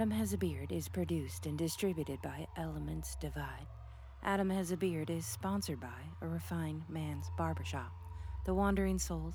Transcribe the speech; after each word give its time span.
Adam 0.00 0.12
Has 0.12 0.32
a 0.32 0.38
Beard 0.38 0.72
is 0.72 0.88
produced 0.88 1.44
and 1.44 1.58
distributed 1.58 2.22
by 2.22 2.46
Elements 2.56 3.18
Divide. 3.20 3.66
Adam 4.22 4.48
Has 4.48 4.70
a 4.70 4.76
Beard 4.78 5.10
is 5.10 5.26
sponsored 5.26 5.78
by 5.78 6.00
A 6.22 6.26
Refined 6.26 6.84
Man's 6.88 7.26
Barbershop, 7.36 7.92
The 8.46 8.54
Wandering 8.54 8.98
Souls, 8.98 9.34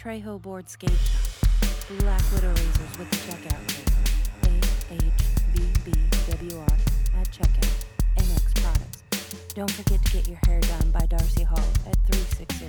Trejo 0.00 0.40
Board 0.40 0.70
Skate 0.70 0.88
Shop, 0.88 1.50
Black 1.98 2.22
Widow 2.32 2.48
Razors 2.48 2.98
with 2.98 3.10
the 3.10 3.16
checkout 3.28 3.60
code 3.68 3.92
AHBBWR 5.02 6.78
at 7.20 7.30
checkout, 7.30 7.84
NX 8.16 8.54
Products. 8.62 9.02
Don't 9.52 9.70
forget 9.70 10.02
to 10.02 10.12
get 10.12 10.28
your 10.28 10.38
hair 10.46 10.62
done 10.62 10.92
by 10.92 11.04
Darcy 11.04 11.42
Hall 11.42 11.68
at 11.86 11.94
360 12.06 12.64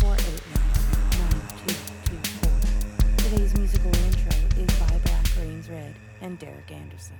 489 0.00 1.20
9224. 1.20 3.28
Today's 3.28 3.52
musical 3.58 3.92
intro 4.06 4.32
is 4.56 4.72
by 4.80 5.11
Red 5.42 5.96
and 6.20 6.38
Derek 6.38 6.70
Anderson. 6.70 7.16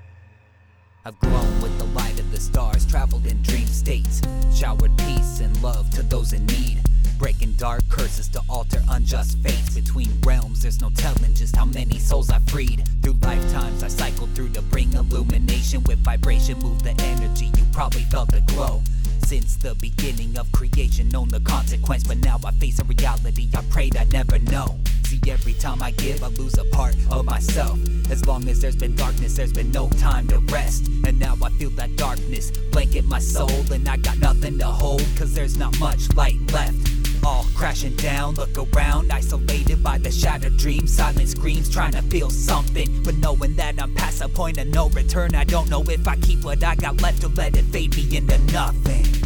I've 1.04 1.18
grown 1.18 1.60
with 1.60 1.76
the 1.78 1.86
light 1.86 2.20
of 2.20 2.30
the 2.30 2.38
stars, 2.38 2.86
traveled 2.86 3.26
in 3.26 3.42
dream 3.42 3.66
states, 3.66 4.22
showered 4.54 4.96
peace 4.98 5.40
and 5.40 5.60
love 5.60 5.90
to 5.90 6.04
those 6.04 6.32
in 6.32 6.46
need. 6.46 6.78
Breaking 7.18 7.52
dark 7.54 7.82
curses 7.88 8.28
to 8.28 8.40
alter 8.48 8.80
unjust 8.90 9.38
fates 9.38 9.74
between 9.74 10.20
realms. 10.24 10.62
There's 10.62 10.80
no 10.80 10.90
telling 10.90 11.34
just 11.34 11.56
how 11.56 11.64
many 11.64 11.98
souls 11.98 12.30
I 12.30 12.38
freed. 12.40 12.84
Through 13.02 13.18
lifetimes, 13.22 13.82
I 13.82 13.88
cycled 13.88 14.30
through 14.36 14.50
to 14.50 14.62
bring 14.62 14.92
illumination 14.92 15.82
with 15.82 15.98
vibration. 15.98 16.60
Move 16.60 16.84
the 16.84 16.94
energy, 17.02 17.46
you 17.56 17.64
probably 17.72 18.04
felt 18.04 18.30
the 18.30 18.42
glow. 18.42 18.82
Since 19.26 19.56
the 19.56 19.74
beginning 19.74 20.38
of 20.38 20.52
creation, 20.52 21.08
known 21.08 21.28
the 21.28 21.40
consequence, 21.40 22.04
but 22.04 22.18
now 22.18 22.38
I 22.44 22.52
face 22.52 22.78
a 22.78 22.84
reality 22.84 23.48
I 23.52 23.62
prayed 23.62 23.96
I'd 23.96 24.12
never 24.12 24.38
know. 24.38 24.78
See, 25.04 25.20
every 25.28 25.54
time 25.54 25.82
I 25.82 25.90
give, 25.90 26.22
I 26.22 26.28
lose 26.28 26.56
a 26.56 26.64
part 26.66 26.94
of 27.10 27.24
myself. 27.24 27.78
As 28.12 28.26
long 28.26 28.46
as 28.46 28.60
there's 28.60 28.76
been 28.76 28.94
darkness, 28.94 29.36
there's 29.36 29.54
been 29.54 29.72
no 29.72 29.88
time 29.88 30.28
to 30.28 30.38
rest. 30.52 30.86
And 31.06 31.18
now 31.18 31.34
I 31.42 31.48
feel 31.52 31.70
that 31.70 31.96
darkness 31.96 32.50
blanket 32.70 33.06
my 33.06 33.18
soul, 33.18 33.48
and 33.72 33.88
I 33.88 33.96
got 33.96 34.18
nothing 34.18 34.58
to 34.58 34.66
hold, 34.66 35.02
cause 35.16 35.32
there's 35.32 35.56
not 35.56 35.80
much 35.80 36.14
light 36.14 36.38
left. 36.52 36.76
All 37.24 37.46
crashing 37.54 37.96
down, 37.96 38.34
look 38.34 38.50
around, 38.58 39.10
isolated 39.10 39.82
by 39.82 39.96
the 39.96 40.10
shattered 40.10 40.58
dreams. 40.58 40.94
Silent 40.94 41.30
screams, 41.30 41.70
trying 41.70 41.92
to 41.92 42.02
feel 42.02 42.28
something. 42.28 43.02
But 43.02 43.16
knowing 43.16 43.56
that 43.56 43.82
I'm 43.82 43.94
past 43.94 44.20
a 44.20 44.28
point 44.28 44.58
of 44.58 44.66
no 44.66 44.90
return, 44.90 45.34
I 45.34 45.44
don't 45.44 45.70
know 45.70 45.82
if 45.84 46.06
I 46.06 46.16
keep 46.16 46.44
what 46.44 46.62
I 46.62 46.74
got 46.74 47.00
left 47.00 47.24
or 47.24 47.28
let 47.28 47.56
it 47.56 47.64
fade 47.64 47.96
me 47.96 48.18
into 48.18 48.36
nothing. 48.52 49.21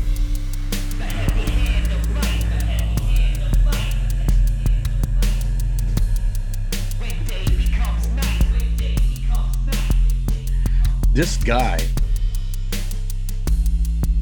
This 11.17 11.39
guy, 11.39 11.78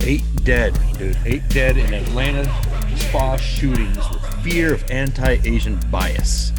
eight 0.02 0.22
dead, 0.44 0.78
dude. 0.96 1.18
Eight 1.24 1.42
dead 1.48 1.76
in 1.76 1.92
Atlanta 1.92 2.44
spa 2.96 3.36
shootings 3.36 3.98
with 4.10 4.22
fear 4.44 4.74
of 4.74 4.88
anti-Asian 4.92 5.80
bias. 5.90 6.52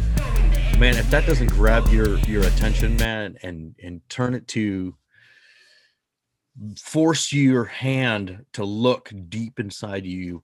Man, 0.78 0.98
if 0.98 1.08
that 1.08 1.24
doesn't 1.24 1.46
grab 1.46 1.88
your 1.88 2.18
your 2.18 2.42
attention, 2.42 2.98
man, 2.98 3.38
and 3.42 3.74
and 3.82 4.02
turn 4.10 4.34
it 4.34 4.46
to 4.48 4.94
force 6.78 7.32
your 7.32 7.64
hand 7.64 8.44
to 8.52 8.64
look 8.66 9.10
deep 9.30 9.58
inside 9.58 10.04
you 10.04 10.42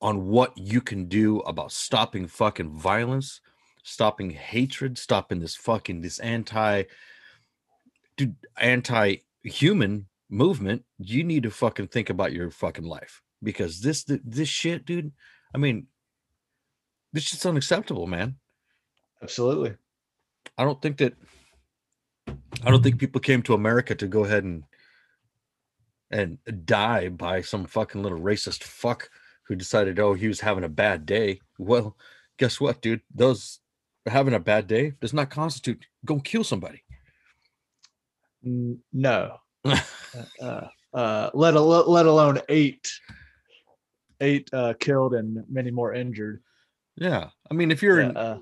on 0.00 0.28
what 0.28 0.56
you 0.56 0.80
can 0.80 1.08
do 1.08 1.40
about 1.40 1.72
stopping 1.72 2.26
fucking 2.26 2.70
violence, 2.70 3.42
stopping 3.82 4.30
hatred, 4.30 4.96
stopping 4.96 5.40
this 5.40 5.56
fucking 5.56 6.00
this 6.00 6.18
anti 6.20 6.84
dude, 8.18 8.36
anti-human 8.60 10.06
movement, 10.28 10.84
you 10.98 11.24
need 11.24 11.44
to 11.44 11.50
fucking 11.50 11.88
think 11.88 12.10
about 12.10 12.32
your 12.32 12.50
fucking 12.50 12.84
life 12.84 13.22
because 13.42 13.80
this 13.80 14.04
this 14.06 14.48
shit, 14.48 14.84
dude. 14.84 15.12
I 15.54 15.58
mean, 15.58 15.86
this 17.12 17.24
shit's 17.24 17.46
unacceptable, 17.46 18.06
man. 18.06 18.36
Absolutely. 19.22 19.74
I 20.58 20.64
don't 20.64 20.82
think 20.82 20.98
that 20.98 21.14
I 22.62 22.70
don't 22.70 22.82
think 22.82 22.98
people 22.98 23.20
came 23.20 23.42
to 23.42 23.54
America 23.54 23.94
to 23.94 24.06
go 24.06 24.24
ahead 24.24 24.44
and 24.44 24.64
and 26.10 26.38
die 26.64 27.08
by 27.08 27.42
some 27.42 27.66
fucking 27.66 28.02
little 28.02 28.18
racist 28.18 28.62
fuck 28.64 29.10
who 29.44 29.54
decided 29.54 29.98
oh 29.98 30.14
he 30.14 30.28
was 30.28 30.40
having 30.40 30.64
a 30.64 30.68
bad 30.68 31.06
day. 31.06 31.40
Well, 31.58 31.96
guess 32.38 32.60
what, 32.60 32.82
dude? 32.82 33.02
Those 33.14 33.60
having 34.06 34.34
a 34.34 34.40
bad 34.40 34.66
day 34.66 34.94
does 35.00 35.14
not 35.14 35.30
constitute 35.30 35.86
go 36.04 36.20
kill 36.20 36.44
somebody. 36.44 36.82
No. 38.42 39.38
uh, 39.64 40.66
uh, 40.94 41.30
let, 41.34 41.54
al- 41.54 41.90
let 41.90 42.06
alone 42.06 42.40
eight, 42.48 42.92
eight 44.20 44.48
uh, 44.52 44.74
killed 44.78 45.14
and 45.14 45.44
many 45.48 45.70
more 45.70 45.94
injured. 45.94 46.42
Yeah, 46.96 47.28
I 47.50 47.54
mean, 47.54 47.70
if 47.70 47.82
you're 47.82 48.00
Yeah, 48.00 48.08
in 48.10 48.16
uh, 48.16 48.38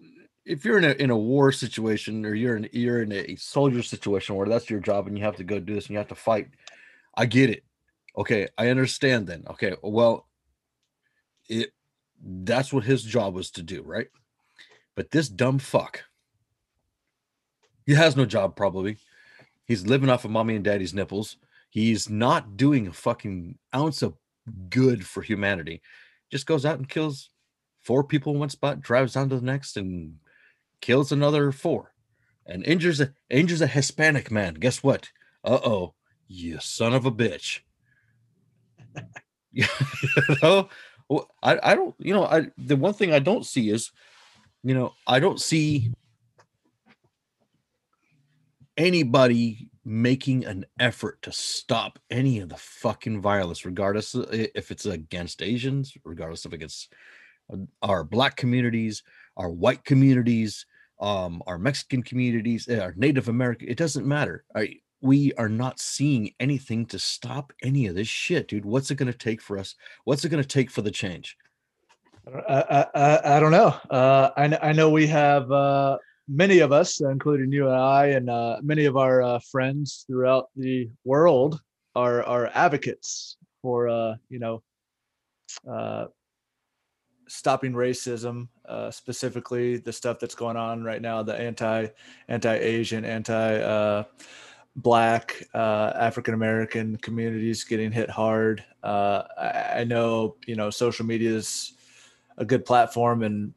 if 0.46 0.64
you're 0.64 0.78
in 0.78 0.84
a 0.84 0.92
in 0.92 1.10
a 1.10 1.16
war 1.16 1.52
situation 1.52 2.24
or 2.24 2.34
you're 2.34 2.56
in 2.56 2.68
you're 2.72 3.02
in 3.02 3.12
a 3.12 3.36
soldier 3.36 3.82
situation 3.82 4.34
where 4.36 4.48
that's 4.48 4.70
your 4.70 4.80
job 4.80 5.06
and 5.06 5.18
you 5.18 5.24
have 5.24 5.36
to 5.36 5.44
go 5.44 5.58
do 5.58 5.74
this 5.74 5.86
and 5.86 5.90
you 5.92 5.98
have 5.98 6.08
to 6.08 6.14
fight, 6.14 6.48
I 7.14 7.26
get 7.26 7.50
it. 7.50 7.64
Okay, 8.16 8.48
I 8.56 8.68
understand 8.68 9.26
then. 9.26 9.44
Okay, 9.50 9.74
well, 9.82 10.26
it 11.48 11.72
that's 12.24 12.72
what 12.72 12.84
his 12.84 13.02
job 13.02 13.34
was 13.34 13.50
to 13.52 13.62
do, 13.62 13.82
right? 13.82 14.08
But 14.94 15.10
this 15.10 15.28
dumb 15.28 15.58
fuck, 15.58 16.04
he 17.84 17.92
has 17.92 18.16
no 18.16 18.24
job 18.24 18.56
probably. 18.56 18.96
He's 19.66 19.86
living 19.86 20.08
off 20.08 20.24
of 20.24 20.30
mommy 20.30 20.54
and 20.54 20.64
daddy's 20.64 20.94
nipples. 20.94 21.36
He's 21.70 22.08
not 22.08 22.56
doing 22.56 22.86
a 22.86 22.92
fucking 22.92 23.58
ounce 23.74 24.02
of 24.02 24.14
good 24.70 25.04
for 25.04 25.22
humanity. 25.22 25.82
Just 26.30 26.46
goes 26.46 26.64
out 26.64 26.78
and 26.78 26.88
kills 26.88 27.30
four 27.82 28.04
people 28.04 28.32
in 28.32 28.38
one 28.38 28.48
spot, 28.48 28.80
drives 28.80 29.16
on 29.16 29.28
to 29.28 29.36
the 29.36 29.44
next, 29.44 29.76
and 29.76 30.16
kills 30.80 31.12
another 31.12 31.52
four, 31.52 31.92
and 32.46 32.64
injures 32.64 33.00
a 33.00 33.12
injures 33.28 33.60
a 33.60 33.66
Hispanic 33.66 34.30
man. 34.30 34.54
Guess 34.54 34.82
what? 34.82 35.10
Uh 35.44 35.60
oh, 35.64 35.94
you 36.28 36.58
son 36.60 36.94
of 36.94 37.06
a 37.06 37.12
bitch. 37.12 37.60
you 39.52 39.66
know, 40.42 40.68
I 41.42 41.58
I 41.62 41.74
don't. 41.74 41.94
You 41.98 42.14
know, 42.14 42.24
I 42.24 42.48
the 42.58 42.76
one 42.76 42.94
thing 42.94 43.12
I 43.12 43.18
don't 43.18 43.46
see 43.46 43.70
is, 43.70 43.90
you 44.62 44.74
know, 44.74 44.94
I 45.06 45.20
don't 45.20 45.40
see 45.40 45.92
anybody 48.76 49.68
making 49.84 50.44
an 50.44 50.66
effort 50.80 51.22
to 51.22 51.32
stop 51.32 51.98
any 52.10 52.40
of 52.40 52.48
the 52.48 52.56
fucking 52.56 53.20
violence, 53.20 53.64
regardless 53.64 54.14
if 54.14 54.70
it's 54.70 54.86
against 54.86 55.42
Asians, 55.42 55.96
regardless 56.04 56.44
of 56.44 56.52
against 56.52 56.92
uh, 57.52 57.58
our 57.82 58.02
black 58.02 58.36
communities, 58.36 59.02
our 59.36 59.50
white 59.50 59.84
communities, 59.84 60.66
um, 61.00 61.42
our 61.46 61.58
Mexican 61.58 62.02
communities, 62.02 62.68
eh, 62.68 62.80
our 62.80 62.94
Native 62.96 63.28
American. 63.28 63.68
It 63.68 63.76
doesn't 63.78 64.06
matter. 64.06 64.44
I, 64.54 64.76
we 65.00 65.32
are 65.34 65.48
not 65.48 65.78
seeing 65.78 66.32
anything 66.40 66.86
to 66.86 66.98
stop 66.98 67.52
any 67.62 67.86
of 67.86 67.94
this 67.94 68.08
shit, 68.08 68.48
dude. 68.48 68.64
What's 68.64 68.90
it 68.90 68.96
going 68.96 69.12
to 69.12 69.18
take 69.18 69.40
for 69.42 69.58
us? 69.58 69.74
What's 70.04 70.24
it 70.24 70.30
going 70.30 70.42
to 70.42 70.48
take 70.48 70.70
for 70.70 70.82
the 70.82 70.90
change? 70.90 71.36
I, 72.26 72.64
I, 72.70 72.86
I, 72.94 73.36
I 73.36 73.40
don't 73.40 73.52
know. 73.52 73.76
Uh, 73.88 74.30
I, 74.36 74.70
I 74.70 74.72
know 74.72 74.90
we 74.90 75.06
have 75.06 75.50
uh, 75.52 75.98
many 76.28 76.60
of 76.60 76.72
us, 76.72 77.00
including 77.00 77.52
you 77.52 77.66
and 77.66 77.76
I, 77.76 78.06
and 78.06 78.30
uh, 78.30 78.58
many 78.62 78.84
of 78.84 78.96
our 78.96 79.22
uh, 79.22 79.38
friends 79.50 80.04
throughout 80.06 80.48
the 80.56 80.90
world 81.04 81.60
are 81.94 82.22
are 82.24 82.50
advocates 82.54 83.36
for 83.62 83.88
uh, 83.88 84.14
you 84.28 84.38
know 84.38 84.62
uh, 85.68 86.06
stopping 87.28 87.72
racism, 87.72 88.48
uh, 88.68 88.90
specifically 88.90 89.78
the 89.78 89.92
stuff 89.92 90.18
that's 90.18 90.34
going 90.34 90.56
on 90.56 90.84
right 90.84 91.02
now, 91.02 91.22
the 91.22 91.38
anti 91.38 91.86
anti 92.28 92.54
Asian, 92.54 93.04
anti 93.04 93.56
uh, 93.56 94.04
black 94.76 95.42
uh, 95.54 95.92
African 95.94 96.34
American 96.34 96.96
communities 96.96 97.64
getting 97.64 97.92
hit 97.92 98.10
hard. 98.10 98.64
Uh, 98.82 99.22
I, 99.38 99.80
I 99.80 99.84
know 99.84 100.36
you 100.46 100.56
know 100.56 100.70
social 100.70 101.06
media 101.06 101.30
is 101.30 101.72
a 102.38 102.44
good 102.44 102.64
platform, 102.64 103.22
and 103.22 103.54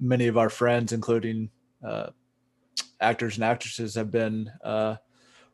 many 0.00 0.26
of 0.26 0.36
our 0.36 0.50
friends, 0.50 0.92
including 0.92 1.48
uh, 1.84 2.10
actors 3.00 3.36
and 3.36 3.44
actresses, 3.44 3.94
have 3.94 4.10
been 4.10 4.50
uh, 4.62 4.96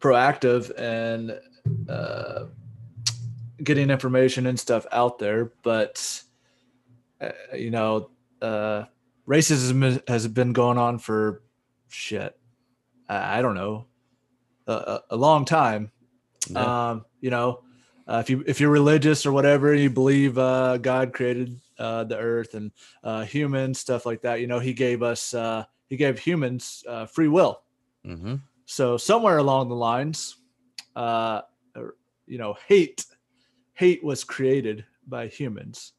proactive 0.01 0.71
and 0.79 1.39
uh, 1.89 2.47
getting 3.63 3.91
information 3.91 4.47
and 4.47 4.59
stuff 4.59 4.87
out 4.93 5.19
there. 5.19 5.53
But 5.63 6.23
uh, 7.21 7.31
you 7.55 7.71
know, 7.71 8.11
uh, 8.43 8.85
racism 9.27 10.03
has 10.09 10.29
been 10.29 10.53
going 10.53 10.79
on 10.79 10.99
for 10.99 11.43
shit. 11.89 12.39
I, 13.09 13.39
I 13.39 13.43
don't 13.43 13.55
know, 13.55 13.87
a, 14.67 15.01
a, 15.11 15.17
long 15.17 15.45
time. 15.45 15.91
Yeah. 16.51 16.91
Um, 16.91 17.05
you 17.21 17.31
know, 17.31 17.63
uh, 18.07 18.19
if 18.25 18.31
you 18.31 18.45
if 18.47 18.61
you're 18.61 18.71
religious 18.71 19.27
or 19.27 19.33
whatever, 19.33 19.75
you 19.75 19.91
believe 19.91 20.39
uh, 20.39 20.79
God 20.79 21.13
created 21.13 21.59
uh, 21.79 22.05
the 22.05 22.19
earth 22.19 22.55
and 22.55 22.71
uh, 23.03 23.25
humans, 23.25 23.81
stuff 23.81 24.07
like 24.07 24.23
that. 24.23 24.41
You 24.41 24.47
know, 24.47 24.59
He 24.59 24.73
gave 24.73 25.03
us 25.03 25.35
uh, 25.35 25.65
He 25.89 25.97
gave 25.97 26.19
humans 26.19 26.85
uh, 26.89 27.07
free 27.07 27.29
will. 27.29 27.63
hmm 28.05 28.37
So 28.65 28.97
somewhere 28.97 29.39
along 29.39 29.69
the 29.69 29.77
lines, 29.77 30.37
uh, 30.95 31.43
you 32.27 32.39
know, 32.39 32.57
hate 32.67 33.05
hate 33.75 34.03
was 34.03 34.25
created 34.25 34.85
by 35.07 35.29
humans. 35.29 35.93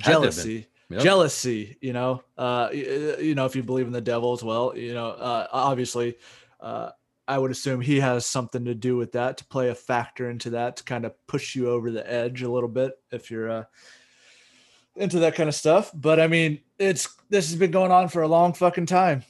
Had 0.00 0.04
to 0.04 0.12
have 0.12 0.20
been. 0.22 0.30
Jealousy, 0.30 0.66
Yep. 0.90 1.02
jealousy. 1.02 1.78
You 1.80 1.92
know, 1.92 2.22
uh, 2.38 2.68
y- 2.72 3.16
you 3.20 3.34
know, 3.34 3.46
if 3.46 3.56
you 3.56 3.62
believe 3.62 3.86
in 3.86 3.92
the 3.92 4.00
devil 4.00 4.32
as 4.32 4.42
well, 4.44 4.76
you 4.76 4.94
know, 4.94 5.08
uh, 5.08 5.46
obviously, 5.50 6.16
uh, 6.60 6.90
I 7.26 7.38
would 7.38 7.50
assume 7.50 7.80
he 7.80 8.00
has 8.00 8.26
something 8.26 8.64
to 8.66 8.74
do 8.74 8.96
with 8.96 9.12
that 9.12 9.38
to 9.38 9.46
play 9.46 9.70
a 9.70 9.74
factor 9.74 10.30
into 10.30 10.50
that 10.50 10.76
to 10.76 10.84
kind 10.84 11.04
of 11.04 11.14
push 11.26 11.56
you 11.56 11.68
over 11.70 11.90
the 11.90 12.08
edge 12.10 12.42
a 12.42 12.50
little 12.50 12.68
bit 12.68 12.92
if 13.10 13.30
you're 13.30 13.50
uh, 13.50 13.64
into 14.96 15.18
that 15.20 15.34
kind 15.34 15.48
of 15.48 15.54
stuff. 15.54 15.90
But 15.94 16.20
I 16.20 16.26
mean, 16.26 16.60
it's 16.78 17.08
this 17.28 17.50
has 17.50 17.58
been 17.58 17.70
going 17.70 17.90
on 17.90 18.08
for 18.08 18.22
a 18.22 18.28
long 18.28 18.52
fucking 18.52 18.86
time. 18.86 19.24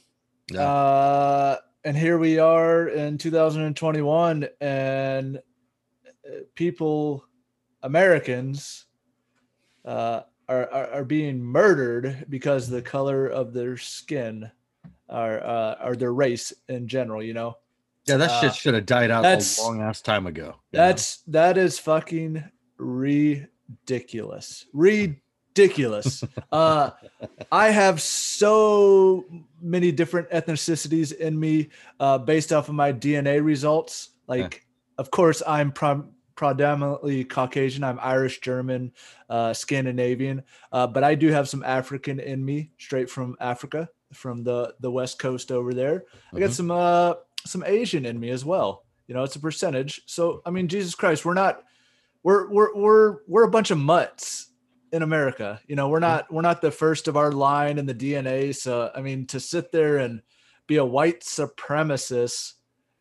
Yeah. 0.51 0.61
Uh, 0.61 1.57
and 1.83 1.95
here 1.95 2.17
we 2.17 2.39
are 2.39 2.87
in 2.87 3.17
2021, 3.17 4.47
and 4.59 5.37
uh, 5.37 5.39
people, 6.55 7.25
Americans, 7.83 8.85
uh, 9.85 10.21
are, 10.47 10.71
are 10.71 10.87
are 10.87 11.03
being 11.03 11.41
murdered 11.41 12.25
because 12.29 12.67
of 12.67 12.73
the 12.73 12.81
color 12.81 13.27
of 13.27 13.53
their 13.53 13.77
skin, 13.77 14.49
or 15.09 15.43
uh, 15.43 15.75
or 15.83 15.95
their 15.95 16.13
race 16.13 16.53
in 16.69 16.87
general. 16.87 17.21
You 17.21 17.33
know, 17.33 17.57
yeah, 18.05 18.17
that 18.17 18.29
uh, 18.29 18.41
shit 18.41 18.55
should 18.55 18.73
have 18.73 18.85
died 18.85 19.11
out 19.11 19.25
a 19.25 19.61
long 19.61 19.81
ass 19.81 20.01
time 20.01 20.27
ago. 20.27 20.55
you 20.71 20.79
know? 20.79 20.87
that's 20.87 21.17
that 21.27 21.57
is 21.57 21.79
fucking 21.79 22.43
ridiculous. 22.77 24.65
Ridiculous. 24.73 25.21
Uh 26.51 26.91
I 27.51 27.69
have 27.71 28.01
so 28.01 29.25
many 29.61 29.91
different 29.91 30.29
ethnicities 30.29 31.13
in 31.15 31.39
me 31.39 31.69
uh 31.99 32.17
based 32.19 32.53
off 32.53 32.69
of 32.69 32.75
my 32.75 32.93
DNA 32.93 33.43
results. 33.43 34.09
Like 34.27 34.65
of 34.97 35.09
course 35.11 35.41
I'm 35.47 35.71
prom- 35.71 36.11
predominantly 36.35 37.23
Caucasian. 37.23 37.83
I'm 37.83 37.99
Irish, 38.01 38.41
German, 38.41 38.91
uh 39.29 39.53
Scandinavian, 39.53 40.43
uh 40.71 40.85
but 40.87 41.03
I 41.03 41.15
do 41.15 41.29
have 41.31 41.49
some 41.49 41.63
African 41.63 42.19
in 42.19 42.43
me 42.43 42.71
straight 42.77 43.09
from 43.09 43.35
Africa, 43.39 43.89
from 44.13 44.43
the 44.43 44.75
the 44.81 44.91
west 44.91 45.17
coast 45.19 45.51
over 45.51 45.73
there. 45.73 46.03
I 46.33 46.39
got 46.39 46.49
Mhm. 46.49 46.53
some 46.53 46.71
uh 46.71 47.13
some 47.45 47.63
Asian 47.65 48.05
in 48.05 48.19
me 48.19 48.29
as 48.31 48.43
well. 48.43 48.83
You 49.07 49.13
know, 49.15 49.23
it's 49.23 49.35
a 49.35 49.39
percentage. 49.39 50.01
So 50.07 50.41
I 50.45 50.49
mean, 50.49 50.67
Jesus 50.67 50.95
Christ, 50.95 51.23
we're 51.25 51.33
not 51.35 51.63
we're 52.23 52.49
we're 52.51 52.75
we're 52.75 53.17
we're 53.27 53.43
a 53.45 53.51
bunch 53.51 53.71
of 53.71 53.77
mutts 53.77 54.49
in 54.95 55.03
America. 55.03 55.59
You 55.67 55.75
know, 55.75 55.89
we're 55.89 55.99
not 55.99 56.31
we're 56.31 56.41
not 56.41 56.61
the 56.61 56.71
first 56.71 57.07
of 57.07 57.17
our 57.17 57.31
line 57.31 57.77
in 57.77 57.85
the 57.85 57.93
DNA. 57.93 58.55
So 58.55 58.89
I 58.95 59.01
mean, 59.01 59.27
to 59.27 59.39
sit 59.39 59.71
there 59.71 59.97
and 59.97 60.21
be 60.67 60.77
a 60.77 60.85
white 60.85 61.21
supremacist, 61.21 62.53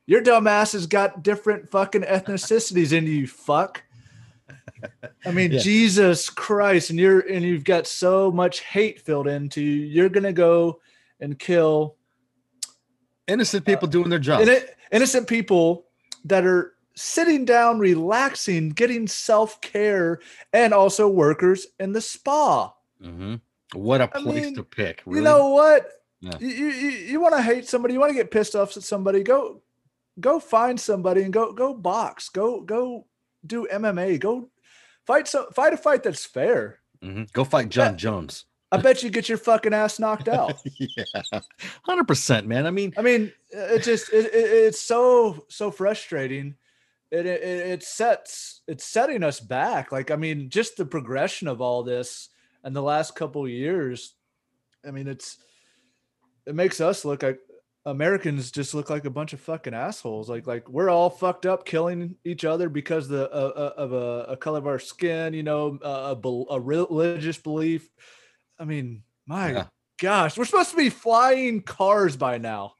your 0.06 0.20
dumb 0.20 0.46
ass 0.46 0.72
has 0.72 0.86
got 0.86 1.22
different 1.22 1.70
fucking 1.70 2.02
ethnicities 2.02 2.92
in 2.92 3.06
you, 3.06 3.26
fuck. 3.26 3.82
I 5.24 5.30
mean, 5.30 5.52
Yeah. 5.52 5.60
Jesus 5.60 6.28
Christ, 6.28 6.90
and 6.90 6.98
you're 6.98 7.20
and 7.20 7.44
you've 7.44 7.64
got 7.64 7.86
so 7.86 8.30
much 8.30 8.60
hate 8.60 9.00
filled 9.00 9.28
into 9.28 9.62
you. 9.62 9.86
You're 9.86 10.08
gonna 10.10 10.32
go 10.32 10.80
and 11.20 11.38
kill 11.38 11.96
innocent 13.28 13.64
people 13.64 13.88
uh, 13.88 13.92
doing 13.92 14.10
their 14.10 14.18
job. 14.18 14.42
Inno- 14.42 14.66
innocent 14.90 15.28
people 15.28 15.86
that 16.24 16.44
are 16.44 16.73
sitting 16.94 17.44
down, 17.44 17.78
relaxing, 17.78 18.70
getting 18.70 19.06
self 19.06 19.60
care, 19.60 20.20
and 20.52 20.72
also 20.72 21.08
workers 21.08 21.66
in 21.78 21.92
the 21.92 22.00
spa. 22.00 22.72
Mhm. 23.02 23.40
What 23.74 24.00
a 24.00 24.08
place 24.08 24.44
mean, 24.44 24.54
to 24.54 24.62
pick. 24.62 25.02
Really? 25.04 25.18
You 25.18 25.24
know 25.24 25.48
what? 25.48 25.90
Yeah. 26.20 26.38
You, 26.40 26.48
you, 26.48 26.88
you 26.90 27.20
want 27.20 27.34
to 27.34 27.42
hate 27.42 27.68
somebody, 27.68 27.94
you 27.94 28.00
want 28.00 28.10
to 28.10 28.14
get 28.14 28.30
pissed 28.30 28.54
off 28.54 28.76
at 28.76 28.82
somebody, 28.82 29.22
go 29.22 29.60
go 30.20 30.38
find 30.38 30.80
somebody 30.80 31.22
and 31.22 31.32
go 31.32 31.52
go 31.52 31.74
box, 31.74 32.28
go 32.28 32.60
go 32.60 33.06
do 33.44 33.66
MMA, 33.70 34.18
go 34.20 34.48
fight 35.06 35.28
so 35.28 35.46
fight 35.52 35.74
a 35.74 35.76
fight 35.76 36.02
that's 36.02 36.24
fair. 36.24 36.78
Mhm. 37.02 37.30
Go 37.32 37.44
fight 37.44 37.68
Jon 37.68 37.98
Jones. 37.98 38.46
I 38.72 38.78
bet 38.78 39.02
you 39.02 39.10
get 39.10 39.28
your 39.28 39.38
fucking 39.38 39.72
ass 39.72 39.98
knocked 40.00 40.28
out. 40.28 40.54
yeah, 40.78 41.40
hundred 41.84 42.08
percent, 42.08 42.46
man. 42.46 42.66
I 42.66 42.70
mean, 42.70 42.92
I 42.96 43.02
mean, 43.02 43.32
it 43.50 43.82
just 43.82 44.12
it, 44.12 44.26
it, 44.26 44.34
it's 44.34 44.80
so 44.80 45.44
so 45.48 45.70
frustrating. 45.70 46.56
It, 47.14 47.26
it 47.26 47.42
it 47.42 47.82
sets 47.82 48.62
it's 48.66 48.84
setting 48.84 49.22
us 49.22 49.38
back. 49.40 49.92
Like 49.92 50.10
I 50.10 50.16
mean, 50.16 50.50
just 50.50 50.76
the 50.76 50.84
progression 50.84 51.48
of 51.48 51.60
all 51.60 51.82
this 51.82 52.28
and 52.64 52.74
the 52.74 52.82
last 52.82 53.14
couple 53.14 53.44
of 53.44 53.50
years. 53.50 54.14
I 54.86 54.90
mean, 54.90 55.06
it's 55.06 55.38
it 56.46 56.54
makes 56.54 56.80
us 56.80 57.04
look 57.04 57.22
like 57.22 57.38
Americans 57.86 58.50
just 58.50 58.74
look 58.74 58.88
like 58.90 59.04
a 59.04 59.10
bunch 59.10 59.32
of 59.32 59.40
fucking 59.40 59.74
assholes. 59.74 60.28
Like 60.28 60.46
like 60.46 60.68
we're 60.68 60.90
all 60.90 61.08
fucked 61.10 61.46
up, 61.46 61.64
killing 61.64 62.16
each 62.24 62.44
other 62.44 62.68
because 62.68 63.08
the 63.08 63.30
uh, 63.30 63.52
uh, 63.56 63.72
of 63.76 63.92
a, 63.92 64.32
a 64.32 64.36
color 64.36 64.58
of 64.58 64.66
our 64.66 64.78
skin. 64.78 65.34
You 65.34 65.42
know, 65.42 65.78
uh, 65.84 66.14
a, 66.22 66.54
a 66.54 66.60
religious 66.60 67.38
belief. 67.38 67.88
I 68.58 68.64
mean, 68.64 69.02
my 69.26 69.52
Yeah. 69.52 69.64
gosh, 70.00 70.36
we're 70.36 70.44
supposed 70.46 70.70
to 70.70 70.76
be 70.76 70.90
flying 70.90 71.60
cars 71.62 72.16
by 72.16 72.38
now. 72.38 72.74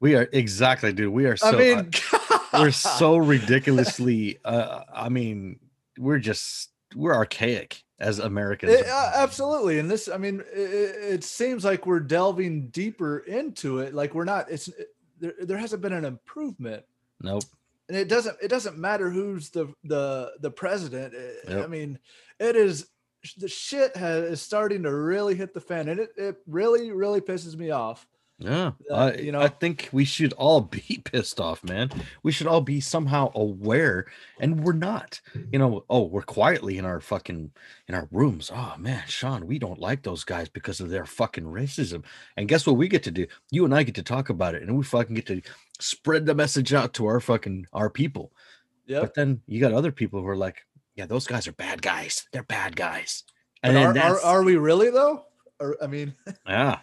we 0.00 0.14
are 0.14 0.28
exactly, 0.32 0.92
dude. 0.92 1.12
We 1.12 1.26
are 1.26 1.36
so. 1.36 1.48
I 1.48 1.58
mean, 1.58 1.90
we're 2.60 2.70
so 2.72 3.16
ridiculously. 3.16 4.38
Uh, 4.44 4.82
I 4.92 5.08
mean, 5.08 5.58
we're 5.98 6.18
just 6.18 6.70
we're 6.94 7.14
archaic 7.14 7.82
as 7.98 8.18
Americans. 8.18 8.72
It- 8.72 8.86
uh, 8.86 9.12
absolutely. 9.14 9.78
And 9.78 9.90
this, 9.90 10.08
I 10.08 10.16
mean, 10.18 10.40
it, 10.52 11.14
it 11.14 11.24
seems 11.24 11.64
like 11.64 11.86
we're 11.86 12.00
delving 12.00 12.68
deeper 12.68 13.18
into 13.20 13.78
it. 13.80 13.94
Like 13.94 14.14
we're 14.14 14.24
not. 14.24 14.50
It's 14.50 14.68
it, 14.68 14.88
there. 15.18 15.34
There 15.40 15.58
hasn't 15.58 15.82
been 15.82 15.92
an 15.94 16.04
improvement, 16.04 16.84
Nope. 17.22 17.44
and 17.88 17.96
it 17.96 18.08
doesn't. 18.08 18.36
It 18.42 18.48
doesn't 18.48 18.78
matter 18.78 19.10
who's 19.10 19.50
the 19.50 19.72
the 19.84 20.32
the 20.40 20.50
president. 20.50 21.14
I- 21.48 21.62
I 21.62 21.66
mean, 21.66 21.98
it 22.38 22.56
is 22.56 22.88
the 23.38 23.48
shit 23.48 23.96
has, 23.96 24.24
is 24.24 24.40
starting 24.42 24.82
to 24.84 24.94
really 24.94 25.34
hit 25.34 25.52
the 25.54 25.60
fan, 25.60 25.88
and 25.88 26.00
it 26.00 26.10
it 26.16 26.36
really 26.46 26.92
really 26.92 27.20
pisses 27.20 27.56
me 27.56 27.70
off. 27.70 28.06
Yeah, 28.38 28.72
Uh, 28.90 28.94
I, 28.94 29.14
you 29.14 29.32
know- 29.32 29.40
I 29.40 29.48
think 29.48 29.88
we 29.92 30.04
should 30.04 30.34
all 30.34 30.60
be 30.78 31.00
pissed 31.04 31.40
off, 31.40 31.64
man. 31.64 31.90
We 32.22 32.32
should 32.32 32.46
all 32.46 32.60
be 32.60 32.80
somehow 32.80 33.32
aware, 33.34 34.06
and 34.38 34.62
we're 34.62 34.74
not. 34.74 35.20
You 35.50 35.58
know, 35.58 35.84
oh, 35.88 36.02
we're 36.04 36.20
quietly 36.22 36.76
in 36.76 36.84
our 36.84 37.00
fucking 37.00 37.50
in 37.88 37.94
our 37.94 38.08
rooms. 38.12 38.50
Oh 38.54 38.74
man, 38.78 39.04
Sean, 39.06 39.46
we 39.46 39.58
don't 39.58 39.80
like 39.80 40.02
those 40.02 40.22
guys 40.24 40.50
because 40.50 40.80
of 40.80 40.90
their 40.90 41.06
fucking 41.06 41.44
racism. 41.44 42.04
And 42.36 42.46
guess 42.48 42.66
what? 42.66 42.76
We 42.76 42.88
get 42.88 43.02
to 43.04 43.10
do. 43.10 43.26
You 43.50 43.64
and 43.64 43.74
I 43.74 43.84
get 43.84 43.94
to 43.94 44.02
talk 44.02 44.28
about 44.28 44.54
it, 44.54 44.62
and 44.62 44.76
we 44.76 44.84
fucking 44.84 45.14
get 45.14 45.26
to 45.28 45.40
spread 45.80 46.26
the 46.26 46.34
message 46.34 46.74
out 46.74 46.92
to 46.94 47.06
our 47.06 47.20
fucking 47.20 47.66
our 47.72 47.88
people. 47.88 48.32
Yeah. 48.86 49.00
But 49.00 49.14
then 49.14 49.40
you 49.46 49.60
got 49.60 49.72
other 49.72 49.92
people 49.92 50.20
who 50.20 50.28
are 50.28 50.36
like, 50.36 50.58
yeah, 50.94 51.06
those 51.06 51.26
guys 51.26 51.48
are 51.48 51.52
bad 51.52 51.80
guys. 51.80 52.28
They're 52.32 52.42
bad 52.42 52.76
guys. 52.76 53.24
And 53.62 53.76
are, 53.78 53.96
are 53.98 54.20
are 54.20 54.42
we 54.42 54.56
really 54.56 54.90
though? 54.90 55.24
Or 55.58 55.76
I 55.82 55.86
mean, 55.86 56.14
yeah, 56.46 56.80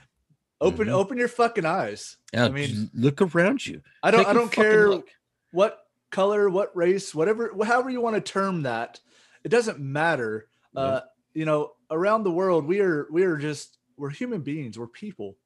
open 0.63 0.87
Mhm. 0.87 0.91
open 0.93 1.17
your 1.17 1.27
fucking 1.27 1.65
eyes. 1.65 2.17
yeah. 2.33 2.45
I 2.45 2.49
mean, 2.49 2.89
look 2.93 3.21
around 3.21 3.65
you. 3.65 3.81
I 4.01 4.11
don't 4.11 4.21
Take 4.21 4.27
I 4.27 4.33
don't 4.33 4.51
care 4.51 4.89
look. 4.89 5.09
what 5.51 5.79
color, 6.11 6.49
what 6.49 6.75
race, 6.75 7.13
whatever, 7.15 7.51
however 7.63 7.89
you 7.89 8.01
want 8.01 8.15
to 8.15 8.21
term 8.21 8.63
that, 8.63 8.99
it 9.43 9.49
doesn't 9.49 9.79
matter. 9.79 10.47
Yeah. 10.73 10.81
Uh, 10.81 11.01
you 11.33 11.45
know, 11.45 11.71
around 11.91 12.23
the 12.23 12.31
world, 12.31 12.65
we 12.65 12.79
are 12.81 13.07
we 13.11 13.23
are 13.23 13.37
just 13.37 13.77
we're 13.97 14.09
human 14.09 14.41
beings, 14.41 14.77
we're 14.79 14.87
people. 14.87 15.37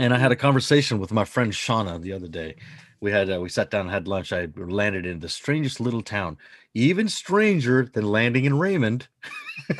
And 0.00 0.14
I 0.14 0.18
had 0.18 0.32
a 0.32 0.36
conversation 0.36 0.98
with 0.98 1.12
my 1.12 1.24
friend 1.24 1.52
Shauna 1.52 2.00
the 2.00 2.12
other 2.14 2.28
day. 2.28 2.56
We 3.00 3.10
had 3.12 3.30
uh, 3.30 3.38
we 3.40 3.48
sat 3.50 3.70
down 3.70 3.82
and 3.82 3.90
had 3.90 4.08
lunch. 4.08 4.32
I 4.32 4.48
landed 4.56 5.04
in 5.06 5.20
the 5.20 5.28
strangest 5.28 5.78
little 5.78 6.00
town, 6.02 6.38
even 6.72 7.08
stranger 7.08 7.84
than 7.92 8.04
landing 8.06 8.44
in 8.46 8.58
Raymond. 8.58 9.08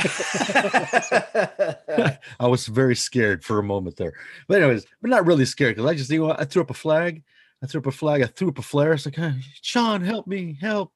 I 2.40 2.46
was 2.46 2.66
very 2.66 2.96
scared 2.96 3.44
for 3.44 3.58
a 3.58 3.62
moment 3.62 3.96
there, 3.96 4.14
but 4.48 4.62
anyways, 4.62 4.86
but 5.00 5.10
not 5.10 5.26
really 5.26 5.44
scared 5.44 5.76
because 5.76 5.90
I 5.90 5.94
just 5.94 6.10
you 6.10 6.26
know? 6.26 6.36
I 6.38 6.44
threw 6.44 6.62
up 6.62 6.70
a 6.70 6.74
flag. 6.74 7.22
I 7.62 7.66
threw 7.66 7.80
up 7.80 7.86
a 7.86 7.92
flag. 7.92 8.22
I 8.22 8.26
threw 8.26 8.48
up 8.48 8.58
a 8.58 8.62
flare. 8.62 8.92
It's 8.92 9.06
like, 9.06 9.16
"Hey, 9.16 9.34
Sean, 9.62 10.02
help 10.02 10.26
me, 10.26 10.58
help, 10.60 10.92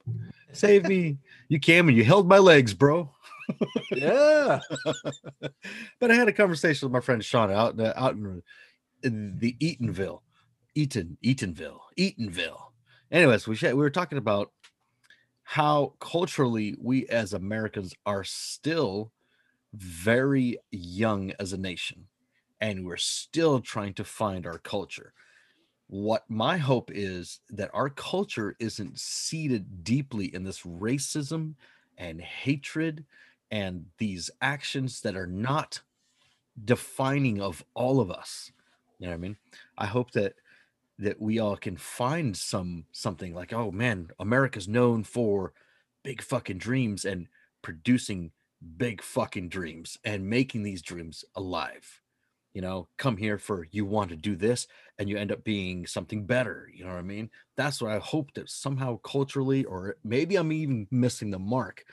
save 0.51 0.85
me. 0.85 1.17
You 1.47 1.59
came 1.59 1.87
and 1.87 1.97
you 1.97 2.03
held 2.03 2.27
my 2.27 2.37
legs, 2.37 2.73
bro. 2.73 3.11
yeah. 3.91 4.59
but 5.99 6.11
I 6.11 6.13
had 6.13 6.27
a 6.27 6.33
conversation 6.33 6.87
with 6.87 6.93
my 6.93 6.99
friend 6.99 7.23
Sean 7.23 7.51
out 7.51 7.73
in, 7.73 7.93
out 7.95 8.13
in, 8.13 8.43
in 9.03 9.37
the 9.39 9.55
Eatonville, 9.59 10.21
Eaton, 10.75 11.17
Eatonville, 11.23 11.79
Eatonville. 11.97 12.59
Anyways, 13.11 13.47
we 13.47 13.55
sh- 13.55 13.63
we 13.63 13.73
were 13.73 13.89
talking 13.89 14.17
about 14.17 14.51
how 15.53 15.93
culturally 15.99 16.75
we 16.79 17.07
as 17.07 17.33
Americans 17.33 17.95
are 18.05 18.23
still 18.23 19.11
very 19.73 20.59
young 20.69 21.31
as 21.39 21.53
a 21.53 21.57
nation, 21.57 22.05
and 22.61 22.85
we're 22.85 22.97
still 22.97 23.59
trying 23.59 23.95
to 23.95 24.03
find 24.03 24.45
our 24.45 24.59
culture. 24.59 25.11
What 25.87 26.23
my 26.29 26.57
hope 26.57 26.91
is 26.93 27.39
that 27.49 27.71
our 27.73 27.89
culture 27.89 28.55
isn't 28.59 28.99
seated 28.99 29.83
deeply 29.83 30.25
in 30.35 30.43
this 30.43 30.61
racism 30.61 31.55
and 31.97 32.21
hatred 32.21 33.03
and 33.49 33.87
these 33.97 34.29
actions 34.43 35.01
that 35.01 35.15
are 35.15 35.25
not 35.25 35.81
defining 36.63 37.41
of 37.41 37.65
all 37.73 37.99
of 37.99 38.11
us. 38.11 38.51
You 38.99 39.07
know 39.07 39.13
what 39.13 39.17
I 39.17 39.21
mean? 39.21 39.37
I 39.79 39.87
hope 39.87 40.11
that 40.11 40.35
that 40.99 41.19
we 41.19 41.39
all 41.39 41.55
can 41.55 41.77
find 41.77 42.35
some 42.35 42.85
something 42.91 43.33
like, 43.33 43.53
oh 43.53 43.71
man, 43.71 44.09
America's 44.19 44.67
known 44.67 45.03
for 45.03 45.53
big 46.03 46.21
fucking 46.21 46.57
dreams 46.57 47.05
and 47.05 47.27
producing 47.61 48.31
big 48.77 49.01
fucking 49.01 49.49
dreams 49.49 49.97
and 50.03 50.29
making 50.29 50.63
these 50.63 50.81
dreams 50.81 51.23
alive. 51.35 52.01
You 52.53 52.61
know, 52.61 52.89
come 52.97 53.15
here 53.15 53.37
for 53.37 53.67
you 53.71 53.85
want 53.85 54.09
to 54.09 54.17
do 54.17 54.35
this 54.35 54.67
and 54.97 55.07
you 55.07 55.17
end 55.17 55.31
up 55.31 55.43
being 55.43 55.85
something 55.85 56.25
better. 56.25 56.69
You 56.73 56.83
know 56.83 56.91
what 56.91 56.99
I 56.99 57.03
mean? 57.03 57.29
That's 57.55 57.81
what 57.81 57.91
I 57.91 57.99
hope 57.99 58.33
that 58.33 58.49
somehow 58.49 58.97
culturally, 58.97 59.63
or 59.65 59.95
maybe 60.03 60.35
I'm 60.35 60.51
even 60.51 60.87
missing 60.91 61.31
the 61.31 61.39
mark, 61.39 61.85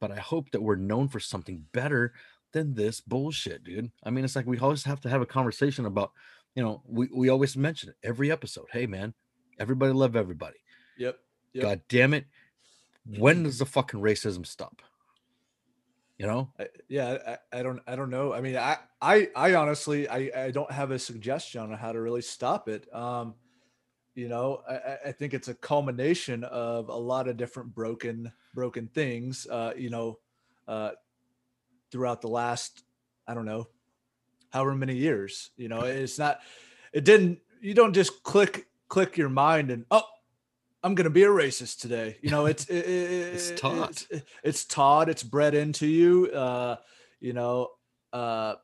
but 0.00 0.10
I 0.10 0.16
hope 0.16 0.50
that 0.50 0.62
we're 0.62 0.76
known 0.76 1.06
for 1.06 1.20
something 1.20 1.64
better 1.72 2.14
than 2.52 2.74
this 2.74 3.00
bullshit, 3.00 3.62
dude. 3.62 3.92
I 4.02 4.10
mean, 4.10 4.24
it's 4.24 4.34
like 4.34 4.46
we 4.46 4.58
always 4.58 4.84
have 4.84 5.00
to 5.02 5.08
have 5.08 5.22
a 5.22 5.26
conversation 5.26 5.86
about, 5.86 6.10
you 6.54 6.62
know, 6.62 6.82
we, 6.86 7.08
we 7.14 7.28
always 7.28 7.56
mention 7.56 7.90
it 7.90 7.96
every 8.02 8.30
episode. 8.30 8.66
Hey, 8.72 8.86
man, 8.86 9.14
everybody 9.58 9.92
love 9.92 10.16
everybody. 10.16 10.58
Yep. 10.98 11.18
yep. 11.52 11.62
God 11.62 11.80
damn 11.88 12.14
it. 12.14 12.26
When 13.18 13.44
does 13.44 13.58
the 13.60 13.66
fucking 13.66 14.00
racism 14.00 14.46
stop? 14.46 14.82
You 16.18 16.26
know? 16.26 16.50
I, 16.58 16.66
yeah, 16.88 17.36
I, 17.52 17.60
I 17.60 17.62
don't 17.62 17.80
I 17.86 17.96
don't 17.96 18.10
know. 18.10 18.34
I 18.34 18.42
mean, 18.42 18.56
I 18.56 18.76
I 19.00 19.30
I 19.34 19.54
honestly 19.54 20.06
I 20.06 20.30
I 20.36 20.50
don't 20.50 20.70
have 20.70 20.90
a 20.90 20.98
suggestion 20.98 21.62
on 21.62 21.72
how 21.72 21.92
to 21.92 22.00
really 22.00 22.20
stop 22.20 22.68
it. 22.68 22.94
Um, 22.94 23.34
you 24.14 24.28
know, 24.28 24.60
I, 24.68 25.08
I 25.08 25.12
think 25.12 25.32
it's 25.32 25.48
a 25.48 25.54
culmination 25.54 26.44
of 26.44 26.90
a 26.90 26.94
lot 26.94 27.26
of 27.26 27.38
different 27.38 27.74
broken 27.74 28.30
broken 28.54 28.88
things. 28.88 29.46
Uh, 29.50 29.72
you 29.74 29.88
know, 29.88 30.18
uh, 30.68 30.90
throughout 31.90 32.20
the 32.20 32.28
last 32.28 32.84
I 33.26 33.32
don't 33.32 33.46
know, 33.46 33.68
however 34.50 34.74
many 34.74 34.96
years. 34.96 35.50
You 35.56 35.68
know, 35.68 35.80
it's 35.80 36.18
not. 36.18 36.40
It 36.92 37.04
didn't. 37.04 37.40
You 37.60 37.74
don't 37.74 37.92
just 37.92 38.22
click 38.22 38.66
click 38.88 39.16
your 39.16 39.28
mind 39.28 39.70
and 39.70 39.84
oh 39.92 40.02
I'm 40.82 40.94
going 40.94 41.04
to 41.04 41.10
be 41.10 41.24
a 41.24 41.28
racist 41.28 41.80
today. 41.80 42.16
You 42.22 42.30
know, 42.30 42.46
it's 42.46 42.64
it, 42.66 42.86
it's 42.86 43.50
taught. 43.60 44.04
It's, 44.10 44.24
it's, 44.42 44.64
taught. 44.64 45.08
It's 45.08 45.22
bred 45.22 45.54
into 45.54 45.86
you. 45.86 46.30
Uh, 46.32 46.76
you 47.20 47.32
know, 47.32 47.68
uh, 48.12 48.54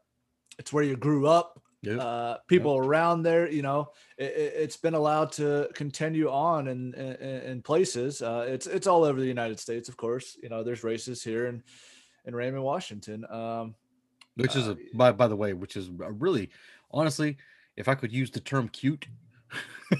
it's 0.58 0.72
where 0.72 0.84
you 0.84 0.96
grew 0.96 1.26
up. 1.26 1.60
Yep. 1.82 2.00
Uh, 2.00 2.36
people 2.48 2.74
yep. 2.74 2.86
around 2.86 3.22
there, 3.22 3.48
you 3.48 3.62
know, 3.62 3.90
it, 4.18 4.56
has 4.60 4.76
been 4.76 4.94
allowed 4.94 5.30
to 5.32 5.68
continue 5.74 6.28
on 6.28 6.68
in 6.68 6.94
in, 6.94 7.42
in 7.42 7.62
places. 7.62 8.22
Uh, 8.22 8.46
it's 8.48 8.66
it's 8.66 8.86
all 8.86 9.04
over 9.04 9.20
the 9.20 9.26
United 9.26 9.60
States, 9.60 9.88
of 9.88 9.96
course. 9.96 10.36
You 10.42 10.48
know, 10.48 10.64
there's 10.64 10.82
races 10.82 11.22
here 11.22 11.46
in 11.46 11.62
in 12.24 12.34
Raymond, 12.34 12.64
Washington. 12.64 13.24
Um, 13.30 13.74
which 14.36 14.56
is 14.56 14.68
a 14.68 14.72
uh, 14.72 14.76
by 14.94 15.12
by 15.12 15.28
the 15.28 15.36
way, 15.36 15.52
which 15.52 15.76
is 15.76 15.90
really 15.90 16.50
honestly, 16.90 17.36
if 17.76 17.88
I 17.88 17.94
could 17.94 18.12
use 18.12 18.30
the 18.30 18.40
term 18.40 18.68
cute. 18.68 19.06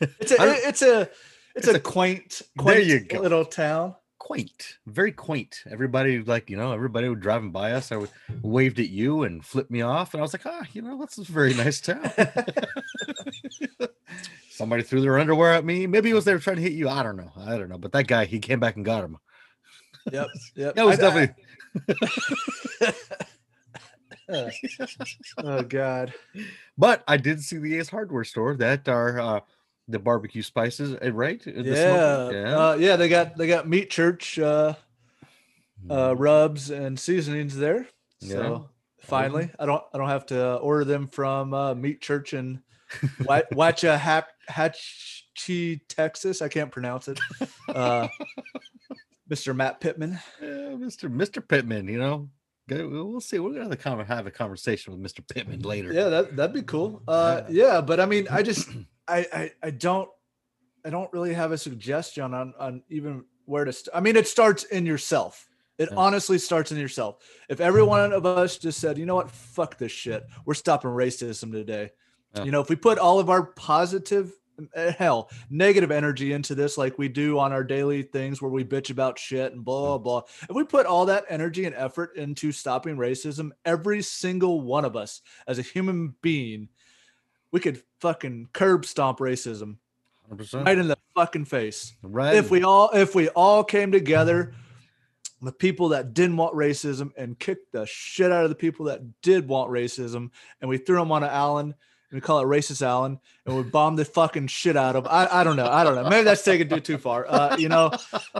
it's 0.00 0.32
a 0.32 0.68
it's 0.68 0.82
a 0.82 1.00
it's, 1.02 1.10
it's 1.54 1.68
a, 1.68 1.74
a, 1.74 1.80
quaint, 1.80 2.42
quaint 2.58 2.76
there 2.76 2.86
you 2.86 3.00
go. 3.00 3.20
little 3.20 3.44
town. 3.44 3.96
Quaint, 4.18 4.76
very 4.86 5.12
quaint. 5.12 5.62
Everybody 5.70 6.20
like 6.20 6.50
you 6.50 6.56
know, 6.56 6.72
everybody 6.72 7.08
would 7.08 7.20
driving 7.20 7.50
by 7.50 7.72
us. 7.72 7.90
I 7.90 7.96
would 7.96 8.10
waved 8.42 8.78
at 8.78 8.90
you 8.90 9.22
and 9.22 9.44
flipped 9.44 9.70
me 9.70 9.80
off, 9.80 10.12
and 10.12 10.20
I 10.20 10.22
was 10.22 10.34
like, 10.34 10.44
ah, 10.44 10.66
you 10.72 10.82
know, 10.82 10.98
that's 10.98 11.16
a 11.16 11.24
very 11.24 11.54
nice 11.54 11.80
town. 11.80 12.10
Somebody 14.50 14.82
threw 14.82 15.00
their 15.00 15.18
underwear 15.18 15.54
at 15.54 15.64
me. 15.64 15.86
Maybe 15.86 16.10
it 16.10 16.14
was 16.14 16.26
they 16.26 16.34
were 16.34 16.38
trying 16.38 16.56
to 16.56 16.62
hit 16.62 16.72
you. 16.72 16.88
I 16.88 17.02
don't 17.02 17.16
know. 17.16 17.32
I 17.34 17.56
don't 17.56 17.70
know. 17.70 17.78
But 17.78 17.92
that 17.92 18.06
guy, 18.06 18.26
he 18.26 18.40
came 18.40 18.60
back 18.60 18.76
and 18.76 18.84
got 18.84 19.04
him. 19.04 19.16
Yep. 20.12 20.26
Yep. 20.54 20.74
that 20.76 20.86
was 20.86 20.98
I, 20.98 21.02
definitely. 21.02 21.44
I... 22.82 22.92
oh 25.38 25.62
God. 25.62 26.14
But 26.78 27.02
I 27.08 27.16
did 27.16 27.42
see 27.42 27.58
the 27.58 27.78
Ace 27.78 27.88
Hardware 27.88 28.24
store 28.24 28.54
that 28.56 28.88
are 28.88 29.20
uh, 29.20 29.40
the 29.88 29.98
barbecue 29.98 30.42
spices, 30.42 30.96
eh, 31.02 31.10
right? 31.12 31.42
The 31.42 31.62
yeah, 31.62 32.30
yeah. 32.30 32.58
Uh, 32.58 32.76
yeah. 32.78 32.96
They 32.96 33.08
got 33.08 33.36
they 33.36 33.46
got 33.46 33.68
meat 33.68 33.90
church 33.90 34.38
uh, 34.38 34.74
uh, 35.88 36.14
hmm. 36.14 36.20
rubs 36.20 36.70
and 36.70 36.98
seasonings 36.98 37.56
there. 37.56 37.86
So 38.20 38.68
yeah. 38.98 39.06
finally, 39.06 39.50
I 39.58 39.66
don't 39.66 39.82
I 39.94 39.98
don't 39.98 40.08
have 40.08 40.26
to 40.26 40.56
order 40.56 40.84
them 40.84 41.06
from 41.08 41.54
uh, 41.54 41.74
Meat 41.74 42.00
Church 42.00 42.34
in 42.34 42.62
Waxahachie, 43.22 44.20
Texas. 45.88 46.42
I 46.42 46.48
can't 46.48 46.70
pronounce 46.70 47.08
it. 47.08 47.18
Uh, 47.68 48.08
Mr. 49.30 49.54
Matt 49.54 49.80
Pittman. 49.80 50.18
Yeah, 50.42 50.74
Mr. 50.76 51.10
Mr. 51.10 51.46
Pittman. 51.46 51.88
You 51.88 51.98
know, 51.98 52.28
we'll 52.70 53.20
see. 53.20 53.38
We're 53.38 53.52
gonna 53.54 54.04
have 54.04 54.26
a 54.26 54.30
conversation 54.30 54.92
with 54.92 55.12
Mr. 55.12 55.26
Pittman 55.26 55.60
later. 55.62 55.92
Yeah, 55.92 56.08
that 56.08 56.36
that'd 56.36 56.54
be 56.54 56.62
cool. 56.62 57.02
Uh, 57.06 57.42
yeah, 57.48 57.80
but 57.80 58.00
I 58.00 58.06
mean, 58.06 58.26
I 58.30 58.42
just 58.42 58.68
I, 59.08 59.26
I, 59.32 59.52
I 59.62 59.70
don't 59.70 60.08
I 60.84 60.90
don't 60.90 61.12
really 61.12 61.34
have 61.34 61.52
a 61.52 61.58
suggestion 61.58 62.34
on 62.34 62.54
on 62.58 62.82
even 62.88 63.24
where 63.44 63.64
to. 63.64 63.72
St- 63.72 63.94
I 63.94 64.00
mean, 64.00 64.16
it 64.16 64.28
starts 64.28 64.64
in 64.64 64.86
yourself. 64.86 65.48
It 65.78 65.88
yeah. 65.90 65.96
honestly 65.98 66.38
starts 66.38 66.72
in 66.72 66.78
yourself. 66.78 67.16
If 67.48 67.58
every 67.60 67.82
one 67.82 68.12
of 68.12 68.26
us 68.26 68.58
just 68.58 68.80
said, 68.80 68.98
you 68.98 69.06
know 69.06 69.14
what, 69.14 69.30
fuck 69.30 69.78
this 69.78 69.90
shit, 69.90 70.26
we're 70.44 70.52
stopping 70.52 70.90
racism 70.90 71.52
today. 71.52 71.90
Yeah. 72.36 72.44
You 72.44 72.50
know, 72.50 72.60
if 72.60 72.68
we 72.68 72.76
put 72.76 72.98
all 72.98 73.18
of 73.18 73.30
our 73.30 73.44
positive 73.44 74.30
Eh, 74.74 74.92
hell 74.98 75.30
negative 75.48 75.90
energy 75.90 76.32
into 76.32 76.54
this 76.54 76.76
like 76.76 76.98
we 76.98 77.08
do 77.08 77.38
on 77.38 77.50
our 77.50 77.64
daily 77.64 78.02
things 78.02 78.42
where 78.42 78.50
we 78.50 78.62
bitch 78.62 78.90
about 78.90 79.18
shit 79.18 79.52
and 79.52 79.64
blah 79.64 79.96
blah 79.96 80.20
if 80.42 80.54
we 80.54 80.64
put 80.64 80.84
all 80.84 81.06
that 81.06 81.24
energy 81.30 81.64
and 81.64 81.74
effort 81.74 82.14
into 82.16 82.52
stopping 82.52 82.96
racism 82.96 83.50
every 83.64 84.02
single 84.02 84.60
one 84.60 84.84
of 84.84 84.96
us 84.96 85.22
as 85.46 85.58
a 85.58 85.62
human 85.62 86.14
being 86.20 86.68
we 87.52 87.60
could 87.60 87.82
fucking 88.00 88.48
curb 88.52 88.84
stomp 88.84 89.18
racism 89.18 89.76
100%. 90.30 90.64
right 90.64 90.78
in 90.78 90.88
the 90.88 90.96
fucking 91.14 91.44
face. 91.44 91.94
Right. 92.02 92.36
If 92.36 92.50
we 92.50 92.62
all 92.62 92.90
if 92.92 93.14
we 93.14 93.28
all 93.30 93.64
came 93.64 93.92
together, 93.92 94.54
the 95.42 95.52
people 95.52 95.88
that 95.90 96.14
didn't 96.14 96.36
want 96.36 96.54
racism 96.54 97.10
and 97.16 97.38
kicked 97.38 97.72
the 97.72 97.86
shit 97.86 98.30
out 98.30 98.44
of 98.44 98.50
the 98.50 98.56
people 98.56 98.86
that 98.86 99.00
did 99.22 99.48
want 99.48 99.70
racism, 99.70 100.30
and 100.60 100.68
we 100.68 100.78
threw 100.78 100.98
them 100.98 101.12
on 101.12 101.22
an 101.22 101.30
Allen 101.30 101.74
we 102.12 102.20
call 102.20 102.40
it 102.40 102.44
racist 102.44 102.82
Allen, 102.82 103.20
and 103.46 103.56
we 103.56 103.62
bomb 103.62 103.96
the 103.96 104.04
fucking 104.04 104.48
shit 104.48 104.76
out 104.76 104.96
of. 104.96 105.06
I, 105.06 105.26
I 105.30 105.44
don't 105.44 105.56
know. 105.56 105.68
I 105.68 105.84
don't 105.84 105.94
know. 105.94 106.08
Maybe 106.08 106.24
that's 106.24 106.42
taking 106.42 106.68
too 106.68 106.80
too 106.80 106.98
far. 106.98 107.26
Uh, 107.28 107.56
you 107.56 107.68
know, 107.68 107.90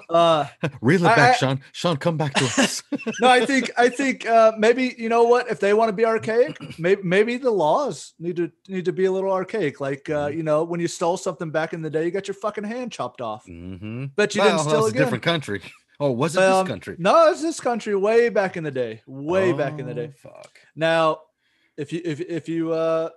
uh, 0.08 0.46
reel 0.80 1.00
it 1.04 1.16
back, 1.16 1.34
I, 1.34 1.36
Sean. 1.36 1.60
Sean, 1.72 1.96
come 1.96 2.16
back 2.16 2.34
to 2.34 2.44
us. 2.44 2.82
no, 3.20 3.28
I 3.28 3.46
think 3.46 3.70
I 3.76 3.88
think 3.88 4.26
uh, 4.26 4.52
maybe 4.58 4.94
you 4.98 5.08
know 5.08 5.24
what? 5.24 5.48
If 5.50 5.60
they 5.60 5.72
want 5.72 5.88
to 5.88 5.92
be 5.92 6.04
archaic, 6.04 6.58
maybe 6.78 7.02
maybe 7.02 7.36
the 7.36 7.50
laws 7.50 8.14
need 8.18 8.36
to 8.36 8.50
need 8.68 8.86
to 8.86 8.92
be 8.92 9.04
a 9.04 9.12
little 9.12 9.32
archaic. 9.32 9.80
Like 9.80 10.10
uh, 10.10 10.26
mm-hmm. 10.26 10.36
you 10.36 10.42
know, 10.42 10.64
when 10.64 10.80
you 10.80 10.88
stole 10.88 11.16
something 11.16 11.50
back 11.50 11.72
in 11.72 11.82
the 11.82 11.90
day, 11.90 12.04
you 12.04 12.10
got 12.10 12.26
your 12.26 12.34
fucking 12.34 12.64
hand 12.64 12.92
chopped 12.92 13.20
off. 13.20 13.46
Mm-hmm. 13.46 14.06
But 14.16 14.34
you 14.34 14.40
well, 14.40 14.56
didn't 14.56 14.68
steal 14.68 14.86
again. 14.86 15.02
A 15.02 15.04
different 15.04 15.24
country. 15.24 15.62
Oh, 16.02 16.12
was 16.12 16.34
it 16.34 16.42
um, 16.42 16.64
this 16.64 16.72
country? 16.72 16.96
No, 16.98 17.30
it's 17.30 17.42
this 17.42 17.60
country 17.60 17.94
way 17.94 18.30
back 18.30 18.56
in 18.56 18.64
the 18.64 18.70
day. 18.70 19.02
Way 19.06 19.52
oh, 19.52 19.56
back 19.56 19.78
in 19.78 19.86
the 19.86 19.92
day. 19.92 20.14
Oh, 20.24 20.30
fuck. 20.30 20.58
Now, 20.74 21.18
if 21.76 21.92
you 21.92 22.00
if 22.04 22.20
if 22.20 22.48
you 22.48 22.72
uh 22.72 23.10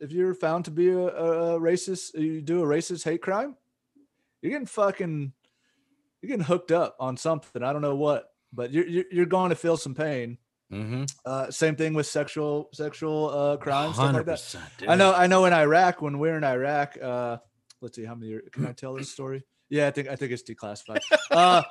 if 0.00 0.12
you're 0.12 0.34
found 0.34 0.64
to 0.66 0.70
be 0.70 0.88
a, 0.88 0.98
a, 0.98 1.60
racist, 1.60 2.14
you 2.14 2.40
do 2.40 2.62
a 2.62 2.66
racist 2.66 3.04
hate 3.04 3.22
crime, 3.22 3.56
you're 4.40 4.52
getting 4.52 4.66
fucking, 4.66 5.32
you're 6.20 6.28
getting 6.28 6.44
hooked 6.44 6.72
up 6.72 6.96
on 7.00 7.16
something. 7.16 7.62
I 7.62 7.72
don't 7.72 7.82
know 7.82 7.96
what, 7.96 8.30
but 8.52 8.72
you're 8.72 8.86
you're, 8.86 9.04
you're 9.10 9.26
going 9.26 9.50
to 9.50 9.56
feel 9.56 9.76
some 9.76 9.94
pain. 9.94 10.38
Mm-hmm. 10.72 11.04
Uh, 11.24 11.50
same 11.50 11.76
thing 11.76 11.94
with 11.94 12.06
sexual 12.06 12.68
sexual 12.72 13.30
uh, 13.30 13.56
crimes, 13.56 13.94
stuff 13.94 14.12
like 14.12 14.26
that. 14.26 14.58
Dude. 14.78 14.88
I 14.88 14.96
know. 14.96 15.14
I 15.14 15.26
know. 15.26 15.44
In 15.44 15.52
Iraq, 15.52 16.02
when 16.02 16.18
we 16.18 16.28
are 16.28 16.36
in 16.36 16.44
Iraq, 16.44 16.98
uh, 17.00 17.38
let's 17.80 17.96
see 17.96 18.04
how 18.04 18.14
many. 18.14 18.38
Can 18.50 18.66
I 18.66 18.72
tell 18.72 18.94
this 18.94 19.10
story? 19.10 19.44
Yeah, 19.68 19.86
I 19.86 19.90
think 19.92 20.08
I 20.08 20.16
think 20.16 20.32
it's 20.32 20.42
declassified. 20.42 21.00
uh, 21.30 21.62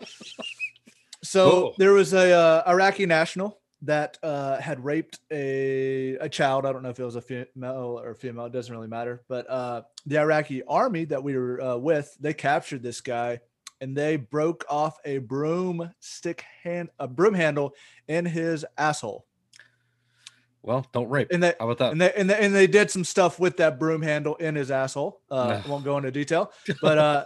so 1.24 1.46
oh. 1.46 1.74
there 1.78 1.92
was 1.92 2.14
a 2.14 2.32
uh, 2.32 2.64
Iraqi 2.68 3.06
national 3.06 3.60
that 3.86 4.18
uh, 4.24 4.60
had 4.60 4.84
raped 4.84 5.20
a, 5.32 6.16
a 6.16 6.30
child. 6.30 6.66
I 6.66 6.74
don't 6.74 6.84
know 6.84 6.90
if 6.90 7.00
it 7.00 7.04
was 7.04 7.16
a 7.16 7.22
female 7.22 8.00
or 8.04 8.14
female. 8.14 8.46
It 8.46 8.52
doesn't 8.52 8.74
really 8.74 8.88
matter. 8.88 9.24
But 9.28 9.50
uh, 9.50 9.82
the 10.06 10.20
Iraqi 10.20 10.64
army 10.64 11.06
that 11.06 11.24
we 11.24 11.38
were 11.38 11.62
uh, 11.62 11.78
with, 11.78 12.16
they 12.20 12.34
captured 12.34 12.84
this 12.84 13.02
guy 13.02 13.40
and 13.82 13.96
they 13.96 14.16
broke 14.16 14.66
off 14.70 14.98
a 15.06 15.20
broomstick 15.20 16.44
hand, 16.64 16.90
a 17.00 17.08
broom 17.08 17.34
handle 17.34 17.74
in 18.08 18.26
his 18.26 18.66
asshole. 18.78 19.26
Well, 20.62 20.88
don't 20.94 21.10
rape. 21.10 21.28
And 21.32 21.44
they, 21.44 21.54
How 21.60 21.70
about 21.70 21.78
that? 21.78 21.92
And 21.92 22.02
they, 22.02 22.12
and 22.14 22.30
they, 22.30 22.40
and 22.40 22.56
they 22.56 22.66
did 22.66 22.90
some 22.90 23.04
stuff 23.04 23.40
with 23.40 23.58
that 23.58 23.78
broom 23.78 24.02
handle 24.02 24.36
in 24.36 24.56
his 24.56 24.72
asshole. 24.72 25.22
Uh, 25.30 25.62
no. 25.64 25.72
won't 25.72 25.86
go 25.86 25.98
into 25.98 26.10
detail, 26.10 26.52
but 26.82 26.98
uh, 26.98 27.26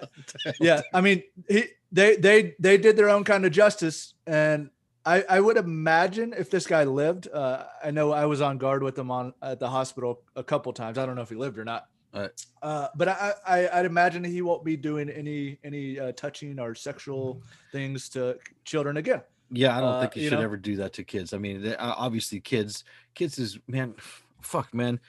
yeah, 0.59 0.81
I 0.93 0.99
mean, 0.99 1.23
he, 1.47 1.65
they, 1.91 2.17
they, 2.17 2.55
they 2.59 2.77
did 2.77 2.97
their 2.97 3.09
own 3.09 3.23
kind 3.23 3.45
of 3.45 3.53
justice, 3.53 4.13
and 4.27 4.69
I, 5.09 5.23
I 5.27 5.39
would 5.39 5.57
imagine 5.57 6.35
if 6.37 6.51
this 6.51 6.67
guy 6.67 6.83
lived, 6.83 7.27
uh, 7.33 7.63
I 7.83 7.89
know 7.89 8.11
I 8.11 8.27
was 8.27 8.41
on 8.41 8.59
guard 8.59 8.83
with 8.83 8.97
him 8.97 9.09
on 9.09 9.33
at 9.41 9.59
the 9.59 9.67
hospital 9.67 10.21
a 10.35 10.43
couple 10.43 10.71
times. 10.71 10.99
I 10.99 11.05
don't 11.07 11.15
know 11.15 11.23
if 11.23 11.29
he 11.29 11.35
lived 11.35 11.57
or 11.57 11.65
not. 11.65 11.87
Right. 12.13 12.29
Uh, 12.61 12.89
but 12.95 13.07
I, 13.07 13.33
I, 13.47 13.77
would 13.77 13.87
imagine 13.87 14.23
he 14.23 14.43
won't 14.43 14.63
be 14.63 14.75
doing 14.75 15.09
any 15.09 15.59
any 15.63 15.99
uh, 15.99 16.11
touching 16.11 16.59
or 16.59 16.75
sexual 16.75 17.41
things 17.71 18.09
to 18.09 18.37
children 18.65 18.97
again. 18.97 19.21
Yeah, 19.51 19.77
I 19.77 19.81
don't 19.81 19.93
uh, 19.93 20.01
think 20.01 20.15
you, 20.15 20.23
you 20.23 20.29
should 20.29 20.39
know? 20.39 20.45
ever 20.45 20.57
do 20.57 20.75
that 20.77 20.93
to 20.93 21.03
kids. 21.03 21.33
I 21.33 21.39
mean, 21.39 21.61
they, 21.63 21.75
obviously, 21.75 22.39
kids, 22.39 22.83
kids 23.15 23.39
is 23.39 23.57
man, 23.67 23.95
fuck, 24.41 24.73
man. 24.73 24.99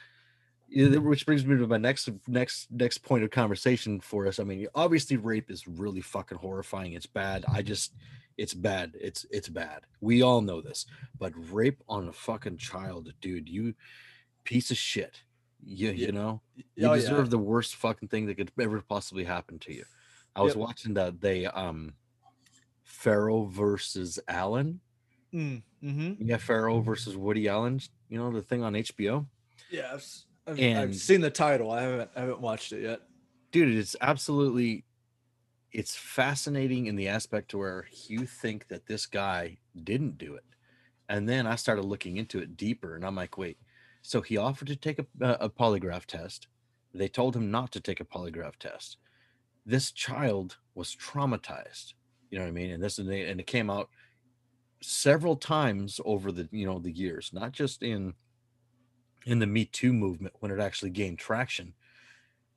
Which 0.73 1.26
brings 1.26 1.45
me 1.45 1.59
to 1.59 1.66
my 1.66 1.78
next 1.78 2.09
next 2.26 2.71
next 2.71 2.99
point 2.99 3.25
of 3.25 3.30
conversation 3.30 4.00
for 4.00 4.26
us. 4.26 4.38
I 4.38 4.45
mean, 4.45 4.66
obviously, 4.75 5.16
rape 5.19 5.50
is 5.50 5.66
really 5.69 6.00
fucking 6.00 6.38
horrifying. 6.38 6.92
It's 6.92 7.07
bad. 7.07 7.45
I 7.52 7.62
just, 7.62 7.92
it's 8.39 8.55
bad. 8.55 8.97
It's 9.01 9.27
it's 9.31 9.49
bad. 9.49 9.81
We 10.01 10.23
all 10.23 10.41
know 10.41 10.61
this. 10.61 10.87
But 11.19 11.33
rape 11.53 11.83
on 11.89 12.09
a 12.09 12.13
fucking 12.13 12.57
child, 12.59 13.13
dude, 13.21 13.49
you 13.49 13.75
piece 14.45 14.71
of 14.71 14.77
shit. 14.77 15.23
You 15.63 15.91
Yeah. 15.91 16.07
you 16.07 16.13
know, 16.13 16.41
you 16.57 16.65
Oh, 16.89 16.95
yeah. 16.95 17.01
deserve 17.03 17.31
the 17.31 17.39
worst 17.39 17.77
fucking 17.77 18.09
thing 18.09 18.27
that 18.27 18.37
could 18.37 18.51
ever 18.59 18.81
possibly 18.81 19.25
happen 19.25 19.59
to 19.61 19.75
you. 19.75 19.85
I 20.35 20.43
was 20.43 20.55
Yep. 20.55 20.61
watching 20.61 20.95
that 20.95 21.21
they 21.21 21.47
um, 21.47 21.95
Farrow 22.83 23.45
versus 23.45 24.19
Allen. 24.29 24.81
Mm, 25.35 25.63
hmm 25.81 26.13
Yeah, 26.19 26.39
Farrow 26.39 26.81
versus 26.81 27.17
Woody 27.17 27.47
Allen. 27.49 27.81
You 28.09 28.19
know 28.19 28.33
the 28.33 28.43
thing 28.43 28.63
on 28.63 28.75
HBO. 28.75 29.27
Yeah, 29.71 29.93
I've, 29.95 30.07
I've, 30.47 30.59
I've 30.79 30.97
seen 30.97 31.21
the 31.21 31.31
title. 31.31 31.71
I 31.71 31.83
haven't 31.83 32.11
I 32.17 32.21
haven't 32.21 32.41
watched 32.41 32.73
it 32.73 32.83
yet. 32.83 33.01
dude 33.53 33.77
it's 33.77 33.95
absolutely 34.01 34.85
it's 35.73 35.95
fascinating 35.95 36.87
in 36.87 36.97
the 36.97 37.09
aspect 37.09 37.50
to 37.50 37.59
where 37.59 37.87
you 38.07 38.27
think 38.27 38.67
that 38.69 38.87
this 38.87 39.07
guy 39.07 39.57
didn't 39.85 40.19
do 40.19 40.35
it 40.35 40.45
and 41.09 41.29
then 41.29 41.47
i 41.47 41.55
started 41.55 41.85
looking 41.85 42.17
into 42.17 42.41
it 42.41 42.57
deeper 42.57 42.97
and 42.97 43.05
i'm 43.05 43.17
like 43.17 43.39
wait 43.39 43.59
so 44.03 44.21
he 44.21 44.37
offered 44.37 44.69
to 44.69 44.77
take 44.77 44.99
a, 44.99 45.07
uh, 45.23 45.37
a 45.41 45.50
polygraph 45.50 46.07
test. 46.07 46.47
They 46.95 47.07
told 47.07 47.37
him 47.37 47.50
not 47.50 47.71
to 47.73 47.81
take 47.81 48.00
a 48.00 48.05
polygraph 48.07 48.57
test. 48.57 48.97
This 49.67 49.93
child 49.93 50.57
was 50.75 50.97
traumatized 50.97 51.93
you 52.31 52.39
know 52.39 52.45
what 52.45 52.50
i 52.50 52.53
mean? 52.53 52.71
And 52.71 52.83
this 52.83 52.99
and 52.99 53.11
it 53.11 53.47
came 53.47 53.71
out 53.71 53.91
several 54.83 55.37
times 55.37 56.00
over 56.05 56.33
the 56.33 56.49
you 56.50 56.65
know 56.65 56.79
the 56.79 56.91
years 56.91 57.31
not 57.35 57.53
just 57.53 57.83
in 57.83 58.15
in 59.27 59.39
the 59.39 59.47
me 59.47 59.67
too 59.67 59.93
movement 59.93 60.35
when 60.41 60.50
it 60.50 60.59
actually 60.59 60.91
gained 60.91 61.19
traction 61.19 61.75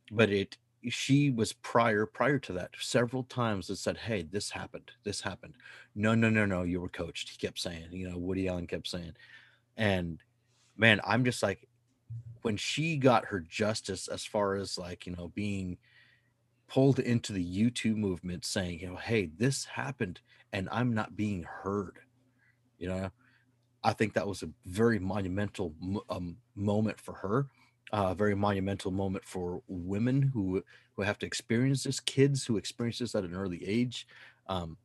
but 0.10 0.30
it 0.30 0.58
she 0.90 1.30
was 1.30 1.54
prior 1.54 2.06
prior 2.06 2.40
to 2.40 2.54
that 2.54 2.72
several 2.80 3.24
times 3.24 3.68
that 3.68 3.78
said 3.78 3.98
hey 3.98 4.24
this 4.24 4.50
happened 4.50 4.92
this 5.04 5.22
happened. 5.22 5.54
No 5.96 6.16
no 6.16 6.30
no 6.30 6.46
no 6.46 6.64
you 6.64 6.82
were 6.82 6.90
coached 6.90 7.30
he 7.30 7.38
kept 7.38 7.60
saying 7.60 7.88
you 7.92 8.10
know 8.10 8.18
woody 8.18 8.48
allen 8.48 8.68
kept 8.68 8.88
saying 8.88 9.14
and 9.78 10.20
man 10.78 11.00
i'm 11.06 11.24
just 11.24 11.44
like 11.44 11.68
when 12.42 12.58
she 12.58 12.98
got 12.98 13.26
her 13.26 13.40
justice 13.40 14.08
as 14.08 14.26
far 14.26 14.56
as 14.56 14.78
like 14.78 15.06
you 15.06 15.16
know 15.16 15.32
being 15.36 15.78
pulled 16.68 17.00
into 17.00 17.34
the 17.34 17.46
youtube 17.46 17.96
movement 17.96 18.44
saying 18.46 18.80
you 18.80 18.88
know 18.88 18.96
hey 18.96 19.30
this 19.38 19.66
happened 19.66 20.20
and 20.52 20.68
i'm 20.72 20.94
not 20.94 21.16
being 21.16 21.44
heard 21.44 22.00
you 22.84 22.90
know? 22.90 23.10
I 23.84 23.94
think 23.94 24.14
that 24.14 24.28
was 24.28 24.44
a 24.44 24.50
very 24.66 25.00
monumental 25.00 25.74
um, 26.10 26.38
moment 26.56 27.00
for 27.00 27.14
her 27.16 27.48
uh, 27.94 28.08
a 28.10 28.16
very 28.16 28.36
monumental 28.36 28.92
moment 28.92 29.24
for 29.24 29.62
women 29.68 30.32
who 30.34 30.64
who 30.96 31.04
have 31.04 31.20
to 31.20 31.26
experience 31.26 31.84
this, 31.84 32.00
kids 32.00 32.46
who 32.46 32.58
experience 32.58 33.00
this 33.00 33.16
at 33.16 33.24
an 33.24 33.36
early 33.36 33.64
age. 33.66 34.08
Um, 34.48 34.78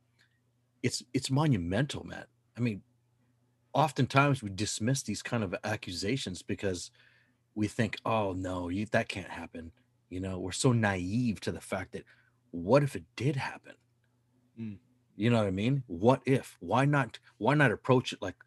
it's 0.83 1.03
it's 1.13 1.31
monumental, 1.31 2.05
man. 2.05 2.25
I 2.55 2.61
mean, 2.61 2.81
oftentimes 3.73 4.43
we 4.43 4.51
dismiss 4.51 5.01
these 5.01 5.23
kind 5.23 5.43
of 5.43 5.55
accusations 5.63 6.43
because 6.43 6.91
we 7.55 7.67
think, 7.67 7.97
oh 8.05 8.33
no, 8.33 8.69
you, 8.69 8.85
that 8.91 9.09
can't 9.09 9.29
happen. 9.29 9.71
You 10.09 10.19
know, 10.19 10.39
we're 10.39 10.51
so 10.51 10.71
naive 10.71 11.39
to 11.41 11.51
the 11.51 11.61
fact 11.61 11.93
that 11.93 12.03
what 12.51 12.83
if 12.83 12.95
it 12.95 13.03
did 13.15 13.35
happen? 13.35 13.73
Mm. 14.59 14.77
You 15.15 15.29
know 15.29 15.37
what 15.37 15.47
I 15.47 15.51
mean? 15.51 15.83
What 15.87 16.21
if? 16.25 16.57
Why 16.59 16.85
not? 16.85 17.19
Why 17.39 17.55
not 17.55 17.71
approach 17.71 18.13
it 18.13 18.21
like, 18.21 18.37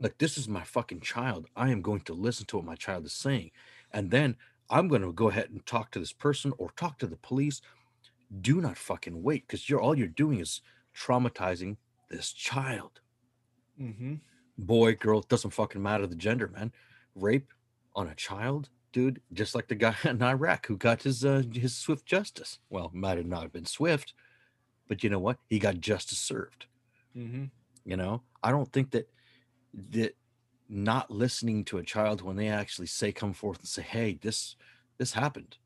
like 0.00 0.18
this 0.18 0.38
is 0.38 0.48
my 0.48 0.62
fucking 0.62 1.00
child. 1.00 1.46
I 1.56 1.70
am 1.70 1.82
going 1.82 2.00
to 2.02 2.14
listen 2.14 2.46
to 2.46 2.56
what 2.56 2.64
my 2.64 2.74
child 2.76 3.04
is 3.04 3.12
saying, 3.12 3.50
and 3.92 4.10
then 4.10 4.36
I'm 4.70 4.88
going 4.88 5.02
to 5.02 5.12
go 5.12 5.28
ahead 5.28 5.50
and 5.50 5.64
talk 5.66 5.90
to 5.92 5.98
this 5.98 6.12
person 6.12 6.52
or 6.58 6.70
talk 6.76 6.98
to 6.98 7.06
the 7.06 7.16
police. 7.16 7.60
Do 8.40 8.60
not 8.60 8.78
fucking 8.78 9.22
wait 9.22 9.46
because 9.46 9.68
you're 9.68 9.80
all 9.80 9.96
you're 9.96 10.06
doing 10.08 10.40
is 10.40 10.62
traumatizing 10.96 11.76
this 12.10 12.32
child. 12.32 13.00
Mm-hmm. 13.80 14.14
Boy, 14.58 14.94
girl, 14.94 15.20
it 15.20 15.28
doesn't 15.28 15.50
fucking 15.50 15.82
matter 15.82 16.06
the 16.06 16.14
gender, 16.14 16.48
man. 16.48 16.72
Rape 17.14 17.52
on 17.94 18.08
a 18.08 18.14
child, 18.14 18.70
dude, 18.92 19.20
just 19.32 19.54
like 19.54 19.68
the 19.68 19.74
guy 19.74 19.94
in 20.04 20.22
Iraq 20.22 20.66
who 20.66 20.76
got 20.76 21.02
his 21.02 21.24
uh, 21.24 21.42
his 21.52 21.76
swift 21.76 22.06
justice. 22.06 22.58
Well, 22.70 22.90
might 22.94 23.08
not 23.08 23.16
have 23.18 23.26
not 23.26 23.52
been 23.52 23.66
swift, 23.66 24.14
but 24.88 25.02
you 25.02 25.10
know 25.10 25.18
what? 25.18 25.38
He 25.48 25.58
got 25.58 25.80
justice 25.80 26.18
served. 26.18 26.66
Mm-hmm. 27.16 27.44
You 27.84 27.96
know, 27.96 28.22
I 28.42 28.50
don't 28.50 28.72
think 28.72 28.92
that 28.92 29.08
that 29.90 30.14
not 30.72 31.10
listening 31.10 31.64
to 31.66 31.78
a 31.78 31.84
child 31.84 32.22
when 32.22 32.36
they 32.36 32.48
actually 32.48 32.86
say 32.86 33.12
come 33.12 33.34
forth 33.34 33.58
and 33.60 33.68
say, 33.68 33.82
"Hey, 33.82 34.14
this 34.14 34.56
this 34.98 35.12
happened." 35.12 35.58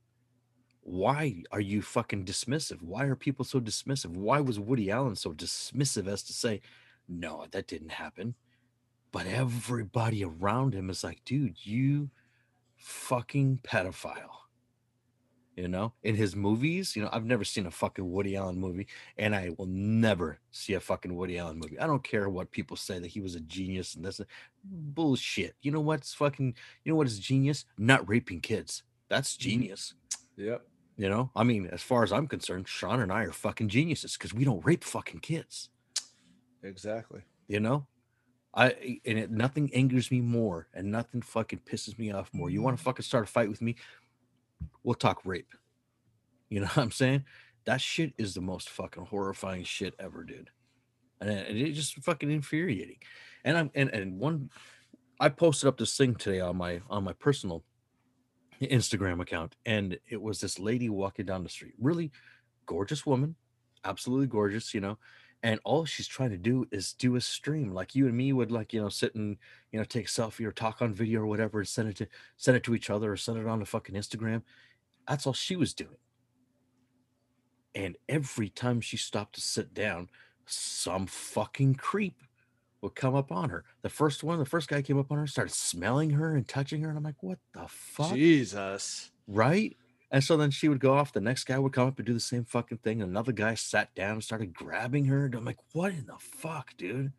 Why 0.82 1.42
are 1.52 1.60
you 1.60 1.82
fucking 1.82 2.24
dismissive? 2.24 2.82
Why 2.82 3.04
are 3.04 3.16
people 3.16 3.44
so 3.44 3.60
dismissive? 3.60 4.16
Why 4.16 4.40
was 4.40 4.58
Woody 4.60 4.90
Allen 4.90 5.16
so 5.16 5.32
dismissive 5.32 6.08
as 6.08 6.22
to 6.24 6.32
say, 6.32 6.60
"No, 7.08 7.46
that 7.52 7.68
didn't 7.68 7.90
happen"? 7.90 8.34
But 9.12 9.26
everybody 9.26 10.24
around 10.24 10.74
him 10.74 10.90
is 10.90 11.04
like, 11.04 11.24
"Dude, 11.24 11.64
you 11.64 12.10
fucking 12.76 13.60
pedophile." 13.62 14.45
You 15.56 15.68
know, 15.68 15.94
in 16.02 16.14
his 16.14 16.36
movies, 16.36 16.94
you 16.94 17.02
know, 17.02 17.08
I've 17.10 17.24
never 17.24 17.42
seen 17.42 17.64
a 17.64 17.70
fucking 17.70 18.12
Woody 18.12 18.36
Allen 18.36 18.58
movie, 18.58 18.88
and 19.16 19.34
I 19.34 19.52
will 19.56 19.66
never 19.66 20.38
see 20.50 20.74
a 20.74 20.80
fucking 20.80 21.16
Woody 21.16 21.38
Allen 21.38 21.58
movie. 21.58 21.80
I 21.80 21.86
don't 21.86 22.04
care 22.04 22.28
what 22.28 22.50
people 22.50 22.76
say 22.76 22.98
that 22.98 23.06
he 23.08 23.22
was 23.22 23.36
a 23.36 23.40
genius 23.40 23.94
and 23.94 24.04
this 24.04 24.20
bullshit. 24.62 25.54
You 25.62 25.72
know 25.72 25.80
what's 25.80 26.12
fucking, 26.12 26.54
you 26.84 26.92
know 26.92 26.96
what 26.96 27.06
is 27.06 27.18
genius? 27.18 27.64
Not 27.78 28.06
raping 28.06 28.42
kids. 28.42 28.82
That's 29.08 29.32
mm-hmm. 29.32 29.48
genius. 29.48 29.94
Yep. 30.36 30.62
You 30.98 31.08
know, 31.08 31.30
I 31.34 31.42
mean, 31.42 31.68
as 31.72 31.82
far 31.82 32.02
as 32.02 32.12
I'm 32.12 32.26
concerned, 32.26 32.68
Sean 32.68 33.00
and 33.00 33.10
I 33.10 33.22
are 33.24 33.32
fucking 33.32 33.68
geniuses 33.68 34.14
because 34.16 34.34
we 34.34 34.44
don't 34.44 34.64
rape 34.64 34.84
fucking 34.84 35.20
kids. 35.20 35.70
Exactly. 36.62 37.22
You 37.48 37.60
know, 37.60 37.86
I 38.54 39.00
and 39.04 39.18
it, 39.18 39.30
nothing 39.30 39.70
angers 39.74 40.10
me 40.10 40.20
more, 40.22 40.68
and 40.72 40.90
nothing 40.90 41.20
fucking 41.20 41.60
pisses 41.70 41.98
me 41.98 42.12
off 42.12 42.30
more. 42.32 42.48
You 42.48 42.62
want 42.62 42.76
to 42.76 42.80
mm-hmm. 42.80 42.90
fucking 42.90 43.04
start 43.04 43.24
a 43.24 43.26
fight 43.26 43.50
with 43.50 43.60
me? 43.60 43.76
We'll 44.82 44.94
talk 44.94 45.20
rape. 45.24 45.52
You 46.48 46.60
know 46.60 46.66
what 46.74 46.78
I'm 46.78 46.90
saying? 46.90 47.24
That 47.64 47.80
shit 47.80 48.12
is 48.18 48.34
the 48.34 48.40
most 48.40 48.70
fucking 48.70 49.06
horrifying 49.06 49.64
shit 49.64 49.94
ever, 49.98 50.24
dude. 50.24 50.50
And 51.20 51.30
it, 51.30 51.48
and 51.48 51.58
it's 51.58 51.76
just 51.76 51.96
fucking 52.04 52.30
infuriating. 52.30 52.98
And 53.44 53.56
I'm 53.56 53.70
and 53.74 53.90
and 53.90 54.18
one, 54.18 54.50
I 55.18 55.28
posted 55.28 55.68
up 55.68 55.78
this 55.78 55.96
thing 55.96 56.14
today 56.14 56.40
on 56.40 56.56
my 56.56 56.80
on 56.90 57.04
my 57.04 57.12
personal 57.14 57.64
Instagram 58.60 59.20
account, 59.20 59.56
and 59.64 59.98
it 60.08 60.20
was 60.20 60.40
this 60.40 60.58
lady 60.58 60.88
walking 60.88 61.26
down 61.26 61.42
the 61.42 61.48
street, 61.48 61.74
really 61.78 62.12
gorgeous 62.66 63.04
woman, 63.06 63.34
absolutely 63.84 64.26
gorgeous, 64.26 64.74
you 64.74 64.80
know 64.80 64.98
and 65.42 65.60
all 65.64 65.84
she's 65.84 66.06
trying 66.06 66.30
to 66.30 66.36
do 66.36 66.66
is 66.70 66.92
do 66.92 67.16
a 67.16 67.20
stream 67.20 67.72
like 67.72 67.94
you 67.94 68.06
and 68.06 68.16
me 68.16 68.32
would 68.32 68.50
like 68.50 68.72
you 68.72 68.80
know 68.80 68.88
sit 68.88 69.14
and 69.14 69.36
you 69.72 69.78
know 69.78 69.84
take 69.84 70.06
a 70.06 70.08
selfie 70.08 70.44
or 70.44 70.52
talk 70.52 70.82
on 70.82 70.92
video 70.92 71.20
or 71.20 71.26
whatever 71.26 71.58
and 71.58 71.68
send 71.68 71.88
it 71.88 71.96
to 71.96 72.06
send 72.36 72.56
it 72.56 72.62
to 72.62 72.74
each 72.74 72.90
other 72.90 73.12
or 73.12 73.16
send 73.16 73.38
it 73.38 73.46
on 73.46 73.58
the 73.58 73.66
fucking 73.66 73.94
instagram 73.94 74.42
that's 75.08 75.26
all 75.26 75.32
she 75.32 75.56
was 75.56 75.74
doing 75.74 75.96
and 77.74 77.96
every 78.08 78.48
time 78.48 78.80
she 78.80 78.96
stopped 78.96 79.34
to 79.34 79.40
sit 79.40 79.74
down 79.74 80.08
some 80.46 81.06
fucking 81.06 81.74
creep 81.74 82.22
would 82.80 82.94
come 82.94 83.14
up 83.14 83.32
on 83.32 83.50
her 83.50 83.64
the 83.82 83.88
first 83.88 84.22
one 84.24 84.38
the 84.38 84.44
first 84.44 84.68
guy 84.68 84.80
came 84.82 84.98
up 84.98 85.10
on 85.10 85.18
her 85.18 85.26
started 85.26 85.52
smelling 85.52 86.10
her 86.10 86.34
and 86.34 86.46
touching 86.48 86.82
her 86.82 86.88
and 86.88 86.98
i'm 86.98 87.04
like 87.04 87.22
what 87.22 87.38
the 87.52 87.66
fuck 87.68 88.12
Jesus. 88.14 89.10
right? 89.28 89.76
And 90.10 90.22
so 90.22 90.36
then 90.36 90.50
she 90.50 90.68
would 90.68 90.80
go 90.80 90.94
off. 90.94 91.12
The 91.12 91.20
next 91.20 91.44
guy 91.44 91.58
would 91.58 91.72
come 91.72 91.88
up 91.88 91.98
and 91.98 92.06
do 92.06 92.14
the 92.14 92.20
same 92.20 92.44
fucking 92.44 92.78
thing. 92.78 93.02
Another 93.02 93.32
guy 93.32 93.54
sat 93.54 93.94
down 93.94 94.12
and 94.12 94.24
started 94.24 94.54
grabbing 94.54 95.06
her. 95.06 95.26
And 95.26 95.34
I'm 95.34 95.44
like, 95.44 95.58
what 95.72 95.92
in 95.92 96.06
the 96.06 96.16
fuck, 96.18 96.76
dude? 96.76 97.12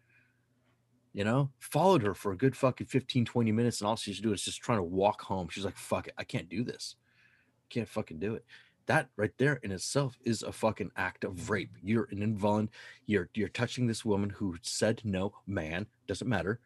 You 1.14 1.24
know, 1.24 1.52
followed 1.60 2.04
her 2.04 2.14
for 2.14 2.32
a 2.32 2.38
good 2.38 2.56
fucking 2.56 2.88
15, 2.88 3.26
20 3.26 3.52
minutes. 3.52 3.82
And 3.82 3.88
all 3.88 3.96
she's 3.96 4.22
doing 4.22 4.36
is 4.36 4.44
just 4.44 4.62
trying 4.62 4.80
to 4.80 4.84
walk 4.84 5.22
home. 5.22 5.50
She's 5.50 5.66
like, 5.66 5.78
fuck 5.78 6.08
it. 6.08 6.14
I 6.18 6.24
can't 6.24 6.48
do 6.48 6.64
this. 6.64 6.96
I 7.66 7.74
Can't 7.74 7.90
fucking 7.90 8.20
do 8.20 8.36
it. 8.36 8.46
That 8.86 9.10
right 9.18 9.34
there 9.38 9.56
in 9.64 9.72
itself 9.72 10.18
is 10.24 10.44
a 10.44 10.52
fucking 10.54 10.92
act 10.96 11.26
of 11.26 11.50
rape. 11.50 11.72
You're 11.84 12.08
an 12.12 12.20
involunt. 12.20 12.70
You're 13.06 13.30
you're 13.34 13.50
touching 13.50 13.86
this 13.86 14.06
woman 14.06 14.30
who 14.30 14.56
said 14.62 15.02
no, 15.04 15.34
man, 15.46 15.88
doesn't 16.08 16.30
matter. 16.30 16.62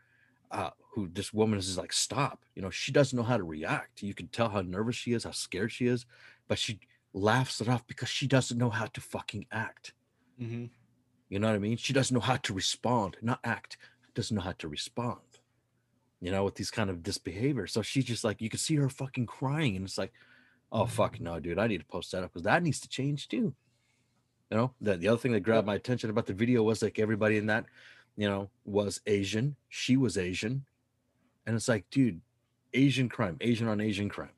Uh, 0.52 0.72
who 0.94 1.08
this 1.08 1.34
woman 1.34 1.58
is 1.58 1.78
like, 1.78 1.94
stop. 1.94 2.44
You 2.56 2.62
know, 2.62 2.70
she 2.70 2.92
doesn't 2.92 3.16
know 3.16 3.24
how 3.24 3.38
to 3.38 3.44
react. 3.44 4.04
You 4.04 4.14
can 4.14 4.28
tell 4.28 4.50
how 4.50 4.62
nervous 4.62 4.98
she 4.98 5.14
is, 5.14 5.24
how 5.24 5.32
scared 5.32 5.72
she 5.72 5.88
is, 5.88 6.06
but 6.50 6.60
she 6.60 6.82
laughs 7.14 7.62
it 7.62 7.70
off 7.70 7.88
because 7.88 8.10
she 8.10 8.28
doesn't 8.28 8.58
know 8.58 8.70
how 8.70 8.88
to 8.88 9.00
fucking 9.00 9.46
act. 9.52 9.94
Mm-hmm. 10.42 10.66
You 11.30 11.40
know 11.40 11.48
what 11.48 11.56
I 11.56 11.60
mean? 11.60 11.78
She 11.78 11.94
doesn't 11.94 12.14
know 12.14 12.20
how 12.20 12.36
to 12.36 12.54
respond, 12.54 13.16
not 13.22 13.40
act, 13.46 13.78
doesn't 14.16 14.36
know 14.36 14.44
how 14.44 14.52
to 14.52 14.68
respond. 14.68 15.22
You 16.20 16.32
know, 16.32 16.44
with 16.44 16.56
these 16.56 16.72
kind 16.72 16.90
of 16.90 17.04
this 17.04 17.18
behavior. 17.18 17.68
So 17.68 17.82
she's 17.82 18.06
just 18.06 18.26
like, 18.26 18.42
you 18.42 18.50
can 18.50 18.60
see 18.60 18.76
her 18.76 18.90
fucking 18.90 19.28
crying, 19.28 19.78
and 19.78 19.86
it's 19.86 19.98
like, 19.98 20.12
oh 20.72 20.86
fuck 20.86 21.20
no, 21.20 21.40
dude, 21.40 21.60
I 21.60 21.68
need 21.68 21.80
to 21.80 21.86
post 21.86 22.12
that 22.12 22.24
up 22.24 22.34
because 22.34 22.44
that 22.44 22.64
needs 22.64 22.80
to 22.82 22.90
change 22.90 23.28
too. 23.28 23.54
You 24.50 24.58
know, 24.58 24.74
the, 24.82 24.98
the 24.98 25.08
other 25.08 25.18
thing 25.18 25.32
that 25.32 25.40
grabbed 25.40 25.68
my 25.68 25.76
attention 25.76 26.10
about 26.10 26.26
the 26.26 26.34
video 26.34 26.64
was 26.64 26.82
like 26.82 27.00
everybody 27.00 27.38
in 27.38 27.46
that, 27.46 27.66
you 28.16 28.28
know, 28.28 28.50
was 28.66 29.02
Asian. 29.06 29.56
She 29.70 29.98
was 29.98 30.18
Asian. 30.18 30.66
And 31.46 31.56
it's 31.56 31.68
like, 31.68 31.90
dude, 31.90 32.22
Asian 32.74 33.10
crime, 33.10 33.38
Asian 33.42 33.68
on 33.68 33.82
Asian 33.82 34.10
crime. 34.10 34.32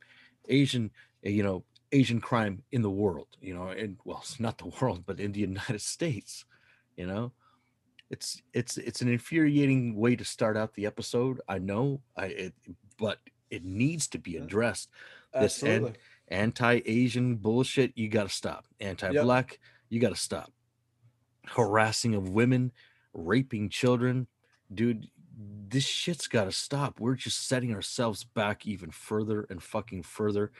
Asian, 0.49 0.91
you 1.21 1.43
know, 1.43 1.63
Asian 1.91 2.19
crime 2.19 2.63
in 2.71 2.81
the 2.81 2.89
world, 2.89 3.27
you 3.41 3.53
know, 3.53 3.67
and 3.67 3.97
well, 4.03 4.19
it's 4.21 4.39
not 4.39 4.57
the 4.57 4.71
world, 4.81 5.03
but 5.05 5.19
in 5.19 5.31
the 5.31 5.41
United 5.41 5.81
States, 5.95 6.45
you 6.97 7.07
know. 7.07 7.31
It's 8.09 8.41
it's 8.53 8.77
it's 8.77 9.01
an 9.01 9.07
infuriating 9.07 9.95
way 9.95 10.15
to 10.15 10.23
start 10.23 10.55
out 10.55 10.75
the 10.75 10.85
episode. 10.85 11.41
I 11.47 11.57
know, 11.57 12.01
I 12.15 12.25
it, 12.25 12.53
but 12.99 13.17
it 13.49 13.63
needs 13.63 14.07
to 14.09 14.19
be 14.19 14.37
addressed. 14.37 14.89
This 15.33 15.63
Absolutely. 15.63 15.93
anti-Asian 16.27 17.37
bullshit, 17.37 17.91
you 17.95 18.09
got 18.09 18.23
to 18.23 18.29
stop. 18.29 18.65
Anti-black, 18.79 19.59
you 19.89 19.99
got 19.99 20.09
to 20.09 20.15
stop. 20.15 20.51
Harassing 21.47 22.13
of 22.13 22.29
women, 22.29 22.71
raping 23.13 23.69
children, 23.69 24.27
dude. 24.73 25.09
This 25.35 25.85
shit's 25.85 26.27
got 26.27 26.45
to 26.45 26.51
stop. 26.51 26.99
We're 26.99 27.15
just 27.15 27.47
setting 27.47 27.73
ourselves 27.73 28.23
back 28.23 28.67
even 28.67 28.91
further 28.91 29.47
and 29.49 29.61
fucking 29.63 30.03
further 30.03 30.51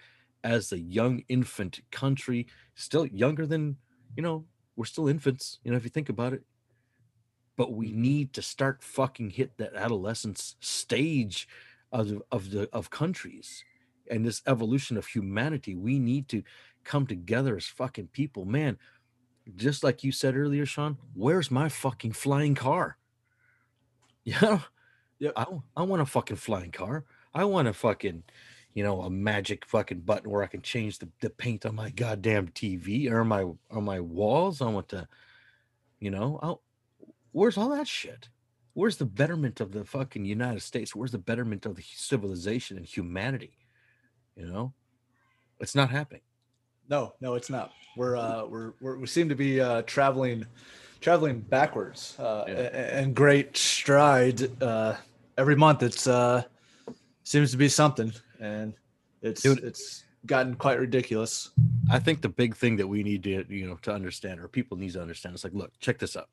as 0.43 0.71
a 0.71 0.79
young 0.79 1.23
infant 1.29 1.81
country, 1.91 2.47
still 2.75 3.05
younger 3.05 3.45
than, 3.45 3.77
you 4.17 4.23
know, 4.23 4.45
we're 4.75 4.85
still 4.85 5.07
infants, 5.07 5.59
you 5.63 5.71
know, 5.71 5.77
if 5.77 5.83
you 5.83 5.89
think 5.89 6.09
about 6.09 6.33
it. 6.33 6.43
But 7.55 7.73
we 7.73 7.91
Mhm. 7.91 7.95
need 7.95 8.33
to 8.33 8.41
start 8.41 8.83
fucking 8.83 9.31
hit 9.31 9.57
that 9.57 9.75
adolescence 9.75 10.55
stage 10.59 11.47
of 11.91 12.21
of 12.31 12.49
the 12.51 12.67
of 12.73 12.89
countries 12.89 13.63
and 14.09 14.25
this 14.25 14.41
evolution 14.47 14.97
of 14.97 15.07
humanity. 15.07 15.75
We 15.75 15.99
need 15.99 16.27
to 16.29 16.43
come 16.83 17.05
together 17.07 17.55
as 17.55 17.67
fucking 17.67 18.07
people, 18.09 18.45
man. 18.45 18.79
Just 19.55 19.83
like 19.83 20.03
you 20.03 20.11
said 20.11 20.35
earlier, 20.35 20.65
Sean. 20.65 20.97
Where's 21.13 21.51
my 21.51 21.69
fucking 21.69 22.13
flying 22.13 22.55
car? 22.55 22.97
Yeah, 24.25 24.59
Yep. 25.19 25.33
I, 25.37 25.45
I 25.77 25.83
want 25.83 26.01
a 26.01 26.05
fucking 26.05 26.35
flying 26.37 26.71
car. 26.71 27.05
I 27.33 27.45
want 27.45 27.69
a 27.69 27.73
fucking, 27.73 28.23
you 28.73 28.83
know, 28.83 29.01
a 29.01 29.09
magic 29.09 29.65
fucking 29.65 30.01
button 30.01 30.29
where 30.29 30.43
I 30.43 30.47
can 30.47 30.61
change 30.61 30.99
the, 30.99 31.07
the 31.21 31.29
paint 31.29 31.65
on 31.65 31.75
my 31.75 31.89
goddamn 31.91 32.49
TV 32.49 33.09
or 33.09 33.23
my 33.23 33.43
on 33.71 33.83
my 33.85 34.01
walls. 34.01 34.61
I 34.61 34.67
want 34.67 34.89
to, 34.89 35.07
you 35.99 36.11
know, 36.11 36.39
i 36.43 36.53
where's 37.31 37.57
all 37.57 37.69
that 37.69 37.87
shit? 37.87 38.29
Where's 38.73 38.97
the 38.97 39.05
betterment 39.05 39.61
of 39.61 39.71
the 39.71 39.85
fucking 39.85 40.25
United 40.25 40.61
States? 40.61 40.95
Where's 40.95 41.11
the 41.11 41.17
betterment 41.19 41.65
of 41.65 41.75
the 41.75 41.83
civilization 41.83 42.75
and 42.77 42.85
humanity? 42.85 43.57
You 44.35 44.47
know, 44.47 44.73
it's 45.59 45.75
not 45.75 45.89
happening. 45.89 46.21
No, 46.89 47.13
no, 47.21 47.35
it's 47.35 47.49
not. 47.49 47.71
We're 47.95 48.15
uh, 48.17 48.45
we're, 48.45 48.73
we're 48.81 48.97
we 48.97 49.07
seem 49.07 49.29
to 49.29 49.35
be 49.35 49.61
uh, 49.61 49.83
traveling 49.83 50.45
traveling 51.01 51.39
backwards 51.41 52.17
uh, 52.19 52.45
Yeah. 52.47 52.53
and 52.99 53.15
great 53.15 53.55
stride 53.57 54.49
Uh, 54.61 54.95
every 55.37 55.55
month, 55.55 55.83
it's 55.83 56.07
uh, 56.07 56.43
seems 57.23 57.51
to 57.51 57.57
be 57.57 57.69
something, 57.69 58.11
and 58.39 58.73
it's 59.21 59.41
Dude. 59.41 59.63
it's 59.63 60.03
gotten 60.25 60.55
quite 60.55 60.79
ridiculous. 60.79 61.51
I 61.91 61.99
think 61.99 62.21
the 62.21 62.29
big 62.29 62.55
thing 62.55 62.77
that 62.77 62.87
we 62.87 63.03
need 63.03 63.23
to, 63.23 63.45
you 63.49 63.67
know, 63.67 63.75
to 63.81 63.91
understand 63.93 64.39
or 64.39 64.47
people 64.47 64.77
need 64.77 64.93
to 64.93 65.01
understand 65.01 65.35
is 65.35 65.43
like, 65.43 65.53
look, 65.53 65.71
check 65.79 65.99
this 65.99 66.15
out. 66.15 66.29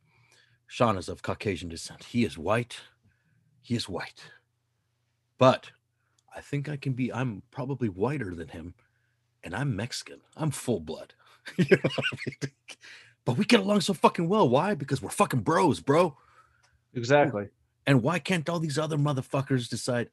Sean 0.69 0.97
is 0.97 1.09
of 1.09 1.23
Caucasian 1.23 1.69
descent. 1.69 2.05
He 2.05 2.25
is 2.25 2.39
white. 2.39 2.79
He 3.63 3.75
is 3.75 3.89
white. 3.89 4.23
But 5.39 5.71
I 6.35 6.41
think 6.41 6.69
I 6.69 6.77
can 6.77 6.93
be, 6.93 7.13
I'm 7.13 7.43
probably 7.51 7.89
whiter 7.89 8.33
than 8.35 8.47
him. 8.47 8.75
And 9.43 9.55
I'm 9.55 9.75
Mexican. 9.77 10.21
I'm 10.37 10.51
full 10.51 10.81
blood. 10.81 11.15
You 11.57 11.77
know 11.77 11.91
I 11.97 12.17
mean? 12.27 12.53
But 13.27 13.37
we 13.37 13.45
get 13.45 13.61
along 13.61 13.83
so 13.83 13.93
fucking 13.93 14.29
well. 14.29 14.49
Why? 14.49 14.75
Because 14.75 15.03
we're 15.03 15.11
fucking 15.11 15.41
bros, 15.41 15.81
bro. 15.81 16.17
Exactly. 16.95 17.49
And 17.87 18.03
why 18.03 18.19
can't 18.19 18.49
all 18.49 18.59
these 18.59 18.79
other 18.79 18.97
motherfuckers 18.97 19.69
decide, 19.69 20.09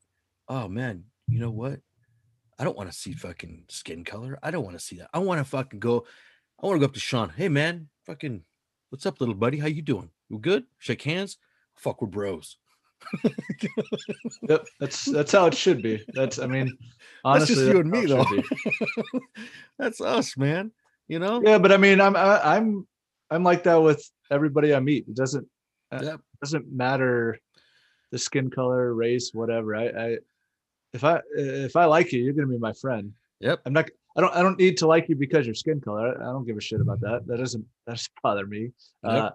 oh 0.50 0.68
man, 0.68 1.06
you 1.28 1.40
know 1.40 1.50
what? 1.50 1.80
I 2.60 2.64
don't 2.64 2.78
want 2.78 2.92
to 2.92 2.98
see 2.98 3.14
fucking 3.14 3.66
skin 3.70 4.04
color. 4.04 4.38
I 4.44 4.52
don't 4.52 4.64
want 4.64 4.78
to 4.78 4.84
see 4.84 4.98
that. 4.98 5.10
I 5.14 5.20
want 5.20 5.40
to 5.40 5.46
fucking 5.46 5.80
go. 5.80 6.06
I 6.62 6.66
want 6.66 6.78
to 6.78 6.80
go 6.80 6.86
up 6.86 6.94
to 6.94 7.00
Sean. 7.00 7.30
Hey 7.30 7.50
man, 7.50 7.88
fucking, 8.06 8.44
what's 8.90 9.06
up, 9.06 9.20
little 9.20 9.36
buddy? 9.36 9.60
How 9.60 9.68
you 9.68 9.82
doing? 9.82 10.10
You 10.30 10.40
good? 10.40 10.66
Shake 10.78 11.04
hands. 11.04 11.38
Fuck, 11.76 12.02
we're 12.02 12.08
bros. 12.08 12.58
Yep, 14.50 14.66
that's 14.80 15.06
that's 15.06 15.32
how 15.32 15.46
it 15.48 15.54
should 15.54 15.82
be. 15.82 16.04
That's 16.14 16.40
I 16.40 16.48
mean, 16.48 16.78
honestly, 17.24 17.56
That's 17.56 17.62
just 17.62 17.74
you 17.74 17.80
and 17.80 17.92
me, 17.92 18.06
though. 18.06 18.26
That's 19.80 20.02
us, 20.02 20.38
man. 20.38 20.72
You 21.08 21.20
know? 21.20 21.42
Yeah, 21.44 21.58
but 21.58 21.72
I 21.72 21.78
mean, 21.78 22.02
I'm 22.02 22.16
I, 22.16 22.56
I'm 22.56 22.88
I'm 23.30 23.44
like 23.44 23.64
that 23.64 23.76
with 23.76 24.10
everybody 24.32 24.74
I 24.74 24.80
meet. 24.80 25.08
It 25.08 25.16
doesn't 25.16 25.48
uh, 25.92 26.00
Yep. 26.04 26.22
doesn't 26.42 26.72
matter 26.72 27.40
the 28.12 28.18
skin 28.18 28.50
color, 28.50 28.94
race, 28.94 29.32
whatever. 29.34 29.76
I, 29.76 29.88
I 29.88 30.18
if 30.94 31.04
I 31.04 31.22
if 31.36 31.76
I 31.76 31.86
like 31.86 32.12
you, 32.12 32.24
you're 32.24 32.34
gonna 32.34 32.48
be 32.48 32.58
my 32.58 32.74
friend. 32.74 33.14
Yep. 33.40 33.62
I'm 33.66 33.74
not. 33.74 33.90
I 34.18 34.22
don't. 34.22 34.34
I 34.36 34.42
don't 34.42 34.58
need 34.58 34.78
to 34.78 34.88
like 34.88 35.10
you 35.10 35.16
because 35.16 35.46
your 35.46 35.56
skin 35.56 35.80
color. 35.80 36.10
I, 36.10 36.30
I 36.30 36.32
don't 36.32 36.46
give 36.46 36.58
a 36.58 36.62
shit 36.62 36.82
about 36.82 37.00
that. 37.02 37.28
That 37.28 37.38
doesn't. 37.38 37.66
That 37.86 37.94
doesn't 37.94 38.12
bother 38.24 38.46
me. 38.46 38.72
Yep. 39.04 39.14
Uh, 39.14 39.30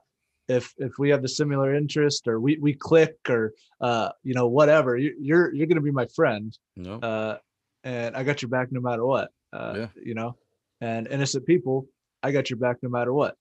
if 0.52 0.72
if 0.78 0.92
we 0.98 1.08
have 1.10 1.22
the 1.22 1.28
similar 1.40 1.74
interest 1.74 2.28
or 2.28 2.36
we 2.40 2.52
we 2.66 2.72
click 2.74 3.16
or 3.28 3.52
uh 3.80 4.08
you 4.22 4.34
know 4.34 4.46
whatever, 4.58 4.96
you, 4.96 5.10
you're 5.28 5.52
you're 5.54 5.66
gonna 5.66 5.80
be 5.90 5.90
my 6.02 6.06
friend 6.18 6.56
No. 6.76 6.94
uh, 7.00 7.38
and 7.84 8.10
I 8.16 8.22
got 8.22 8.42
your 8.42 8.48
back 8.56 8.68
no 8.70 8.80
matter 8.80 9.04
what. 9.12 9.28
Uh, 9.52 9.74
Yeah. 9.76 9.88
You 10.08 10.14
know, 10.14 10.30
and 10.80 11.06
innocent 11.08 11.44
people, 11.46 11.86
I 12.22 12.28
got 12.32 12.50
your 12.50 12.58
back 12.58 12.76
no 12.82 12.88
matter 12.88 13.12
what. 13.12 13.34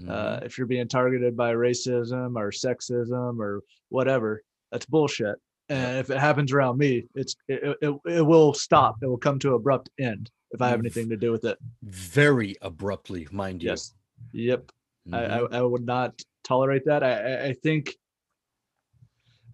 Mhm. 0.00 0.10
Uh, 0.10 0.40
if 0.46 0.58
you're 0.58 0.66
being 0.66 0.88
targeted 0.88 1.36
by 1.36 1.50
racism 1.54 2.36
or 2.36 2.50
sexism 2.50 3.38
or 3.38 3.60
whatever, 3.90 4.42
that's 4.72 4.86
bullshit. 4.86 5.36
And 5.68 5.98
if 5.98 6.10
it 6.10 6.18
happens 6.18 6.52
around 6.52 6.76
me, 6.78 7.04
it's 7.14 7.34
it, 7.48 7.76
it, 7.80 7.92
it 8.18 8.22
will 8.32 8.52
stop. 8.54 8.96
It 9.02 9.06
will 9.06 9.24
come 9.26 9.38
to 9.40 9.54
abrupt 9.54 9.88
end 9.98 10.30
if 10.50 10.60
I 10.60 10.68
have 10.68 10.80
Mm. 10.80 10.84
anything 10.86 11.08
to 11.10 11.16
do 11.16 11.30
with 11.32 11.44
it. 11.44 11.56
Very 11.82 12.56
abruptly, 12.60 13.26
mind 13.30 13.62
you. 13.62 13.70
Yes. 13.70 13.94
Yep. 14.32 14.62
I, 15.12 15.16
Mhm. 15.18 15.52
I 15.52 15.58
I 15.58 15.62
would 15.62 15.86
not 15.86 16.12
tolerate 16.44 16.84
that. 16.86 17.02
I 17.02 17.48
I, 17.48 17.52
think. 17.54 17.94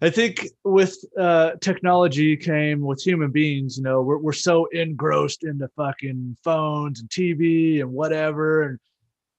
I 0.03 0.09
think 0.09 0.47
with 0.63 0.97
uh, 1.17 1.51
technology 1.61 2.35
came 2.35 2.81
with 2.81 3.01
human 3.01 3.31
beings. 3.31 3.77
You 3.77 3.83
know, 3.83 4.01
we're 4.01 4.17
we're 4.17 4.33
so 4.33 4.65
engrossed 4.65 5.43
into 5.43 5.67
fucking 5.75 6.37
phones 6.43 7.01
and 7.01 7.09
TV 7.09 7.81
and 7.81 7.91
whatever, 7.91 8.63
and 8.63 8.79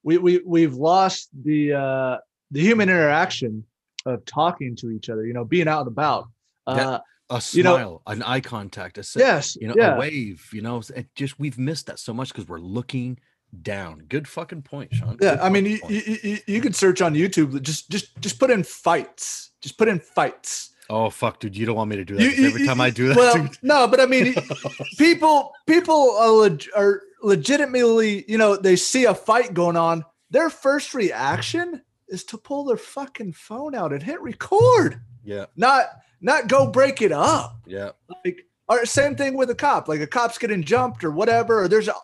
we 0.03 0.19
we 0.19 0.41
we've 0.45 0.75
lost 0.75 1.31
the 1.43 1.73
uh, 1.73 2.19
the 2.53 2.61
human 2.61 2.89
interaction 2.89 3.65
of 4.07 4.25
talking 4.25 4.77
to 4.77 4.91
each 4.91 5.11
other. 5.11 5.27
You 5.27 5.33
know, 5.33 5.45
being 5.45 5.69
out 5.69 5.81
and 5.81 5.89
about. 5.89 6.29
Yeah. 6.67 6.89
Uh, 6.89 7.01
a 7.31 7.43
you 7.53 7.63
know- 7.63 7.77
smile, 7.77 8.03
an 8.07 8.23
eye 8.23 8.41
contact, 8.41 8.99
a 8.99 9.05
yes. 9.17 9.57
you 9.57 9.69
know, 9.69 9.75
yeah. 9.77 9.97
a 9.97 9.99
wave, 9.99 10.49
you 10.53 10.61
know, 10.61 10.83
it 10.95 11.09
just 11.15 11.39
we've 11.39 11.59
missed 11.59 11.87
that 11.87 11.99
so 11.99 12.13
much 12.13 12.29
because 12.29 12.47
we're 12.47 12.59
looking 12.59 13.19
down. 13.61 14.05
Good 14.09 14.27
fucking 14.29 14.63
point, 14.63 14.95
Sean. 14.95 15.19
Yeah, 15.21 15.33
Good 15.37 15.41
I 15.41 15.49
mean, 15.51 15.67
you, 15.67 15.79
you, 15.89 16.39
you, 16.47 16.61
could 16.61 16.75
search 16.75 17.03
on 17.03 17.15
YouTube. 17.15 17.61
Just 17.63 17.91
just 17.91 18.21
just 18.21 18.39
put 18.39 18.51
in 18.51 18.63
fights. 18.65 19.51
Just 19.61 19.77
put 19.79 19.89
in 19.89 19.99
fights. 20.01 20.71
oh 20.91 21.11
fuck, 21.11 21.39
dude, 21.41 21.57
you 21.57 21.67
don't 21.67 21.77
want 21.77 21.91
me 21.91 21.97
to 21.97 22.05
do 22.05 22.17
that. 22.17 22.23
You- 22.37 22.47
every 22.49 22.67
time 22.67 22.81
I 22.81 22.91
do 22.91 23.09
that, 23.09 23.17
well, 23.17 23.35
dude. 23.37 23.59
no, 23.63 23.87
but 23.87 24.01
I 24.01 24.07
mean, 24.07 24.35
people 24.99 25.53
people 25.67 26.17
are, 26.19 26.31
leg- 26.31 26.69
are 26.75 27.03
legitimately, 27.23 28.25
you 28.29 28.39
know, 28.39 28.57
they 28.57 28.77
see 28.77 29.05
a 29.05 29.15
fight 29.15 29.55
going 29.55 29.77
on. 29.77 30.05
Their 30.31 30.49
first 30.51 30.95
reaction 30.95 31.83
is 32.09 32.25
to 32.25 32.39
pull 32.39 32.65
their 32.65 32.77
fucking 32.77 33.33
phone 33.35 33.75
out 33.75 33.93
and 33.93 34.03
hit 34.03 34.21
record, 34.21 35.01
yeah, 35.25 35.47
not 35.57 35.85
not 36.21 36.47
go 36.49 36.67
break 36.71 37.03
it 37.03 37.13
up. 37.13 37.59
yeah, 37.67 37.91
Like, 38.25 38.47
or 38.69 38.85
same 38.87 39.17
thing 39.17 39.37
with 39.37 39.51
a 39.51 39.55
cop. 39.55 39.89
Like 39.89 40.01
a 40.01 40.07
cop's 40.07 40.39
getting 40.39 40.63
jumped 40.63 41.05
or 41.05 41.11
whatever, 41.11 41.63
or 41.63 41.69
there's 41.69 41.89
a 41.89 41.95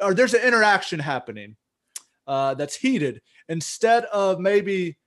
or 0.00 0.14
there's 0.14 0.34
an 0.34 0.42
interaction 0.42 0.98
happening 1.00 1.56
uh, 2.26 2.54
that's 2.54 2.76
heated. 2.76 3.20
Instead 3.48 4.04
of 4.06 4.38
maybe 4.38 4.98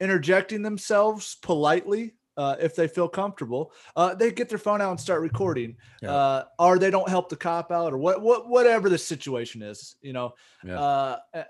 interjecting 0.00 0.62
themselves 0.62 1.36
politely, 1.42 2.14
uh, 2.36 2.56
if 2.60 2.74
they 2.74 2.88
feel 2.88 3.08
comfortable, 3.08 3.72
uh, 3.94 4.14
they 4.14 4.32
get 4.32 4.48
their 4.48 4.58
phone 4.58 4.80
out 4.80 4.90
and 4.90 5.00
start 5.00 5.20
recording, 5.20 5.76
Yeah. 6.02 6.10
uh, 6.10 6.44
or 6.58 6.80
they 6.80 6.90
don't 6.90 7.08
help 7.08 7.28
the 7.28 7.36
cop 7.36 7.70
out, 7.70 7.92
or 7.92 7.96
what, 7.98 8.20
what, 8.20 8.48
whatever 8.48 8.88
the 8.88 8.98
situation 8.98 9.62
is, 9.62 9.94
you 10.02 10.12
know, 10.12 10.34
Yeah. 10.64 10.80
uh, 10.80 11.18
uh, 11.32 11.36
uh, 11.38 11.44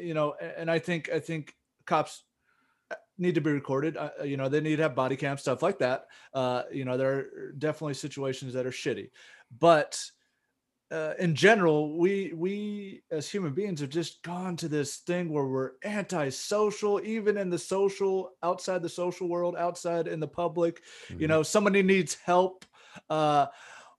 you 0.00 0.14
know, 0.14 0.34
and 0.34 0.70
I 0.70 0.78
think, 0.78 1.10
I 1.10 1.18
think 1.18 1.56
cops 1.86 2.22
need 3.18 3.34
to 3.36 3.40
be 3.40 3.50
recorded. 3.52 3.96
Uh, 3.96 4.10
uh, 4.20 4.24
you 4.24 4.36
know, 4.36 4.48
they 4.48 4.60
need 4.60 4.76
to 4.76 4.82
have 4.82 4.94
body 4.94 5.16
cam 5.16 5.38
stuff 5.38 5.62
like 5.62 5.78
that. 5.78 6.06
Uh, 6.32 6.64
you 6.72 6.84
know, 6.84 6.96
there 6.96 7.12
are 7.18 7.52
definitely 7.52 7.94
situations 7.94 8.54
that 8.54 8.66
are 8.66 8.70
shitty, 8.70 9.10
but 9.50 10.10
uh, 10.90 11.14
in 11.18 11.34
general, 11.34 11.98
we 11.98 12.32
we 12.34 13.02
as 13.10 13.30
human 13.30 13.52
beings 13.52 13.80
have 13.80 13.90
just 13.90 14.22
gone 14.22 14.56
to 14.56 14.68
this 14.68 14.98
thing 14.98 15.28
where 15.28 15.44
we're 15.46 15.72
antisocial, 15.84 17.00
even 17.04 17.36
in 17.36 17.50
the 17.50 17.58
social, 17.58 18.36
outside 18.42 18.82
the 18.82 18.88
social 18.88 19.28
world, 19.28 19.54
outside 19.56 20.08
in 20.08 20.18
the 20.18 20.28
public. 20.28 20.82
You 21.18 21.26
Mhm. 21.26 21.28
know, 21.28 21.42
somebody 21.42 21.82
needs 21.82 22.14
help. 22.14 22.64
Uh, 23.10 23.48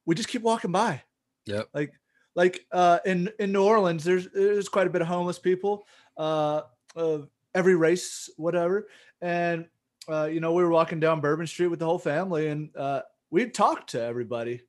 we 0.05 0.15
just 0.15 0.29
keep 0.29 0.41
walking 0.43 0.71
by. 0.71 1.03
Yep. 1.45 1.71
Like, 1.73 1.93
like 2.35 2.65
uh, 2.71 2.99
in 3.05 3.29
in 3.39 3.51
New 3.51 3.63
Orleans, 3.63 4.03
there's 4.03 4.29
there's 4.31 4.69
quite 4.69 4.87
a 4.87 4.89
bit 4.91 5.01
of 5.01 5.07
homeless 5.07 5.39
people, 5.39 5.87
uh, 6.17 6.63
of 6.95 7.29
every 7.53 7.75
race, 7.75 8.29
whatever. 8.37 8.87
And 9.21 9.67
uh, 10.07 10.25
you 10.25 10.39
know, 10.39 10.53
we 10.53 10.63
were 10.63 10.69
walking 10.69 10.99
down 10.99 11.21
Bourbon 11.21 11.47
Street 11.47 11.67
with 11.67 11.79
the 11.79 11.85
whole 11.85 11.99
family, 11.99 12.47
and 12.47 12.75
uh, 12.75 13.03
we 13.29 13.47
talked 13.49 13.91
to 13.91 14.01
everybody. 14.01 14.61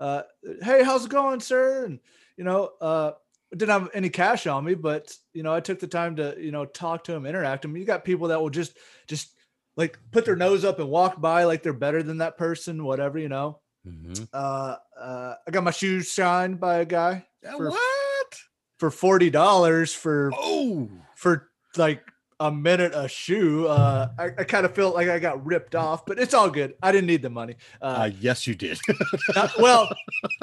uh, 0.00 0.22
"Hey, 0.62 0.82
how's 0.82 1.04
it 1.06 1.10
going, 1.10 1.40
sir?" 1.40 1.86
And 1.86 2.00
you 2.36 2.44
know, 2.44 2.72
uh, 2.80 3.12
didn't 3.52 3.68
have 3.70 3.90
any 3.94 4.10
cash 4.10 4.46
on 4.46 4.64
me, 4.64 4.74
but 4.74 5.16
you 5.32 5.42
know, 5.42 5.52
I 5.54 5.60
took 5.60 5.78
the 5.78 5.86
time 5.86 6.16
to 6.16 6.34
you 6.38 6.50
know 6.52 6.64
talk 6.66 7.04
to 7.04 7.12
him, 7.14 7.26
interact 7.26 7.64
with 7.64 7.70
him. 7.70 7.76
You 7.76 7.84
got 7.84 8.04
people 8.04 8.28
that 8.28 8.40
will 8.40 8.50
just 8.50 8.76
just 9.06 9.34
like 9.76 9.98
put 10.10 10.24
their 10.26 10.36
nose 10.36 10.64
up 10.64 10.78
and 10.80 10.88
walk 10.90 11.20
by 11.20 11.44
like 11.44 11.62
they're 11.62 11.72
better 11.72 12.02
than 12.02 12.18
that 12.18 12.36
person, 12.36 12.84
whatever, 12.84 13.18
you 13.18 13.28
know. 13.30 13.60
Mhm. 13.86 14.28
Uh, 14.32 14.76
uh, 15.00 15.34
I 15.46 15.50
got 15.50 15.64
my 15.64 15.70
shoes 15.70 16.12
shined 16.12 16.60
by 16.60 16.78
a 16.78 16.84
guy 16.84 17.26
for, 17.56 17.70
what? 17.70 18.40
for 18.78 18.90
forty 18.90 19.30
dollars 19.30 19.94
for 19.94 20.30
Oh, 20.34 20.90
for 21.16 21.50
like 21.76 22.02
a 22.48 22.50
minute 22.52 22.92
a 22.94 23.08
shoe. 23.08 23.66
Uh, 23.68 24.08
I, 24.18 24.24
I 24.38 24.44
kind 24.44 24.66
of 24.66 24.74
felt 24.74 24.94
like 24.94 25.08
I 25.08 25.18
got 25.18 25.44
ripped 25.44 25.74
off, 25.74 26.04
but 26.06 26.18
it's 26.18 26.34
all 26.34 26.50
good. 26.50 26.74
I 26.82 26.90
didn't 26.92 27.06
need 27.06 27.22
the 27.22 27.30
money. 27.30 27.56
uh, 27.80 27.84
Uh, 27.84 28.10
yes, 28.20 28.46
you 28.46 28.54
did. 28.54 28.78
uh, 29.36 29.48
well, 29.58 29.88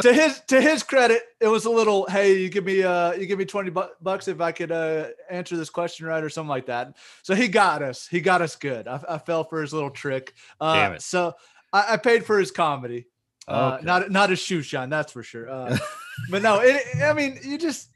to 0.02 0.14
his 0.14 0.42
to 0.48 0.62
his 0.62 0.84
credit, 0.84 1.24
it 1.40 1.48
was 1.48 1.66
a 1.66 1.70
little. 1.70 2.06
Hey, 2.08 2.38
you 2.40 2.50
give 2.50 2.66
me 2.66 2.84
uh, 2.84 3.14
you 3.14 3.26
give 3.26 3.38
me 3.40 3.46
twenty 3.46 3.70
bu- 3.70 3.94
bucks 4.02 4.28
if 4.28 4.40
I 4.42 4.52
could 4.52 4.72
uh 4.72 5.08
answer 5.30 5.58
this 5.58 5.70
question 5.70 6.06
right 6.06 6.24
or 6.24 6.30
something 6.30 6.50
like 6.50 6.68
that. 6.68 6.96
So 7.24 7.36
he 7.36 7.48
got 7.48 7.82
us. 7.84 8.08
He 8.08 8.22
got 8.22 8.42
us 8.42 8.56
good. 8.56 8.88
I, 8.88 9.00
I 9.10 9.18
fell 9.18 9.44
for 9.44 9.62
his 9.62 9.74
little 9.74 9.92
trick. 9.92 10.34
Uh, 10.62 10.74
Damn 10.76 10.94
it. 10.94 11.02
So 11.02 11.34
I, 11.74 11.94
I 11.94 11.98
paid 11.98 12.26
for 12.26 12.40
his 12.40 12.52
comedy. 12.52 13.08
Uh, 13.48 13.74
Okay. 13.76 13.86
Not 13.86 14.12
not 14.12 14.30
his 14.30 14.40
shoe 14.40 14.62
shine, 14.62 14.90
that's 14.90 15.12
for 15.12 15.24
sure. 15.24 15.50
Uh, 15.50 15.78
but 16.30 16.42
no, 16.44 16.60
it, 16.62 16.82
I 17.04 17.14
mean, 17.14 17.40
you 17.44 17.58
just. 17.58 17.90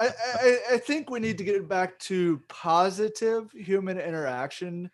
I, 0.00 0.08
I, 0.08 0.58
I 0.72 0.78
think 0.78 1.10
we 1.10 1.20
need 1.20 1.38
to 1.38 1.44
get 1.44 1.68
back 1.68 1.98
to 2.00 2.42
positive 2.48 3.50
human 3.52 3.98
interaction. 3.98 4.90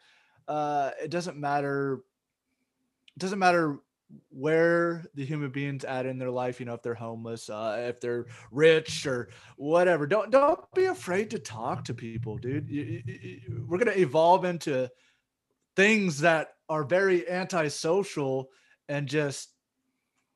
Uh, 0.48 0.90
it 1.02 1.10
doesn't 1.10 1.36
matter. 1.36 2.00
It 3.16 3.18
doesn't 3.20 3.38
matter 3.38 3.78
where 4.30 5.04
the 5.14 5.24
human 5.24 5.50
beings 5.50 5.84
at 5.84 6.06
in 6.06 6.18
their 6.18 6.30
life. 6.30 6.60
You 6.60 6.66
know, 6.66 6.74
if 6.74 6.82
they're 6.82 6.94
homeless, 6.94 7.48
uh, 7.50 7.86
if 7.88 8.00
they're 8.00 8.26
rich 8.50 9.06
or 9.06 9.30
whatever. 9.56 10.06
Don't 10.06 10.30
don't 10.30 10.60
be 10.74 10.84
afraid 10.86 11.30
to 11.30 11.38
talk 11.38 11.84
to 11.84 11.94
people, 11.94 12.36
dude. 12.38 12.68
You- 12.68 13.02
you- 13.06 13.14
you- 13.20 13.66
we're 13.68 13.78
gonna 13.78 13.92
evolve 13.92 14.44
into 14.44 14.90
things 15.76 16.20
that 16.20 16.54
are 16.68 16.84
very 16.84 17.28
antisocial 17.28 18.50
and 18.88 19.08
just 19.08 19.53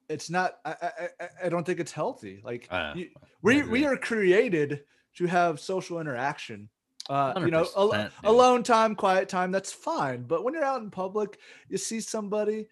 it's 0.08 0.30
not 0.30 0.58
I, 0.64 0.72
I 0.72 1.08
I- 1.44 1.48
don't 1.48 1.64
think 1.64 1.80
it's 1.80 1.92
healthy 1.92 2.40
like 2.44 2.66
Uh, 2.70 2.92
you, 2.96 3.08
we 3.42 3.62
we 3.62 3.84
are 3.86 3.96
created 3.96 4.84
to 5.16 5.26
have 5.26 5.60
social 5.60 6.00
interaction 6.00 6.68
uh 7.10 7.32
you 7.38 7.50
know 7.50 7.66
al- 7.76 8.10
alone 8.24 8.62
time 8.62 8.94
quiet 8.94 9.28
time 9.28 9.50
that's 9.52 9.72
fine 9.72 10.22
but 10.24 10.44
when 10.44 10.54
you're 10.54 10.64
out 10.64 10.82
in 10.82 10.90
public 10.90 11.38
you 11.68 11.78
see 11.78 12.00
somebody 12.00 12.68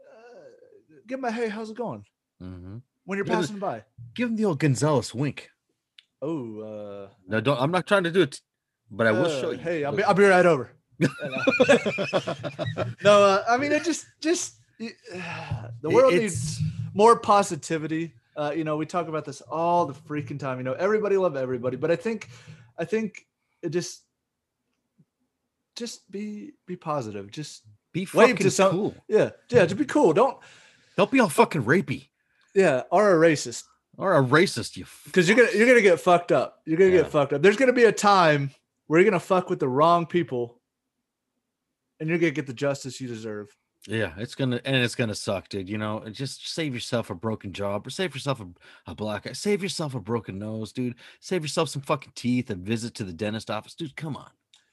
uh, 0.00 0.48
give 1.06 1.18
them 1.20 1.24
a 1.24 1.32
hey 1.32 1.48
how's 1.48 1.70
it 1.70 1.76
going 1.76 2.04
Mhm. 2.42 2.82
when 3.04 3.16
you're 3.18 3.24
the- 3.26 3.32
passing 3.32 3.58
by 3.58 3.84
Give 4.14 4.28
him 4.30 4.36
the 4.36 4.44
old 4.46 4.58
Gonzalez 4.58 5.14
wink. 5.14 5.50
oh 6.22 6.60
uh 6.60 7.08
No, 7.28 7.40
don't. 7.40 7.60
I'm 7.60 7.70
not 7.70 7.86
trying 7.86 8.04
to 8.04 8.10
do 8.10 8.22
it, 8.22 8.40
but 8.90 9.06
I 9.06 9.12
will 9.12 9.28
show 9.40 9.48
uh, 9.48 9.52
you. 9.52 9.58
hey 9.58 9.84
i'll 9.84 9.92
be, 9.96 10.02
I'll 10.04 10.14
be 10.14 10.24
right 10.24 10.46
over 10.46 10.70
no 13.02 13.14
uh, 13.24 13.44
i 13.48 13.56
mean 13.56 13.72
it 13.72 13.84
just 13.84 14.06
just 14.20 14.54
the 14.78 15.90
world 15.90 16.12
it's- 16.14 16.20
needs 16.22 16.60
more 16.96 17.18
positivity 17.20 18.14
uh, 18.36 18.52
you 18.56 18.64
know 18.64 18.76
we 18.76 18.86
talk 18.86 19.06
about 19.08 19.24
this 19.24 19.40
all 19.42 19.84
the 19.86 19.92
freaking 19.94 20.38
time 20.38 20.56
you 20.58 20.64
know 20.64 20.72
everybody 20.74 21.16
love 21.16 21.36
everybody 21.36 21.76
but 21.76 21.90
i 21.90 21.96
think 21.96 22.28
i 22.78 22.84
think 22.84 23.26
it 23.62 23.68
just 23.70 24.02
just 25.76 26.10
be 26.10 26.52
be 26.66 26.76
positive 26.76 27.30
just 27.30 27.62
Be 27.92 28.04
fucking 28.04 28.36
to 28.36 28.50
some- 28.50 28.70
cool. 28.72 28.94
yeah 29.08 29.30
yeah 29.50 29.64
just 29.66 29.76
be 29.78 29.84
cool 29.84 30.12
don't 30.12 30.38
Don't 30.96 31.10
be 31.10 31.20
all 31.20 31.28
fucking 31.28 31.64
rapey 31.64 32.08
yeah 32.54 32.82
or 32.90 33.12
a 33.22 33.28
racist 33.30 33.64
or 33.98 34.16
a 34.16 34.22
racist. 34.22 34.76
You. 34.76 34.84
because 35.06 35.28
you're 35.28 35.36
gonna 35.36 35.50
you're 35.56 35.66
gonna 35.68 35.82
get 35.82 36.00
fucked 36.00 36.32
up 36.32 36.60
you're 36.66 36.78
gonna 36.78 36.90
Yeah. 36.90 37.02
get 37.02 37.10
fucked 37.10 37.32
up 37.34 37.42
there's 37.42 37.56
gonna 37.56 37.72
be 37.72 37.84
a 37.84 37.92
time 37.92 38.50
where 38.86 39.00
you're 39.00 39.10
gonna 39.10 39.20
fuck 39.20 39.50
with 39.50 39.60
the 39.60 39.68
wrong 39.68 40.06
people 40.06 40.60
and 42.00 42.08
you're 42.08 42.18
gonna 42.18 42.30
get 42.30 42.46
the 42.46 42.54
justice 42.54 43.00
you 43.00 43.08
deserve 43.08 43.48
Yeah, 43.88 44.12
it's 44.16 44.34
gonna 44.34 44.60
and 44.64 44.76
it's 44.76 44.96
gonna 44.96 45.14
suck, 45.14 45.48
dude. 45.48 45.68
You 45.68 45.78
know, 45.78 46.02
just 46.10 46.52
save 46.52 46.74
yourself 46.74 47.10
a 47.10 47.14
broken 47.14 47.52
job 47.52 47.86
or 47.86 47.90
save 47.90 48.14
yourself 48.14 48.40
a, 48.40 48.46
a 48.90 48.94
black 48.94 49.26
eye. 49.26 49.32
Save 49.32 49.62
yourself 49.62 49.94
a 49.94 50.00
broken 50.00 50.38
nose, 50.38 50.72
dude. 50.72 50.96
Save 51.20 51.42
yourself 51.42 51.68
some 51.68 51.82
fucking 51.82 52.12
teeth 52.16 52.50
and 52.50 52.66
visit 52.66 52.94
to 52.94 53.04
the 53.04 53.12
dentist 53.12 53.50
office, 53.50 53.74
dude. 53.74 53.94
Come 53.94 54.16
on, 54.16 54.30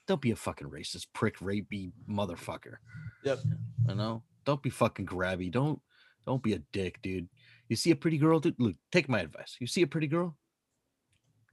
don't 0.07 0.21
be 0.21 0.31
a 0.31 0.35
fucking 0.35 0.69
racist 0.69 1.07
prick, 1.13 1.37
rapey 1.39 1.91
motherfucker. 2.09 2.77
Yep. 3.23 3.39
You 3.87 3.95
know, 3.95 4.23
don't 4.45 4.63
be 4.63 4.71
fucking 4.71 5.05
grabby. 5.05 5.51
Don't 5.51 5.79
don't 6.25 6.41
be 6.41 6.53
a 6.53 6.59
dick, 6.71 6.99
dude. 7.03 7.29
You 7.69 7.75
see 7.75 7.91
a 7.91 7.95
pretty 7.95 8.17
girl, 8.17 8.39
dude. 8.39 8.55
Look, 8.57 8.75
take 8.91 9.09
my 9.09 9.19
advice. 9.19 9.57
You 9.59 9.67
see 9.67 9.83
a 9.83 9.87
pretty 9.87 10.07
girl, 10.07 10.35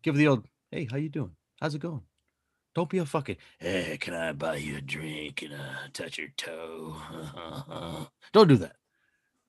give 0.02 0.14
her 0.14 0.18
the 0.18 0.28
old, 0.28 0.46
hey, 0.70 0.88
how 0.90 0.96
you 0.96 1.10
doing? 1.10 1.32
How's 1.60 1.74
it 1.74 1.80
going? 1.80 2.02
Don't 2.74 2.88
be 2.88 2.98
a 2.98 3.04
fucking, 3.04 3.36
hey, 3.58 3.98
can 4.00 4.14
I 4.14 4.32
buy 4.32 4.56
you 4.56 4.76
a 4.76 4.80
drink 4.80 5.42
and 5.42 5.54
uh, 5.54 5.88
touch 5.92 6.18
your 6.18 6.28
toe? 6.36 6.94
Don't 8.32 8.48
do 8.48 8.56
that. 8.56 8.76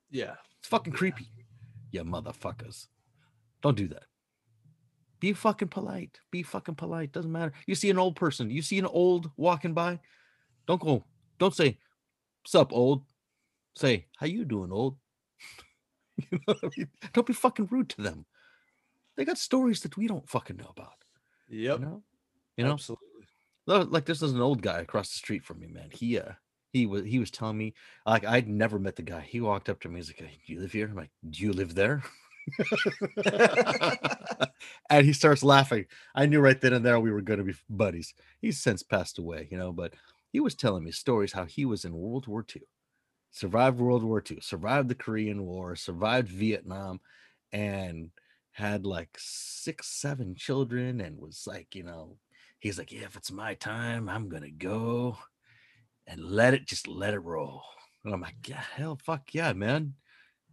yeah 0.09 0.33
It's 0.59 0.67
fucking 0.67 0.93
creepy. 0.93 1.27
You 1.91 2.03
motherfuckers. 2.03 2.87
Don't 3.61 3.77
do 3.77 3.87
that. 3.89 4.03
Be 5.19 5.33
fucking 5.33 5.67
polite. 5.67 6.19
Be 6.31 6.41
fucking 6.41 6.75
polite. 6.75 7.11
Doesn't 7.11 7.31
matter. 7.31 7.53
You 7.67 7.75
see 7.75 7.91
an 7.91 7.99
old 7.99 8.15
person, 8.15 8.49
you 8.49 8.63
see 8.63 8.79
an 8.79 8.87
old 8.87 9.29
walking 9.37 9.73
by, 9.73 9.99
don't 10.65 10.81
go, 10.81 11.03
don't 11.37 11.55
say, 11.55 11.77
Sup, 12.45 12.73
old. 12.73 13.03
Say, 13.75 14.07
how 14.17 14.25
you 14.25 14.45
doing, 14.45 14.71
old? 14.71 14.97
you 16.31 16.39
know 16.47 16.55
I 16.63 16.69
mean? 16.75 16.87
Don't 17.13 17.27
be 17.27 17.33
fucking 17.33 17.67
rude 17.71 17.89
to 17.89 18.01
them. 18.01 18.25
They 19.15 19.25
got 19.25 19.37
stories 19.37 19.81
that 19.81 19.97
we 19.97 20.07
don't 20.07 20.27
fucking 20.27 20.57
know 20.57 20.71
about. 20.75 20.93
yep 21.47 21.79
You 21.79 21.85
know? 21.85 22.03
You 22.57 22.65
know? 22.65 22.73
absolutely 22.73 23.07
like 23.79 24.05
this 24.05 24.21
is 24.21 24.33
an 24.33 24.41
old 24.41 24.61
guy 24.61 24.79
across 24.79 25.09
the 25.09 25.17
street 25.17 25.43
from 25.43 25.59
me, 25.59 25.67
man. 25.67 25.89
He 25.91 26.19
uh 26.19 26.33
he 26.73 26.85
was 26.85 27.05
he 27.05 27.19
was 27.19 27.31
telling 27.31 27.57
me 27.57 27.73
like 28.05 28.25
I'd 28.25 28.47
never 28.47 28.79
met 28.79 28.95
the 28.95 29.01
guy. 29.01 29.21
He 29.21 29.41
walked 29.41 29.69
up 29.69 29.79
to 29.81 29.89
me. 29.89 29.97
He's 29.97 30.09
like, 30.09 30.19
"Hey, 30.19 30.39
"Do 30.45 30.53
you 30.53 30.59
live 30.59 30.71
here?" 30.71 30.87
I'm 30.87 30.95
like, 30.95 31.11
"Do 31.29 31.43
you 31.43 31.53
live 31.53 31.75
there?" 31.75 32.03
and 34.89 35.05
he 35.05 35.13
starts 35.13 35.43
laughing. 35.43 35.85
I 36.15 36.25
knew 36.25 36.39
right 36.39 36.59
then 36.59 36.73
and 36.73 36.85
there 36.85 36.99
we 36.99 37.11
were 37.11 37.21
going 37.21 37.39
to 37.39 37.45
be 37.45 37.55
buddies. 37.69 38.13
He's 38.41 38.59
since 38.59 38.83
passed 38.83 39.19
away, 39.19 39.47
you 39.51 39.57
know, 39.57 39.71
but 39.71 39.93
he 40.31 40.39
was 40.39 40.55
telling 40.55 40.83
me 40.83 40.91
stories 40.91 41.33
how 41.33 41.45
he 41.45 41.65
was 41.65 41.85
in 41.85 41.93
World 41.93 42.27
War 42.27 42.45
II, 42.55 42.63
survived 43.31 43.79
World 43.79 44.03
War 44.03 44.23
II, 44.29 44.39
survived 44.41 44.89
the 44.89 44.95
Korean 44.95 45.45
War, 45.45 45.75
survived 45.75 46.29
Vietnam, 46.29 46.99
and 47.51 48.11
had 48.53 48.85
like 48.85 49.09
six, 49.17 49.87
seven 49.87 50.35
children, 50.35 51.01
and 51.01 51.19
was 51.19 51.45
like, 51.47 51.75
you 51.75 51.83
know, 51.83 52.17
he's 52.61 52.77
like, 52.77 52.93
yeah, 52.93 53.03
if 53.03 53.17
it's 53.17 53.31
my 53.31 53.55
time, 53.55 54.07
I'm 54.07 54.29
gonna 54.29 54.49
go 54.49 55.17
and 56.07 56.23
let 56.23 56.53
it 56.53 56.65
just 56.65 56.87
let 56.87 57.13
it 57.13 57.19
roll. 57.19 57.63
And 58.05 58.13
I'm 58.13 58.21
like, 58.21 58.47
yeah, 58.47 58.63
hell, 58.75 58.97
fuck 59.03 59.33
yeah, 59.33 59.51
man. 59.51 59.95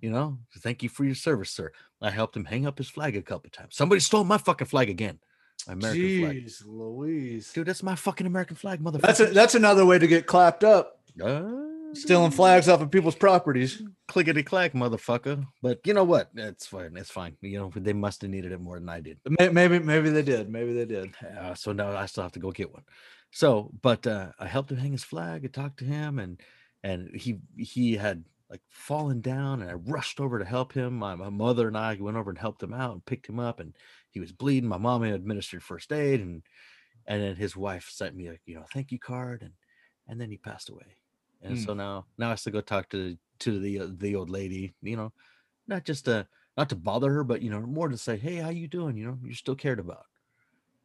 You 0.00 0.10
know, 0.10 0.38
thank 0.58 0.82
you 0.82 0.88
for 0.88 1.04
your 1.04 1.14
service, 1.14 1.50
sir. 1.50 1.72
I 2.00 2.10
helped 2.10 2.36
him 2.36 2.44
hang 2.44 2.66
up 2.66 2.78
his 2.78 2.88
flag 2.88 3.16
a 3.16 3.22
couple 3.22 3.50
times. 3.50 3.76
Somebody 3.76 4.00
stole 4.00 4.24
my 4.24 4.38
fucking 4.38 4.66
flag 4.66 4.90
again. 4.90 5.18
My 5.66 5.72
American 5.74 6.20
flag. 6.20 6.36
Jeez 6.36 6.62
Louise. 6.66 7.52
Dude, 7.52 7.66
that's 7.66 7.82
my 7.82 7.96
fucking 7.96 8.26
American 8.26 8.56
flag, 8.56 8.80
motherfucker. 8.80 9.00
That's 9.02 9.20
a, 9.20 9.26
that's 9.26 9.54
another 9.54 9.84
way 9.84 9.98
to 9.98 10.06
get 10.06 10.26
clapped 10.26 10.62
up. 10.62 11.00
Uh, 11.20 11.50
Stealing 11.94 12.30
flags 12.30 12.68
off 12.68 12.80
of 12.80 12.90
people's 12.90 13.14
properties. 13.16 13.82
clickety 14.08 14.42
clack, 14.42 14.72
motherfucker. 14.72 15.46
But 15.62 15.80
you 15.84 15.94
know 15.94 16.04
what? 16.04 16.30
It's 16.34 16.66
fine. 16.66 16.96
It's 16.96 17.10
fine. 17.10 17.36
You 17.40 17.58
know, 17.58 17.72
they 17.74 17.92
must 17.92 18.22
have 18.22 18.30
needed 18.30 18.52
it 18.52 18.60
more 18.60 18.78
than 18.78 18.88
I 18.88 19.00
did. 19.00 19.18
May- 19.38 19.48
Maybe 19.48 19.78
maybe 19.78 20.10
they 20.10 20.22
did. 20.22 20.48
Maybe 20.50 20.72
they 20.72 20.84
did. 20.84 21.14
Uh, 21.38 21.54
so 21.54 21.72
now 21.72 21.96
I 21.96 22.06
still 22.06 22.22
have 22.22 22.32
to 22.32 22.38
go 22.40 22.50
get 22.50 22.72
one. 22.72 22.84
So, 23.30 23.70
but 23.82 24.06
uh, 24.06 24.28
I 24.38 24.46
helped 24.46 24.70
him 24.70 24.78
hang 24.78 24.92
his 24.92 25.04
flag. 25.04 25.44
I 25.44 25.48
talked 25.48 25.78
to 25.80 25.84
him, 25.84 26.18
and 26.18 26.40
and 26.82 27.10
he 27.14 27.38
he 27.56 27.94
had 27.96 28.24
like 28.50 28.62
fallen 28.70 29.20
down, 29.20 29.60
and 29.60 29.70
I 29.70 29.74
rushed 29.74 30.20
over 30.20 30.38
to 30.38 30.44
help 30.44 30.72
him. 30.72 30.94
My, 30.94 31.14
my 31.14 31.28
mother 31.28 31.68
and 31.68 31.76
I 31.76 31.96
went 32.00 32.16
over 32.16 32.30
and 32.30 32.38
helped 32.38 32.62
him 32.62 32.72
out 32.72 32.92
and 32.92 33.04
picked 33.04 33.28
him 33.28 33.38
up, 33.40 33.60
and 33.60 33.74
he 34.10 34.20
was 34.20 34.32
bleeding. 34.32 34.68
My 34.68 34.78
mom 34.78 35.02
had 35.02 35.14
administered 35.14 35.62
first 35.62 35.92
aid, 35.92 36.20
and 36.20 36.42
and 37.06 37.22
then 37.22 37.36
his 37.36 37.56
wife 37.56 37.88
sent 37.90 38.16
me 38.16 38.28
a 38.28 38.36
you 38.46 38.54
know 38.54 38.64
thank 38.72 38.92
you 38.92 38.98
card, 38.98 39.42
and 39.42 39.52
and 40.06 40.20
then 40.20 40.30
he 40.30 40.38
passed 40.38 40.70
away. 40.70 40.96
And 41.42 41.56
Hmm. 41.56 41.64
so 41.64 41.74
now 41.74 42.06
now 42.18 42.30
I 42.30 42.34
still 42.36 42.52
go 42.52 42.60
talk 42.60 42.88
to 42.90 43.16
to 43.40 43.58
the 43.60 43.80
uh, 43.80 43.88
the 43.96 44.16
old 44.16 44.30
lady, 44.30 44.74
you 44.82 44.96
know, 44.96 45.12
not 45.66 45.84
just 45.84 46.06
to 46.06 46.26
not 46.56 46.68
to 46.70 46.76
bother 46.76 47.12
her, 47.12 47.24
but 47.24 47.42
you 47.42 47.50
know 47.50 47.60
more 47.60 47.88
to 47.88 47.98
say, 47.98 48.16
hey, 48.16 48.36
how 48.36 48.50
you 48.50 48.68
doing? 48.68 48.96
You 48.96 49.06
know, 49.06 49.18
you're 49.22 49.34
still 49.34 49.54
cared 49.56 49.78
about. 49.80 50.06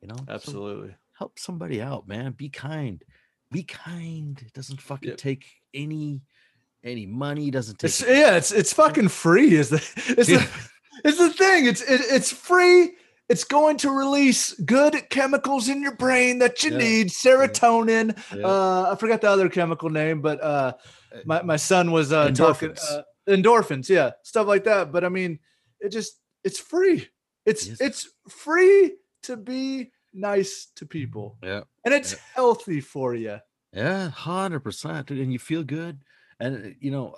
You 0.02 0.10
know, 0.10 0.16
So 0.18 0.30
Absolutely. 0.34 0.96
help 1.13 1.39
somebody 1.39 1.82
out, 1.82 2.08
man. 2.08 2.34
Be 2.34 2.50
kind. 2.50 3.04
Be 3.52 3.63
kind. 3.63 4.42
It 4.46 4.54
doesn't 4.54 4.82
fucking 4.82 5.10
Yep. 5.10 5.18
take 5.18 5.46
any 5.74 6.22
any 6.84 7.06
money. 7.06 7.50
Doesn't 7.52 7.80
take. 7.80 7.89
It's 7.89 8.02
yeah, 8.02 8.36
it's 8.36 8.52
it's 8.52 8.74
fucking 8.74 9.08
free. 9.10 9.56
Is 9.56 9.70
the 9.70 9.78
it's 10.18 10.30
the 10.30 10.48
it's 11.06 11.18
the 11.18 11.30
thing. 11.32 11.66
It's 11.66 11.82
it, 11.82 12.02
it's 12.12 12.32
free. 12.32 12.96
It's 13.30 13.44
going 13.46 13.78
to 13.78 13.90
release 13.92 14.54
good 14.62 15.10
chemicals 15.10 15.70
in 15.70 15.82
your 15.82 15.96
brain 15.96 16.40
that 16.40 16.64
you 16.64 16.72
Yeah. 16.72 16.78
need, 16.78 17.08
serotonin. 17.10 18.18
Yeah. 18.36 18.46
Uh, 18.46 18.90
I 18.92 18.96
forgot 18.96 19.22
the 19.22 19.30
other 19.30 19.50
chemical 19.50 19.90
name, 19.90 20.22
but 20.22 20.42
uh, 20.44 20.74
Uh, 21.14 21.20
my, 21.26 21.42
my 21.44 21.56
son 21.56 21.92
was 21.92 22.12
uh, 22.12 22.32
talking. 22.32 22.70
endorphins. 22.72 22.92
Uh, 22.92 23.04
endorphins, 23.30 23.88
yeah, 23.90 24.12
stuff 24.24 24.48
like 24.48 24.64
that. 24.66 24.92
But 24.92 25.04
I 25.06 25.10
mean, 25.10 25.40
it 25.80 25.90
just 25.90 26.20
it's 26.44 26.60
free. 26.60 27.08
It's 27.46 27.68
Yes. 27.68 27.82
it's 27.82 28.10
free 28.30 28.96
to 29.24 29.38
be 29.38 29.92
nice 30.14 30.68
to 30.76 30.86
people, 30.86 31.38
Yeah. 31.44 31.64
and 31.86 31.94
it's 31.94 32.14
Yeah. 32.14 32.20
healthy 32.36 32.82
for 32.82 33.16
you. 33.16 33.40
Yeah, 33.72 34.10
hundred 34.10 34.60
percent, 34.62 35.10
and 35.12 35.32
you 35.32 35.40
feel 35.40 35.64
good. 35.64 36.04
And 36.40 36.66
uh, 36.66 36.70
you 36.80 36.92
know, 36.92 37.16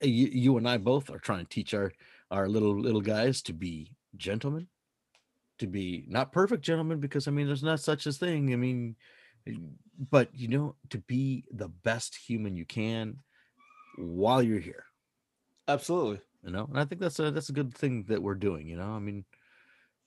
you, 0.00 0.26
you 0.32 0.56
and 0.58 0.68
I 0.68 0.78
both 0.78 1.10
are 1.10 1.18
trying 1.20 1.44
to 1.46 1.48
teach 1.48 1.74
our 1.74 1.92
our 2.30 2.48
little 2.48 2.78
little 2.80 3.00
guys 3.02 3.42
to 3.42 3.52
be 3.52 3.92
gentlemen, 4.16 4.68
to 5.58 5.66
be 5.66 6.04
not 6.08 6.32
perfect 6.32 6.62
gentlemen, 6.62 7.00
because 7.00 7.28
I 7.28 7.30
mean, 7.30 7.46
there's 7.46 7.62
not 7.62 7.80
such 7.80 8.06
a 8.06 8.12
thing. 8.12 8.52
I 8.52 8.56
mean, 8.56 8.96
but 10.10 10.28
you 10.34 10.48
know, 10.48 10.76
to 10.90 10.98
be 10.98 11.44
the 11.50 11.68
best 11.68 12.16
human 12.16 12.56
you 12.56 12.64
can 12.64 13.18
while 13.96 14.42
you're 14.42 14.58
here. 14.58 14.84
Absolutely. 15.68 16.20
You 16.42 16.50
know, 16.50 16.66
and 16.68 16.78
I 16.78 16.84
think 16.84 17.00
that's 17.00 17.18
a 17.18 17.30
that's 17.30 17.48
a 17.48 17.54
good 17.54 17.74
thing 17.74 18.04
that 18.08 18.22
we're 18.22 18.34
doing. 18.34 18.68
You 18.68 18.76
know, 18.76 18.90
I 18.90 18.98
mean. 18.98 19.24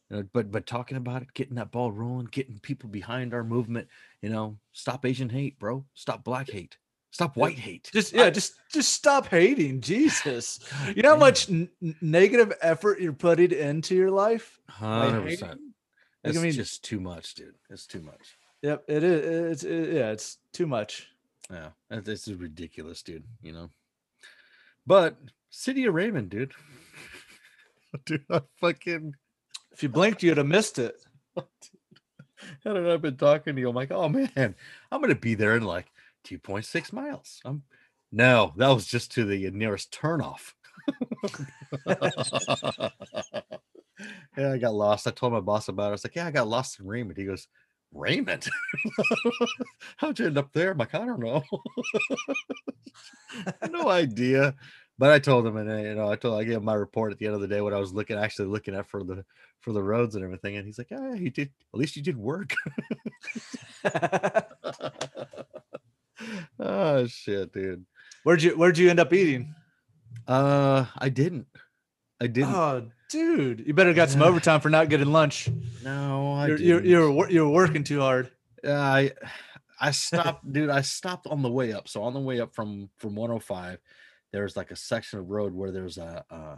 You 0.10 0.16
know, 0.16 0.24
but 0.32 0.50
but 0.52 0.66
talking 0.66 0.96
about 0.96 1.22
it, 1.22 1.34
getting 1.34 1.56
that 1.56 1.72
ball 1.72 1.92
rolling, 1.92 2.30
getting 2.32 2.60
people 2.60 2.88
behind 2.88 3.34
our 3.34 3.44
movement, 3.44 3.90
you 4.22 4.30
know, 4.30 4.58
stop 4.72 5.06
Asian 5.06 5.28
hate, 5.28 5.60
bro. 5.60 5.84
Stop 5.96 6.24
black 6.24 6.50
hate. 6.50 6.78
Stop 7.18 7.36
white 7.36 7.58
hate. 7.58 7.90
Just 7.92 8.14
I- 8.14 8.20
yeah, 8.20 8.30
just 8.30 8.54
just 8.72 8.94
stop 8.94 9.26
hating, 9.26 9.82
Jesus. 9.82 10.60
You 10.96 11.02
know 11.02 11.16
how 11.16 11.18
much 11.18 11.50
n- 11.50 11.68
negative 12.00 12.54
effort 12.62 13.02
you're 13.02 13.12
putting 13.12 13.52
into 13.54 13.96
your 13.96 14.12
life. 14.12 14.60
Hundred 14.70 15.24
percent. 15.24 15.60
It's 16.24 16.38
I 16.38 16.42
mean- 16.44 16.52
just 16.52 16.84
too 16.84 17.00
much, 17.00 17.34
dude. 17.34 17.56
It's 17.72 17.88
too 17.88 18.02
much. 18.02 18.38
Yep, 18.62 18.84
it 18.88 19.04
is. 19.04 19.52
It's 19.52 19.64
it, 19.64 19.94
yeah, 19.96 20.12
it's 20.12 20.38
too 20.54 20.68
much. 20.68 21.08
Yeah, 21.50 21.70
this 21.90 22.28
is 22.28 22.36
ridiculous, 22.36 23.02
dude. 23.02 23.24
You 23.42 23.54
know. 23.54 23.70
But 24.86 25.18
City 25.50 25.86
of 25.86 25.96
Raymond, 25.96 26.30
dude. 26.30 26.52
dude, 28.06 28.26
I 28.30 28.42
fucking 28.62 29.16
If 29.72 29.82
you 29.82 29.90
blinked, 29.90 30.22
you'd 30.22 30.38
have 30.38 30.46
missed 30.46 30.78
it. 30.78 30.96
how 31.36 32.74
did 32.74 32.88
I 32.88 32.98
been 32.98 33.18
talking 33.18 33.56
to 33.56 33.62
you? 33.62 33.70
I'm 33.70 33.76
like, 33.76 33.92
oh 33.92 34.08
man, 34.08 34.54
I'm 34.92 35.02
gonna 35.02 35.16
be 35.16 35.34
there 35.34 35.56
in 35.56 35.64
like 35.64 35.88
2.6 36.28 36.94
miles. 36.94 37.42
No, 38.12 38.54
that 38.58 38.70
was 38.70 38.86
just 38.88 39.12
to 39.14 39.26
the 39.26 39.50
nearest 39.52 39.92
turnoff. 39.92 40.54
yeah, 44.38 44.52
I 44.54 44.58
got 44.58 44.74
lost. 44.74 45.08
I 45.08 45.12
told 45.12 45.34
my 45.34 45.40
boss 45.40 45.68
about 45.68 45.86
it. 45.86 45.90
I 45.90 45.92
was 45.92 46.04
like, 46.06 46.16
yeah, 46.16 46.28
I 46.28 46.32
got 46.32 46.48
lost 46.48 46.80
in 46.80 46.88
Raymond. 46.88 47.18
He 47.18 47.26
goes, 47.26 47.48
Raymond? 47.94 48.48
How'd 49.98 50.20
you 50.20 50.28
end 50.28 50.38
up 50.38 50.54
there? 50.54 50.72
I'm 50.72 50.78
like, 50.78 50.96
I 50.96 51.06
don't 51.06 51.20
know. 51.20 51.44
no 53.70 53.90
idea. 53.90 54.56
But 55.00 55.12
I 55.12 55.20
told 55.20 55.46
him, 55.46 55.58
and 55.58 55.70
uh, 55.70 55.76
you 55.76 55.94
know, 55.96 56.10
I 56.10 56.16
told 56.16 56.40
I 56.40 56.44
gave 56.44 56.64
my 56.64 56.74
report 56.74 57.12
at 57.12 57.20
the 57.20 57.28
end 57.28 57.36
of 57.36 57.42
the 57.42 57.48
day 57.48 57.62
what 57.62 57.74
I 57.74 57.80
was 57.80 57.94
looking 57.94 58.18
actually 58.18 58.48
looking 58.48 58.74
at 58.74 58.88
for 58.88 59.04
the 59.04 59.24
for 59.62 59.72
the 59.72 59.84
roads 59.84 60.16
and 60.16 60.24
everything. 60.24 60.58
And 60.58 60.66
he's 60.66 60.80
like, 60.80 60.90
Yeah, 60.90 61.14
you 61.14 61.30
did 61.30 61.52
at 61.74 61.80
least 61.80 61.96
you 61.96 62.02
did 62.02 62.18
work. 62.18 62.56
oh 66.60 67.06
shit, 67.08 67.52
dude. 67.54 67.86
where'd 68.24 68.42
you 68.44 68.58
Where'd 68.58 68.78
you 68.78 68.90
end 68.90 69.00
up 69.00 69.14
eating? 69.14 69.54
Uh 70.28 70.86
I 70.98 71.10
didn't. 71.10 71.48
I 72.20 72.28
didn't. 72.28 72.54
Oh, 72.56 72.88
dude, 73.10 73.64
you 73.68 73.74
better 73.74 73.94
got 73.94 74.10
some 74.10 74.24
overtime 74.24 74.60
for 74.60 74.70
not 74.70 74.90
getting 74.90 75.12
lunch. 75.12 75.50
no, 75.84 76.34
I 76.34 76.48
You're 76.48 76.58
didn't. 76.58 76.86
you're 76.86 77.12
you're, 77.14 77.30
you're 77.30 77.50
working 77.50 77.84
too 77.84 78.00
hard. 78.02 78.32
Yeah, 78.64 78.80
I 78.82 79.12
I 79.80 79.92
stopped, 79.92 80.52
dude. 80.52 80.70
I 80.72 80.82
stopped 80.82 81.28
on 81.28 81.44
the 81.44 81.52
way 81.52 81.72
up. 81.74 81.88
So 81.88 82.02
on 82.04 82.14
the 82.14 82.20
way 82.20 82.40
up 82.40 82.56
from 82.56 82.90
from 82.98 83.16
105, 83.16 83.80
there's 84.32 84.58
like 84.58 84.72
a 84.72 84.76
section 84.76 85.20
of 85.20 85.30
road 85.30 85.54
where 85.54 85.72
there's 85.72 85.98
a 86.00 86.26
uh 86.32 86.56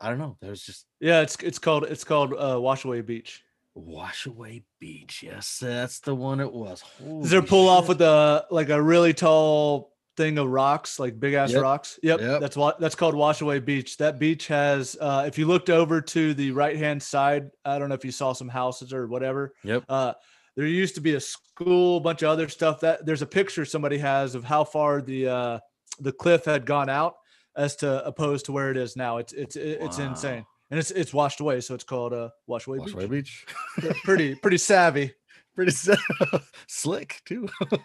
I 0.00 0.08
don't 0.08 0.18
know, 0.18 0.38
there's 0.40 0.62
just 0.62 0.86
Yeah, 1.00 1.20
it's 1.20 1.36
it's 1.42 1.58
called 1.58 1.84
it's 1.84 2.04
called 2.04 2.32
uh, 2.32 2.56
Washaway 2.56 3.04
Beach. 3.04 3.42
Washaway 3.76 4.62
Beach. 4.78 5.22
Yes, 5.22 5.58
that's 5.60 6.00
the 6.00 6.14
one 6.14 6.40
it 6.40 6.52
was. 6.52 6.82
Is 7.22 7.30
there 7.30 7.40
Holy 7.40 7.48
pull 7.48 7.68
off 7.68 7.88
with 7.88 8.00
a 8.00 8.46
like 8.50 8.68
a 8.70 8.80
really 8.80 9.14
tall 9.14 9.94
thing 10.16 10.38
of 10.38 10.48
rocks, 10.48 10.98
like 10.98 11.18
big 11.20 11.34
ass 11.34 11.52
Yep, 11.52 11.62
rocks? 11.62 11.98
Yep, 12.02 12.20
yep. 12.20 12.40
that's 12.40 12.56
what 12.56 12.80
that's 12.80 12.94
called 12.94 13.14
Washaway 13.14 13.64
Beach. 13.64 13.96
That 13.98 14.18
beach 14.18 14.48
has, 14.48 14.96
uh, 15.00 15.24
if 15.26 15.38
you 15.38 15.46
looked 15.46 15.70
over 15.70 16.00
to 16.00 16.34
the 16.34 16.50
right 16.50 16.76
hand 16.76 17.02
side, 17.02 17.50
I 17.64 17.78
don't 17.78 17.88
know 17.88 17.94
if 17.94 18.04
you 18.04 18.12
saw 18.12 18.32
some 18.32 18.48
houses 18.48 18.92
or 18.92 19.06
whatever. 19.06 19.54
Yep. 19.64 19.84
Uh, 19.88 20.14
there 20.56 20.66
used 20.66 20.96
to 20.96 21.00
be 21.00 21.14
a 21.14 21.20
school, 21.20 22.00
bunch 22.00 22.22
of 22.22 22.28
other 22.28 22.48
stuff. 22.48 22.80
That 22.80 23.06
there's 23.06 23.22
a 23.22 23.26
picture 23.26 23.64
somebody 23.64 23.98
has 23.98 24.34
of 24.34 24.44
how 24.44 24.64
far 24.64 25.00
the 25.00 25.28
uh, 25.28 25.58
the 26.00 26.12
cliff 26.12 26.44
had 26.44 26.66
gone 26.66 26.88
out 26.88 27.14
as 27.56 27.76
to 27.76 28.04
opposed 28.04 28.46
to 28.46 28.52
where 28.52 28.70
it 28.70 28.76
is 28.76 28.96
now. 28.96 29.18
It's 29.18 29.32
it's 29.32 29.56
it's 29.56 29.98
insane, 29.98 30.40
Wow. 30.40 30.46
And 30.70 30.78
it's 30.78 30.90
it's 30.90 31.12
washed 31.14 31.40
away, 31.40 31.60
so 31.60 31.74
it's 31.74 31.84
called 31.84 32.12
uh, 32.12 32.30
Washaway, 32.48 32.78
Washaway 32.78 33.08
Beach. 33.10 33.46
Beach. 33.80 33.94
pretty 34.04 34.34
pretty 34.42 34.58
savvy. 34.58 35.12
Pretty 35.54 35.72
s- 35.72 35.88
slick 36.66 37.20
too. 37.24 37.48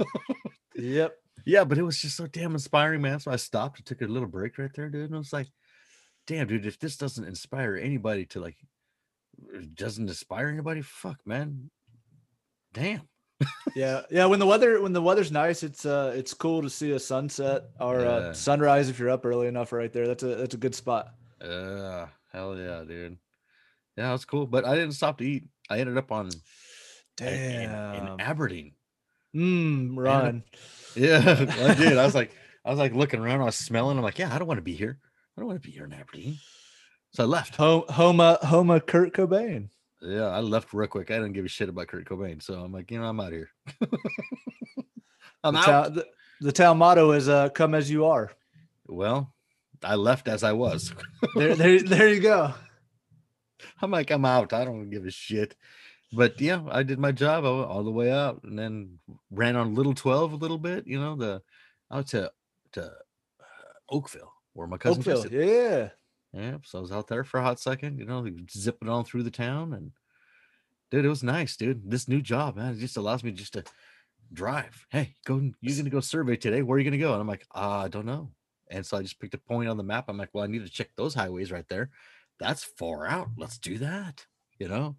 Yep. 0.78 1.16
yeah, 1.46 1.64
but 1.64 1.78
it 1.78 1.84
was 1.84 2.02
just 2.02 2.18
so 2.18 2.28
damn 2.28 2.52
inspiring, 2.52 3.02
man. 3.02 3.20
So 3.22 3.32
I 3.32 3.38
stopped 3.38 3.80
and 3.80 3.86
took 3.86 4.02
a 4.02 4.06
little 4.06 4.28
break 4.28 4.58
right 4.58 4.70
there, 4.76 4.90
dude. 4.90 5.06
And 5.06 5.16
I 5.16 5.18
was 5.18 5.32
like, 5.32 5.48
damn, 6.28 6.48
dude, 6.48 6.66
if 6.66 6.78
this 6.80 6.98
doesn't 6.98 7.24
inspire 7.24 7.78
anybody 7.78 8.26
to 8.28 8.42
like 8.42 8.58
doesn't 9.74 10.08
inspire 10.10 10.50
anybody, 10.50 10.82
fuck, 10.82 11.18
man. 11.26 11.70
Damn. 12.74 13.02
Yeah, 13.76 14.02
yeah. 14.12 14.26
When 14.26 14.40
the 14.40 14.46
weather 14.46 14.82
when 14.82 14.92
the 14.94 15.02
weather's 15.02 15.32
nice, 15.32 15.64
it's 15.64 15.86
uh 15.86 16.14
it's 16.16 16.34
cool 16.34 16.62
to 16.62 16.70
see 16.70 16.92
a 16.92 17.00
sunset 17.00 17.64
or 17.80 18.02
Yeah. 18.02 18.08
uh, 18.08 18.34
sunrise 18.34 18.90
if 18.90 19.00
you're 19.00 19.10
up 19.10 19.26
early 19.26 19.48
enough. 19.48 19.72
Right 19.72 19.92
there, 19.94 20.08
that's 20.08 20.24
a 20.24 20.36
that's 20.36 20.56
a 20.56 20.58
good 20.58 20.76
spot. 20.76 21.14
Uh 21.42 22.08
hell 22.36 22.58
yeah, 22.58 22.84
dude. 22.88 23.18
Yeah, 23.98 24.12
that's 24.12 24.26
cool. 24.26 24.46
But 24.46 24.66
I 24.66 24.76
didn't 24.76 24.94
stop 24.94 25.18
to 25.20 25.24
eat. 25.24 25.46
I 25.70 25.80
ended 25.80 25.98
up 25.98 26.12
on 26.12 26.28
in- 26.28 27.28
in, 27.28 27.34
in 27.34 27.70
Damn. 27.70 28.20
Aberdeen. 28.20 28.74
Mm, 29.36 29.98
run. 29.98 30.44
Yeah, 30.98 31.18
I 31.60 31.74
did. 31.74 31.98
I 31.98 32.06
was 32.06 32.16
like, 32.16 32.32
I 32.64 32.70
was 32.70 32.80
like 32.80 32.96
looking 32.96 33.20
around, 33.20 33.42
I 33.42 33.46
was 33.46 33.58
smelling. 33.58 33.98
I'm 33.98 34.04
like, 34.04 34.18
yeah, 34.18 34.34
I 34.34 34.40
don't 34.40 34.48
want 34.48 34.60
to 34.60 34.64
be 34.64 34.76
here. 34.76 34.98
I 35.36 35.42
don't 35.42 35.48
want 35.50 35.62
to 35.62 35.68
be 35.68 35.74
here 35.74 35.84
in 35.84 35.92
Aberdeen. 35.92 36.38
So 37.12 37.24
I 37.24 37.26
left. 37.28 37.58
Home, 37.58 37.84
Homa, 37.90 38.40
Homa, 38.44 38.80
Kurt 38.80 39.14
Cobain. 39.14 39.68
Yeah, 40.02 40.28
I 40.28 40.40
left 40.40 40.74
real 40.74 40.88
quick. 40.88 41.12
I 41.12 41.16
didn't 41.16 41.34
give 41.34 41.44
a 41.44 41.50
shit 41.50 41.68
about 41.68 41.88
Kurt 41.90 42.08
Cobain. 42.08 42.42
So 42.42 42.54
I'm 42.62 42.72
like, 42.72 42.92
you 42.92 43.00
know, 43.00 43.06
I'm 43.08 43.20
out 43.20 43.28
of 43.28 43.34
here. 43.34 43.50
I'm 45.44 45.56
the, 45.56 45.60
out. 45.60 45.66
town, 45.66 45.94
the, 45.96 46.06
the 46.40 46.52
town 46.54 46.78
motto 46.78 47.12
is 47.12 47.28
uh, 47.28 47.50
"Come 47.50 47.76
as 47.76 47.92
you 47.92 48.06
are." 48.06 48.32
Well, 48.88 49.35
I 49.86 49.96
left 49.96 50.28
as 50.28 50.44
I 50.44 50.54
was. 50.54 50.94
There, 51.36 51.56
there, 51.56 51.82
there 51.82 52.14
you 52.14 52.22
go. 52.22 52.54
I'm 53.82 53.92
like, 53.92 54.12
I'm 54.12 54.26
out. 54.26 54.54
I 54.54 54.64
don't 54.64 54.90
give 54.90 55.06
a 55.06 55.12
shit. 55.12 55.56
But 56.14 56.40
yeah, 56.40 56.62
I 56.70 56.84
did 56.84 57.00
my 57.00 57.12
job 57.12 57.44
all, 57.44 57.64
all 57.64 57.84
the 57.84 57.92
way 57.92 58.12
out, 58.12 58.42
and 58.44 58.58
then 58.58 59.00
ran 59.32 59.56
on 59.56 59.76
Little 59.76 59.94
Twelve 59.94 60.32
a 60.32 60.38
little 60.38 60.58
bit. 60.58 60.88
You 60.88 61.00
know, 61.00 61.16
the 61.16 61.42
out 61.92 62.08
to 62.10 62.32
to 62.74 62.84
uh, 62.86 63.74
Oakville, 63.90 64.32
where 64.54 64.68
my 64.68 64.78
cousin 64.78 65.02
Oakville, 65.02 65.32
yeah. 65.32 65.90
Yeah, 66.32 66.58
so 66.64 66.80
I 66.80 66.82
was 66.82 66.92
out 66.92 67.08
there 67.08 67.24
for 67.24 67.40
a 67.40 67.44
hot 67.44 67.60
second. 67.60 67.98
You 68.00 68.06
know, 68.06 68.28
zipping 68.52 68.90
on 68.90 69.04
through 69.04 69.24
the 69.24 69.32
town, 69.32 69.74
and 69.74 69.92
dude, 70.92 71.06
it 71.06 71.10
was 71.10 71.24
nice, 71.24 71.58
dude. 71.58 71.90
This 71.90 72.08
new 72.08 72.22
job, 72.22 72.56
man, 72.56 72.74
it 72.74 72.80
just 72.80 72.98
allows 72.98 73.24
me 73.24 73.32
just 73.32 73.54
to 73.54 73.64
drive. 74.32 74.86
Hey, 74.90 75.16
go. 75.26 75.42
You're 75.62 75.78
gonna 75.78 75.90
go 75.90 76.00
survey 76.00 76.38
today. 76.38 76.62
Where 76.62 76.76
are 76.76 76.80
you 76.80 76.86
gonna 76.90 76.98
go? 76.98 77.14
And 77.14 77.22
I'm 77.22 77.28
like, 77.28 77.46
uh, 77.54 77.84
I 77.86 77.88
don't 77.88 78.06
know. 78.06 78.32
And 78.70 78.86
so 78.86 78.98
I 78.98 79.02
just 79.02 79.20
picked 79.20 79.34
a 79.34 79.40
point 79.40 79.70
on 79.70 79.78
the 79.78 79.84
map. 79.84 80.06
I'm 80.08 80.18
like, 80.18 80.30
well, 80.34 80.44
I 80.44 80.48
need 80.48 80.66
to 80.66 80.72
check 80.72 80.90
those 80.96 81.14
highways 81.14 81.52
right 81.52 81.68
there. 81.68 81.90
That's 82.40 82.64
far 82.64 83.08
out. 83.08 83.30
Let's 83.38 83.58
do 83.58 83.78
that. 83.80 84.26
You 84.60 84.68
know, 84.68 84.96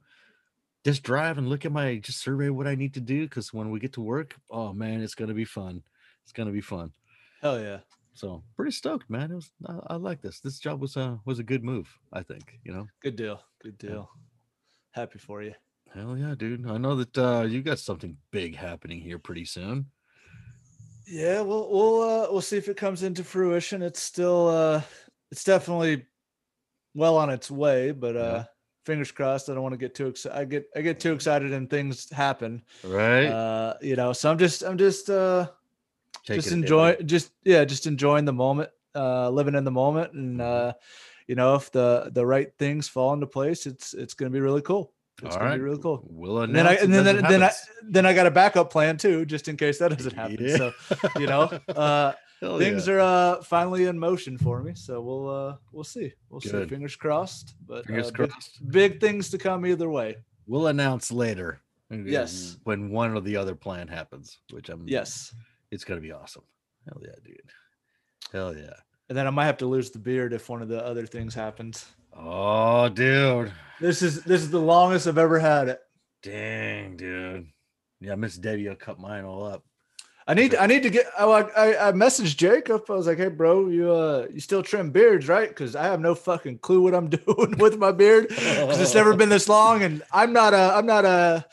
just 0.84 1.02
drive 1.02 1.38
and 1.38 1.48
look 1.48 1.64
at 1.64 1.72
my 1.72 1.96
just 1.96 2.20
survey 2.22 2.50
what 2.50 2.66
I 2.66 2.74
need 2.74 2.94
to 2.94 3.00
do 3.00 3.24
because 3.24 3.52
when 3.52 3.70
we 3.70 3.80
get 3.80 3.94
to 3.94 4.00
work, 4.00 4.36
oh 4.50 4.72
man, 4.72 5.00
it's 5.00 5.14
gonna 5.14 5.34
be 5.34 5.44
fun. 5.44 5.82
It's 6.22 6.32
gonna 6.32 6.52
be 6.52 6.60
fun. 6.60 6.92
Hell 7.42 7.60
yeah. 7.60 7.78
So 8.14 8.42
pretty 8.54 8.70
stoked, 8.70 9.10
man. 9.10 9.30
It 9.30 9.34
was 9.34 9.50
I, 9.66 9.94
I 9.94 9.96
like 9.96 10.22
this. 10.22 10.40
This 10.40 10.58
job 10.58 10.80
was 10.80 10.96
a 10.96 11.18
was 11.24 11.38
a 11.38 11.42
good 11.44 11.64
move. 11.64 11.88
I 12.12 12.22
think 12.22 12.58
you 12.64 12.72
know. 12.72 12.86
Good 13.02 13.16
deal. 13.16 13.42
Good 13.62 13.78
deal. 13.78 14.10
Happy 14.92 15.18
for 15.18 15.42
you. 15.42 15.54
Hell 15.94 16.16
yeah, 16.16 16.34
dude. 16.36 16.68
I 16.68 16.78
know 16.78 16.94
that 16.96 17.18
uh, 17.18 17.46
you 17.48 17.62
got 17.62 17.78
something 17.78 18.16
big 18.30 18.56
happening 18.56 19.00
here 19.00 19.18
pretty 19.18 19.44
soon. 19.44 19.86
Yeah, 21.06 21.40
we'll 21.40 21.70
we'll 21.70 22.02
uh, 22.02 22.26
we'll 22.32 22.40
see 22.40 22.56
if 22.56 22.68
it 22.68 22.76
comes 22.76 23.02
into 23.02 23.22
fruition. 23.22 23.82
It's 23.82 24.00
still 24.02 24.48
uh, 24.48 24.82
it's 25.30 25.44
definitely 25.44 26.04
well 26.94 27.16
on 27.16 27.30
its 27.30 27.50
way, 27.50 27.92
but 27.92 28.14
Yeah. 28.16 28.20
uh, 28.22 28.44
fingers 28.84 29.12
crossed. 29.12 29.48
I 29.48 29.54
don't 29.54 29.62
want 29.62 29.72
to 29.74 29.78
get 29.78 29.94
too 29.94 30.08
excited. 30.08 30.36
I 30.36 30.44
get 30.44 30.66
I 30.74 30.80
get 30.80 30.98
too 30.98 31.12
excited 31.12 31.52
and 31.52 31.70
things 31.70 32.10
happen. 32.10 32.62
Right? 32.82 33.26
Uh, 33.26 33.74
you 33.80 33.94
know, 33.96 34.12
so 34.12 34.30
I'm 34.30 34.38
just 34.38 34.62
I'm 34.62 34.76
just 34.78 35.08
uh 35.08 35.48
Take 36.24 36.38
just 36.38 36.48
it 36.48 36.50
day 36.50 36.56
by 36.56 36.62
enjoy 36.62 36.96
just 37.04 37.32
yeah 37.44 37.64
just 37.64 37.86
enjoying 37.86 38.24
the 38.24 38.32
moment 38.32 38.70
uh 38.96 39.30
living 39.30 39.54
in 39.54 39.62
the 39.62 39.70
moment 39.70 40.12
and 40.12 40.40
Mhm. 40.40 40.44
uh 40.44 40.72
you 41.28 41.36
know 41.36 41.54
if 41.54 41.70
the 41.70 42.10
the 42.12 42.26
right 42.26 42.52
things 42.58 42.88
fall 42.88 43.12
into 43.12 43.26
place 43.26 43.66
it's 43.66 43.94
it's 43.94 44.14
gonna 44.14 44.30
be 44.30 44.40
really 44.40 44.62
cool 44.62 44.92
it's 45.22 45.34
All 45.34 45.38
gonna 45.40 45.50
right. 45.50 45.56
be 45.56 45.62
really 45.62 45.80
cool 45.82 46.02
We'll 46.10 46.42
and 46.42 46.54
then 46.54 46.66
i 46.66 46.74
and 46.74 46.92
then 46.92 47.04
then, 47.04 47.22
then 47.22 47.42
i 47.42 47.50
then 47.82 48.04
i 48.06 48.12
got 48.12 48.26
a 48.26 48.30
backup 48.30 48.70
plan 48.70 48.96
too 48.98 49.24
just 49.24 49.48
in 49.48 49.56
case 49.56 49.78
that 49.78 49.96
doesn't 49.96 50.14
happen 50.22 50.36
Yeah. 50.40 50.56
so 50.56 50.72
you 51.18 51.26
know 51.26 51.42
uh 51.74 52.12
things 52.58 52.86
yeah. 52.86 52.94
are 52.94 53.00
uh 53.00 53.42
finally 53.42 53.86
in 53.86 53.98
motion 53.98 54.36
for 54.36 54.62
me. 54.62 54.72
So 54.74 55.00
we'll 55.00 55.28
uh 55.30 55.56
we'll 55.72 55.84
see. 55.84 56.12
We'll 56.28 56.42
see. 56.42 56.66
Fingers 56.66 56.94
crossed. 56.94 57.54
But 57.66 57.86
Fingers 57.86 58.08
uh, 58.08 58.26
big, 58.26 58.30
big 58.68 59.00
things 59.00 59.30
to 59.30 59.38
come 59.38 59.64
either 59.64 59.88
way. 59.88 60.16
We'll 60.46 60.66
announce 60.66 61.10
later. 61.10 61.60
Yes. 61.90 62.58
When 62.64 62.90
one 62.90 63.16
or 63.16 63.20
the 63.22 63.36
other 63.38 63.54
plan 63.54 63.88
happens, 63.88 64.38
which 64.50 64.68
I'm 64.68 64.86
Yes. 64.86 65.34
it's 65.70 65.82
gonna 65.82 66.02
be 66.02 66.12
awesome. 66.12 66.42
Hell 66.84 67.00
yeah, 67.02 67.14
dude. 67.24 67.50
Hell 68.32 68.54
yeah. 68.54 68.74
And 69.08 69.16
then 69.16 69.26
I 69.26 69.30
might 69.30 69.46
have 69.46 69.56
to 69.58 69.66
lose 69.66 69.90
the 69.90 69.98
beard 69.98 70.34
if 70.34 70.50
one 70.50 70.60
of 70.60 70.68
the 70.68 70.84
other 70.84 71.06
things 71.06 71.32
happens. 71.34 71.86
Oh, 72.18 72.88
dude. 72.88 73.52
This 73.80 74.02
is 74.02 74.22
this 74.24 74.40
is 74.40 74.50
the 74.50 74.60
longest 74.60 75.06
I've 75.06 75.18
ever 75.18 75.38
had 75.38 75.68
it. 75.68 75.80
Dang, 76.22 76.96
dude. 76.96 77.46
Yeah, 78.00 78.14
Miss 78.14 78.36
Debbie 78.36 78.68
will 78.68 78.74
cut 78.74 78.98
mine 78.98 79.24
all 79.24 79.44
up. 79.44 79.64
I 80.26 80.34
need 80.34 80.54
I 80.56 80.66
need 80.66 80.82
to 80.82 80.90
get 80.90 81.06
I 81.16 81.24
I, 81.24 81.88
I 81.88 81.92
messaged 81.92 82.36
Jacob. 82.36 82.84
I 82.88 82.94
was 82.94 83.06
like, 83.06 83.18
hey 83.18 83.28
bro, 83.28 83.68
you 83.68 83.92
uh 83.92 84.26
you 84.32 84.40
still 84.40 84.62
trim 84.62 84.90
beards, 84.90 85.28
right? 85.28 85.48
Because 85.48 85.76
I 85.76 85.84
have 85.84 86.00
no 86.00 86.14
fucking 86.14 86.58
clue 86.58 86.80
what 86.82 86.94
I'm 86.94 87.08
doing 87.10 87.58
with 87.58 87.78
my 87.78 87.92
beard 87.92 88.28
because 88.28 88.80
it's 88.80 88.94
never 88.94 89.14
been 89.14 89.28
this 89.28 89.48
long, 89.48 89.82
and 89.82 90.02
I'm 90.10 90.32
not 90.32 90.54
a 90.54 90.74
I'm 90.74 90.86
not 90.86 91.04
a 91.04 91.46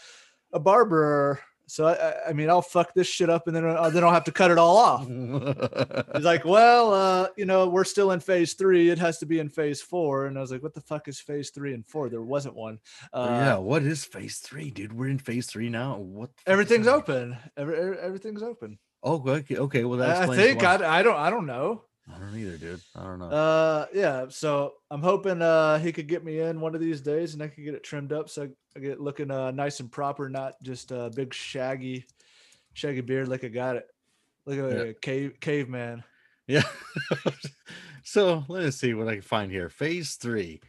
a 0.53 0.59
barber. 0.59 1.39
So 1.74 1.88
I, 1.88 2.30
I- 2.30 2.34
mean, 2.34 2.51
I'll 2.51 2.61
fuck 2.61 2.93
this 2.93 3.07
shit 3.07 3.32
up, 3.32 3.47
and 3.47 3.55
then 3.55 3.65
uh, 3.65 3.89
then 3.89 4.03
I'll 4.03 4.11
have 4.11 4.26
to 4.26 4.32
cut 4.32 4.51
it 4.51 4.59
all 4.59 4.78
off. 4.78 5.07
He's 6.15 6.24
like, 6.24 6.45
well, 6.45 6.93
uh, 6.93 7.30
you 7.36 7.45
know, 7.45 7.67
we're 7.67 7.84
still 7.84 8.11
in 8.11 8.19
phase 8.19 8.53
three. 8.53 8.91
It 8.91 8.99
has 8.99 9.17
to 9.17 9.26
be 9.26 9.39
in 9.39 9.49
phase 9.49 9.82
four. 9.82 10.28
And 10.28 10.38
I 10.38 10.41
was 10.41 10.51
like, 10.51 10.61
what 10.61 10.76
the 10.76 10.82
fuck 10.82 11.07
is 11.07 11.19
phase 11.19 11.49
three 11.49 11.74
and 11.74 11.84
four? 11.84 12.09
There 12.09 12.21
wasn't 12.21 12.53
one. 12.53 12.78
Uh, 13.11 13.28
yeah, 13.32 13.57
what 13.57 13.82
is 13.82 14.05
phase 14.05 14.38
three, 14.38 14.69
dude? 14.69 14.93
We're 14.93 15.07
in 15.07 15.17
phase 15.17 15.47
three 15.47 15.69
now. 15.69 15.97
What? 15.97 16.30
the 16.30 16.34
fuck 16.36 16.47
is 16.47 16.51
Everything's 16.53 16.88
open. 16.88 17.38
Every, 17.57 17.76
every- 17.76 17.97
everything's 17.97 18.43
open. 18.43 18.78
Oh, 19.01 19.24
okay. 19.28 19.57
Okay. 19.57 19.84
Well, 19.84 19.97
that 19.97 20.30
I 20.30 20.36
think. 20.36 20.63
I, 20.63 20.99
I 20.99 21.01
don't 21.01 21.17
I 21.17 21.32
don't 21.32 21.47
know. 21.47 21.86
I 22.14 22.20
don't 22.20 22.38
either, 22.38 22.58
dude. 22.58 22.82
I 22.95 23.04
don't 23.04 23.20
know. 23.20 23.28
Uh, 23.30 23.86
yeah. 23.93 24.26
So 24.30 24.74
I'm 24.91 25.01
hoping 25.01 25.41
uh 25.41 25.80
he 25.80 25.91
could 25.93 26.08
get 26.08 26.24
me 26.26 26.39
in 26.39 26.60
one 26.60 26.76
of 26.76 26.82
these 26.82 26.99
days, 27.01 27.34
and 27.34 27.41
I 27.41 27.47
could 27.47 27.64
get 27.64 27.76
it 27.76 27.84
trimmed 27.84 28.12
up 28.12 28.30
so 28.30 28.49
I 28.76 28.80
get 28.80 28.99
looking 28.99 29.32
uh 29.32 29.51
nice 29.51 29.80
and 29.80 29.91
proper, 29.91 30.28
not 30.30 30.54
just 30.64 30.91
a 30.91 31.10
big 31.16 31.34
shaggy, 31.34 32.06
shaggy 32.74 33.01
beard 33.01 33.28
like 33.30 33.43
I 33.43 33.47
got 33.47 33.78
it. 33.78 33.86
Look 34.45 34.60
at 34.60 34.78
Yeah. 34.78 34.84
a 34.91 34.93
cave 34.93 35.39
caveman. 35.39 36.04
Yeah. 36.45 36.64
so 38.04 38.43
let 38.49 38.64
us 38.64 38.76
see 38.78 38.93
what 38.93 39.08
I 39.08 39.14
can 39.14 39.22
find 39.22 39.51
here. 39.51 39.70
Phase 39.70 40.16
three. 40.16 40.62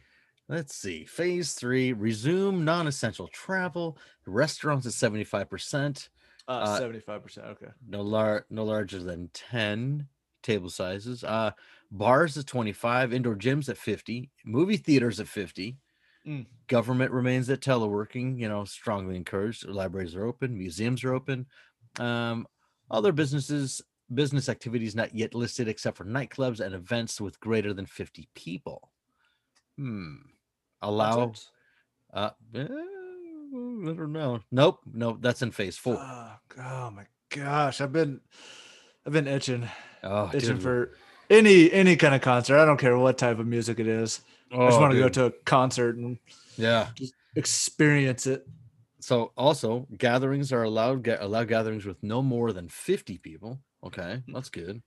Let's 0.47 0.75
see. 0.75 1.05
Phase 1.05 1.53
three 1.53 1.91
resume 1.91 2.63
non 2.63 2.87
essential 2.87 3.27
travel. 3.27 3.97
Restaurants 4.25 4.85
at 4.85 4.93
75%. 4.93 6.07
Uh, 6.47 6.51
Uh, 6.51 6.77
seventy-five 6.77 7.23
percent. 7.23 7.47
Okay. 7.47 7.71
No, 7.87 8.01
lar- 8.01 8.45
no 8.49 8.63
larger 8.63 8.99
than 8.99 9.29
10 9.33 10.07
table 10.45 10.69
sizes. 10.69 11.23
Uh, 11.23 11.51
bars 11.91 12.37
at 12.37 12.47
25. 12.47 13.13
Indoor 13.13 13.35
gyms 13.35 13.69
at 13.69 13.77
50. 13.77 14.31
Movie 14.45 14.77
theaters 14.77 15.19
at 15.19 15.27
50. 15.27 15.77
Mm. 16.27 16.45
Government 16.67 17.11
remains 17.11 17.49
at 17.49 17.61
teleworking, 17.61 18.39
you 18.39 18.47
know, 18.47 18.65
strongly 18.65 19.15
encouraged. 19.15 19.67
Libraries 19.67 20.15
are 20.15 20.25
open. 20.25 20.57
Museums 20.57 21.03
are 21.03 21.13
open. 21.13 21.45
Um, 21.99 22.47
other 22.89 23.11
businesses, 23.11 23.81
business 24.13 24.49
activities 24.49 24.95
not 24.95 25.13
yet 25.13 25.35
listed 25.35 25.67
except 25.67 25.97
for 25.97 26.05
nightclubs 26.05 26.59
and 26.59 26.73
events 26.73 27.21
with 27.21 27.39
greater 27.39 27.73
than 27.73 27.85
50 27.85 28.27
people. 28.33 28.89
Hmm. 29.77 30.15
Allow, 30.81 31.33
uh, 32.13 32.29
eh, 32.53 32.63
I 32.63 32.67
don't 33.53 34.11
know. 34.11 34.39
Nope. 34.51 34.79
Nope. 34.91 35.17
That's 35.21 35.41
in 35.41 35.51
phase 35.51 35.77
four. 35.77 35.97
Oh, 35.99 36.31
oh 36.59 36.91
my 36.91 37.05
gosh, 37.29 37.81
I've 37.81 37.91
been 37.91 38.21
I've 39.05 39.13
been 39.13 39.27
itching 39.27 39.69
oh, 40.05 40.29
itching 40.33 40.53
dude. 40.55 40.61
for 40.61 40.91
any 41.29 41.71
any 41.71 41.95
kind 41.95 42.15
of 42.15 42.21
concert. 42.21 42.57
I 42.59 42.65
don't 42.65 42.77
care 42.77 42.97
what 42.97 43.17
type 43.17 43.39
of 43.39 43.47
music 43.47 43.79
it 43.79 43.87
is. 43.87 44.21
I 44.51 44.65
just 44.67 44.77
Oh, 44.77 44.81
want 44.81 44.93
to 44.93 44.99
go 44.99 45.09
to 45.09 45.25
a 45.25 45.31
concert 45.45 45.95
and 45.97 46.17
Yeah. 46.57 46.89
experience 47.35 48.27
it. 48.27 48.47
So 48.99 49.31
also 49.37 49.87
gatherings 49.97 50.51
are 50.53 50.63
allowed. 50.63 51.03
Ga- 51.03 51.17
allow 51.19 51.43
gatherings 51.43 51.85
with 51.85 52.01
no 52.01 52.21
more 52.21 52.53
than 52.53 52.69
fifty 52.69 53.17
people. 53.17 53.59
Okay, 53.83 54.23
that's 54.27 54.49
good. 54.49 54.81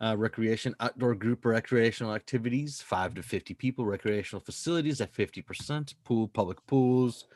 Uh, 0.00 0.14
recreation, 0.18 0.74
outdoor 0.80 1.14
group 1.14 1.44
recreational 1.44 2.14
activities, 2.14 2.82
five 2.82 3.14
to 3.14 3.22
fifty 3.22 3.54
people. 3.54 3.84
Recreational 3.86 4.40
facilities 4.44 5.00
at 5.00 5.14
fifty 5.14 5.42
percent. 5.42 5.94
Pool, 6.04 6.28
public 6.28 6.64
pools, 6.66 7.26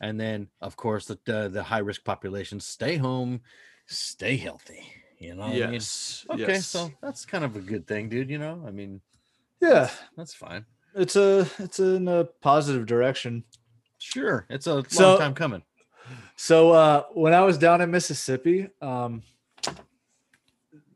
and 0.00 0.20
then 0.20 0.48
of 0.60 0.76
course 0.76 1.06
the 1.06 1.18
the, 1.24 1.48
the 1.48 1.62
high 1.62 1.78
risk 1.78 2.04
populations 2.04 2.66
stay 2.66 2.96
home, 2.96 3.40
stay 3.86 4.36
healthy. 4.36 4.82
You 5.24 5.34
know. 5.34 5.42
what 5.42 5.50
I 5.50 5.60
mean? 5.60 5.72
yes. 5.74 6.26
Okay, 6.30 6.46
yes. 6.54 6.66
so 6.66 6.90
that's 7.02 7.24
kind 7.24 7.44
of 7.44 7.56
a 7.56 7.60
good 7.60 7.86
thing, 7.86 8.08
dude. 8.08 8.30
You 8.30 8.38
know, 8.38 8.62
I 8.66 8.70
mean, 8.70 9.00
yeah, 9.60 9.90
that's 10.16 10.34
fine. 10.34 10.64
it's 10.94 11.16
a 11.16 11.46
it's 11.58 11.78
in 11.80 12.08
a 12.08 12.24
positive 12.24 12.86
direction. 12.86 13.44
Sure, 13.98 14.46
it's 14.50 14.66
a 14.66 14.74
long 14.74 14.84
So- 14.88 15.18
time 15.18 15.34
coming. 15.34 15.62
So 16.36 16.72
uh, 16.72 17.04
when 17.14 17.32
I 17.32 17.40
was 17.42 17.56
down 17.56 17.80
in 17.80 17.90
Mississippi, 17.90 18.68
um, 18.82 19.22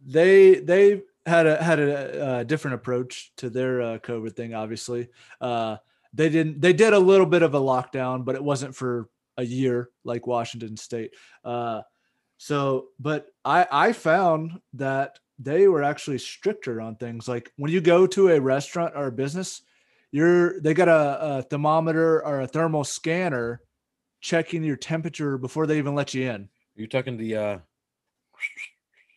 they 0.05 0.57
they 0.57 1.03
had 1.27 1.47
a 1.47 1.63
had 1.63 1.79
a, 1.79 2.25
uh 2.27 2.43
different 2.45 2.75
approach 2.75 3.33
to 3.37 3.51
their 3.51 3.81
uh, 3.83 3.99
COVID 3.99 4.35
thing. 4.35 4.55
Obviously, 4.55 5.09
uh, 5.41 5.77
they 6.13 6.29
didn't 6.29 6.61
they 6.61 6.73
did 6.73 6.93
a 6.93 6.99
little 6.99 7.27
bit 7.27 7.43
of 7.43 7.55
a 7.55 7.61
lockdown, 7.61 8.25
but 8.25 8.35
it 8.35 8.43
wasn't 8.45 8.75
for 8.75 9.09
a 9.37 9.45
year 9.45 9.91
like 10.05 10.27
Washington 10.27 10.77
State. 10.77 11.15
Uh, 11.45 11.83
so, 12.39 12.87
but 12.99 13.27
I 13.49 13.67
I 13.73 13.93
found 13.93 14.61
that 14.75 15.19
they 15.39 15.69
were 15.69 15.83
actually 15.83 16.19
stricter 16.19 16.81
on 16.81 16.97
things. 16.97 17.27
Like 17.27 17.51
when 17.57 17.73
you 17.73 17.81
go 17.81 18.07
to 18.09 18.29
a 18.29 18.41
restaurant 18.41 18.93
or 18.95 19.07
a 19.07 19.13
business, 19.13 19.63
you're 20.13 20.61
they 20.61 20.75
got 20.75 20.89
a, 20.89 21.39
a 21.39 21.43
thermometer 21.43 22.25
or 22.25 22.41
a 22.41 22.47
thermal 22.47 22.85
scanner 22.85 23.63
checking 24.21 24.63
your 24.63 24.77
temperature 24.77 25.39
before 25.39 25.67
they 25.67 25.79
even 25.79 25.95
let 25.95 26.13
you 26.13 26.31
in. 26.31 26.43
Are 26.43 26.81
you 26.81 26.87
talking 26.87 27.17
the 27.17 27.37
uh 27.37 27.59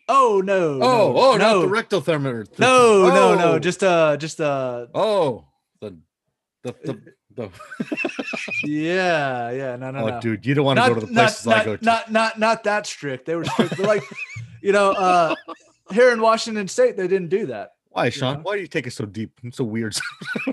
Oh 0.08 0.42
no! 0.44 0.74
Oh, 0.74 0.78
no, 0.80 1.18
oh, 1.18 1.38
no, 1.38 1.38
not 1.38 1.62
the 1.62 1.68
rectal 1.70 2.02
thermometer. 2.02 2.44
th- 2.44 2.60
no, 2.60 3.08
no, 3.08 3.36
no! 3.36 3.54
Oh, 3.54 3.60
Just 3.60 3.84
uh, 3.84 4.18
just 4.18 4.42
uh, 4.42 4.88
oh, 4.94 5.46
the 5.80 5.98
the 6.64 6.76
the, 6.84 7.14
the 7.36 7.50
yeah, 8.64 9.52
yeah, 9.52 9.76
no, 9.76 9.92
no, 9.92 10.00
oh, 10.00 10.08
no. 10.08 10.22
dude, 10.22 10.46
you 10.46 10.54
don't 10.54 10.66
want 10.66 10.80
to 10.80 10.88
go 10.88 10.94
to 10.96 11.06
the 11.06 11.14
places 11.14 11.46
not, 11.46 11.58
I 11.58 11.66
go 11.66 11.78
to. 11.78 11.86
Not, 11.86 12.12
not, 12.12 12.40
not 12.40 12.64
that 12.64 12.88
strict. 12.88 13.26
They 13.26 13.36
were 13.36 13.46
strict, 13.46 13.78
but 13.78 13.86
like, 13.86 14.04
you 14.62 14.72
know, 14.72 14.92
uh, 14.92 15.36
here 15.92 16.12
in 16.12 16.22
Washington 16.22 16.68
State, 16.68 16.98
they 16.98 17.08
didn't 17.08 17.30
do 17.30 17.48
that. 17.48 17.72
Why, 17.94 18.10
Sean? 18.10 18.42
Why 18.44 18.56
do 18.56 18.62
you 18.62 18.68
take 18.68 18.88
it 18.88 18.92
so 18.92 19.06
deep? 19.06 19.38
It's 19.44 19.58
so 19.58 19.66
weird. 19.66 19.94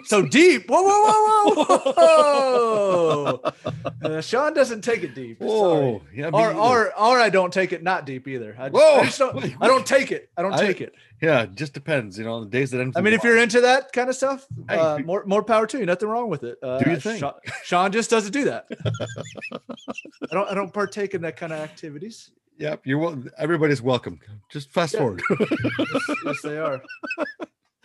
So 0.07 0.23
deep. 0.27 0.69
Whoa, 0.69 0.83
whoa, 0.83 1.55
whoa, 1.55 1.55
whoa, 1.55 1.93
whoa! 1.93 3.53
Uh, 4.03 4.21
Sean 4.21 4.55
doesn't 4.55 4.81
take 4.83 5.03
it 5.03 5.15
deep. 5.15 5.39
Sorry. 5.39 5.51
Whoa, 5.51 6.03
yeah, 6.15 6.31
Or, 6.33 6.51
either. 6.51 6.59
or, 6.59 6.87
or 6.99 7.21
I 7.21 7.29
don't 7.31 7.53
take 7.53 7.73
it 7.73 7.83
not 7.83 8.07
deep 8.07 8.27
either. 8.29 8.57
I 8.59 8.69
just, 8.71 8.75
Whoa! 9.21 9.33
I, 9.33 9.33
don't, 9.41 9.55
I 9.63 9.67
don't 9.67 9.87
take 9.87 10.11
it. 10.13 10.31
I 10.37 10.43
don't 10.43 10.55
I- 10.55 10.67
take 10.67 10.81
it. 10.81 10.95
yeah, 11.21 11.43
it 11.43 11.55
just 11.55 11.75
depends. 11.75 12.19
You 12.19 12.25
know, 12.25 12.45
the 12.45 12.51
days 12.51 12.71
that 12.71 12.81
end. 12.81 12.95
I 12.97 13.01
mean, 13.03 13.13
if 13.13 13.23
you're 13.25 13.39
into 13.39 13.61
that 13.63 13.93
kind 13.93 14.09
of 14.09 14.17
stuff, 14.17 14.47
uh, 14.69 14.99
more 15.05 15.25
more 15.27 15.43
power 15.43 15.67
to 15.67 15.79
you. 15.79 15.87
Nothing 15.87 16.09
wrong 16.09 16.29
with 16.31 16.43
it. 16.45 16.59
Uh, 16.63 16.79
Do 16.79 16.91
your 16.91 17.01
thing. 17.01 17.19
Sean, 17.19 17.35
Sean 17.65 17.93
just 17.93 18.09
doesn't 18.11 18.33
do 18.33 18.45
that. 18.45 18.67
I 19.53 20.35
don't. 20.35 20.49
I 20.51 20.55
don't 20.55 20.73
partake 20.73 21.15
in 21.15 21.23
that 21.23 21.37
kind 21.37 21.53
of 21.53 21.59
activities. 21.61 22.31
Yep, 22.59 22.81
you're 22.85 22.99
wel- 22.99 23.23
everybody's 23.39 23.81
welcome. 23.83 24.21
Just 24.51 24.71
fast 24.71 24.95
Yeah. 24.95 25.01
forward. 25.01 25.23
Yes, 25.41 26.03
yes, 26.25 26.43
they 26.43 26.59
are. 26.59 26.83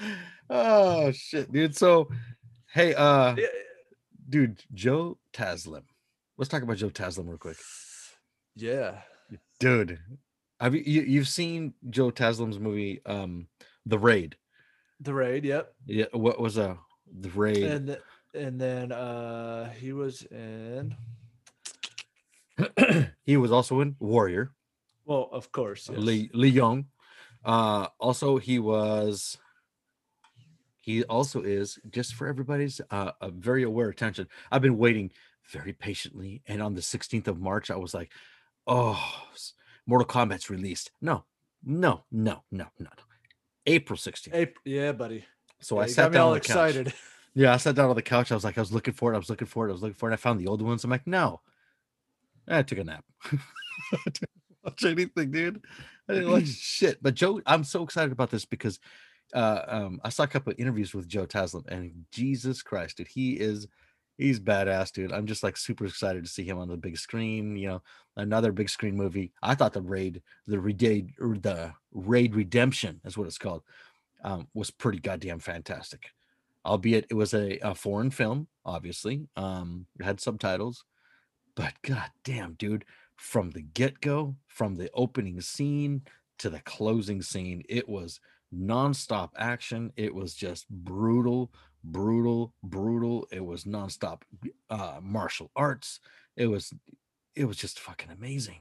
oh 0.49 1.11
shit, 1.11 1.51
dude. 1.51 1.75
So, 1.75 2.09
hey, 2.73 2.93
uh, 2.95 3.35
Yeah, 3.37 3.47
dude, 4.29 4.63
Joe 4.73 5.17
Taslim. 5.33 5.83
Let's 6.37 6.49
talk 6.49 6.63
about 6.63 6.77
Joe 6.77 6.89
Taslim 6.89 7.27
real 7.27 7.37
quick. 7.37 7.57
Yeah. 8.55 9.01
dude 9.59 9.99
have 10.59 10.75
you, 10.75 10.83
you 10.85 11.01
you've 11.01 11.27
seen 11.27 11.73
joe 11.89 12.11
taslim's 12.11 12.59
movie 12.59 13.01
um 13.07 13.47
the 13.87 13.97
raid 13.97 14.35
The 14.99 15.13
raid. 15.13 15.43
Yep. 15.43 15.73
yeah 15.87 16.05
what 16.11 16.39
was 16.39 16.57
uh 16.59 16.75
the 17.19 17.29
raid 17.29 17.63
And 17.63 17.87
th- 17.87 17.99
and 18.35 18.61
then 18.61 18.91
uh 18.91 19.71
he 19.71 19.91
was 19.91 20.21
in. 20.29 20.95
he 23.23 23.37
was 23.37 23.51
also 23.51 23.81
in 23.81 23.95
warrior 23.99 24.51
Well, 25.05 25.29
of 25.31 25.51
course. 25.51 25.89
Yes. 25.89 25.99
lee 25.99 26.29
lee 26.33 26.49
young 26.49 26.85
uh 27.45 27.87
also 27.99 28.37
he 28.37 28.57
was 28.59 29.37
he 30.79 31.03
also 31.05 31.41
is 31.41 31.77
just 31.89 32.13
for 32.13 32.27
everybody's 32.27 32.79
uh, 32.91 33.11
very 33.33 33.63
aware 33.63 33.89
attention 33.89 34.27
i've 34.51 34.61
been 34.61 34.77
waiting 34.77 35.11
very 35.51 35.73
patiently 35.73 36.41
and 36.47 36.61
on 36.61 36.73
the 36.73 36.81
16th 36.81 37.27
of 37.27 37.39
march 37.41 37.69
i 37.69 37.75
was 37.75 37.93
like 37.93 38.11
oh 38.65 38.97
mortal 39.85 40.07
kombat's 40.07 40.49
released 40.49 40.91
no 41.01 41.25
no 41.65 42.03
no 42.11 42.43
no 42.49 42.67
no 42.79 42.89
april 43.65 43.97
16th 43.97 44.33
April, 44.33 44.61
yeah, 44.63 44.93
buddy. 44.93 45.25
so 45.59 45.75
Yeah, 45.77 45.83
i 45.83 45.87
sat 45.87 46.11
down 46.13 46.21
all 46.21 46.27
on 46.29 46.33
the 46.35 46.39
couch. 46.39 46.75
excited. 46.75 46.93
Yeah, 47.35 47.51
I 47.51 47.57
sat 47.57 47.73
down 47.73 47.89
on 47.89 47.95
the 47.95 48.03
couch. 48.03 48.31
I 48.31 48.35
was 48.35 48.43
like, 48.43 48.59
I 48.59 48.61
was 48.61 48.71
looking 48.71 48.93
for 48.93 49.11
it. 49.11 49.15
I 49.15 49.17
was 49.17 49.27
looking 49.27 49.47
for 49.47 49.65
it. 49.65 49.71
I 49.71 49.73
was 49.73 49.81
looking 49.81 49.95
for 49.95 50.07
it. 50.07 50.13
I 50.13 50.17
found 50.17 50.39
the 50.39 50.45
old 50.45 50.61
ones. 50.61 50.83
I'm 50.83 50.91
like, 50.91 51.07
no. 51.07 51.41
I 52.47 52.61
took 52.61 52.77
a 52.77 52.83
nap. 52.83 53.03
watch 54.63 54.83
anything, 54.85 55.31
dude. 55.31 55.63
I 56.09 56.13
didn't 56.13 56.31
watch 56.31 56.47
shit. 56.47 57.01
But 57.01 57.15
Joe, 57.15 57.41
I'm 57.45 57.63
so 57.63 57.83
excited 57.83 58.11
about 58.11 58.31
this 58.31 58.45
because 58.45 58.79
uh, 59.33 59.61
um, 59.67 60.01
I 60.03 60.09
saw 60.09 60.23
a 60.23 60.27
couple 60.27 60.51
of 60.51 60.59
interviews 60.59 60.93
with 60.93 61.07
Joe 61.07 61.25
Taslim, 61.25 61.67
and 61.67 62.05
Jesus 62.11 62.61
Christ, 62.61 62.97
dude, 62.97 63.07
he 63.07 63.33
is 63.33 63.67
he's 64.17 64.39
badass, 64.39 64.91
dude. 64.91 65.11
I'm 65.11 65.25
just 65.25 65.43
like 65.43 65.57
super 65.57 65.85
excited 65.85 66.23
to 66.23 66.29
see 66.29 66.43
him 66.43 66.59
on 66.59 66.67
the 66.67 66.77
big 66.77 66.97
screen. 66.97 67.55
You 67.55 67.67
know, 67.67 67.81
another 68.15 68.51
big 68.51 68.69
screen 68.69 68.95
movie. 68.95 69.31
I 69.41 69.55
thought 69.55 69.73
the 69.73 69.81
raid, 69.81 70.21
the 70.47 70.59
raid, 70.59 71.13
the 71.17 71.73
raid 71.91 72.35
redemption 72.35 73.01
is 73.05 73.17
what 73.17 73.27
it's 73.27 73.37
called, 73.37 73.63
um, 74.23 74.47
was 74.53 74.71
pretty 74.71 74.99
goddamn 74.99 75.39
fantastic. 75.39 76.09
Albeit 76.65 77.07
it 77.09 77.15
was 77.15 77.33
a, 77.33 77.57
a 77.59 77.75
foreign 77.75 78.09
film, 78.09 78.47
obviously. 78.65 79.27
Um, 79.35 79.85
it 79.99 80.05
had 80.05 80.21
subtitles, 80.21 80.85
but 81.55 81.73
god 81.81 82.09
damn, 82.23 82.53
dude, 82.53 82.85
from 83.23 83.51
the 83.51 83.61
get 83.61 84.01
go, 84.01 84.35
from 84.47 84.75
the 84.75 84.89
opening 84.93 85.39
scene 85.39 86.01
to 86.39 86.49
the 86.49 86.59
closing 86.59 87.21
scene, 87.21 87.63
it 87.69 87.87
was 87.87 88.19
nonstop 88.53 89.29
action. 89.37 89.93
It 89.95 90.13
was 90.13 90.35
just 90.35 90.69
brutal, 90.69 91.53
brutal, 91.85 92.53
brutal. 92.63 93.25
It 93.31 93.43
was 93.43 93.63
nonstop 93.63 94.23
uh, 94.69 94.99
martial 95.01 95.51
arts. 95.55 96.01
It 96.35 96.47
was, 96.47 96.73
it 97.33 97.45
was 97.45 97.55
just 97.55 97.79
fucking 97.79 98.11
amazing. 98.11 98.59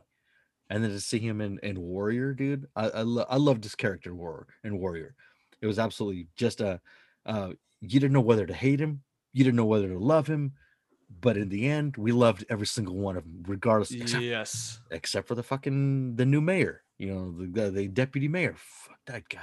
And 0.71 0.85
then 0.85 0.93
to 0.93 1.01
see 1.01 1.19
him 1.19 1.41
in, 1.41 1.59
in 1.65 1.81
Warrior, 1.81 2.33
dude, 2.33 2.69
I 2.77 2.89
I, 2.89 3.03
lo- 3.03 3.27
I 3.29 3.39
loved 3.39 3.65
his 3.65 3.75
character 3.75 4.15
Warrior 4.15 4.47
in 4.63 4.79
Warrior. 4.79 5.17
It 5.61 5.67
was 5.67 5.81
absolutely 5.81 6.29
just 6.37 6.61
a, 6.61 6.81
uh, 7.27 7.51
you 7.81 7.99
didn't 7.99 8.13
know 8.13 8.21
whether 8.21 8.47
to 8.47 8.55
hate 8.55 8.81
him, 8.81 9.03
you 9.33 9.43
didn't 9.43 9.57
know 9.57 9.65
whether 9.65 9.89
to 9.89 9.99
love 9.99 10.29
him, 10.29 10.53
but 11.21 11.37
in 11.37 11.49
the 11.49 11.67
end, 11.69 11.97
we 11.97 12.13
loved 12.13 12.45
every 12.49 12.67
single 12.67 12.97
one 12.97 13.17
of 13.17 13.25
them, 13.25 13.43
regardless, 13.47 13.91
except, 13.93 14.23
Yes. 14.23 14.81
except 14.91 15.29
for 15.29 15.35
the 15.35 15.43
fucking 15.43 16.17
the 16.17 16.25
new 16.27 16.41
mayor, 16.41 16.83
you 16.99 17.13
know, 17.13 17.31
the 17.33 17.47
the, 17.47 17.71
the 17.71 17.89
deputy 17.89 18.29
mayor. 18.29 18.55
Fuck 18.57 18.99
that 19.07 19.29
guy. 19.29 19.41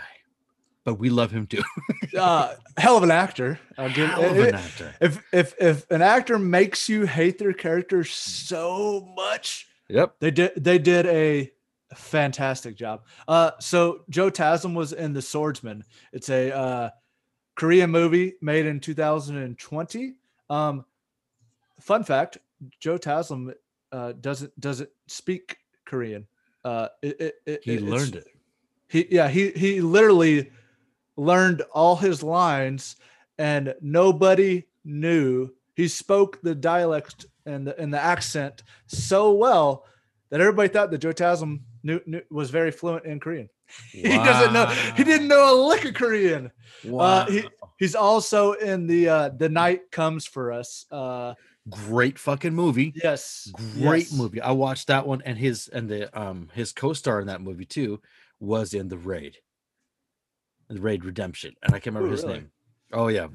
But 0.86 0.96
we 0.96 1.10
love 1.10 1.32
him 1.32 1.46
too. 1.48 1.62
Uh, 2.18 2.56
hell 2.78 2.98
of 2.98 3.04
an 3.04 3.12
actor. 3.12 3.60
I'll 3.78 3.94
give, 3.94 4.10
Hell 4.10 4.32
of 4.32 4.38
an 4.40 4.56
actor. 4.56 4.96
if 5.00 5.24
if 5.32 5.54
if 5.62 5.90
an 5.92 6.02
actor 6.02 6.40
makes 6.40 6.90
you 6.90 7.06
hate 7.06 7.38
their 7.38 7.54
character 7.54 8.04
so 8.04 9.08
much, 9.16 9.68
Yep. 9.90 10.16
they 10.20 10.32
did 10.32 10.52
they 10.58 10.80
did 10.80 11.06
a 11.06 11.52
fantastic 11.96 12.76
job. 12.76 13.04
Uh, 13.28 13.52
so 13.60 14.02
Joe 14.10 14.32
Taslim 14.32 14.74
was 14.74 14.92
in 14.94 15.14
The 15.14 15.22
Swordsman. 15.22 15.84
It's 16.14 16.30
a 16.30 16.52
uh, 16.52 16.90
Korean 17.56 17.92
movie 17.92 18.34
made 18.42 18.66
in 18.66 18.80
2020. 18.80 20.14
Um, 20.50 20.86
fun 21.80 22.04
fact: 22.04 22.38
Joe 22.80 22.98
Taslim 22.98 23.54
uh, 23.92 24.14
doesn't 24.20 24.58
doesn't 24.60 24.90
speak 25.08 25.58
Korean. 25.86 26.28
Uh, 26.66 26.90
it, 27.02 27.36
it, 27.46 27.62
He 27.64 27.80
learned 27.80 28.16
it. 28.16 28.28
he 28.90 29.08
yeah 29.10 29.28
he 29.30 29.52
he 29.52 29.82
literally 29.82 30.52
learned 31.16 31.62
all 31.74 31.96
his 31.96 32.22
lines 32.22 32.96
and 33.38 33.74
nobody 33.82 34.66
knew 34.84 35.50
he 35.76 35.88
spoke 35.88 36.42
the 36.42 36.54
dialect 36.56 37.26
and 37.46 37.66
the 37.66 37.80
and 37.80 37.94
the 37.94 38.00
accent 38.00 38.64
so 38.88 39.32
well 39.34 39.86
that 40.30 40.42
everybody 40.42 40.68
thought 40.68 40.92
that 40.92 40.98
Joe 41.00 41.14
Taslim 41.14 41.62
knew, 41.84 42.02
knew 42.06 42.22
was 42.30 42.50
very 42.50 42.72
fluent 42.72 43.06
in 43.06 43.20
Korean. 43.20 43.50
He 43.92 44.04
doesn't 44.04 44.52
know 44.54 44.66
he 44.98 45.04
didn't 45.04 45.28
know 45.30 45.54
a 45.54 45.56
lick 45.68 45.86
of 45.86 45.94
Korean. 45.94 46.52
Wow. 46.84 47.00
Uh, 47.00 47.26
he, 47.32 47.44
he's 47.78 47.96
also 47.96 48.54
in 48.54 48.86
the 48.88 49.08
uh 49.10 49.30
The 49.30 49.48
Night 49.50 49.92
Comes 49.92 50.26
for 50.26 50.52
Us. 50.52 50.86
Uh 50.92 51.36
Great 51.70 52.20
fucking 52.20 52.54
movie. 52.54 52.94
yes. 52.96 53.52
Great 53.54 54.10
yes. 54.10 54.14
movie. 54.14 54.42
I 54.42 54.52
watched 54.52 54.88
that 54.88 55.06
one, 55.08 55.22
and 55.26 55.38
his 55.38 55.68
and 55.70 55.90
the 55.90 56.20
um 56.20 56.50
his 56.54 56.72
co-star 56.72 57.20
in 57.20 57.28
that 57.28 57.42
movie 57.42 57.66
too 57.66 58.02
was 58.40 58.74
in 58.74 58.88
the 58.88 58.98
Raid, 58.98 59.38
the 60.70 60.82
Raid 60.82 61.06
Redemption, 61.06 61.56
and 61.64 61.74
I 61.74 61.80
can't 61.80 61.96
remember 61.96 62.10
Ooh, 62.10 62.12
his 62.12 62.24
really? 62.24 62.36
name. 62.36 62.52
Oh 62.92 63.08
yeah, 63.08 63.28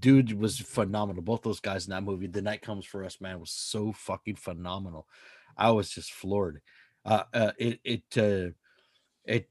dude 0.00 0.32
was 0.32 0.58
phenomenal. 0.58 1.22
Both 1.22 1.42
those 1.42 1.60
guys 1.60 1.86
in 1.86 1.90
that 1.90 2.02
movie, 2.02 2.26
The 2.26 2.42
Night 2.42 2.62
Comes 2.62 2.84
for 2.84 3.04
Us, 3.04 3.20
man, 3.20 3.40
was 3.40 3.50
so 3.50 3.92
fucking 3.92 4.36
phenomenal. 4.36 5.06
I 5.56 5.70
was 5.70 5.90
just 5.90 6.12
floored. 6.12 6.60
Uh, 7.04 7.24
uh 7.32 7.52
it 7.58 7.80
it 7.84 8.02
uh, 8.16 8.50
it 9.24 9.48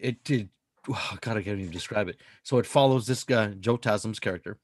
it 0.00 0.24
did. 0.24 0.48
Oh, 0.90 1.18
God, 1.20 1.36
I 1.36 1.42
can't 1.42 1.58
even 1.58 1.70
describe 1.70 2.08
it. 2.08 2.16
So 2.44 2.56
it 2.56 2.64
follows 2.64 3.06
this 3.06 3.22
guy, 3.22 3.48
Joe 3.48 3.76
Taslim's 3.76 4.20
character, 4.20 4.58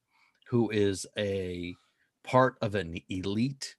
who 0.47 0.71
is 0.71 1.05
a 1.19 1.75
part 2.25 2.57
of 2.61 2.75
an 2.75 2.99
elite 3.09 3.77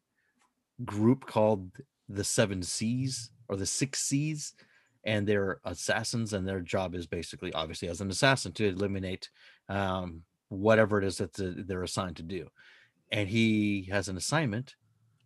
group 0.83 1.25
called 1.25 1.71
the 2.07 2.23
Seven 2.23 2.61
Seas 2.63 3.31
or 3.49 3.55
the 3.55 3.65
Six 3.65 3.99
Seas, 4.01 4.53
and 5.03 5.27
they're 5.27 5.59
assassins, 5.65 6.33
and 6.33 6.47
their 6.47 6.61
job 6.61 6.95
is 6.95 7.05
basically, 7.05 7.53
obviously, 7.53 7.89
as 7.89 8.01
an 8.01 8.09
assassin, 8.09 8.51
to 8.53 8.67
eliminate 8.67 9.29
um, 9.69 10.23
whatever 10.49 10.97
it 10.97 11.05
is 11.05 11.17
that 11.17 11.33
they're 11.67 11.83
assigned 11.83 12.15
to 12.17 12.23
do. 12.23 12.47
And 13.11 13.29
he 13.29 13.87
has 13.91 14.07
an 14.09 14.17
assignment 14.17 14.75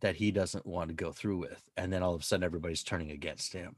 that 0.02 0.16
he 0.16 0.32
doesn't 0.32 0.66
want 0.66 0.90
to 0.90 0.96
go 0.96 1.12
through 1.12 1.38
with, 1.38 1.64
and 1.78 1.92
then 1.92 2.04
all 2.04 2.14
of 2.14 2.22
a 2.22 2.24
sudden, 2.24 2.44
everybody's 2.44 2.84
turning 2.84 3.12
against 3.12 3.54
him. 3.54 3.76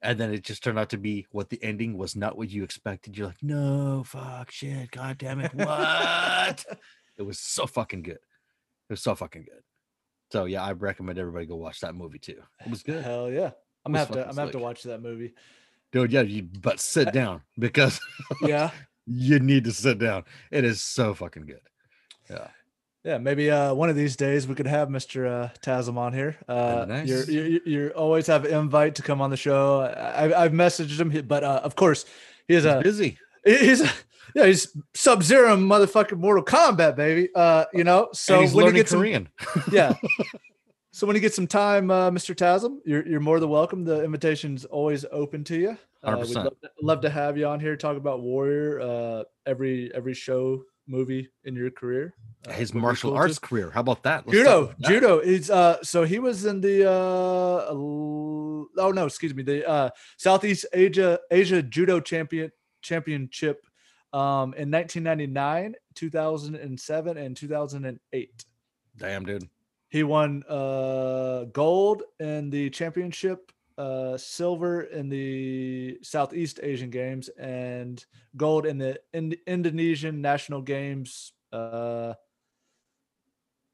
And 0.00 0.18
then 0.18 0.32
it 0.32 0.44
just 0.44 0.62
turned 0.62 0.78
out 0.78 0.90
to 0.90 0.96
be 0.96 1.26
what 1.32 1.48
the 1.48 1.62
ending 1.62 1.98
was 1.98 2.14
not 2.14 2.38
what 2.38 2.50
you 2.50 2.62
expected. 2.62 3.18
You're 3.18 3.26
like, 3.26 3.42
no, 3.42 4.04
fuck, 4.06 4.50
shit, 4.52 4.92
god 4.92 5.18
damn 5.18 5.40
it, 5.40 5.52
what? 5.54 6.64
it 7.16 7.22
was 7.22 7.38
so 7.38 7.66
fucking 7.66 8.02
good. 8.02 8.18
It 8.88 8.92
was 8.92 9.02
so 9.02 9.14
fucking 9.14 9.42
good. 9.44 9.62
So 10.32 10.44
yeah, 10.44 10.62
I 10.62 10.72
recommend 10.72 11.18
everybody 11.18 11.46
go 11.46 11.56
watch 11.56 11.80
that 11.80 11.94
movie 11.94 12.18
too. 12.18 12.40
It 12.64 12.70
was 12.70 12.82
good, 12.82 13.02
Hell 13.04 13.30
yeah. 13.30 13.50
I'm 13.84 13.92
gonna 13.92 13.98
have 13.98 14.10
to 14.12 14.20
I'm 14.22 14.28
gonna 14.30 14.40
have 14.42 14.50
to 14.52 14.58
watch 14.58 14.82
that 14.82 15.02
movie. 15.02 15.34
dude. 15.92 16.12
Yeah, 16.12 16.22
you 16.22 16.42
but 16.42 16.80
sit 16.80 17.12
down 17.12 17.42
because 17.58 18.00
Yeah. 18.42 18.70
you 19.06 19.38
need 19.40 19.64
to 19.64 19.72
sit 19.72 19.98
down. 19.98 20.24
It 20.50 20.64
is 20.64 20.82
so 20.82 21.14
fucking 21.14 21.46
good. 21.46 21.60
Yeah, 22.28 22.48
Yeah, 23.04 23.16
maybe 23.18 23.50
uh, 23.50 23.72
one 23.72 23.88
of 23.88 23.96
these 23.96 24.16
days 24.16 24.46
we 24.46 24.54
could 24.54 24.66
have 24.66 24.88
Mr. 24.88 25.26
Uh, 25.26 25.48
Taslim 25.62 25.96
on 25.96 26.12
here. 26.12 26.36
Uh, 26.46 26.84
be 26.84 27.08
you're, 27.08 27.24
you 27.24 27.60
you 27.64 27.88
always 27.90 28.26
have 28.26 28.44
invite 28.44 28.94
to 28.96 29.02
come 29.02 29.22
on 29.22 29.30
the 29.30 29.36
show. 29.38 29.80
I, 29.80 30.44
I've 30.44 30.52
messaged 30.52 31.00
him, 31.00 31.26
but 31.26 31.42
uh, 31.44 31.60
of 31.64 31.74
course 31.74 32.04
he 32.46 32.54
is 32.54 32.64
he's 32.64 32.72
a 32.72 32.80
busy. 32.82 33.18
he's 33.44 33.80
a, 33.80 33.90
yeah 34.34 34.46
he's 34.46 34.76
Sub 34.94 35.22
Zero 35.22 35.56
motherfucking 35.56 36.18
Mortal 36.18 36.44
Kombat 36.44 36.96
baby. 36.96 37.28
Uh, 37.34 37.64
you 37.72 37.84
know, 37.84 38.08
so 38.12 38.38
when 38.38 38.48
you 38.48 38.56
learning 38.56 38.74
get 38.74 38.88
some, 38.88 38.98
Korean. 39.00 39.28
yeah. 39.72 39.94
So 40.90 41.06
when 41.06 41.14
you 41.14 41.20
get 41.20 41.32
some 41.32 41.46
time, 41.46 41.92
uh, 41.92 42.10
Mr. 42.10 42.34
Taslim, 42.34 42.78
you're 42.84 43.06
you're 43.06 43.20
more 43.20 43.38
than 43.38 43.50
welcome. 43.50 43.84
The 43.84 44.02
invitation's 44.02 44.64
always 44.64 45.04
open 45.12 45.44
to 45.44 45.56
you. 45.56 45.78
Uh, 46.02 46.16
we'd 46.18 46.34
100%. 46.34 46.44
love, 46.44 46.60
to, 46.60 46.70
love 46.82 47.00
to 47.02 47.10
have 47.10 47.38
you 47.38 47.46
on 47.46 47.60
here 47.60 47.76
talk 47.76 47.96
about 47.96 48.20
Warrior. 48.20 48.80
Uh, 48.80 49.22
every 49.46 49.94
every 49.94 50.14
show 50.14 50.64
movie 50.88 51.28
in 51.44 51.54
your 51.54 51.70
career. 51.70 52.14
Uh, 52.48 52.52
His 52.52 52.74
martial 52.74 53.10
cool 53.10 53.18
arts 53.18 53.38
career. 53.38 53.70
How 53.70 53.80
about 53.80 54.02
that? 54.02 54.26
Let's 54.26 54.38
judo 54.38 54.62
about 54.62 54.78
that. 54.80 54.88
judo 54.88 55.20
he's 55.22 55.50
uh 55.50 55.80
so 55.84 56.02
he 56.04 56.18
was 56.18 56.44
in 56.46 56.60
the 56.60 56.88
uh 56.90 57.66
oh 57.70 58.66
no 58.76 59.06
excuse 59.06 59.34
me 59.34 59.42
the 59.42 59.68
uh 59.68 59.90
southeast 60.16 60.66
asia 60.72 61.20
asia 61.30 61.62
judo 61.62 62.00
champion 62.00 62.50
championship 62.82 63.62
um 64.12 64.54
in 64.54 64.70
1999 64.70 65.74
2007 65.94 67.16
and 67.18 67.36
2008 67.36 68.44
Damn, 68.96 69.24
dude. 69.24 69.48
he 69.90 70.02
won 70.02 70.42
uh 70.48 71.44
gold 71.52 72.02
in 72.18 72.50
the 72.50 72.70
championship 72.70 73.52
uh 73.76 74.16
silver 74.16 74.82
in 74.82 75.08
the 75.08 75.98
southeast 76.02 76.58
asian 76.62 76.90
games 76.90 77.28
and 77.38 78.04
gold 78.36 78.64
in 78.66 78.78
the 78.78 78.98
Ind- 79.12 79.36
indonesian 79.46 80.20
national 80.22 80.62
games 80.62 81.32
uh 81.52 82.14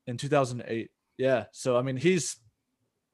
in 0.06 0.16
2008 0.16 0.90
yeah 1.16 1.44
so 1.52 1.76
i 1.76 1.82
mean 1.82 1.96
he's 1.96 2.36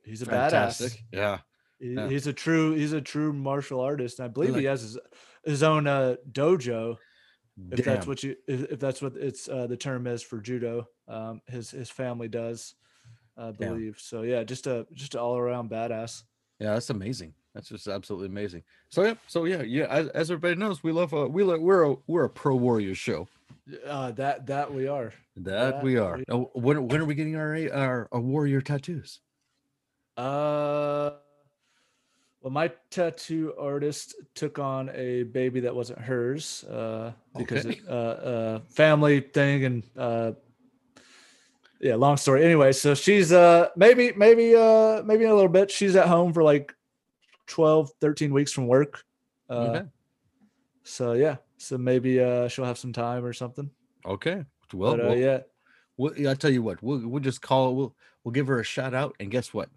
he's 0.05 0.23
a 0.23 0.27
badass 0.27 0.97
Yeah. 1.12 1.39
He- 1.79 1.95
Yeah. 1.95 2.09
he's 2.09 2.27
a 2.27 2.33
true 2.33 2.73
he's 2.75 2.93
a 2.93 3.01
true 3.01 3.33
martial 3.33 3.81
artist 3.81 4.18
and 4.18 4.25
i 4.27 4.29
believe 4.29 4.55
he 4.55 4.64
has 4.64 4.83
his, 4.83 4.99
his 5.45 5.62
own 5.62 5.87
uh 5.87 6.16
dojo 6.31 6.97
if 7.71 7.85
that's 7.85 8.07
what 8.07 8.23
you 8.23 8.37
if, 8.47 8.65
if 8.73 8.79
that's 8.81 9.01
what 9.03 9.17
it's 9.17 9.49
uh, 9.49 9.67
the 9.67 9.77
term 9.77 10.07
is 10.07 10.23
for 10.23 10.41
judo 10.41 10.87
um 11.09 11.41
his 11.47 11.71
his 11.71 11.91
family 11.91 12.29
does 12.29 12.75
i 13.37 13.51
Damn. 13.51 13.55
believe 13.55 13.99
so 14.01 14.23
yeah 14.23 14.43
just 14.45 14.67
a 14.67 14.87
just 14.93 15.15
an 15.15 15.21
all-around 15.21 15.71
badass 15.71 16.25
Yeah, 16.61 16.75
that's 16.75 16.91
amazing. 16.91 17.33
That's 17.55 17.69
just 17.69 17.89
absolutely 17.89 18.29
amazing. 18.29 18.63
So 18.91 19.03
yeah, 19.05 19.15
so 19.27 19.45
yeah, 19.45 19.63
yeah. 19.63 19.87
As, 19.91 20.07
as 20.09 20.31
everybody 20.31 20.55
knows, 20.55 20.85
we 20.85 20.93
love 20.93 21.13
uh, 21.13 21.27
we 21.27 21.43
love, 21.43 21.61
we're 21.61 21.83
a 21.91 21.97
we're 22.07 22.25
a 22.25 22.29
pro 22.31 22.55
warrior 22.55 22.95
show. 22.95 23.27
uh 23.87 24.11
that 24.13 24.47
that 24.47 24.73
we 24.73 24.87
are 24.87 25.13
That 25.37 25.73
That 25.73 25.83
we 25.85 25.97
are. 25.97 26.17
we- 26.19 26.25
Oh, 26.29 26.51
when 26.55 26.87
when 26.87 27.01
are 27.01 27.07
we 27.07 27.15
getting 27.17 27.35
our 27.37 27.57
our, 27.73 28.09
our 28.13 28.21
warrior 28.21 28.61
tattoos? 28.61 29.21
uh 30.17 31.11
well 32.41 32.51
my 32.51 32.70
tattoo 32.91 33.55
artist 33.59 34.14
took 34.34 34.59
on 34.59 34.91
a 34.95 35.24
baby 35.24 35.61
that 35.61 35.74
wasn't 35.74 35.99
hers 35.99 36.64
uh 36.64 37.12
because 37.36 37.66
Okay. 37.66 37.76
it, 37.76 37.88
uh 37.88 37.93
uh 37.93 38.59
family 38.70 39.20
thing 39.20 39.64
and 39.64 39.82
uh 39.97 40.32
yeah 41.80 41.95
long 41.95 42.16
story 42.16 42.45
anyway 42.45 42.72
so 42.72 42.95
she's 42.95 43.32
uh 43.32 43.68
maybe 43.76 44.12
maybe 44.16 44.55
uh 44.55 45.03
maybe 45.03 45.24
in 45.24 45.30
a 45.30 45.34
little 45.34 45.49
bit 45.51 45.70
she's 45.70 45.97
at 45.97 46.07
home 46.09 46.32
for 46.32 46.43
like 46.43 46.74
12, 47.47 47.91
13 48.01 48.32
weeks 48.32 48.53
from 48.53 48.68
work. 48.68 49.03
Uh, 49.49 49.55
Okay. 49.55 49.86
So 50.84 51.14
yeah, 51.14 51.38
so 51.59 51.76
maybe 51.78 52.20
uh, 52.20 52.47
she'll 52.47 52.64
have 52.64 52.78
some 52.78 52.93
time 52.93 53.24
or 53.24 53.32
something. 53.32 53.68
Okay. 54.07 54.45
Well, 54.72 54.97
but 54.97 55.01
uh, 55.05 55.09
well, 55.09 55.16
yeah, 55.18 55.38
Well, 55.97 56.12
I'll 56.28 56.36
tell 56.36 56.53
you 56.53 56.62
what. 56.62 56.80
We'll 56.80 57.07
we'll 57.09 57.20
just 57.22 57.43
call. 57.43 57.74
We'll 57.74 57.97
we'll 58.22 58.30
give 58.32 58.47
her 58.47 58.61
a 58.61 58.64
shout 58.64 58.95
out, 58.95 59.16
and 59.18 59.32
guess 59.32 59.53
what? 59.53 59.68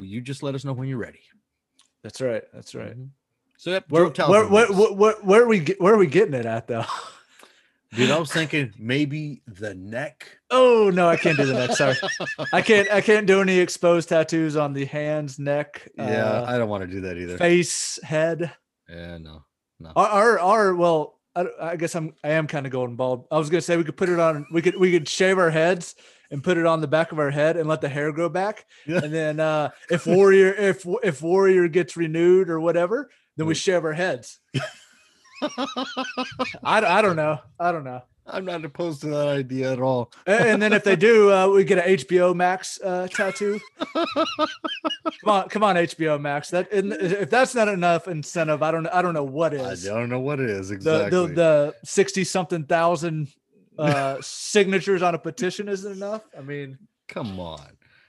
You 0.00 0.22
just 0.22 0.42
let 0.42 0.54
us 0.54 0.64
know 0.64 0.72
when 0.72 0.88
you're 0.88 0.96
ready. 0.96 1.20
That's 2.04 2.20
right. 2.20 2.44
That's 2.52 2.74
right. 2.76 2.96
Mhm. 2.96 3.08
So 3.56 3.70
yep, 3.70 3.86
Where, 3.88 4.06
where, 4.08 4.48
where, 4.48 4.66
where, 4.92 5.14
where, 5.22 5.42
are 5.42 5.46
we 5.48 5.60
where 5.78 5.94
are 5.94 5.98
we 5.98 6.06
getting 6.06 6.34
it 6.34 6.44
at 6.46 6.66
though? 6.68 6.84
dude, 7.94 8.10
I 8.10 8.18
was 8.18 8.30
thinking 8.38 8.72
maybe 8.78 9.40
the 9.46 9.74
neck. 9.74 10.38
oh 10.50 10.90
no, 10.92 11.08
I 11.08 11.16
can't 11.16 11.36
do 11.38 11.46
the 11.46 11.54
neck. 11.54 11.70
Sorry, 11.72 11.96
I 12.52 12.60
can't. 12.68 12.90
I 12.92 13.00
can't 13.00 13.26
do 13.26 13.40
any 13.40 13.58
exposed 13.58 14.08
tattoos 14.10 14.54
on 14.56 14.72
the 14.74 14.84
hands, 14.84 15.38
neck, 15.38 15.88
Yeah, 15.96 16.24
uh, 16.24 16.44
I 16.46 16.58
don't 16.58 16.68
want 16.68 16.82
to 16.82 16.88
do 16.88 17.00
that 17.02 17.16
either. 17.16 17.38
face, 17.38 17.98
head. 18.02 18.52
Yeah, 18.88 19.18
no. 19.18 19.44
Our, 19.96 20.06
our, 20.08 20.38
our 20.38 20.74
well, 20.74 21.18
I, 21.34 21.46
I 21.60 21.76
guess 21.76 21.94
I'm, 21.94 22.14
I 22.22 22.30
am 22.30 22.46
kind 22.46 22.64
of 22.66 22.72
going 22.72 22.96
bald. 22.96 23.26
I 23.30 23.38
was 23.38 23.50
gonna 23.50 23.60
say 23.60 23.76
we 23.76 23.84
could 23.84 23.96
put 23.96 24.08
it 24.08 24.20
on, 24.20 24.46
we 24.52 24.62
could, 24.62 24.76
we 24.78 24.92
could 24.92 25.08
shave 25.08 25.38
our 25.38 25.50
heads 25.50 25.94
and 26.34 26.42
put 26.42 26.58
it 26.58 26.66
on 26.66 26.80
the 26.80 26.88
back 26.88 27.12
of 27.12 27.20
our 27.20 27.30
head 27.30 27.56
and 27.56 27.68
let 27.68 27.80
the 27.80 27.88
hair 27.88 28.10
grow 28.10 28.28
back. 28.28 28.66
Yeah. 28.86 29.04
And 29.04 29.14
then 29.14 29.38
uh, 29.38 29.70
if 29.88 30.04
warrior, 30.04 30.52
if 30.52 30.84
if 31.04 31.22
warrior 31.22 31.68
gets 31.68 31.96
renewed 31.96 32.50
or 32.50 32.58
whatever, 32.58 33.08
then 33.36 33.46
we 33.46 33.54
shave 33.54 33.84
our 33.84 33.92
heads. 33.92 34.40
I, 35.42 35.48
I 36.64 37.02
don't 37.02 37.14
know. 37.14 37.38
I 37.58 37.70
don't 37.70 37.84
know. 37.84 38.02
I'm 38.26 38.44
not 38.46 38.64
opposed 38.64 39.02
to 39.02 39.08
that 39.08 39.28
idea 39.28 39.70
at 39.72 39.80
all. 39.80 40.10
And, 40.26 40.60
then 40.60 40.72
if 40.72 40.82
they 40.82 40.96
do, 40.96 41.30
uh, 41.30 41.46
we 41.46 41.62
get 41.62 41.86
an 41.86 41.98
HBO 41.98 42.34
Max 42.34 42.80
uh, 42.82 43.06
tattoo. 43.08 43.60
come 43.94 44.08
on, 45.26 45.48
come 45.50 45.62
on, 45.62 45.76
HBO 45.76 46.20
Max. 46.20 46.50
That 46.50 46.68
if 46.72 47.30
that's 47.30 47.54
not 47.54 47.68
enough 47.68 48.08
incentive, 48.08 48.60
I 48.60 48.72
don't, 48.72 48.88
I 48.88 49.02
don't 49.02 49.14
know 49.14 49.22
what 49.22 49.54
I 49.54 49.74
don't 50.00 50.08
know 50.08 50.20
what 50.20 50.40
it 50.40 50.50
is 50.50 50.72
exactly. 50.72 51.28
the 51.28 51.34
the 51.34 51.74
60 51.84 52.24
something 52.24 52.64
thousand 52.64 53.28
uh 53.78 54.16
signatures 54.20 55.02
on 55.02 55.14
a 55.14 55.18
petition 55.18 55.68
isn't 55.68 55.92
enough 55.92 56.22
i 56.36 56.40
mean 56.40 56.78
Come 57.08 57.38
on. 57.38 57.60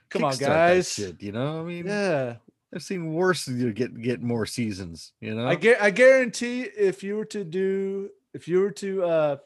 come 0.08 0.24
on 0.24 0.36
guys 0.36 0.92
Shit, 0.92 1.22
you 1.22 1.32
know, 1.32 1.60
I 1.60 1.62
mean, 1.62 1.86
yeah 1.86 2.36
I've 2.74 2.82
seen 2.82 3.12
worse. 3.14 3.46
You 3.46 3.72
get 3.72 3.98
get 4.02 4.22
more 4.22 4.44
seasons. 4.44 5.12
You 5.20 5.34
know. 5.34 5.46
i 5.46 5.54
get 5.54 5.80
i 5.80 5.90
guarantee 5.90 6.62
if 6.62 7.02
you 7.02 7.16
were 7.16 7.24
to 7.26 7.44
do 7.44 8.10
if 8.34 8.48
you 8.48 8.60
were 8.60 8.72
to 8.72 9.04
uh 9.04 9.36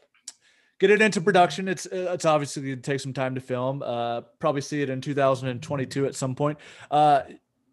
get 0.79 0.89
it 0.89 1.01
into 1.01 1.21
production 1.21 1.67
it's 1.67 1.85
uh, 1.85 2.11
it's 2.13 2.25
obviously 2.25 2.63
going 2.63 2.75
to 2.77 2.81
take 2.81 2.99
some 2.99 3.13
time 3.13 3.35
to 3.35 3.41
film 3.41 3.83
uh 3.85 4.21
probably 4.39 4.61
see 4.61 4.81
it 4.81 4.89
in 4.89 4.99
2022 4.99 6.05
at 6.07 6.15
some 6.15 6.33
point 6.35 6.57
uh 6.89 7.21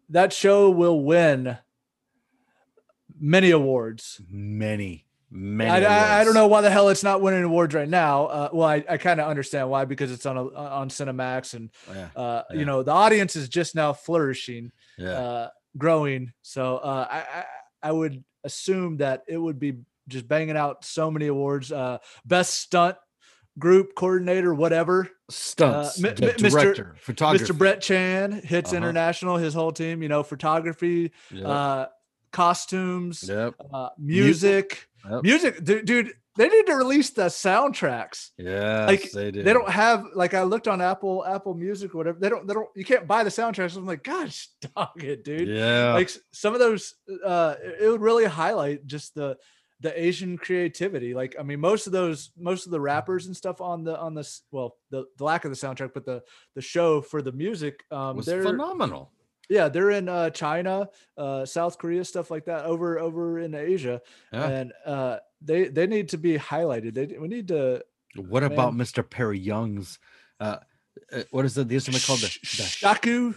that 0.09 0.31
show 0.31 0.69
will 0.69 1.01
win 1.01 1.57
many 3.19 3.51
awards 3.51 4.21
many, 4.29 5.05
many. 5.31 5.85
I, 5.85 6.21
I, 6.21 6.23
don't 6.23 6.33
know 6.33 6.47
why 6.47 6.61
the 6.61 6.69
hell 6.71 6.89
it's 6.89 7.03
not 7.03 7.21
winning 7.21 7.43
awards 7.43 7.75
right 7.75 7.87
now. 7.89 8.25
Uh, 8.25 8.49
well, 8.53 8.67
I, 8.67 8.83
I 8.89 8.97
kind 8.97 9.19
of 9.19 9.27
understand 9.27 9.69
why 9.69 9.85
because 9.85 10.11
it's 10.11 10.25
on 10.25 10.37
a, 10.37 10.45
on 10.53 10.89
Cinemax 10.89 11.53
and 11.53 11.69
Yeah, 11.87 12.09
uh, 12.15 12.43
Yeah. 12.51 12.59
you 12.59 12.65
know 12.65 12.83
the 12.83 12.91
audience 12.91 13.35
is 13.35 13.49
just 13.49 13.75
now 13.75 13.93
flourishing, 13.93 14.71
yeah. 14.97 15.09
uh, 15.11 15.49
growing. 15.77 16.33
So 16.41 16.77
uh, 16.77 17.07
I, 17.09 17.17
I 17.39 17.45
I 17.81 17.91
would 17.91 18.23
assume 18.43 18.97
that 18.97 19.23
it 19.27 19.37
would 19.37 19.59
be 19.59 19.77
just 20.07 20.27
banging 20.27 20.57
out 20.57 20.83
so 20.83 21.11
many 21.11 21.27
awards. 21.27 21.71
Uh, 21.71 21.99
best 22.25 22.55
stunt 22.55 22.97
group 23.57 23.93
coordinator, 23.95 24.53
whatever. 24.53 25.09
Stunts, 25.29 25.99
Mi- 25.99 26.09
the 26.11 26.21
Mi- 26.27 26.31
Mr. 26.33 26.49
director, 26.51 26.95
photography. 26.99 27.45
Mr. 27.45 27.57
Brett 27.57 27.81
Chan 27.81 28.31
hits 28.43 28.71
Uh-huh. 28.71 28.77
international. 28.77 29.37
His 29.37 29.53
whole 29.53 29.71
team, 29.71 30.01
you 30.01 30.09
know, 30.09 30.23
photography, 30.23 31.11
Yep. 31.31 31.45
uh, 31.45 31.85
costumes, 32.31 33.23
yep. 33.27 33.53
uh, 33.73 33.89
music. 33.97 34.88
Yep. 35.09 35.23
Music, 35.23 35.63
dude, 35.63 35.85
dude, 35.85 36.13
they 36.39 36.47
need 36.47 36.67
to 36.67 36.75
release 36.75 37.09
the 37.09 37.23
soundtracks. 37.23 38.29
Yeah, 38.37 38.85
like, 38.85 39.11
they 39.11 39.29
do. 39.29 39.43
They 39.43 39.51
don't 39.51 39.69
have 39.69 40.05
like 40.15 40.33
I 40.33 40.43
looked 40.43 40.69
on 40.69 40.81
Apple 40.81 41.25
Apple 41.25 41.53
Music 41.53 41.93
or 41.93 41.97
whatever. 41.97 42.17
They 42.17 42.29
don't 42.29 42.47
they 42.47 42.53
don't 42.53 42.69
you 42.75 42.85
can't 42.85 43.07
buy 43.07 43.25
the 43.25 43.29
soundtracks. 43.29 43.75
I'm 43.75 43.85
like, 43.85 44.03
gosh, 44.03 44.47
dog 44.75 45.03
it, 45.03 45.25
dude. 45.25 45.49
Yeah. 45.49 45.93
Like 45.93 46.09
some 46.31 46.53
of 46.53 46.61
those 46.61 46.95
uh 47.25 47.55
it 47.81 47.89
would 47.89 48.01
really 48.01 48.25
highlight 48.25 48.87
just 48.87 49.15
the 49.15 49.37
the 49.81 50.01
Asian 50.01 50.37
creativity. 50.37 51.13
Like 51.13 51.35
I 51.37 51.43
mean 51.43 51.59
most 51.59 51.87
of 51.87 51.93
those 51.93 52.31
most 52.37 52.65
of 52.65 52.71
the 52.71 52.79
rappers 52.79 53.25
and 53.25 53.35
stuff 53.35 53.59
on 53.59 53.83
the 53.83 53.99
on 53.99 54.13
this 54.13 54.43
well 54.51 54.77
the, 54.91 55.05
the 55.17 55.23
lack 55.25 55.43
of 55.43 55.51
the 55.51 55.57
soundtrack 55.57 55.91
but 55.93 56.05
the 56.05 56.21
the 56.55 56.61
show 56.61 57.01
for 57.01 57.21
the 57.21 57.33
music 57.33 57.83
um 57.91 58.15
was 58.15 58.25
they're 58.25 58.43
phenomenal. 58.43 59.11
Yeah 59.49 59.67
they're 59.69 59.91
in 59.91 60.07
uh 60.07 60.29
China, 60.29 60.89
uh 61.17 61.45
South 61.45 61.77
Korea 61.77 62.05
stuff 62.05 62.29
like 62.31 62.45
that 62.45 62.65
over 62.65 62.99
over 62.99 63.39
in 63.39 63.55
Asia 63.55 64.01
Yeah. 64.31 64.47
and 64.47 64.73
uh 64.85 65.17
they 65.41 65.67
they 65.67 65.87
need 65.87 66.09
to 66.09 66.17
be 66.17 66.37
highlighted. 66.37 66.93
They 66.93 67.17
we 67.17 67.27
need 67.27 67.47
to 67.49 67.83
What 68.15 68.43
about. 68.43 68.73
Mr. 68.73 69.07
Perry 69.07 69.39
Yung's? 69.39 69.99
Uh, 70.39 70.57
uh, 71.11 71.23
what 71.31 71.45
is 71.45 71.53
the, 71.55 71.63
the 71.63 71.75
instrument 71.75 72.03
called? 72.05 72.19
The, 72.19 72.27
the 72.27 72.63
Shaku 72.63 73.33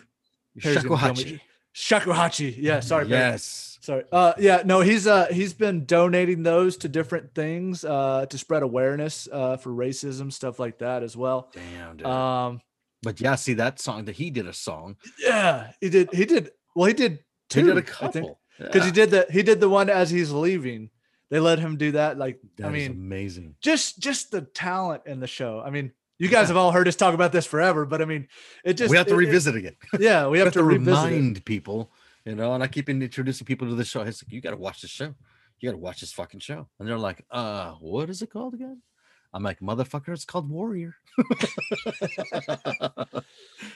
Perry's 0.60 0.82
gonna 0.84 1.14
kill 1.14 1.24
me. 1.24 1.40
shakuhachi. 1.40 1.40
Shakuhachi. 1.74 2.54
Yeah, 2.58 2.80
sorry. 2.80 3.08
Yes. 3.08 3.78
Sorry. 3.80 4.04
Uh 4.12 4.32
yeah, 4.38 4.62
no, 4.64 4.80
he's 4.80 5.06
uh 5.06 5.26
he's 5.30 5.54
been 5.54 5.86
donating 5.86 6.42
those 6.42 6.76
to 6.78 6.88
different 6.88 7.34
things 7.34 7.84
uh 7.84 8.26
to 8.30 8.38
spread 8.38 8.62
awareness 8.62 9.28
uh 9.32 9.56
for 9.56 9.70
racism, 9.70 10.32
stuff 10.32 10.58
like 10.58 10.78
that 10.78 11.02
as 11.02 11.16
well. 11.16 11.50
Damn. 11.52 11.96
Dude. 11.96 12.06
Um 12.06 12.60
but 13.02 13.20
yeah, 13.20 13.34
see 13.34 13.54
that 13.54 13.80
song 13.80 14.04
that 14.06 14.16
he 14.16 14.30
did 14.30 14.46
a 14.46 14.52
song. 14.52 14.96
yeah, 15.18 15.72
he 15.80 15.88
did 15.88 16.12
he 16.12 16.24
did 16.24 16.50
well 16.74 16.86
he 16.86 16.94
did 16.94 17.20
two 17.50 17.60
He 17.60 17.66
did 17.66 17.76
a 17.78 17.82
couple. 17.82 18.38
Because 18.58 18.84
he 18.84 18.90
did 18.92 19.10
the 19.10 19.26
he 19.30 19.42
did 19.42 19.60
the 19.60 19.68
one 19.68 19.88
as 19.90 20.10
he's 20.10 20.30
leaving. 20.30 20.90
They 21.30 21.40
let 21.40 21.58
him 21.58 21.76
do 21.78 21.92
that. 21.92 22.18
Like 22.18 22.38
That 22.58 22.66
I 22.66 22.68
is 22.68 22.88
mean, 22.88 22.92
amazing. 22.92 23.54
just 23.62 23.98
just 23.98 24.30
the 24.30 24.42
talent 24.42 25.02
in 25.06 25.18
the 25.20 25.26
show. 25.26 25.60
I 25.64 25.70
mean, 25.70 25.92
you 26.18 26.28
guys 26.28 26.48
have 26.48 26.56
all 26.58 26.70
heard 26.70 26.86
us 26.86 26.94
talk 26.94 27.14
about 27.14 27.32
this 27.32 27.46
forever, 27.46 27.86
but 27.86 28.02
I 28.02 28.04
mean, 28.04 28.28
it 28.64 28.74
just 28.74 28.90
we 28.90 28.96
have 28.98 29.06
to 29.06 29.14
it- 29.14 29.16
it- 29.16 29.26
revisit 29.26 29.56
again. 29.56 29.76
yeah, 29.98 30.26
we 30.26 30.32
We 30.32 30.38
have, 30.40 30.52
to, 30.52 30.62
revisit 30.62 31.04
it. 31.04 31.06
remind 31.16 31.44
people, 31.44 31.90
you 32.26 32.34
know. 32.34 32.52
And 32.54 32.62
I 32.62 32.66
keep 32.68 32.88
introducing 32.90 33.46
people 33.46 33.66
to 33.68 33.74
the 33.74 33.84
show. 33.84 34.02
It's 34.02 34.22
like 34.22 34.32
you 34.32 34.40
got 34.42 34.50
to 34.50 34.56
watch 34.58 34.82
the 34.82 34.88
show. 34.88 35.14
You 35.58 35.68
got 35.70 35.72
to 35.72 35.78
watch 35.82 36.00
this 36.00 36.12
fucking 36.12 36.40
show. 36.40 36.68
And 36.78 36.86
they're 36.88 36.98
like, 36.98 37.24
"Uh, 37.30 37.72
what 37.80 38.10
is 38.10 38.20
it 38.22 38.30
called 38.30 38.52
again?" 38.54 38.82
I'm 39.34 39.42
like, 39.42 39.60
"Motherfucker, 39.60 40.08
it's 40.12 40.24
called 40.24 40.48
Warrior." 40.50 40.94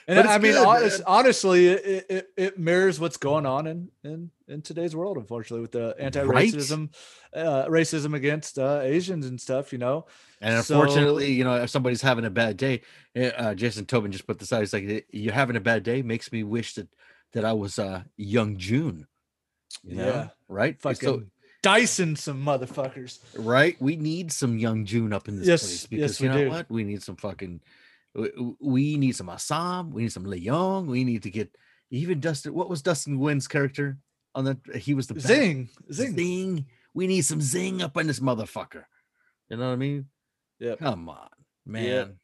And 0.08 0.20
I 0.28 0.38
mean, 0.38 0.52
good, 0.52 0.66
honest, 0.66 1.02
honestly, 1.06 1.68
it, 1.68 2.06
it 2.08 2.28
it 2.36 2.58
mirrors 2.58 3.00
what's 3.00 3.16
going 3.16 3.44
on 3.46 3.66
in 3.66 3.88
in 4.04 4.30
in 4.46 4.62
today's 4.62 4.94
world, 4.94 5.16
unfortunately, 5.16 5.62
with 5.62 5.72
the 5.72 5.96
anti-racism, 5.98 6.90
uh, 7.34 7.66
racism 7.66 8.14
against 8.14 8.58
uh, 8.58 8.80
Asians 8.82 9.26
and 9.26 9.40
stuff. 9.40 9.72
You 9.72 9.78
know, 9.78 10.06
And 10.40 10.64
So- 10.64 10.74
unfortunately, 10.80 11.32
you 11.32 11.42
know, 11.44 11.56
if 11.56 11.70
somebody's 11.70 12.02
having 12.02 12.24
a 12.24 12.30
bad 12.30 12.56
day, 12.56 12.82
eh, 13.14 13.30
uh, 13.30 13.54
Jason 13.54 13.84
Tobin 13.86 14.12
just 14.12 14.26
put 14.26 14.38
this 14.38 14.52
out. 14.52 14.60
He's 14.60 14.72
like, 14.72 14.84
"Eh, 14.84 15.00
"You're 15.10 15.34
having 15.34 15.56
a 15.56 15.60
bad 15.60 15.82
day 15.82 16.02
makes 16.02 16.30
me 16.30 16.44
wish 16.44 16.74
that 16.74 16.88
that 17.32 17.44
I 17.44 17.52
was 17.52 17.78
uh, 17.78 18.02
young 18.16 18.56
Jun." 18.58 19.06
You 19.82 19.96
know? 19.96 20.06
Yeah, 20.06 20.28
right. 20.48 20.80
fucking 20.80 21.08
So, 21.08 21.22
Dyson, 21.66 22.14
some 22.16 22.44
motherfuckers. 22.44 23.18
right, 23.36 23.76
we 23.80 23.96
need 23.96 24.30
some 24.32 24.56
young 24.58 24.84
Jun 24.84 25.12
up 25.12 25.28
in 25.28 25.36
this 25.38 25.48
Yes, 25.48 25.62
place 25.62 25.86
because 25.86 26.20
we 26.20 26.26
you 26.28 26.32
know 26.32 26.44
do. 26.44 26.50
what? 26.50 26.70
We 26.70 26.84
need 26.84 27.02
some 27.02 27.16
fucking. 27.16 27.60
We 28.60 28.96
need 28.96 29.14
some 29.16 29.28
Assam. 29.28 29.90
We 29.90 30.02
need 30.02 30.12
some 30.12 30.24
Leong. 30.24 30.86
We 30.86 31.04
need 31.04 31.22
to 31.24 31.30
get 31.30 31.54
even 31.90 32.20
Dustin. 32.20 32.54
What 32.54 32.68
was 32.70 32.82
Dustin 32.82 33.18
Nguyen's 33.18 33.48
character 33.48 33.98
on 34.34 34.44
that? 34.44 34.58
He 34.76 34.94
was 34.94 35.06
the 35.06 35.18
Zing, 35.20 35.68
zing. 35.92 36.14
zing. 36.16 36.66
We 36.94 37.06
need 37.06 37.22
some 37.22 37.40
zing 37.42 37.82
up 37.82 37.96
in 37.96 38.06
this 38.06 38.20
motherfucker. 38.20 38.84
You 39.50 39.56
know 39.58 39.66
what 39.66 39.72
I 39.74 39.76
mean? 39.76 40.06
Yeah. 40.58 40.76
Come 40.76 41.08
on, 41.08 41.28
man. 41.66 42.18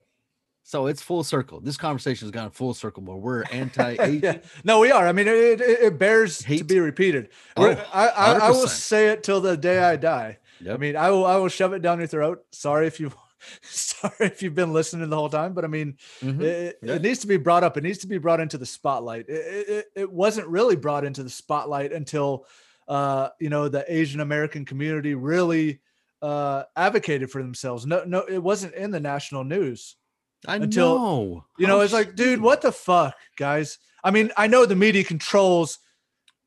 So 0.64 0.86
it's 0.86 1.02
full 1.02 1.24
circle. 1.24 1.60
This 1.60 1.76
conversation 1.76 2.26
has 2.26 2.30
gone 2.30 2.50
full 2.50 2.72
circle 2.74 3.02
where 3.02 3.16
we're 3.16 3.42
anti 3.50 3.92
yeah. 4.22 4.38
No, 4.64 4.78
we 4.80 4.90
are. 4.92 5.06
I 5.06 5.12
mean, 5.12 5.26
it, 5.28 5.60
it, 5.60 5.98
bears 5.98 6.38
to 6.38 6.64
be 6.64 6.78
repeated. 6.78 7.30
Oh, 7.56 7.70
I, 7.92 8.06
I, 8.08 8.32
I 8.34 8.50
will 8.50 8.68
say 8.68 9.08
it 9.08 9.22
till 9.22 9.40
the 9.40 9.56
day 9.56 9.78
I 9.80 9.96
die. 9.96 10.38
I 10.70 10.76
mean, 10.76 10.96
I 10.96 11.10
will 11.10 11.26
I 11.26 11.36
will 11.36 11.48
shove 11.48 11.72
it 11.72 11.82
down 11.82 11.98
your 11.98 12.06
throat. 12.06 12.44
Sorry 12.52 12.86
if 12.86 13.00
you 13.00 13.12
sorry 13.62 14.12
if 14.20 14.40
you've 14.42 14.54
been 14.54 14.72
listening 14.72 15.10
the 15.10 15.16
whole 15.16 15.28
time, 15.28 15.52
but 15.52 15.64
I 15.64 15.68
mean, 15.68 15.96
Mhm. 16.22 16.40
it, 16.42 16.78
Yeah. 16.80 16.94
it 16.94 17.02
needs 17.02 17.18
to 17.20 17.26
be 17.26 17.36
brought 17.36 17.64
up. 17.64 17.76
It 17.76 17.82
needs 17.82 17.98
to 17.98 18.06
be 18.06 18.18
brought 18.18 18.38
into 18.40 18.56
the 18.58 18.66
spotlight. 18.66 19.28
It, 19.28 19.32
it, 19.32 19.68
it- 19.68 19.86
it 20.02 20.12
wasn't 20.12 20.46
really 20.46 20.76
brought 20.76 21.04
into 21.04 21.22
the 21.24 21.30
spotlight 21.30 21.92
until 21.92 22.46
uh, 22.86 23.30
you 23.40 23.48
know 23.50 23.68
the 23.68 23.84
Asian 23.92 24.20
American 24.20 24.64
community 24.64 25.14
really 25.14 25.80
uh, 26.22 26.62
advocated 26.76 27.30
for 27.30 27.42
themselves. 27.42 27.84
No, 27.84 28.04
no, 28.04 28.20
it 28.20 28.38
wasn't 28.42 28.74
in 28.74 28.92
the 28.92 29.00
national 29.00 29.42
news. 29.44 29.96
I 30.46 30.56
until- 30.56 30.98
know. 30.98 31.44
You 31.58 31.66
know, 31.66 31.76
How 31.78 31.84
it's 31.84 31.92
like, 31.92 32.14
dude, 32.16 32.40
what 32.40 32.62
the 32.62 32.72
fuck, 32.72 33.14
guys? 33.36 33.78
I 34.04 34.10
mean, 34.10 34.30
I 34.36 34.46
know 34.48 34.66
the 34.66 34.74
media 34.76 35.04
controls 35.04 35.78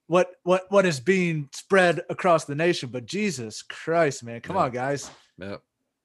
what 0.07 0.31
what 0.43 0.63
what 0.69 0.85
is 0.85 0.99
being 0.99 1.49
spread 1.53 2.01
across 2.09 2.45
the 2.45 2.53
nation, 2.55 2.89
but 2.91 3.05
Jesus 3.05 3.61
Christ, 3.63 4.23
man, 4.23 4.41
come 4.41 4.55
Yeah. 4.55 4.63
on, 4.63 4.71
guys, 4.71 5.09
Yep. 5.39 5.61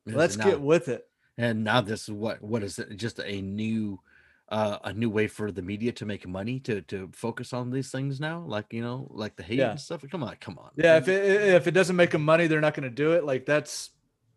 Yes, 0.07 0.16
let's 0.16 0.36
get 0.36 0.61
with 0.61 0.88
it. 0.88 1.05
And 1.36 1.64
now 1.64 1.80
this 1.80 2.03
is 2.05 2.11
what 2.12 2.41
what 2.43 2.62
is 2.62 2.78
it? 2.78 2.97
Just 2.97 3.18
a 3.20 3.41
new 3.43 4.01
uh, 4.49 4.78
a 4.84 4.93
new 4.93 5.09
way 5.11 5.28
for 5.28 5.53
the 5.53 5.62
media 5.62 5.93
to 5.93 6.05
make 6.07 6.26
money 6.26 6.59
to 6.61 6.80
to 6.82 7.11
focus 7.14 7.53
on 7.53 7.70
these 7.70 7.91
things 7.91 8.20
now, 8.20 8.41
like 8.47 8.72
you 8.72 8.82
know, 8.82 9.07
like 9.11 9.36
the 9.36 9.43
hate 9.43 9.59
Yeah. 9.59 9.72
and 9.72 9.80
stuff. 9.80 10.05
Come 10.11 10.22
on, 10.24 10.36
come 10.41 10.59
on. 10.59 10.70
Yeah, 10.76 10.95
man. 10.95 11.03
if 11.03 11.09
it 11.09 11.24
if 11.55 11.66
it 11.66 11.70
doesn't 11.72 11.97
make 11.97 12.11
them 12.11 12.24
money, 12.24 12.47
they're 12.47 12.61
not 12.61 12.74
going 12.74 12.88
to 12.88 12.95
do 12.95 13.12
it. 13.12 13.24
Like 13.24 13.45
that's 13.47 13.91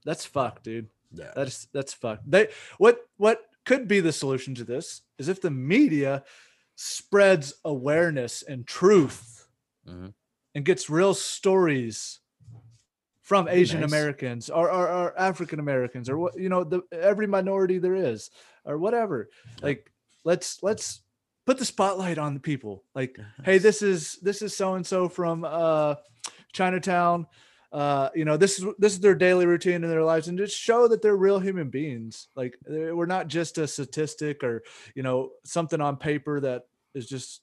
that's 0.06 0.26
fucked, 0.26 0.64
dude. 0.64 0.89
Yeah. 1.14 1.32
That's 1.36 1.66
that's 1.74 1.93
fucked. 1.93 2.30
They 2.30 2.49
what 2.78 2.99
what 3.18 3.41
could 3.66 3.88
be 3.88 3.99
the 4.01 4.11
solution 4.11 4.55
to 4.55 4.64
this 4.64 5.01
is 5.18 5.30
if 5.30 5.41
the 5.41 5.51
media 5.51 6.24
spreads 6.76 7.53
awareness 7.64 8.41
and 8.41 8.66
truth 8.68 9.47
Mhm. 9.88 10.14
and 10.55 10.66
gets 10.66 10.89
real 10.89 11.14
stories 11.14 12.20
from 13.22 13.47
Asian 13.47 13.82
nice. 13.82 13.89
Americans 13.91 14.49
or, 14.49 14.70
or, 14.72 14.88
or 14.89 15.20
African 15.20 15.59
Americans 15.59 16.09
or 16.09 16.18
what 16.18 16.38
you 16.38 16.49
know 16.49 16.64
the 16.64 16.82
every 16.91 17.28
minority 17.28 17.78
there 17.78 17.95
is 17.95 18.30
or 18.66 18.78
whatever. 18.78 19.30
Like 19.61 19.91
let's 20.26 20.61
let's 20.64 21.01
put 21.45 21.57
the 21.57 21.66
spotlight 21.66 22.18
on 22.18 22.34
the 22.34 22.39
people. 22.39 22.84
Like 22.95 23.18
hey 23.43 23.57
this 23.59 23.82
is 23.82 24.18
this 24.22 24.41
is 24.41 24.55
so 24.55 24.76
and 24.76 24.86
so 24.86 25.07
from 25.09 25.45
uh 25.45 25.95
chinatown 26.53 27.28
uh 27.74 28.09
you 28.15 28.24
know 28.24 28.38
this 28.38 28.59
is 28.59 28.65
this 28.78 28.93
is 28.93 28.99
their 28.99 29.15
daily 29.15 29.45
routine 29.45 29.84
in 29.84 29.89
their 29.89 30.03
lives 30.03 30.28
and 30.28 30.38
just 30.38 30.55
show 30.57 30.88
that 30.88 31.01
they're 31.01 31.17
real 31.17 31.39
human 31.39 31.69
beings 31.69 32.28
like 32.36 32.55
we're 32.67 33.05
not 33.07 33.28
just 33.28 33.57
a 33.57 33.67
statistic 33.67 34.43
or 34.43 34.63
you 34.95 35.01
know 35.03 35.32
something 35.43 35.82
on 35.82 35.97
paper 35.97 36.39
that 36.39 36.63
is 36.93 37.07
just 37.07 37.41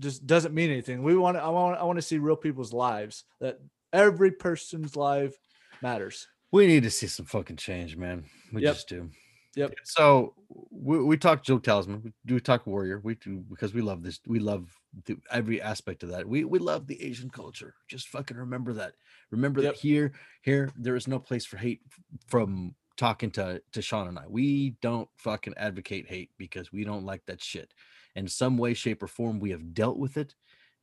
just 0.00 0.26
doesn't 0.26 0.52
mean 0.52 0.68
anything 0.70 1.02
we 1.02 1.16
want 1.16 1.36
i 1.36 1.48
want 1.48 1.78
i 1.78 1.84
want 1.84 1.96
to 1.96 2.02
see 2.02 2.18
real 2.18 2.36
people's 2.36 2.72
lives 2.72 3.22
that 3.40 3.60
every 3.92 4.32
person's 4.32 4.96
life 4.96 5.36
matters 5.80 6.26
We 6.50 6.66
need 6.66 6.82
to 6.82 6.90
see 6.90 7.06
some 7.06 7.26
fucking 7.26 7.56
change, 7.56 7.96
man. 7.96 8.24
We 8.52 8.62
Yep. 8.62 8.74
just 8.74 8.88
do. 8.88 9.10
Yep. 9.56 9.74
So 9.84 10.34
we, 10.70 11.02
we 11.02 11.16
talk 11.16 11.42
Joe 11.42 11.58
Taslim. 11.58 12.02
We 12.04 12.12
do 12.24 12.40
talk 12.40 12.66
Warrior. 12.66 13.00
We 13.02 13.14
do 13.16 13.44
because 13.50 13.74
we 13.74 13.82
love 13.82 14.02
this. 14.02 14.20
We 14.26 14.38
love 14.38 14.68
the, 15.04 15.18
every 15.30 15.60
aspect 15.60 16.02
of 16.02 16.10
that. 16.10 16.26
We 16.28 16.44
we 16.44 16.58
love 16.58 16.86
the 16.86 17.02
Asian 17.02 17.30
culture. 17.30 17.74
Just 17.88 18.08
fucking 18.08 18.36
remember 18.36 18.72
that. 18.74 18.94
Remember 19.30 19.60
Yep. 19.62 19.74
that 19.74 19.80
here 19.80 20.12
here 20.42 20.70
there 20.76 20.96
is 20.96 21.08
no 21.08 21.18
place 21.18 21.44
for 21.44 21.56
hate 21.56 21.80
from 22.26 22.74
talking 22.96 23.30
to 23.32 23.62
to 23.72 23.82
Sean 23.82 24.08
and 24.08 24.18
I. 24.18 24.24
We 24.28 24.70
don't 24.82 25.08
fucking 25.16 25.54
advocate 25.56 26.06
hate 26.08 26.30
because 26.38 26.72
we 26.72 26.84
don't 26.84 27.04
like 27.04 27.24
that 27.26 27.42
shit. 27.42 27.72
In 28.14 28.28
some 28.28 28.56
way, 28.56 28.72
shape, 28.74 29.02
or 29.02 29.08
form, 29.08 29.40
we 29.40 29.50
have 29.50 29.74
dealt 29.74 29.98
with 29.98 30.16
it, 30.16 30.34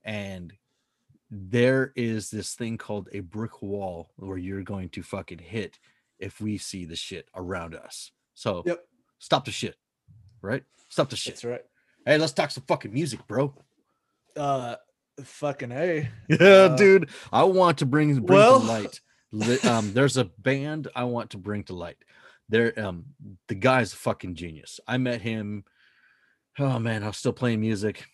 and 0.04 0.54
there 1.32 1.92
is 1.96 2.30
this 2.30 2.54
thing 2.54 2.78
called 2.78 3.10
a 3.12 3.22
brick 3.22 3.62
wall 3.64 4.12
where 4.18 4.38
you're 4.38 4.62
going 4.62 4.90
to 4.90 5.02
fucking 5.02 5.40
hit 5.40 5.80
if 6.20 6.40
we 6.40 6.58
see 6.60 6.86
the 6.86 6.96
shit 6.96 7.28
around 7.36 7.74
us. 7.74 8.12
So 8.36 8.62
Yep. 8.68 8.86
stop 9.18 9.46
the 9.46 9.52
shit. 9.52 9.76
Right? 10.44 10.64
Stop 10.90 11.10
the 11.10 11.16
shit. 11.16 11.36
that's 11.36 11.46
right 11.46 11.64
Hey, 12.06 12.18
let's 12.18 12.34
talk 12.34 12.52
some 12.52 12.66
fucking 12.68 12.94
music, 12.94 13.26
bro. 13.28 13.56
uh 14.36 14.76
fucking 15.24 15.72
a 15.72 16.10
Yeah, 16.30 16.38
Uh, 16.40 16.76
dude. 16.76 17.10
I 17.32 17.44
want 17.44 17.80
to 17.80 17.86
bring 17.86 18.14
bring 18.22 18.26
well- 18.40 18.60
to 18.60 18.66
light. 18.66 19.00
Um, 19.64 19.94
there's 19.94 20.18
a 20.18 20.26
band 20.26 20.90
I 20.96 21.06
want 21.06 21.32
to 21.32 21.40
bring 21.40 21.64
to 21.64 21.74
light. 21.74 21.98
There, 22.50 22.80
um, 22.80 23.06
the 23.48 23.56
guy's 23.56 23.92
a 23.92 23.96
fucking 23.96 24.36
genius. 24.36 24.80
I 24.88 24.98
met 24.98 25.22
him. 25.22 25.64
Oh 26.60 26.78
man, 26.78 27.02
I 27.04 27.08
was 27.08 27.18
still 27.18 27.34
playing 27.34 27.60
music. 27.60 28.06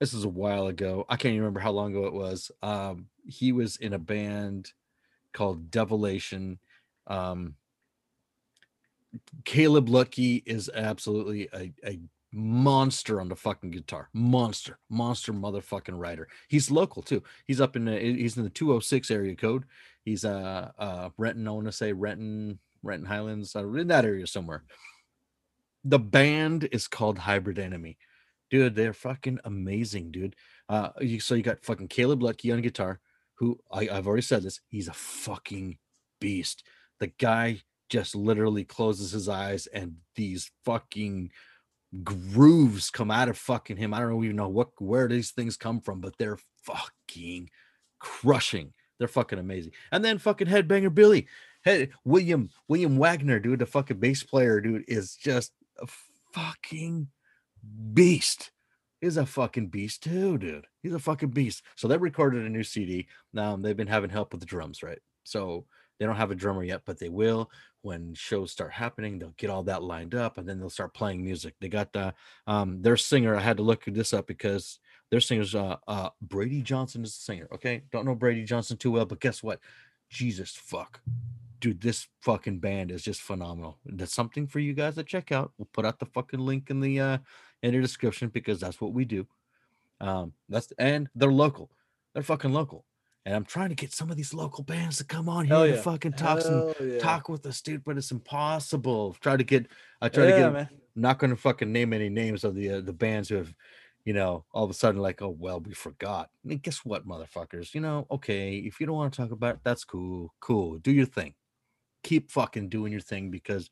This 0.00 0.12
is 0.12 0.24
a 0.24 0.28
while 0.28 0.66
ago. 0.66 1.06
I 1.08 1.16
can't 1.16 1.32
even 1.32 1.40
remember 1.40 1.60
how 1.60 1.70
long 1.70 1.92
ago 1.96 2.04
it 2.04 2.12
was. 2.12 2.50
Um, 2.62 3.06
he 3.26 3.52
was 3.52 3.78
in 3.78 3.94
a 3.94 3.98
band 3.98 4.70
called 5.32 5.70
Devilation. 5.70 6.58
Um, 7.06 7.54
Caleb 9.46 9.88
Lucky 9.88 10.42
is 10.44 10.68
absolutely 10.74 11.48
a, 11.54 11.72
a 11.86 12.00
monster 12.34 13.20
on 13.20 13.28
the 13.28 13.36
fucking 13.36 13.70
guitar. 13.70 14.08
Monster, 14.12 14.78
monster 14.90 15.32
motherfucking 15.32 15.98
writer. 15.98 16.28
He's 16.48 16.70
local 16.70 17.00
too. 17.00 17.22
He's 17.46 17.60
up 17.60 17.76
in 17.76 17.84
the 17.84 17.98
he's 17.98 18.36
in 18.36 18.42
the 18.42 18.50
206 18.50 19.10
area 19.10 19.36
code. 19.36 19.64
He's 20.04 20.24
uh 20.24 20.72
uh 20.76 21.10
Renton, 21.16 21.46
I 21.46 21.52
want 21.52 21.66
to 21.66 21.72
say 21.72 21.92
Renton, 21.92 22.58
Renton 22.82 23.06
Highlands, 23.06 23.54
uh, 23.54 23.66
in 23.72 23.88
that 23.88 24.04
area 24.04 24.26
somewhere. 24.26 24.64
The 25.84 25.98
band 25.98 26.68
is 26.72 26.88
called 26.88 27.18
Hybrid 27.18 27.58
Enemy. 27.58 27.98
Dude, 28.50 28.74
they're 28.74 28.92
fucking 28.92 29.38
amazing, 29.44 30.10
dude. 30.10 30.34
Uh 30.68 30.90
you, 31.00 31.20
so 31.20 31.36
you 31.36 31.42
got 31.42 31.64
fucking 31.64 31.88
Caleb 31.88 32.22
Lucky 32.22 32.50
on 32.50 32.62
guitar, 32.62 33.00
who 33.36 33.58
I, 33.70 33.88
I've 33.88 34.08
already 34.08 34.22
said 34.22 34.42
this, 34.42 34.60
he's 34.68 34.88
a 34.88 34.92
fucking 34.92 35.78
beast. 36.20 36.64
The 36.98 37.08
guy 37.08 37.60
just 37.90 38.16
literally 38.16 38.64
closes 38.64 39.12
his 39.12 39.28
eyes 39.28 39.68
and 39.68 39.96
these 40.16 40.50
fucking 40.64 41.30
grooves 42.02 42.90
come 42.90 43.10
out 43.10 43.28
of 43.28 43.38
fucking 43.38 43.76
him. 43.76 43.94
I 43.94 44.00
don't 44.00 44.24
even 44.24 44.36
know 44.36 44.48
what 44.48 44.70
where 44.78 45.08
these 45.08 45.30
things 45.30 45.56
come 45.56 45.80
from, 45.80 46.00
but 46.00 46.16
they're 46.18 46.38
fucking 46.62 47.50
crushing. 47.98 48.72
They're 48.98 49.08
fucking 49.08 49.38
amazing. 49.38 49.72
And 49.92 50.04
then 50.04 50.18
fucking 50.18 50.48
headbanger 50.48 50.94
Billy, 50.94 51.26
hey 51.64 51.90
William 52.04 52.50
William 52.68 52.96
Wagner, 52.96 53.38
dude, 53.38 53.60
the 53.60 53.66
fucking 53.66 53.98
bass 53.98 54.22
player, 54.22 54.60
dude, 54.60 54.84
is 54.88 55.14
just 55.14 55.52
a 55.80 55.86
fucking 56.32 57.08
beast. 57.92 58.50
He's 59.00 59.16
a 59.16 59.26
fucking 59.26 59.68
beast 59.68 60.02
too, 60.02 60.38
dude. 60.38 60.66
He's 60.82 60.94
a 60.94 60.98
fucking 60.98 61.30
beast. 61.30 61.62
So 61.76 61.88
they 61.88 61.96
recorded 61.96 62.46
a 62.46 62.48
new 62.48 62.64
CD. 62.64 63.06
Now 63.32 63.56
they've 63.56 63.76
been 63.76 63.86
having 63.86 64.10
help 64.10 64.32
with 64.32 64.40
the 64.40 64.46
drums, 64.46 64.82
right? 64.82 65.00
So 65.24 65.66
they 65.98 66.06
don't 66.06 66.16
have 66.16 66.30
a 66.30 66.34
drummer 66.34 66.64
yet, 66.64 66.82
but 66.84 66.98
they 66.98 67.08
will 67.08 67.50
when 67.82 68.14
shows 68.14 68.50
start 68.50 68.72
happening. 68.72 69.18
They'll 69.18 69.34
get 69.36 69.50
all 69.50 69.62
that 69.64 69.82
lined 69.82 70.14
up, 70.14 70.38
and 70.38 70.48
then 70.48 70.58
they'll 70.58 70.70
start 70.70 70.94
playing 70.94 71.24
music. 71.24 71.54
They 71.60 71.68
got 71.68 71.92
the 71.92 72.14
um 72.46 72.82
their 72.82 72.96
singer. 72.96 73.36
I 73.36 73.40
had 73.40 73.58
to 73.58 73.62
look 73.62 73.84
this 73.84 74.12
up 74.12 74.26
because 74.26 74.78
their 75.10 75.20
singer's 75.20 75.54
uh 75.54 75.76
uh 75.86 76.10
Brady 76.20 76.62
Johnson 76.62 77.04
is 77.04 77.16
the 77.16 77.22
singer. 77.22 77.48
Okay, 77.52 77.82
don't 77.92 78.06
know 78.06 78.14
Brady 78.14 78.44
Johnson 78.44 78.76
too 78.76 78.90
well, 78.90 79.06
but 79.06 79.20
guess 79.20 79.42
what? 79.42 79.60
Jesus 80.08 80.50
fuck, 80.50 81.00
dude, 81.60 81.80
this 81.80 82.08
fucking 82.20 82.58
band 82.58 82.90
is 82.90 83.02
just 83.02 83.22
phenomenal. 83.22 83.78
That's 83.84 84.14
something 84.14 84.46
for 84.46 84.60
you 84.60 84.74
guys 84.74 84.96
to 84.96 85.04
check 85.04 85.32
out. 85.32 85.52
We'll 85.58 85.68
put 85.72 85.86
out 85.86 85.98
the 85.98 86.06
fucking 86.06 86.40
link 86.40 86.70
in 86.70 86.80
the 86.80 87.00
uh 87.00 87.18
in 87.62 87.72
the 87.72 87.80
description 87.80 88.28
because 88.28 88.60
that's 88.60 88.80
what 88.80 88.92
we 88.92 89.04
do. 89.04 89.26
Um, 90.00 90.32
that's 90.48 90.72
and 90.78 91.08
they're 91.14 91.32
local. 91.32 91.70
They're 92.12 92.22
fucking 92.22 92.52
local. 92.52 92.84
And 93.26 93.34
I'm 93.34 93.44
trying 93.44 93.70
to 93.70 93.74
get 93.74 93.92
some 93.92 94.10
of 94.10 94.16
these 94.16 94.34
local 94.34 94.64
bands 94.64 94.98
to 94.98 95.04
come 95.04 95.28
on 95.30 95.46
here 95.46 95.54
Hell 95.54 95.66
to 95.66 95.76
fucking 95.78 96.12
talk 96.12 96.42
some 96.42 96.74
yeah. 96.80 96.98
talk 96.98 97.28
with 97.28 97.46
us, 97.46 97.60
dude. 97.62 97.82
But 97.82 97.96
it's 97.96 98.10
impossible. 98.10 99.16
Try 99.20 99.36
to 99.36 99.44
get. 99.44 99.66
I 100.02 100.08
try 100.08 100.26
to 100.26 100.30
get. 100.30 100.52
man. 100.52 100.68
I'm 100.70 101.02
not 101.02 101.18
going 101.18 101.30
to 101.30 101.36
fucking 101.36 101.72
name 101.72 101.92
any 101.92 102.10
names 102.10 102.44
of 102.44 102.54
the 102.54 102.70
uh, 102.70 102.80
the 102.80 102.92
bands 102.92 103.30
who 103.30 103.36
have, 103.36 103.54
you 104.04 104.12
know, 104.12 104.44
all 104.52 104.64
of 104.64 104.70
a 104.70 104.74
sudden 104.74 105.00
like, 105.00 105.22
oh 105.22 105.34
well, 105.38 105.60
we 105.60 105.72
forgot. 105.72 106.28
I 106.44 106.48
mean, 106.48 106.58
guess 106.58 106.84
what, 106.84 107.08
motherfuckers? 107.08 107.74
You 107.74 107.80
know, 107.80 108.06
okay, 108.10 108.56
if 108.56 108.78
you 108.78 108.86
don't 108.86 108.96
want 108.96 109.14
to 109.14 109.22
talk 109.22 109.30
about 109.30 109.56
it, 109.56 109.60
that's 109.64 109.84
cool. 109.84 110.34
Cool. 110.40 110.78
Do 110.78 110.92
your 110.92 111.06
thing. 111.06 111.34
Keep 112.02 112.30
fucking 112.30 112.68
doing 112.68 112.92
your 112.92 113.00
thing 113.00 113.30
because 113.30 113.70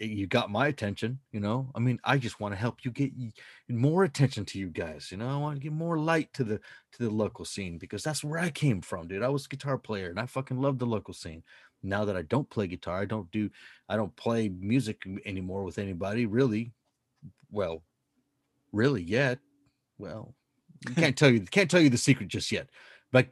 you 0.00 0.26
got 0.26 0.50
my 0.50 0.68
attention. 0.68 1.18
You 1.32 1.40
know, 1.40 1.70
I 1.74 1.80
mean, 1.80 1.98
I 2.04 2.18
just 2.18 2.40
want 2.40 2.52
to 2.52 2.58
help 2.58 2.84
you 2.84 2.90
get 2.90 3.12
more 3.68 4.04
attention 4.04 4.44
to 4.46 4.58
you 4.58 4.68
guys. 4.68 5.08
You 5.10 5.18
know, 5.18 5.28
I 5.28 5.36
want 5.36 5.56
to 5.56 5.62
get 5.62 5.72
more 5.72 5.98
light 5.98 6.32
to 6.34 6.44
the 6.44 6.56
to 6.92 6.98
the 6.98 7.10
local 7.10 7.44
scene 7.44 7.78
because 7.78 8.02
that's 8.02 8.24
where 8.24 8.40
I 8.40 8.50
came 8.50 8.80
from, 8.80 9.08
dude. 9.08 9.22
I 9.22 9.28
was 9.28 9.46
a 9.46 9.48
guitar 9.48 9.78
player 9.78 10.10
and 10.10 10.20
I 10.20 10.26
fucking 10.26 10.60
love 10.60 10.78
the 10.78 10.86
local 10.86 11.14
scene. 11.14 11.42
Now 11.82 12.04
that 12.04 12.16
I 12.16 12.22
don't 12.22 12.48
play 12.50 12.66
guitar, 12.66 13.00
I 13.00 13.04
don't 13.04 13.30
do 13.30 13.50
I 13.88 13.96
don't 13.96 14.14
play 14.16 14.48
music 14.48 15.02
anymore 15.24 15.64
with 15.64 15.78
anybody 15.78 16.26
really. 16.26 16.72
Well, 17.50 17.82
really 18.72 19.02
yet. 19.02 19.38
Well, 19.98 20.34
can't 20.96 21.16
tell 21.16 21.30
you 21.30 21.40
can't 21.40 21.70
tell 21.70 21.80
you 21.80 21.90
the 21.90 21.98
secret 21.98 22.28
just 22.28 22.52
yet. 22.52 22.68
But 23.10 23.28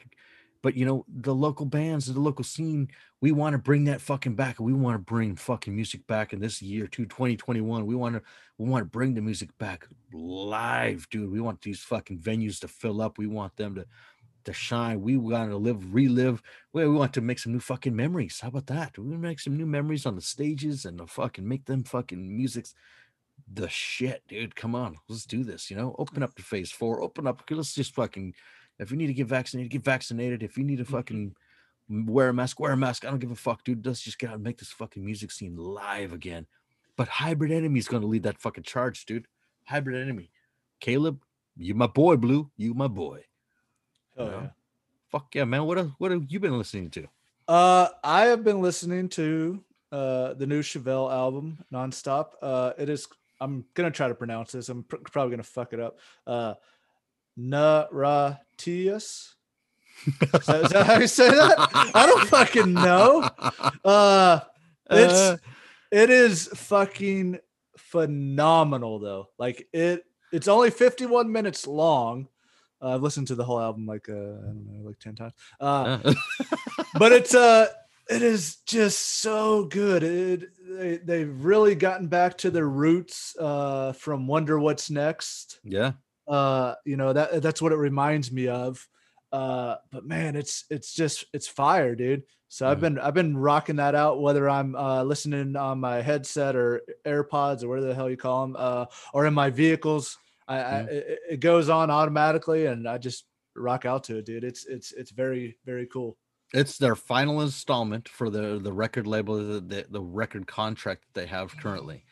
but 0.67 0.77
you 0.77 0.85
know, 0.85 1.05
the 1.09 1.33
local 1.33 1.65
bands, 1.65 2.13
the 2.13 2.19
local 2.19 2.43
scene, 2.43 2.89
we 3.21 3.31
want 3.31 3.53
to 3.53 3.59
bring 3.59 3.85
that 3.85 4.01
fucking 4.01 4.35
back. 4.35 4.59
We 4.59 4.73
want 4.73 4.97
to 4.97 4.99
bring 4.99 5.37
fucking 5.37 5.73
music 5.73 6.05
back 6.09 6.33
in 6.33 6.41
this 6.41 6.61
year 6.61 6.89
to 6.89 7.05
2021. 7.07 7.87
We 7.87 7.95
want 7.95 8.17
to 8.17 8.23
we 8.59 8.69
want 8.69 8.83
to 8.83 8.91
bring 8.91 9.15
the 9.15 9.21
music 9.21 9.57
back 9.59 9.87
live, 10.13 11.09
dude. 11.09 11.31
We 11.31 11.41
want 11.41 11.61
these 11.61 11.79
fucking 11.79 12.19
venues 12.19 12.59
to 12.63 12.69
fill 12.69 13.01
up. 13.01 13.17
We 13.17 13.29
want 13.29 13.55
them 13.55 13.77
to 13.77 13.87
to 14.47 14.53
shine. 14.53 15.03
We 15.03 15.17
want 15.17 15.51
to 15.51 15.57
live, 15.57 15.95
relive. 15.95 16.43
We, 16.73 16.85
we 16.85 16.97
want 16.97 17.15
to 17.15 17.21
make 17.21 17.39
some 17.39 17.53
new 17.53 17.61
fucking 17.61 17.95
memories. 17.95 18.41
How 18.41 18.49
about 18.49 18.67
that? 18.67 18.99
We 18.99 19.17
make 19.17 19.39
some 19.39 19.57
new 19.57 19.67
memories 19.67 20.05
on 20.05 20.17
the 20.17 20.21
stages 20.21 20.85
and 20.85 20.99
the 20.99 21.07
fucking 21.07 21.47
make 21.47 21.67
them 21.67 21.85
fucking 21.85 22.37
music's 22.37 22.75
the 23.53 23.69
shit, 23.69 24.25
dude. 24.27 24.57
Come 24.57 24.75
on, 24.75 24.97
let's 25.09 25.27
do 25.27 25.45
this. 25.45 25.71
You 25.71 25.77
know, 25.77 25.95
open 25.97 26.25
up 26.25 26.35
to 26.35 26.43
phase 26.43 26.73
four. 26.73 27.03
Open 27.03 27.29
up. 27.29 27.45
Let's 27.49 27.73
just 27.73 27.95
fucking. 27.95 28.35
If 28.79 28.91
you 28.91 28.97
need 28.97 29.07
to 29.07 29.15
get 29.15 29.27
vaccinated, 29.27 29.71
get 29.71 29.85
vaccinated. 29.85 30.43
If 30.43 30.59
you 30.59 30.65
need 30.65 30.79
to 30.79 30.85
fucking 30.85 31.35
wear 31.89 32.29
a 32.29 32.35
mask, 32.35 32.61
wear 32.61 32.73
a 32.73 32.77
mask. 32.77 33.05
I 33.05 33.11
don't 33.11 33.19
give 33.19 33.31
a 33.31 33.37
fuck, 33.37 33.65
dude. 33.65 33.87
Let's 33.87 34.03
just 34.03 34.19
get 34.19 34.31
out 34.31 34.37
and 34.37 34.45
make 34.45 34.59
this 34.59 34.71
fucking 34.71 35.05
music 35.05 35.31
scene 35.31 35.57
live 35.57 36.13
again. 36.13 36.47
But 36.97 37.09
Hybrid 37.09 37.53
Enemy 37.53 37.79
is 37.79 37.89
going 37.89 38.03
to 38.03 38.09
lead 38.09 38.25
that 38.25 38.41
fucking 38.41 38.65
charge, 38.65 39.07
dude. 39.07 39.27
Hybrid 39.65 40.01
Enemy. 40.01 40.31
Caleb, 40.81 41.23
you 41.57 41.75
my 41.75 41.87
boy, 41.87 42.17
Blue. 42.17 42.51
You 42.57 42.75
my 42.75 42.89
boy. 42.89 43.25
Hell 44.17 44.27
know? 44.27 44.41
yeah. 44.43 44.49
Fuck 45.11 45.35
yeah, 45.35 45.45
man. 45.45 45.65
What 45.65 45.79
have, 45.79 45.93
what 45.99 46.11
have 46.11 46.25
you 46.29 46.41
been 46.41 46.59
listening 46.59 46.91
to? 46.91 47.07
Uh, 47.49 47.89
I 48.03 48.27
have 48.27 48.45
been 48.45 48.61
listening 48.61 49.09
to 49.11 49.63
uh 49.93 50.35
the 50.35 50.47
new 50.47 50.63
Chevelle 50.63 51.13
album 51.13 51.65
nonstop. 51.73 52.31
Uh, 52.43 52.73
it 52.77 52.89
is 52.89 53.07
I'm 53.41 53.65
gonna 53.75 53.91
try 53.91 54.09
to 54.09 54.15
pronounce 54.15 54.53
this. 54.53 54.69
I'm 54.69 54.83
pr- 54.83 54.97
probably 54.97 55.31
gonna 55.31 55.43
fuck 55.43 55.73
it 55.73 55.81
up. 55.81 55.99
Niratias. 57.39 59.35
Is 60.07 60.47
that, 60.47 60.65
is 60.65 60.71
that 60.71 60.87
how 60.87 60.99
you 60.99 61.07
say 61.07 61.31
that? 61.31 61.91
I 61.95 62.07
don't 62.07 62.29
fucking 62.29 62.73
know. 62.73 63.29
Uh, 63.85 64.41
it's 64.91 65.13
Uh, 65.15 65.37
it 65.91 66.11
is 66.11 66.49
fucking 66.49 67.39
phenomenal 67.77 68.99
though. 68.99 69.29
Like 69.39 69.69
it, 69.73 70.05
it's 70.33 70.49
only 70.49 70.71
51 70.71 71.31
minutes 71.31 71.67
long. 71.67 72.29
Uh, 72.81 72.95
I've 72.95 73.03
listened 73.03 73.29
to 73.29 73.35
the 73.35 73.45
whole 73.45 73.61
album 73.61 73.87
like 73.87 74.09
uh, 74.09 74.13
I 74.13 74.17
don't 74.17 74.67
know, 74.67 74.87
like 74.87 74.99
10 74.99 75.17
times. 75.17 75.33
Uh, 75.61 75.99
uh, 76.05 76.15
but 76.99 77.13
it's 77.13 77.35
uh 77.35 77.69
it 78.09 78.23
is 78.23 78.57
just 78.67 79.21
so 79.21 79.65
good 79.65 80.03
it 80.05 80.49
they, 80.69 80.97
they've 80.99 81.45
really 81.45 81.75
gotten 81.75 82.07
back 82.07 82.39
to 82.39 82.51
their 82.51 82.69
roots 82.69 83.35
uh 83.41 83.93
from 83.95 84.29
wonder 84.29 84.61
what's 84.61 84.91
next 84.91 85.59
yeah. 85.65 85.93
Uh 86.29 86.75
you 86.85 86.97
know 86.97 87.13
that 87.13 87.43
that's 87.43 87.63
what 87.63 87.73
it 87.73 87.77
reminds 87.77 88.33
me 88.33 88.49
of 88.49 88.87
uh 89.33 89.77
but 89.91 90.05
man 90.05 90.37
it's 90.37 90.65
it's 90.71 90.93
just 90.95 91.25
it's 91.33 91.49
fire 91.49 91.95
dude. 91.95 92.23
So 92.49 92.69
i've 92.69 92.81
been 92.81 92.99
i've 92.99 93.15
been 93.15 93.37
rocking 93.37 93.77
that 93.77 93.95
out 93.95 94.21
whether 94.21 94.49
i'm 94.49 94.77
uh 94.77 95.03
listening 95.03 95.57
on 95.57 95.81
my 95.81 96.01
headset 96.01 96.55
or 96.57 96.83
airpods 97.05 97.63
or 97.63 97.69
whatever 97.69 97.89
the 97.89 97.95
hell 97.95 98.09
you 98.09 98.17
call 98.17 98.47
them 98.47 98.57
uh 98.59 98.87
or 99.13 99.27
in 99.27 99.35
my 99.35 99.51
vehicles 99.51 100.17
i, 100.47 100.57
I 100.57 100.81
Yeah. 100.81 100.87
it, 100.87 101.19
it 101.33 101.41
goes 101.41 101.69
on 101.69 101.91
automatically 101.91 102.67
and 102.67 102.89
i 102.89 102.99
just 102.99 103.27
rock 103.57 103.85
out 103.85 104.05
to 104.05 104.19
it 104.19 104.27
dude. 104.27 104.45
It's 104.45 104.67
it's 104.67 104.93
it's 104.93 105.11
very 105.11 105.57
very 105.65 105.87
cool. 105.87 106.19
It's 106.53 106.79
their 106.79 106.95
final 106.95 107.41
installment 107.41 108.09
for 108.09 108.31
the 108.31 108.61
the 108.63 108.73
record 108.73 109.07
label, 109.07 109.37
the, 109.37 109.61
the 109.61 109.87
the 109.91 110.01
record 110.01 110.47
contract 110.47 111.05
that 111.07 111.21
they 111.21 111.27
have 111.27 111.57
currently, 111.57 112.05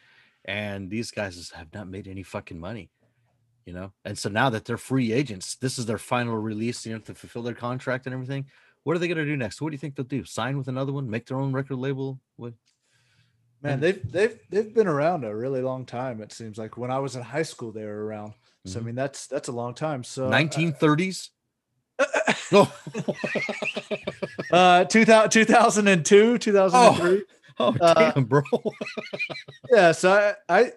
and 0.45 0.91
these 0.91 1.11
guys 1.11 1.53
have 1.55 1.73
not 1.73 1.87
made 1.87 2.09
any 2.09 2.23
fucking 2.23 2.59
money, 2.59 2.91
you 3.67 3.73
know. 3.73 3.93
And 4.05 4.17
so 4.17 4.29
now 4.29 4.51
that 4.51 4.65
they're 4.65 4.77
free 4.77 5.13
agents, 5.13 5.57
this 5.57 5.79
is 5.79 5.87
their 5.87 5.99
final 5.99 6.37
release, 6.37 6.85
you 6.87 6.93
know, 6.93 6.99
to 7.01 7.15
fulfill 7.15 7.43
their 7.43 7.55
contract 7.55 8.07
and 8.07 8.15
everything. 8.15 8.47
What 8.83 8.97
are 8.97 8.99
they 8.99 9.09
gonna 9.09 9.25
do 9.25 9.37
next? 9.37 9.61
What 9.61 9.71
do 9.71 9.75
you 9.75 9.79
think 9.79 9.97
they'll 9.97 10.05
do? 10.05 10.25
Sign 10.25 10.59
with 10.59 10.69
another 10.69 10.93
one? 10.93 11.09
Make 11.09 11.27
their 11.27 11.39
own 11.41 11.53
record 11.53 11.77
label? 11.77 12.21
What? 12.37 12.55
Man, 13.63 13.81
they've 13.81 14.13
they've 14.13 14.39
they've 14.51 14.75
been 14.75 14.87
around 14.87 15.25
a 15.25 15.35
really 15.35 15.63
long 15.63 15.87
time. 15.87 16.21
It 16.21 16.33
seems 16.33 16.59
like 16.59 16.77
when 16.77 16.91
I 16.91 16.99
was 16.99 17.17
in 17.17 17.23
high 17.23 17.43
school, 17.45 17.73
they 17.73 17.85
were 17.85 18.05
around. 18.05 18.35
So 18.67 18.79
I 18.79 18.83
Mhm. 18.83 18.87
mean, 18.87 18.95
that's 18.95 19.27
that's 19.27 19.49
a 19.49 19.53
long 19.53 19.73
time. 19.75 20.05
So 20.05 20.27
uh, 20.27 20.31
1930s? 20.31 21.31
Oh, 22.53 22.73
uh, 24.51 24.85
2000, 24.85 25.31
2002, 25.31 26.39
2003. 26.39 27.25
oh 27.59 27.77
Uh, 27.81 28.13
damn, 28.13 28.25
bro. 28.25 28.43
Yeah. 29.71 29.93
So 29.93 30.13
I, 30.13 30.35
I 30.55 30.73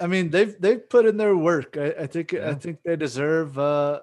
I 0.00 0.06
mean, 0.06 0.30
they've 0.30 0.54
they've 0.60 0.88
put 0.88 1.06
in 1.06 1.16
their 1.16 1.36
work. 1.36 1.76
I, 1.76 1.94
I 2.00 2.06
think 2.06 2.34
I 2.34 2.54
think 2.54 2.78
they 2.84 2.96
deserve 2.96 3.58
uh 3.58 4.00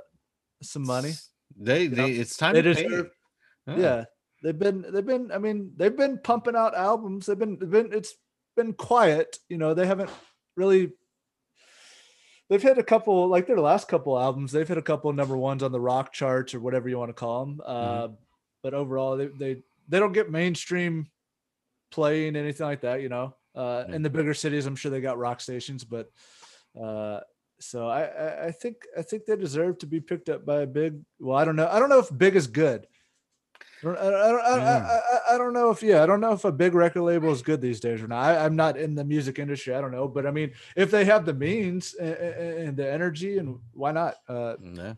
some 0.62 0.84
money. 0.86 1.14
They 1.56 1.88
know, 1.88 1.96
they 2.08 2.12
it's 2.14 2.36
time 2.36 2.54
They 2.56 2.62
to 2.64 2.74
pay. 2.76 2.84
deserve. 2.84 3.10
Yeah. 3.68 4.06
They've 4.44 4.58
been 4.58 4.86
they've 4.92 5.06
been 5.06 5.32
I 5.32 5.38
mean 5.38 5.72
they've 5.78 5.96
been 5.96 6.20
pumping 6.24 6.56
out 6.56 6.76
albums. 6.76 7.26
They've 7.26 7.40
been 7.40 7.58
they've 7.60 7.70
been 7.70 7.94
it's 7.94 8.14
been 8.56 8.74
quiet. 8.74 9.38
You 9.50 9.58
know 9.58 9.74
they 9.74 9.88
haven't 9.88 10.10
really. 10.56 10.92
They've 12.50 12.62
hit 12.62 12.78
a 12.78 12.84
couple 12.84 13.28
like 13.28 13.46
their 13.48 13.60
last 13.60 13.90
couple 13.90 14.18
albums. 14.18 14.52
They've 14.54 14.68
hit 14.68 14.78
a 14.78 14.82
couple 14.82 15.12
number 15.12 15.36
ones 15.36 15.64
on 15.64 15.72
the 15.74 15.82
rock 15.82 16.14
charts 16.14 16.54
or 16.54 16.62
whatever 16.62 16.88
you 16.88 16.98
want 16.98 17.10
to 17.10 17.14
call 17.14 17.46
them. 17.46 17.62
Uh, 17.66 18.08
But 18.64 18.74
overall, 18.74 19.18
they, 19.18 19.28
they 19.28 19.62
they 19.90 20.00
don't 20.00 20.14
get 20.14 20.32
mainstream 20.32 21.08
playing 21.92 22.36
anything 22.36 22.66
like 22.66 22.82
that. 22.82 23.02
You 23.02 23.10
know, 23.10 23.36
uh, 23.58 23.86
Yeah. 23.90 23.96
in 23.96 24.02
the 24.04 24.10
bigger 24.10 24.34
cities, 24.34 24.66
I'm 24.66 24.76
sure 24.76 24.92
they 24.92 25.02
got 25.02 25.18
rock 25.18 25.42
stations, 25.42 25.84
but 25.84 26.12
uh, 26.82 27.20
so 27.60 27.88
I, 27.88 28.48
I 28.48 28.52
think 28.52 28.76
I 28.98 29.02
think 29.02 29.26
they 29.26 29.36
deserve 29.36 29.80
to 29.80 29.88
be 29.88 30.00
picked 30.00 30.30
up 30.30 30.46
by 30.46 30.62
a 30.62 30.68
big. 30.68 31.00
Well, 31.20 31.36
I 31.38 31.44
don't 31.46 31.56
know. 31.56 31.68
I 31.72 31.80
don't 31.80 31.90
know 31.90 32.00
if 32.00 32.16
big 32.16 32.36
is 32.36 32.46
good. 32.48 32.86
I 33.84 33.86
don't, 33.86 33.98
I, 33.98 34.04
don't- 34.04 34.16
I, 34.16 34.28
don't- 34.28 34.42
I, 34.42 34.58
Yeah. 34.58 35.00
I, 35.30 35.36
I- 35.36 35.38
don't 35.38 35.54
know 35.54 35.70
if 35.72 35.82
yeah 35.84 36.04
I 36.04 36.06
don't 36.06 36.22
know 36.22 36.34
if 36.34 36.46
a 36.46 36.52
big 36.52 36.74
record 36.76 37.02
label 37.02 37.32
is 37.32 37.42
good 37.42 37.62
these 37.62 37.80
days 37.80 38.02
or 38.02 38.08
not. 38.08 38.24
I, 38.24 38.46
I'm 38.46 38.56
not 38.56 38.78
in 38.78 38.94
the 38.96 39.04
music 39.04 39.40
industry. 39.40 39.74
I 39.76 39.82
don't 39.82 39.92
know, 39.92 40.08
but 40.08 40.26
I 40.28 40.32
mean, 40.32 40.52
if 40.76 40.90
they 40.92 41.06
have 41.06 41.26
the 41.26 41.34
means 41.34 41.94
and, 41.96 42.14
and 42.68 42.78
the 42.78 42.92
energy, 42.92 43.38
and 43.40 43.58
why 43.74 43.92
not? 43.92 44.16
Uh, 44.30 44.56
Yeah. 44.62 44.94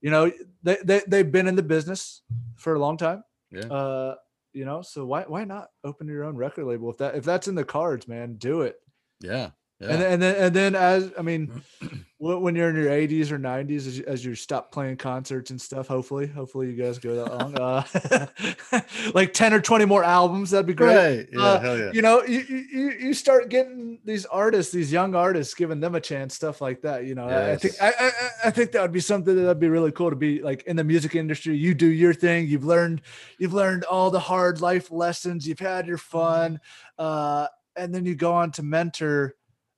you 0.00 0.10
know, 0.10 0.32
they 0.62 0.78
they 0.84 1.02
they've 1.06 1.30
been 1.30 1.46
in 1.48 1.54
the 1.56 1.62
business 1.62 2.22
for 2.56 2.74
a 2.74 2.78
long 2.78 2.96
time. 2.96 3.22
Yeah. 3.52 3.66
Uh, 3.66 4.14
you 4.52 4.64
know, 4.64 4.82
so 4.82 5.04
why 5.04 5.24
why 5.26 5.44
not 5.44 5.68
open 5.84 6.08
your 6.08 6.24
own 6.24 6.36
record 6.36 6.66
label 6.66 6.90
if 6.90 6.98
that 6.98 7.14
if 7.14 7.24
that's 7.24 7.48
in 7.48 7.54
the 7.54 7.64
cards, 7.64 8.08
man? 8.08 8.34
Do 8.34 8.62
it. 8.62 8.76
Yeah. 9.20 9.50
Yeah. 9.80 9.88
And 9.92 10.02
then, 10.02 10.12
and 10.12 10.22
then 10.22 10.34
and 10.44 10.54
then 10.56 10.74
as 10.76 11.10
I 11.18 11.22
mean, 11.22 11.62
when 12.18 12.54
you're 12.54 12.68
in 12.68 12.76
your 12.76 12.90
80s 12.90 13.30
or 13.30 13.38
90s, 13.38 13.76
as 13.86 13.98
you, 13.98 14.04
as 14.06 14.24
you 14.24 14.34
stop 14.34 14.70
playing 14.70 14.98
concerts 14.98 15.50
and 15.50 15.58
stuff, 15.58 15.86
hopefully, 15.86 16.26
hopefully 16.26 16.70
you 16.70 16.76
guys 16.76 16.98
go 16.98 17.14
that 17.16 17.34
long. 17.34 17.54
Uh, 17.58 18.80
like 19.14 19.32
10 19.32 19.54
or 19.54 19.60
20 19.60 19.86
more 19.86 20.04
albums, 20.04 20.50
that'd 20.50 20.66
be 20.66 20.74
great. 20.74 20.94
Right. 21.18 21.28
Yeah. 21.32 21.40
Uh, 21.40 21.60
hell 21.60 21.78
yeah. 21.78 21.90
You 21.92 22.02
know, 22.02 22.22
you, 22.24 22.40
you 22.40 22.90
you- 22.90 23.14
start 23.14 23.48
getting 23.48 23.98
these 24.04 24.26
artists, 24.26 24.70
these 24.72 24.92
young 24.92 25.14
artists, 25.14 25.54
giving 25.54 25.80
them 25.80 25.94
a 25.94 26.00
chance, 26.00 26.34
stuff 26.34 26.60
like 26.60 26.82
that. 26.82 27.04
You 27.06 27.14
know, 27.14 27.26
I- 27.28 27.52
I 27.52 27.56
think 27.56 27.74
I, 27.80 27.92
I 27.98 28.10
I 28.44 28.50
think 28.50 28.72
that 28.72 28.82
would 28.82 28.92
be 28.92 29.00
something 29.00 29.34
that'd 29.34 29.58
be 29.58 29.68
really 29.68 29.92
cool 29.92 30.10
to 30.10 30.16
be 30.16 30.42
like 30.42 30.62
in 30.64 30.76
the 30.76 30.84
music 30.84 31.14
industry. 31.14 31.56
You 31.56 31.74
do 31.74 31.86
your 31.86 32.12
thing. 32.14 32.46
You've 32.48 32.64
learned 32.66 33.00
you've 33.38 33.54
learned 33.54 33.84
all 33.84 34.10
the 34.10 34.20
hard 34.20 34.60
life 34.60 34.90
lessons. 34.90 35.48
You've 35.48 35.58
had 35.58 35.86
your 35.86 35.98
fun, 35.98 36.60
uh, 36.98 37.46
and 37.76 37.94
then 37.94 38.04
you 38.04 38.14
go 38.14 38.32
on 38.34 38.50
to 38.52 38.62
mentor 38.62 39.34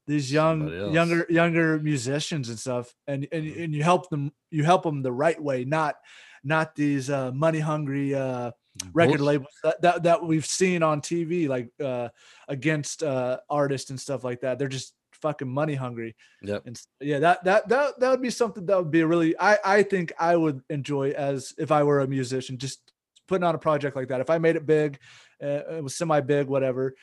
these 0.07 0.33
young 0.33 0.69
younger 0.93 1.27
younger 1.29 1.79
musicians 1.79 2.49
and 2.49 2.59
stuff, 2.59 2.95
and 3.07 3.27
and 3.33 3.47
and 3.47 3.75
you 3.75 3.83
help 3.83 4.11
them 4.11 4.33
you 4.51 4.65
help 4.65 4.83
them 4.83 5.03
the 5.03 5.13
right 5.13 5.41
way, 5.41 5.65
not 5.65 5.97
not 6.45 6.75
these 6.75 7.11
uh, 7.11 7.33
money 7.33 7.61
hungry. 7.61 8.15
Uh, 8.15 8.53
record 8.95 9.19
Bullshit. 9.19 9.27
labels 9.27 9.55
that, 9.65 9.83
that 9.83 10.03
that 10.05 10.25
we've 10.25 10.47
seen 10.47 10.83
on 10.83 11.01
TV, 11.01 11.49
like 11.49 11.69
uh, 11.83 12.09
against 12.49 13.03
uh, 13.03 13.39
artists 13.49 13.91
and 13.91 14.01
stuff 14.01 14.25
like 14.25 14.41
that. 14.41 14.59
They're 14.59 14.69
just 14.69 14.95
fucking 15.21 15.49
money 15.49 15.75
hungry. 15.75 16.17
yeah 16.43 16.59
And 16.65 16.79
yeah, 17.01 17.21
that 17.21 17.45
that 17.45 17.69
that 17.69 18.01
that 18.01 18.11
would 18.11 18.23
be 18.23 18.31
something 18.31 18.67
that 18.67 18.77
would 18.77 18.91
be 18.91 19.05
really. 19.05 19.39
I 19.39 19.59
I 19.65 19.83
think 19.83 20.13
I 20.19 20.37
would 20.37 20.63
enjoy 20.69 21.11
as 21.11 21.55
if 21.59 21.71
I 21.71 21.83
were 21.83 22.01
a 22.01 22.07
musician, 22.07 22.59
just 22.59 22.93
putting 23.29 23.45
on 23.45 23.55
a 23.55 23.59
project 23.59 23.97
like 23.97 24.09
that. 24.09 24.21
If 24.21 24.31
I 24.31 24.39
made 24.39 24.57
it 24.57 24.67
big, 24.67 24.99
uh, 25.43 25.77
it 25.77 25.85
was 25.85 25.97
semi 25.97 26.21
big, 26.21 26.49
whatever. 26.49 26.95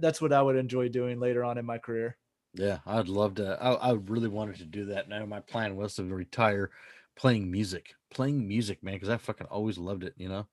That's 0.00 0.20
what 0.20 0.32
I 0.32 0.42
would 0.42 0.56
enjoy 0.56 0.88
doing 0.88 1.20
later 1.20 1.44
on 1.44 1.58
in 1.58 1.64
my 1.64 1.78
career. 1.78 2.16
Yeah, 2.58 2.78
I'd 2.86 3.08
love 3.08 3.34
to. 3.36 3.62
I, 3.62 3.72
I 3.72 3.92
really 3.92 4.28
wanted 4.28 4.56
to 4.56 4.64
do 4.64 4.86
that. 4.86 5.08
Now 5.08 5.24
my 5.26 5.40
plan 5.40 5.76
was 5.76 5.94
to 5.96 6.04
retire 6.04 6.70
playing 7.16 7.50
music, 7.50 7.94
playing 8.10 8.46
music, 8.48 8.82
man, 8.82 8.94
because 8.94 9.10
I 9.10 9.18
fucking 9.18 9.46
always 9.48 9.78
loved 9.78 10.04
it, 10.04 10.14
you 10.16 10.28
know. 10.28 10.46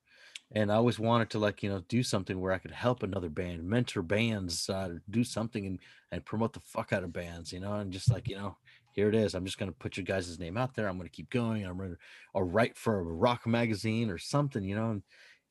And 0.52 0.70
I 0.70 0.76
always 0.76 0.98
wanted 0.98 1.30
to 1.30 1.38
like, 1.38 1.62
you 1.62 1.70
know, 1.70 1.82
do 1.88 2.02
something 2.02 2.40
where 2.40 2.52
I 2.52 2.58
could 2.58 2.72
help 2.72 3.02
another 3.02 3.30
band, 3.30 3.64
mentor 3.64 4.02
bands, 4.02 4.68
uh, 4.70 4.96
do 5.10 5.24
something 5.24 5.66
and 5.66 5.80
and 6.12 6.24
promote 6.24 6.52
the 6.52 6.60
fuck 6.60 6.92
out 6.92 7.04
of 7.04 7.12
bands, 7.12 7.52
you 7.52 7.60
know, 7.60 7.74
and 7.74 7.92
just 7.92 8.10
like, 8.10 8.28
you 8.28 8.36
know, 8.36 8.56
here 8.92 9.08
it 9.08 9.14
is. 9.14 9.34
I'm 9.34 9.46
just 9.46 9.58
gonna 9.58 9.72
put 9.72 9.96
your 9.96 10.04
guys' 10.04 10.38
name 10.38 10.56
out 10.58 10.74
there. 10.74 10.88
I'm 10.88 10.98
gonna 10.98 11.08
keep 11.08 11.30
going. 11.30 11.64
I'm 11.66 11.78
gonna 11.78 11.96
or 12.34 12.44
write 12.46 12.76
for 12.76 13.00
a 13.00 13.04
rock 13.04 13.46
magazine 13.46 14.10
or 14.10 14.18
something, 14.18 14.64
you 14.64 14.76
know, 14.76 14.90
and 14.90 15.02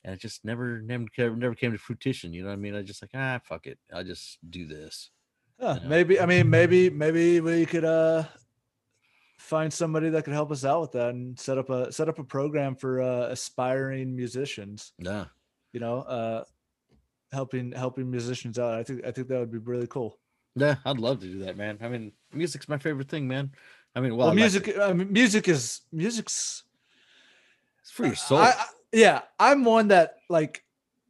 and 0.06 0.14
it 0.16 0.22
just 0.22 0.46
never 0.46 0.82
never 0.82 1.08
never 1.18 1.56
came 1.56 1.72
to 1.72 1.78
fruition. 1.80 2.34
You 2.34 2.44
know 2.44 2.50
what 2.50 2.56
I 2.56 2.58
mean? 2.58 2.76
I 2.76 2.84
just 2.84 3.02
like, 3.02 3.12
ah, 3.16 3.40
fuck 3.44 3.68
it. 3.68 3.80
I'll 3.94 4.04
just 4.04 4.40
do 4.50 4.66
this. 4.68 5.10
Yeah. 5.64 5.80
Maybe 5.88 6.20
I 6.20 6.26
mean 6.26 6.50
maybe 6.50 6.90
maybe 6.90 7.40
we 7.40 7.66
could 7.66 7.86
uh 7.86 8.24
find 9.40 9.72
somebody 9.72 10.10
that 10.10 10.24
could 10.24 10.34
help 10.34 10.52
us 10.52 10.66
out 10.66 10.82
with 10.82 10.92
that 10.94 11.10
and 11.10 11.40
set 11.40 11.58
up 11.58 11.70
a 11.70 11.92
set 11.92 12.10
up 12.10 12.20
a 12.20 12.24
program 12.24 12.76
for 12.76 13.02
uh, 13.02 13.28
aspiring 13.28 14.16
musicians. 14.16 14.92
Yeah. 15.00 15.26
You 15.72 15.80
know, 15.80 16.00
uh 16.00 16.44
helping 17.32 17.72
helping 17.72 18.10
musicians 18.12 18.60
out. 18.60 18.74
I 18.74 18.84
think 18.84 19.06
I 19.06 19.12
think 19.12 19.28
that 19.30 19.40
would 19.40 19.52
be 19.52 19.58
really 19.58 19.88
cool. 19.88 20.20
Yeah, 20.56 20.76
I'd 20.86 21.00
love 21.00 21.20
to 21.22 21.28
do 21.28 21.40
that, 21.40 21.58
man. 21.58 21.80
I 21.82 21.88
mean, 21.88 22.12
music's 22.32 22.70
my 22.70 22.78
favorite 22.78 23.10
thing, 23.10 23.28
man. 23.28 23.52
I 23.96 24.02
mean, 24.02 24.12
well, 24.16 24.28
Well, 24.28 24.28
like 24.28 24.36
music. 24.36 24.78
I 24.80 24.94
mean, 24.94 25.12
music 25.12 25.48
is 25.48 25.82
music's 25.92 26.64
it's 27.82 27.92
for 27.92 28.06
your 28.06 28.16
soul. 28.16 28.38
I, 28.40 28.50
I- 28.50 28.66
yeah, 28.92 29.22
I'm 29.40 29.64
one 29.66 29.88
that 29.88 30.18
like 30.30 30.63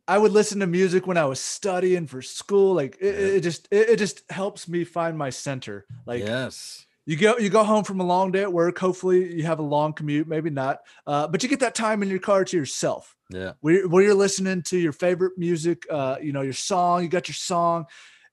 I 0.07 0.17
would 0.17 0.31
listen 0.33 0.59
to 0.59 0.67
music 0.67 1.07
when 1.07 1.17
I 1.17 1.25
was 1.25 1.39
studying 1.39 2.07
for 2.07 2.21
school. 2.21 2.73
Like 2.75 2.97
it, 2.99 3.15
Yeah. 3.15 3.35
it 3.37 3.39
just 3.41 3.67
it, 3.71 3.89
it 3.91 3.97
just 3.99 4.29
helps 4.31 4.67
me 4.67 4.83
find 4.83 5.17
my 5.17 5.29
center. 5.29 5.85
Like 6.05 6.19
yes. 6.21 6.85
you 7.05 7.15
go 7.15 7.37
you 7.37 7.49
go 7.49 7.63
home 7.63 7.83
from 7.83 7.99
a 8.01 8.05
long 8.05 8.31
day 8.31 8.41
at 8.41 8.51
work. 8.51 8.77
Hopefully 8.79 9.33
you 9.33 9.43
have 9.43 9.59
a 9.59 9.63
long 9.63 9.93
commute, 9.93 10.27
maybe 10.27 10.49
not. 10.49 10.79
Uh, 11.07 11.27
but 11.27 11.41
you 11.43 11.49
get 11.49 11.61
that 11.61 11.75
time 11.75 12.03
in 12.03 12.09
your 12.09 12.19
car 12.19 12.43
to 12.45 12.57
yourself 12.57 13.15
Yeah. 13.29 13.53
where, 13.61 13.87
where 13.87 14.03
you're 14.03 14.13
listening 14.13 14.61
to 14.63 14.77
your 14.77 14.91
favorite 14.91 15.37
music, 15.37 15.85
uh, 15.89 16.17
you 16.21 16.33
know, 16.33 16.41
your 16.41 16.53
song, 16.53 17.03
you 17.03 17.09
got 17.09 17.27
your 17.29 17.35
song, 17.35 17.85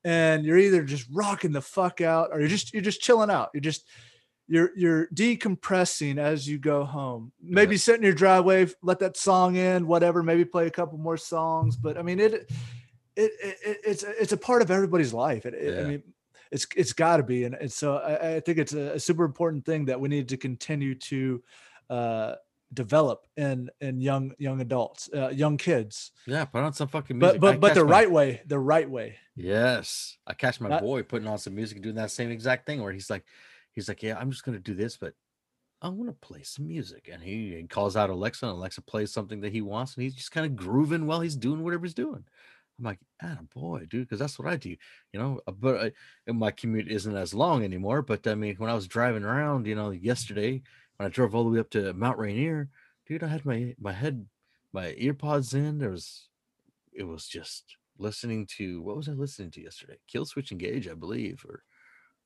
and 0.04 0.44
you're 0.44 0.58
either 0.58 0.82
just 0.82 1.06
rocking 1.12 1.52
the 1.52 1.60
fuck 1.62 2.00
out 2.00 2.30
or 2.32 2.40
you're 2.40 2.48
just 2.48 2.72
you're 2.74 2.82
just 2.82 3.00
chilling 3.00 3.30
out. 3.30 3.50
You're 3.54 3.60
just 3.60 3.86
you're 4.50 4.70
you're 4.76 5.06
decompressing 5.08 6.18
as 6.18 6.46
you 6.48 6.58
go 6.58 6.84
home. 6.84 7.32
Maybe 7.40 7.76
sit 7.76 7.96
in 7.96 8.02
your 8.02 8.12
driveway, 8.12 8.68
let 8.82 8.98
that 8.98 9.16
song 9.16 9.54
in, 9.54 9.86
whatever, 9.86 10.22
maybe 10.22 10.44
play 10.44 10.66
a 10.66 10.70
couple 10.70 10.98
more 10.98 11.16
songs. 11.16 11.76
But 11.76 11.96
I 11.96 12.02
mean 12.02 12.18
it 12.18 12.34
it, 12.34 12.50
it, 13.16 13.56
it 13.64 13.78
it's 13.84 14.02
it's 14.02 14.32
a 14.32 14.36
part 14.36 14.60
of 14.60 14.70
everybody's 14.70 15.14
life. 15.14 15.46
It, 15.46 15.54
it- 15.54 15.78
I 15.78 15.82
Yeah. 15.82 15.88
mean 15.88 16.02
it's 16.50 16.66
it's 16.76 16.92
got 16.92 17.18
to 17.18 17.22
be, 17.22 17.44
and, 17.44 17.54
and 17.54 17.70
so 17.70 17.98
I, 17.98 18.36
I 18.36 18.40
think 18.40 18.58
it's 18.58 18.72
a, 18.72 18.94
a, 18.94 18.98
super 19.00 19.24
important 19.24 19.64
thing 19.64 19.84
that 19.84 20.00
we 20.00 20.08
need 20.08 20.28
to 20.30 20.36
continue 20.36 20.96
to 20.96 21.42
uh, 21.88 22.34
develop 22.74 23.28
in 23.36 23.70
in 23.80 24.00
young 24.00 24.32
young 24.36 24.60
adults, 24.60 25.08
uh, 25.14 25.28
young 25.28 25.56
kids. 25.56 26.10
Yeah, 26.26 26.44
put 26.46 26.62
on 26.62 26.72
some 26.72 26.88
fucking 26.88 27.16
music. 27.16 27.40
But 27.40 27.52
but 27.52 27.60
but 27.60 27.74
the 27.74 27.84
my, 27.84 27.90
right 27.92 28.10
way, 28.10 28.42
the 28.46 28.58
right 28.58 28.90
way. 28.90 29.16
Yes, 29.36 30.18
I 30.26 30.34
catch 30.34 30.60
my 30.60 30.70
Not, 30.70 30.82
boy 30.82 31.04
putting 31.04 31.28
on 31.28 31.38
some 31.38 31.54
music, 31.54 31.76
and 31.76 31.84
doing 31.84 31.94
that 31.94 32.10
same 32.10 32.32
exact 32.32 32.66
thing 32.66 32.82
where 32.82 32.92
he's 32.92 33.08
like, 33.08 33.24
he's 33.80 33.88
like, 33.88 34.02
yeah, 34.02 34.18
I'm 34.18 34.30
just 34.30 34.44
gonna 34.44 34.58
do 34.58 34.74
this, 34.74 34.96
but 34.96 35.14
I 35.82 35.88
want 35.88 36.10
to 36.10 36.26
play 36.26 36.42
some 36.42 36.68
music. 36.68 37.08
And 37.10 37.22
he, 37.22 37.56
he 37.56 37.62
calls 37.64 37.96
out 37.96 38.10
Alexa, 38.10 38.46
and 38.46 38.54
Alexa 38.54 38.82
plays 38.82 39.12
something 39.12 39.40
that 39.40 39.52
he 39.52 39.62
wants, 39.62 39.94
and 39.94 40.04
he's 40.04 40.14
just 40.14 40.32
kind 40.32 40.46
of 40.46 40.56
grooving 40.56 41.06
while 41.06 41.20
he's 41.20 41.36
doing 41.36 41.64
whatever 41.64 41.86
he's 41.86 41.94
doing. 41.94 42.24
I'm 42.78 42.84
like, 42.84 42.98
ah, 43.22 43.38
boy, 43.54 43.86
dude, 43.88 44.06
because 44.06 44.18
that's 44.18 44.38
what 44.38 44.48
I 44.48 44.56
do. 44.56 44.76
You 45.12 45.20
know, 45.20 45.40
uh, 45.46 45.52
but 45.52 45.76
I, 45.76 45.92
uh, 46.28 46.32
my 46.32 46.50
commute 46.50 46.88
isn't 46.88 47.16
as 47.16 47.34
long 47.34 47.62
anymore. 47.62 48.02
But 48.02 48.26
I 48.26 48.34
mean, 48.34 48.56
when 48.56 48.70
I 48.70 48.74
was 48.74 48.86
driving 48.86 49.24
around, 49.24 49.66
you 49.66 49.74
know, 49.74 49.90
yesterday 49.90 50.62
when 50.96 51.06
I 51.06 51.10
drove 51.10 51.34
all 51.34 51.44
the 51.44 51.50
way 51.50 51.60
up 51.60 51.70
to 51.70 51.92
Mount 51.92 52.18
Rainier, 52.18 52.68
dude, 53.06 53.22
I 53.22 53.28
had 53.28 53.44
my 53.44 53.74
my 53.78 53.92
head, 53.92 54.26
my 54.72 54.92
earpods 54.92 55.54
in. 55.54 55.78
There 55.78 55.90
was, 55.90 56.28
it 56.92 57.04
was 57.04 57.26
just 57.26 57.76
listening 57.98 58.46
to 58.58 58.80
what 58.82 58.96
was 58.96 59.08
I 59.08 59.12
listening 59.12 59.50
to 59.52 59.62
yesterday? 59.62 59.98
Killswitch 60.12 60.52
Engage, 60.52 60.88
I 60.88 60.94
believe, 60.94 61.44
or, 61.46 61.62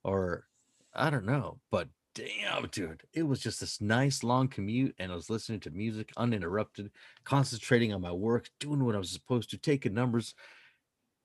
or 0.04 0.46
I 0.94 1.10
don't 1.10 1.26
know, 1.26 1.58
but 1.70 1.88
damn, 2.14 2.66
dude, 2.68 3.02
it 3.12 3.24
was 3.24 3.40
just 3.40 3.60
this 3.60 3.80
nice 3.80 4.22
long 4.22 4.48
commute, 4.48 4.94
and 4.98 5.10
I 5.10 5.14
was 5.14 5.30
listening 5.30 5.60
to 5.60 5.70
music 5.70 6.12
uninterrupted, 6.16 6.90
concentrating 7.24 7.92
on 7.92 8.00
my 8.00 8.12
work, 8.12 8.48
doing 8.60 8.84
what 8.84 8.94
I 8.94 8.98
was 8.98 9.10
supposed 9.10 9.50
to, 9.50 9.58
taking 9.58 9.94
numbers. 9.94 10.34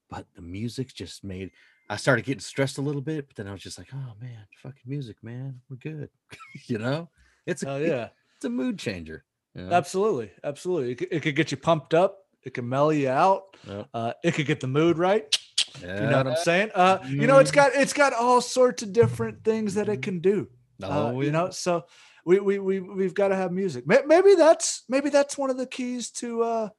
But 0.10 0.26
the 0.36 0.42
music 0.42 0.94
just 0.94 1.24
made 1.24 1.52
I 1.90 1.96
started 1.96 2.24
getting 2.24 2.40
stressed 2.40 2.78
a 2.78 2.82
little 2.82 3.02
bit, 3.02 3.28
but 3.28 3.36
then 3.36 3.48
I 3.48 3.52
was 3.52 3.64
just 3.64 3.80
like, 3.80 3.90
oh 3.94 4.14
man, 4.22 4.46
fucking 4.62 4.84
music, 4.86 5.18
man, 5.24 5.60
we're 5.70 5.78
good. 5.78 6.10
you 6.68 6.78
know, 6.78 7.10
it's 7.48 7.64
a, 7.64 7.70
oh, 7.72 7.78
yeah, 7.78 8.10
it's 8.36 8.46
a 8.46 8.50
mood 8.50 8.78
changer. 8.78 9.26
You 9.56 9.64
know? 9.64 9.76
Absolutely, 9.76 10.30
absolutely. 10.44 10.92
It 10.92 10.96
could, 10.96 11.08
it 11.12 11.24
could, 11.24 11.36
get 11.36 11.50
you 11.50 11.58
pumped 11.58 11.96
up. 11.96 12.20
It 12.44 12.54
can 12.54 12.70
mellow 12.70 12.92
you 12.92 13.10
out. 13.10 13.58
Yep. 13.68 13.88
Uh, 13.94 14.14
it 14.24 14.34
could 14.36 14.46
get 14.46 14.60
the 14.60 14.68
mood 14.68 15.00
right. 15.00 15.36
Yeah. 15.82 16.02
You 16.02 16.10
know 16.10 16.18
what 16.18 16.28
I'm 16.28 16.36
saying? 16.38 16.72
Uh, 16.74 17.00
you 17.08 17.28
know, 17.28 17.40
it's 17.40 17.52
mm-hmm. 17.52 17.72
got 17.72 17.76
it's 17.76 17.94
got 17.94 18.14
all 18.14 18.42
sorts 18.42 18.84
of 18.84 18.94
different 18.94 19.44
things 19.44 19.76
that 19.76 19.90
it 19.90 20.02
can 20.02 20.20
do. 20.20 20.48
Uh, 20.82 21.12
oh, 21.12 21.22
you 21.22 21.32
know, 21.32 21.50
so 21.50 21.86
we 22.26 22.40
we 22.40 22.60
we 22.60 22.80
we've 22.80 23.14
got 23.14 23.30
to 23.30 23.36
have 23.36 23.52
music. 23.52 23.86
Maybe 23.88 24.36
that's 24.36 24.84
maybe 24.88 25.10
that's 25.10 25.38
one 25.38 25.50
of 25.50 25.58
the 25.58 25.66
keys 25.66 26.12
to 26.12 26.44
uh, 26.44 26.70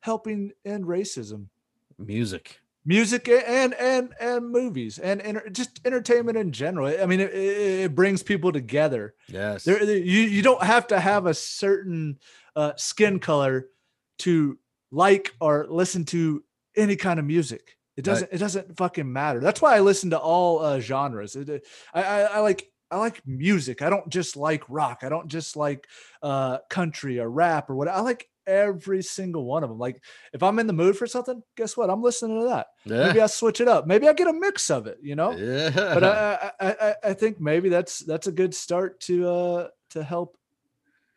helping 0.00 0.52
end 0.64 0.84
racism. 0.84 1.46
Music, 1.98 2.60
music, 2.84 3.28
and 3.28 3.74
and 3.74 4.12
and 4.20 4.50
movies, 4.50 4.98
and, 4.98 5.20
and 5.22 5.40
just 5.52 5.80
entertainment 5.84 6.36
in 6.36 6.52
general. 6.52 6.88
I 6.88 7.06
mean, 7.06 7.20
it, 7.20 7.32
it 7.32 7.94
brings 7.94 8.22
people 8.22 8.52
together. 8.52 9.14
Yes, 9.28 9.64
there, 9.64 9.82
you 9.82 10.20
you 10.20 10.42
don't 10.42 10.62
have 10.62 10.88
to 10.88 11.00
have 11.00 11.26
a 11.26 11.34
certain 11.34 12.18
uh, 12.54 12.72
skin 12.76 13.18
color 13.18 13.68
to 14.18 14.58
like 14.90 15.34
or 15.40 15.66
listen 15.68 16.04
to 16.06 16.44
any 16.76 16.96
kind 16.96 17.18
of 17.18 17.24
music. 17.24 17.77
It 17.98 18.04
doesn't. 18.04 18.26
Right. 18.26 18.34
It 18.34 18.38
doesn't 18.38 18.76
fucking 18.76 19.12
matter. 19.12 19.40
That's 19.40 19.60
why 19.60 19.74
I 19.74 19.80
listen 19.80 20.10
to 20.10 20.18
all 20.18 20.60
uh, 20.60 20.78
genres. 20.78 21.34
It, 21.34 21.66
I, 21.92 22.02
I, 22.04 22.20
I 22.20 22.38
like 22.38 22.70
I 22.92 22.98
like 22.98 23.20
music. 23.26 23.82
I 23.82 23.90
don't 23.90 24.08
just 24.08 24.36
like 24.36 24.62
rock. 24.68 25.00
I 25.02 25.08
don't 25.08 25.26
just 25.26 25.56
like 25.56 25.88
uh, 26.22 26.58
country 26.70 27.18
or 27.18 27.28
rap 27.28 27.68
or 27.68 27.74
what. 27.74 27.88
I 27.88 28.00
like 28.00 28.28
every 28.46 29.02
single 29.02 29.44
one 29.44 29.64
of 29.64 29.68
them. 29.68 29.80
Like 29.80 30.00
if 30.32 30.44
I'm 30.44 30.60
in 30.60 30.68
the 30.68 30.72
mood 30.72 30.96
for 30.96 31.08
something, 31.08 31.42
guess 31.56 31.76
what? 31.76 31.90
I'm 31.90 32.00
listening 32.00 32.38
to 32.40 32.46
that. 32.46 32.68
Yeah. 32.84 33.08
Maybe 33.08 33.20
I 33.20 33.26
switch 33.26 33.60
it 33.60 33.66
up. 33.66 33.88
Maybe 33.88 34.08
I 34.08 34.12
get 34.12 34.28
a 34.28 34.32
mix 34.32 34.70
of 34.70 34.86
it. 34.86 34.98
You 35.02 35.16
know. 35.16 35.32
Yeah. 35.32 35.70
But 35.74 36.04
I, 36.04 36.50
I, 36.60 36.76
I 36.80 36.94
I 37.02 37.14
think 37.14 37.40
maybe 37.40 37.68
that's 37.68 37.98
that's 37.98 38.28
a 38.28 38.32
good 38.32 38.54
start 38.54 39.00
to 39.00 39.28
uh 39.28 39.68
to 39.90 40.04
help 40.04 40.36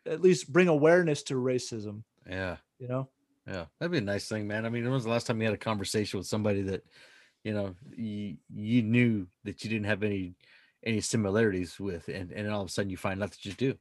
at 0.04 0.20
least 0.20 0.52
bring 0.52 0.66
awareness 0.66 1.22
to 1.24 1.34
racism. 1.34 2.02
Yeah. 2.28 2.56
You 2.80 2.88
know. 2.88 3.08
Yeah, 3.46 3.64
that'd 3.78 3.92
be 3.92 3.98
a 3.98 4.00
nice 4.00 4.28
thing, 4.28 4.46
man. 4.46 4.64
I 4.66 4.68
mean, 4.68 4.84
when 4.84 4.92
was 4.92 5.04
the 5.04 5.10
last 5.10 5.26
time 5.26 5.40
you 5.40 5.46
had 5.46 5.54
a 5.54 5.58
conversation 5.58 6.18
with 6.18 6.26
somebody 6.26 6.62
that, 6.62 6.84
you 7.42 7.52
know, 7.52 7.74
you 7.96 8.36
you 8.54 8.82
knew 8.82 9.26
that 9.44 9.64
you 9.64 9.70
didn't 9.70 9.86
have 9.86 10.02
any 10.02 10.36
any 10.84 11.00
similarities 11.00 11.78
with, 11.80 12.08
and 12.08 12.30
and 12.30 12.48
all 12.50 12.62
of 12.62 12.68
a 12.68 12.70
sudden 12.70 12.90
you 12.90 12.96
find 12.96 13.22
out 13.22 13.30
that 13.30 13.44
you 13.44 13.52
do. 13.52 13.74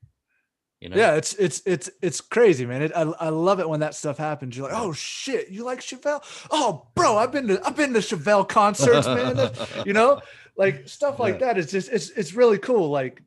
You 0.81 0.89
know? 0.89 0.97
Yeah, 0.97 1.13
it's 1.13 1.35
it's 1.35 1.61
it's 1.67 1.91
it's 2.01 2.21
crazy, 2.21 2.65
man. 2.65 2.81
It, 2.81 2.91
I 2.95 3.01
I 3.01 3.29
love 3.29 3.59
it 3.59 3.69
when 3.69 3.81
that 3.81 3.93
stuff 3.93 4.17
happens. 4.17 4.57
You're 4.57 4.67
like, 4.67 4.79
oh 4.79 4.93
shit, 4.93 5.49
you 5.49 5.63
like 5.63 5.79
Chevelle? 5.79 6.23
Oh, 6.49 6.87
bro, 6.95 7.17
I've 7.17 7.31
been 7.31 7.47
to 7.49 7.61
I've 7.63 7.75
been 7.75 7.93
to 7.93 7.99
Chevelle 7.99 8.49
concerts, 8.49 9.05
man. 9.05 9.51
you 9.85 9.93
know, 9.93 10.21
like 10.57 10.89
stuff 10.89 11.19
like 11.19 11.35
yeah. 11.35 11.47
that 11.47 11.57
is 11.59 11.69
just 11.69 11.89
it's 11.91 12.09
it's 12.09 12.33
really 12.33 12.57
cool. 12.57 12.89
Like, 12.89 13.21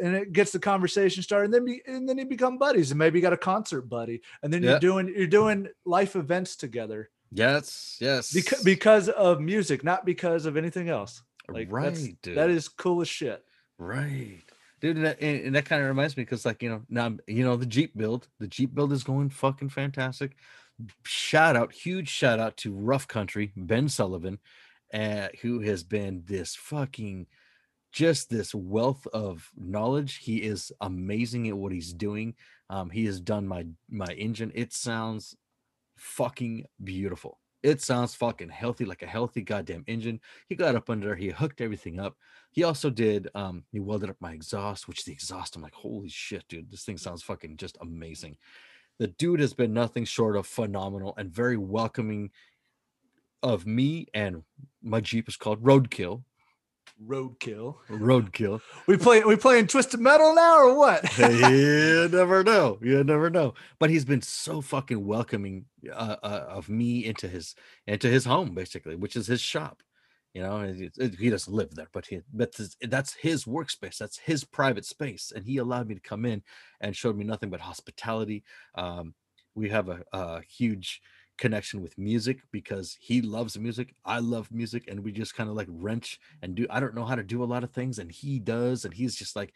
and 0.00 0.16
it 0.16 0.32
gets 0.32 0.52
the 0.52 0.58
conversation 0.58 1.22
started, 1.22 1.46
and 1.46 1.54
then 1.54 1.64
be, 1.64 1.82
and 1.86 2.08
then 2.08 2.18
you 2.18 2.26
become 2.26 2.58
buddies, 2.58 2.90
and 2.90 2.98
maybe 2.98 3.18
you 3.18 3.22
got 3.22 3.32
a 3.32 3.38
concert 3.38 3.82
buddy, 3.82 4.22
and 4.42 4.52
then 4.52 4.62
you're 4.62 4.78
doing 4.78 5.12
you're 5.14 5.26
doing 5.26 5.68
life 5.84 6.16
events 6.16 6.56
together. 6.56 7.10
Yes, 7.32 7.96
yes. 8.00 8.32
Because 8.32 8.62
because 8.62 9.08
of 9.08 9.40
music, 9.40 9.84
not 9.84 10.04
because 10.04 10.46
of 10.46 10.56
anything 10.56 10.88
else. 10.88 11.22
Like 11.48 11.68
right, 11.70 11.96
dude. 12.22 12.36
That 12.36 12.50
is 12.50 12.68
cool 12.68 13.00
as 13.00 13.08
shit. 13.08 13.44
Right. 13.78 14.42
Dude, 14.80 14.96
and 14.96 15.06
that, 15.06 15.22
and 15.22 15.54
that 15.54 15.64
kind 15.64 15.80
of 15.80 15.88
reminds 15.88 16.16
me 16.16 16.24
because, 16.24 16.44
like, 16.44 16.60
you 16.60 16.68
know, 16.68 16.82
now, 16.88 17.16
you 17.28 17.44
know, 17.44 17.56
the 17.56 17.66
Jeep 17.66 17.96
build, 17.96 18.26
the 18.40 18.48
Jeep 18.48 18.74
build 18.74 18.92
is 18.92 19.04
going 19.04 19.30
fucking 19.30 19.68
fantastic. 19.68 20.32
Shout 21.04 21.54
out, 21.54 21.72
huge 21.72 22.08
shout 22.08 22.40
out 22.40 22.56
to 22.58 22.74
Rough 22.74 23.06
Country, 23.06 23.52
Ben 23.56 23.88
Sullivan, 23.88 24.40
uh, 24.92 25.28
who 25.40 25.60
has 25.60 25.84
been 25.84 26.24
this 26.26 26.56
fucking 26.56 27.28
just 27.92 28.30
this 28.30 28.54
wealth 28.54 29.06
of 29.12 29.50
knowledge. 29.56 30.16
He 30.16 30.38
is 30.38 30.72
amazing 30.80 31.48
at 31.48 31.56
what 31.56 31.72
he's 31.72 31.92
doing. 31.92 32.34
Um, 32.70 32.90
he 32.90 33.04
has 33.04 33.20
done 33.20 33.46
my 33.46 33.66
my 33.90 34.12
engine. 34.14 34.50
It 34.54 34.72
sounds 34.72 35.36
fucking 35.96 36.64
beautiful. 36.82 37.38
It 37.62 37.80
sounds 37.80 38.14
fucking 38.16 38.48
healthy, 38.48 38.84
like 38.84 39.02
a 39.02 39.06
healthy 39.06 39.42
goddamn 39.42 39.84
engine. 39.86 40.20
He 40.48 40.56
got 40.56 40.74
up 40.74 40.90
under, 40.90 41.14
he 41.14 41.28
hooked 41.28 41.60
everything 41.60 42.00
up. 42.00 42.16
He 42.50 42.64
also 42.64 42.90
did, 42.90 43.28
um, 43.36 43.62
he 43.70 43.78
welded 43.78 44.10
up 44.10 44.16
my 44.18 44.32
exhaust, 44.32 44.88
which 44.88 45.04
the 45.04 45.12
exhaust, 45.12 45.54
I'm 45.54 45.62
like, 45.62 45.74
holy 45.74 46.08
shit, 46.08 46.42
dude, 46.48 46.72
this 46.72 46.84
thing 46.84 46.98
sounds 46.98 47.22
fucking 47.22 47.56
just 47.58 47.78
amazing. 47.80 48.36
The 48.98 49.06
dude 49.06 49.38
has 49.38 49.54
been 49.54 49.72
nothing 49.72 50.04
short 50.04 50.36
of 50.36 50.46
phenomenal 50.46 51.14
and 51.16 51.32
very 51.32 51.56
welcoming 51.56 52.32
of 53.44 53.64
me. 53.64 54.08
And 54.12 54.42
my 54.82 55.00
Jeep 55.00 55.28
is 55.28 55.36
called 55.36 55.62
Roadkill, 55.62 56.24
Roadkill. 57.06 57.76
Roadkill. 57.88 58.60
We 58.86 58.96
play 58.96 59.22
we 59.24 59.36
playing 59.36 59.66
twisted 59.66 60.00
metal 60.00 60.34
now 60.34 60.58
or 60.58 60.76
what? 60.76 61.18
you 61.18 62.08
never 62.10 62.44
know. 62.44 62.78
You 62.80 63.02
never 63.02 63.30
know. 63.30 63.54
But 63.78 63.90
he's 63.90 64.04
been 64.04 64.22
so 64.22 64.60
fucking 64.60 65.04
welcoming 65.04 65.66
uh, 65.90 66.16
uh, 66.22 66.46
of 66.48 66.68
me 66.68 67.04
into 67.04 67.28
his 67.28 67.54
into 67.86 68.08
his 68.08 68.24
home 68.24 68.54
basically, 68.54 68.96
which 68.96 69.16
is 69.16 69.26
his 69.26 69.40
shop. 69.40 69.82
You 70.34 70.42
know, 70.42 70.60
it, 70.60 70.92
it, 70.96 71.14
he 71.16 71.28
doesn't 71.28 71.52
live 71.52 71.74
there, 71.74 71.88
but 71.92 72.06
he 72.06 72.20
but 72.32 72.58
that's 72.80 73.14
his 73.14 73.44
workspace. 73.44 73.98
That's 73.98 74.18
his 74.18 74.44
private 74.44 74.86
space, 74.86 75.32
and 75.34 75.44
he 75.44 75.58
allowed 75.58 75.88
me 75.88 75.94
to 75.94 76.00
come 76.00 76.24
in 76.24 76.42
and 76.80 76.96
showed 76.96 77.16
me 77.16 77.24
nothing 77.24 77.50
but 77.50 77.60
hospitality. 77.60 78.44
Um, 78.74 79.14
we 79.54 79.68
have 79.68 79.88
a, 79.90 80.02
a 80.12 80.40
huge 80.42 81.02
connection 81.38 81.80
with 81.82 81.96
music 81.98 82.40
because 82.52 82.96
he 83.00 83.20
loves 83.22 83.58
music 83.58 83.94
i 84.04 84.18
love 84.18 84.50
music 84.52 84.84
and 84.88 85.02
we 85.02 85.10
just 85.10 85.34
kind 85.34 85.48
of 85.48 85.56
like 85.56 85.66
wrench 85.70 86.20
and 86.42 86.54
do 86.54 86.66
i 86.70 86.78
don't 86.78 86.94
know 86.94 87.04
how 87.04 87.14
to 87.14 87.22
do 87.22 87.42
a 87.42 87.44
lot 87.44 87.64
of 87.64 87.70
things 87.70 87.98
and 87.98 88.12
he 88.12 88.38
does 88.38 88.84
and 88.84 88.94
he's 88.94 89.14
just 89.14 89.34
like 89.34 89.52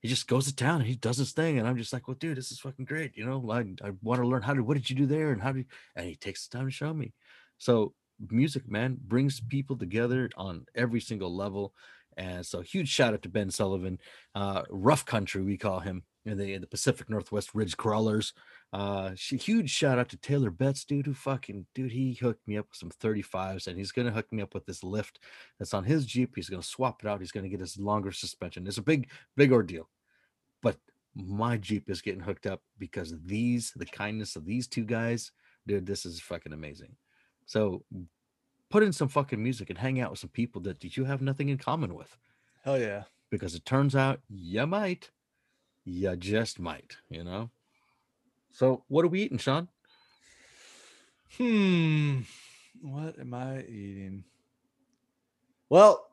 he 0.00 0.08
just 0.08 0.28
goes 0.28 0.46
to 0.46 0.54
town 0.54 0.80
and 0.80 0.88
he 0.88 0.94
does 0.96 1.16
his 1.18 1.32
thing 1.32 1.58
and 1.58 1.68
i'm 1.68 1.76
just 1.76 1.92
like 1.92 2.08
well 2.08 2.16
dude 2.18 2.36
this 2.36 2.50
is 2.50 2.58
fucking 2.58 2.84
great 2.84 3.16
you 3.16 3.24
know 3.24 3.50
i, 3.50 3.60
I 3.86 3.92
want 4.02 4.20
to 4.20 4.26
learn 4.26 4.42
how 4.42 4.54
to 4.54 4.62
what 4.62 4.76
did 4.76 4.88
you 4.88 4.96
do 4.96 5.06
there 5.06 5.32
and 5.32 5.42
how 5.42 5.52
do 5.52 5.60
you, 5.60 5.64
and 5.94 6.06
he 6.06 6.16
takes 6.16 6.46
the 6.46 6.56
time 6.56 6.66
to 6.66 6.72
show 6.72 6.92
me. 6.92 7.12
So 7.58 7.94
music 8.30 8.68
man 8.68 8.96
brings 9.00 9.40
people 9.40 9.76
together 9.76 10.28
on 10.36 10.66
every 10.74 11.00
single 11.00 11.34
level 11.34 11.72
and 12.16 12.44
so 12.44 12.60
huge 12.60 12.88
shout 12.88 13.14
out 13.14 13.22
to 13.22 13.28
ben 13.28 13.48
sullivan 13.48 13.96
uh 14.34 14.62
rough 14.70 15.04
country 15.04 15.40
we 15.42 15.56
call 15.56 15.78
him 15.78 16.02
in 16.28 16.38
the, 16.38 16.58
the 16.58 16.66
pacific 16.66 17.08
northwest 17.10 17.54
ridge 17.54 17.76
crawlers 17.76 18.32
uh, 18.72 19.12
huge 19.14 19.70
shout 19.70 19.98
out 19.98 20.10
to 20.10 20.16
Taylor 20.18 20.50
Betts, 20.50 20.84
dude. 20.84 21.06
Who 21.06 21.14
fucking 21.14 21.66
dude? 21.74 21.92
He 21.92 22.14
hooked 22.14 22.46
me 22.46 22.58
up 22.58 22.66
with 22.68 22.78
some 22.78 22.90
35s, 22.90 23.66
and 23.66 23.78
he's 23.78 23.92
gonna 23.92 24.10
hook 24.10 24.30
me 24.30 24.42
up 24.42 24.52
with 24.52 24.66
this 24.66 24.84
lift 24.84 25.20
that's 25.58 25.72
on 25.72 25.84
his 25.84 26.04
Jeep. 26.04 26.32
He's 26.34 26.50
gonna 26.50 26.62
swap 26.62 27.02
it 27.02 27.08
out. 27.08 27.20
He's 27.20 27.32
gonna 27.32 27.48
get 27.48 27.60
his 27.60 27.78
longer 27.78 28.12
suspension. 28.12 28.66
It's 28.66 28.76
a 28.76 28.82
big, 28.82 29.10
big 29.36 29.52
ordeal. 29.52 29.88
But 30.62 30.76
my 31.14 31.56
Jeep 31.56 31.88
is 31.88 32.02
getting 32.02 32.20
hooked 32.20 32.46
up 32.46 32.60
because 32.78 33.10
of 33.10 33.26
these, 33.26 33.72
the 33.74 33.86
kindness 33.86 34.36
of 34.36 34.44
these 34.44 34.68
two 34.68 34.84
guys, 34.84 35.32
dude. 35.66 35.86
This 35.86 36.04
is 36.04 36.20
fucking 36.20 36.52
amazing. 36.52 36.94
So 37.46 37.84
put 38.68 38.82
in 38.82 38.92
some 38.92 39.08
fucking 39.08 39.42
music 39.42 39.70
and 39.70 39.78
hang 39.78 39.98
out 39.98 40.10
with 40.10 40.20
some 40.20 40.30
people 40.30 40.60
that 40.62 40.84
you 40.94 41.04
have 41.04 41.22
nothing 41.22 41.48
in 41.48 41.56
common 41.56 41.94
with. 41.94 42.14
Hell 42.64 42.78
yeah. 42.78 43.04
Because 43.30 43.54
it 43.54 43.64
turns 43.64 43.96
out 43.96 44.20
you 44.28 44.66
might. 44.66 45.10
You 45.90 46.14
just 46.16 46.60
might, 46.60 46.98
you 47.08 47.24
know? 47.24 47.48
So, 48.52 48.84
what 48.88 49.06
are 49.06 49.08
we 49.08 49.22
eating, 49.22 49.38
Sean? 49.38 49.68
Hmm. 51.38 52.20
What 52.82 53.18
am 53.18 53.32
I 53.32 53.60
eating? 53.62 54.24
Well, 55.70 56.06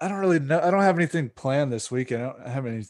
I 0.00 0.06
don't 0.06 0.18
really 0.18 0.38
know. 0.38 0.60
I 0.60 0.70
don't 0.70 0.82
have 0.82 0.96
anything 0.96 1.28
planned 1.28 1.72
this 1.72 1.90
week. 1.90 2.12
I 2.12 2.18
don't 2.18 2.46
have 2.46 2.66
any 2.66 2.84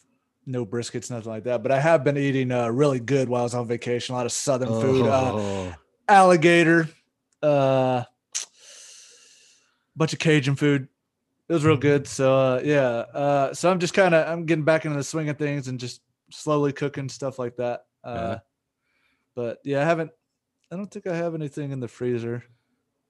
no 0.44 0.66
briskets, 0.66 1.10
nothing 1.10 1.30
like 1.30 1.44
that. 1.44 1.62
But 1.62 1.72
I 1.72 1.80
have 1.80 2.04
been 2.04 2.18
eating 2.18 2.52
uh, 2.52 2.68
really 2.68 3.00
good 3.00 3.30
while 3.30 3.40
I 3.40 3.44
was 3.44 3.54
on 3.54 3.66
vacation. 3.66 4.14
A 4.14 4.18
lot 4.18 4.26
of 4.26 4.32
southern 4.32 4.68
food, 4.68 5.06
uh, 5.06 5.32
Oh, 5.32 5.74
alligator, 6.06 6.86
uh, 7.42 8.04
bunch 9.96 10.12
of 10.12 10.18
Cajun 10.18 10.56
food. 10.56 10.88
It 11.48 11.52
was 11.52 11.64
real 11.64 11.76
good. 11.76 12.06
So 12.06 12.34
uh, 12.34 12.60
yeah, 12.64 12.86
uh, 12.88 13.54
so 13.54 13.70
I'm 13.70 13.78
just 13.78 13.94
kind 13.94 14.14
of 14.14 14.26
I'm 14.26 14.46
getting 14.46 14.64
back 14.64 14.84
into 14.84 14.96
the 14.96 15.04
swing 15.04 15.28
of 15.28 15.36
things 15.38 15.68
and 15.68 15.78
just 15.78 16.00
slowly 16.30 16.72
cooking 16.72 17.08
stuff 17.08 17.38
like 17.38 17.56
that. 17.56 17.84
Uh, 18.02 18.14
Yeah. 18.14 18.38
But 19.36 19.58
yeah, 19.64 19.82
I 19.82 19.84
haven't. 19.84 20.10
I 20.72 20.76
don't 20.76 20.90
think 20.90 21.06
I 21.06 21.16
have 21.16 21.34
anything 21.34 21.70
in 21.72 21.80
the 21.80 21.88
freezer. 21.88 22.44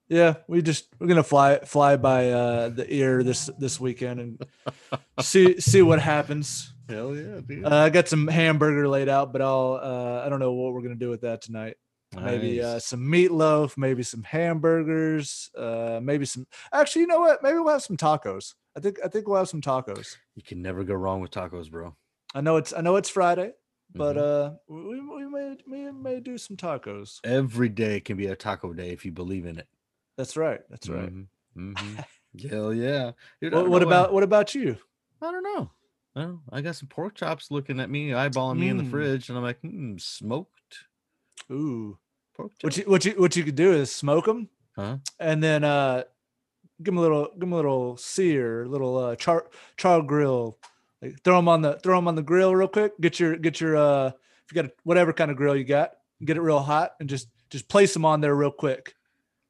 Yeah, 0.09 0.35
we 0.49 0.61
just 0.62 0.89
we're 0.99 1.07
gonna 1.07 1.22
fly 1.22 1.61
fly 1.61 1.97
by 1.97 2.30
uh, 2.30 2.68
the 2.70 2.93
ear 2.93 3.22
this 3.22 3.49
this 3.59 3.78
weekend 3.80 4.20
and 4.20 4.43
see 5.20 5.61
see 5.61 5.80
what 5.82 6.01
happens. 6.01 6.74
hell 6.89 7.14
yeah, 7.16 7.41
dude. 7.47 7.64
Uh, 7.64 7.74
I 7.74 7.91
got 7.91 8.09
some 8.09 8.26
hamburger 8.26 8.87
laid 8.89 9.09
out, 9.09 9.32
but 9.32 9.41
I'll 9.43 9.80
uh, 9.82 10.22
I 10.24 10.28
don't 10.28 10.41
know 10.41 10.53
what 10.53 10.72
we're 10.74 10.82
gonna 10.82 10.95
do 10.97 11.09
with 11.09 11.22
that 11.22 11.41
tonight. 11.43 11.76
Maybe 12.22 12.62
uh, 12.62 12.78
some 12.78 13.00
meatloaf, 13.00 13.76
maybe 13.76 14.02
some 14.02 14.22
hamburgers, 14.22 15.50
uh, 15.56 16.00
maybe 16.02 16.26
some. 16.26 16.46
Actually, 16.72 17.02
you 17.02 17.08
know 17.08 17.20
what? 17.20 17.42
Maybe 17.42 17.58
we'll 17.58 17.72
have 17.72 17.82
some 17.82 17.96
tacos. 17.96 18.54
I 18.76 18.80
think 18.80 18.98
I 19.04 19.08
think 19.08 19.26
we'll 19.26 19.38
have 19.38 19.48
some 19.48 19.60
tacos. 19.60 20.16
you 20.34 20.42
can 20.42 20.62
never 20.62 20.84
go 20.84 20.94
wrong 20.94 21.20
with 21.20 21.30
tacos, 21.30 21.70
bro. 21.70 21.94
I 22.34 22.40
know 22.40 22.56
it's 22.56 22.72
I 22.72 22.80
know 22.80 22.96
it's 22.96 23.08
Friday, 23.08 23.52
but 23.94 24.16
Mhm. 24.16 24.20
uh, 24.20 24.54
we, 24.68 25.00
we 25.00 25.26
may 25.28 25.56
we 25.66 25.92
may 25.92 26.20
do 26.20 26.36
some 26.38 26.56
tacos. 26.56 27.20
every 27.24 27.68
day 27.68 28.00
can 28.00 28.16
be 28.16 28.26
a 28.26 28.36
taco 28.36 28.72
day 28.72 28.90
if 28.90 29.04
you 29.04 29.12
believe 29.12 29.46
in 29.46 29.58
it. 29.58 29.68
That's 30.16 30.36
right. 30.36 30.60
That's 30.70 30.88
right. 30.88 31.12
Mhm, 31.12 31.26
mhm. 31.56 32.04
Hell 32.50 32.74
yeah. 32.74 33.12
Dude, 33.40 33.52
What, 33.52 33.68
what 33.70 33.82
about 33.82 34.12
what 34.12 34.22
about 34.22 34.54
you? 34.54 34.76
I 35.22 35.30
don't 35.30 35.42
know. 35.42 35.70
I, 36.16 36.22
don't, 36.22 36.40
I 36.52 36.60
got 36.60 36.76
some 36.76 36.88
pork 36.88 37.14
chops 37.16 37.50
looking 37.50 37.80
at 37.80 37.90
me, 37.90 38.10
eyeballing 38.10 38.58
me 38.58 38.68
in 38.68 38.76
the 38.76 38.84
Mm. 38.84 38.90
fridge, 38.90 39.28
and 39.28 39.38
I'm 39.38 39.42
like, 39.44 39.60
hmm, 39.60 39.96
smoked 39.98 40.84
Ooh, 41.50 41.98
pork 42.35 42.53
what 42.62 42.76
you 42.76 42.85
what 42.85 43.05
you 43.05 43.12
what 43.12 43.37
you 43.37 43.45
could 43.45 43.55
do 43.55 43.72
is 43.72 43.91
smoke 43.93 44.24
them 44.26 44.49
Huh? 44.76 44.99
and 45.20 45.43
then 45.43 45.62
uh, 45.62 46.03
give 46.82 46.87
them 46.87 46.99
a 46.99 47.01
little 47.01 47.28
give 47.32 47.41
them 47.41 47.53
a 47.53 47.57
little 47.57 47.97
sear, 47.97 48.64
a 48.64 48.68
little 48.68 48.97
uh, 48.99 49.14
char 49.16 49.47
char 49.76 50.03
grill. 50.03 50.59
Like 51.01 51.22
throw 51.22 51.37
them 51.37 51.49
on 51.49 51.62
the 51.62 51.74
throw 51.78 51.97
them 51.97 52.09
on 52.09 52.16
the 52.16 52.22
grill 52.22 52.55
real 52.57 52.66
quick. 52.66 52.99
Get 53.01 53.20
your 53.20 53.37
get 53.37 53.61
your 53.61 53.76
uh, 53.76 54.07
if 54.09 54.53
you 54.53 54.55
got 54.62 54.64
a, 54.64 54.72
whatever 54.82 55.12
kind 55.12 55.30
of 55.30 55.37
grill 55.37 55.55
you 55.55 55.62
got, 55.64 55.93
get 56.24 56.37
it 56.37 56.41
real 56.41 56.59
hot 56.59 56.95
and 56.99 57.09
just 57.09 57.28
just 57.51 57.68
place 57.68 57.93
them 57.95 58.05
on 58.05 58.20
there 58.20 58.35
real 58.35 58.51
quick. 58.51 58.95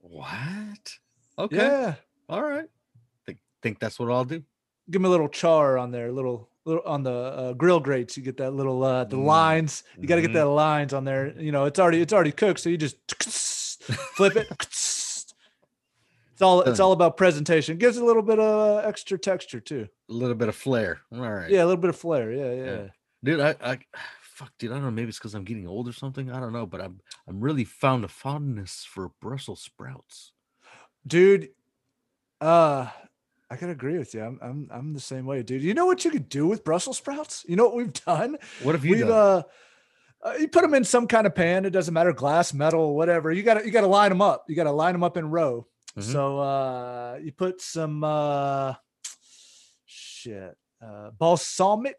What? 0.01 0.99
Okay. 1.39 1.57
Yeah, 1.57 1.95
All 2.29 2.43
right. 2.43 2.69
Think, 3.25 3.39
think 3.63 3.79
that's 3.79 3.99
what 3.99 4.11
I'll 4.11 4.25
do. 4.27 4.43
give 4.91 5.01
them 5.01 5.07
a 5.07 5.09
little 5.09 5.29
char 5.29 5.79
on 5.79 5.91
there, 5.91 6.09
a 6.09 6.13
little 6.13 6.51
little 6.65 6.83
on 6.85 7.03
the 7.03 7.13
uh, 7.13 7.53
grill 7.53 7.81
grates. 7.81 8.17
You 8.17 8.23
get 8.23 8.37
that 8.39 8.53
little 8.53 8.83
uh, 8.83 9.05
the 9.05 9.17
Mm, 9.17 9.25
lines. 9.25 9.85
You 10.01 10.07
got 10.07 10.17
to 10.17 10.23
get 10.23 10.33
that 10.33 10.47
lines 10.47 10.93
on 10.93 11.05
there. 11.05 11.39
You 11.41 11.53
know, 11.53 11.65
it's 11.67 11.79
already 11.79 12.01
it's 12.01 12.13
already 12.13 12.33
cooked, 12.33 12.61
so 12.61 12.69
you 12.69 12.77
just 12.77 12.97
flip 14.17 14.37
it. 14.37 14.49
It's 14.51 16.43
all 16.43 16.63
it's 16.63 16.81
all 16.81 16.93
about 16.93 17.17
presentation. 17.17 17.79
Gives 17.79 17.97
a 17.97 18.05
little 18.05 18.23
bit 18.23 18.39
of 18.41 18.45
uh, 18.85 18.89
extra 18.89 19.19
texture 19.19 19.61
too. 19.61 19.87
A 20.11 20.13
little 20.13 20.35
bit 20.35 20.49
of 20.49 20.57
flair. 20.57 21.01
All 21.13 21.21
right. 21.21 21.49
Yeah, 21.51 21.63
a 21.63 21.67
little 21.67 21.81
bit 21.81 21.91
of 21.91 21.97
flair. 21.97 22.33
Yeah, 22.33 22.53
yeah. 22.53 22.87
Dude, 23.23 23.41
I, 23.41 23.55
I 23.63 23.79
fuck, 24.21 24.51
dude, 24.59 24.73
I 24.73 24.75
don't 24.75 24.85
know. 24.85 24.91
Maybe 24.91 25.11
it's 25.11 25.19
because 25.19 25.35
I'm 25.35 25.45
getting 25.45 25.69
old 25.69 25.89
or 25.89 25.93
something. 25.93 26.33
I 26.33 26.41
don't 26.41 26.53
know, 26.53 26.67
but 26.67 26.81
I'm 26.81 27.01
I'm 27.29 27.41
really 27.41 27.65
found 27.65 28.05
a 28.05 28.09
fondness 28.09 28.85
for 28.89 29.13
Brussels 29.21 29.61
sprouts. 29.63 30.33
Dude, 31.07 31.51
uh 32.41 32.89
I 33.55 33.57
can 33.57 33.71
agree 33.71 33.99
with 33.99 34.15
you. 34.15 34.21
I'm 34.25 34.39
I'm 34.43 34.69
I'm 34.73 34.93
the 34.93 34.99
same 35.01 35.27
way, 35.27 35.45
dude. 35.45 35.63
You 35.63 35.75
know 35.75 35.87
what 35.87 36.05
you 36.05 36.11
could 36.11 36.29
do 36.29 36.47
with 36.49 36.65
Brussels 36.65 36.97
sprouts? 36.97 37.45
You 37.47 37.55
know 37.55 37.65
what 37.65 37.77
we've 37.77 37.93
done? 37.93 38.37
What 38.65 38.75
have 38.75 38.85
you 38.85 38.91
We've 38.97 39.07
done? 39.07 39.11
uh, 39.13 39.43
uh, 40.27 40.33
you 40.41 40.49
put 40.49 40.63
them 40.63 40.75
in 40.75 40.83
some 40.83 41.07
kind 41.07 41.25
of 41.27 41.37
pan. 41.37 41.65
It 41.65 41.71
doesn't 41.71 41.95
matter, 41.95 42.13
glass, 42.13 42.53
metal, 42.53 42.97
whatever. 42.97 43.31
You 43.31 43.45
got 43.45 43.55
to 43.61 43.65
you 43.65 43.71
got 43.71 43.83
to 43.83 43.87
line 43.87 44.09
them 44.09 44.21
up. 44.21 44.47
You 44.49 44.57
got 44.57 44.65
to 44.65 44.73
line 44.73 44.93
them 44.95 45.05
up 45.05 45.17
in 45.17 45.31
row. 45.31 45.69
Mhm. 45.97 46.03
So 46.03 46.39
uh, 46.41 47.19
you 47.23 47.31
put 47.31 47.61
some 47.61 48.03
uh, 48.03 48.75
shit 49.85 50.57
uh, 50.83 51.11
balsamic 51.17 51.97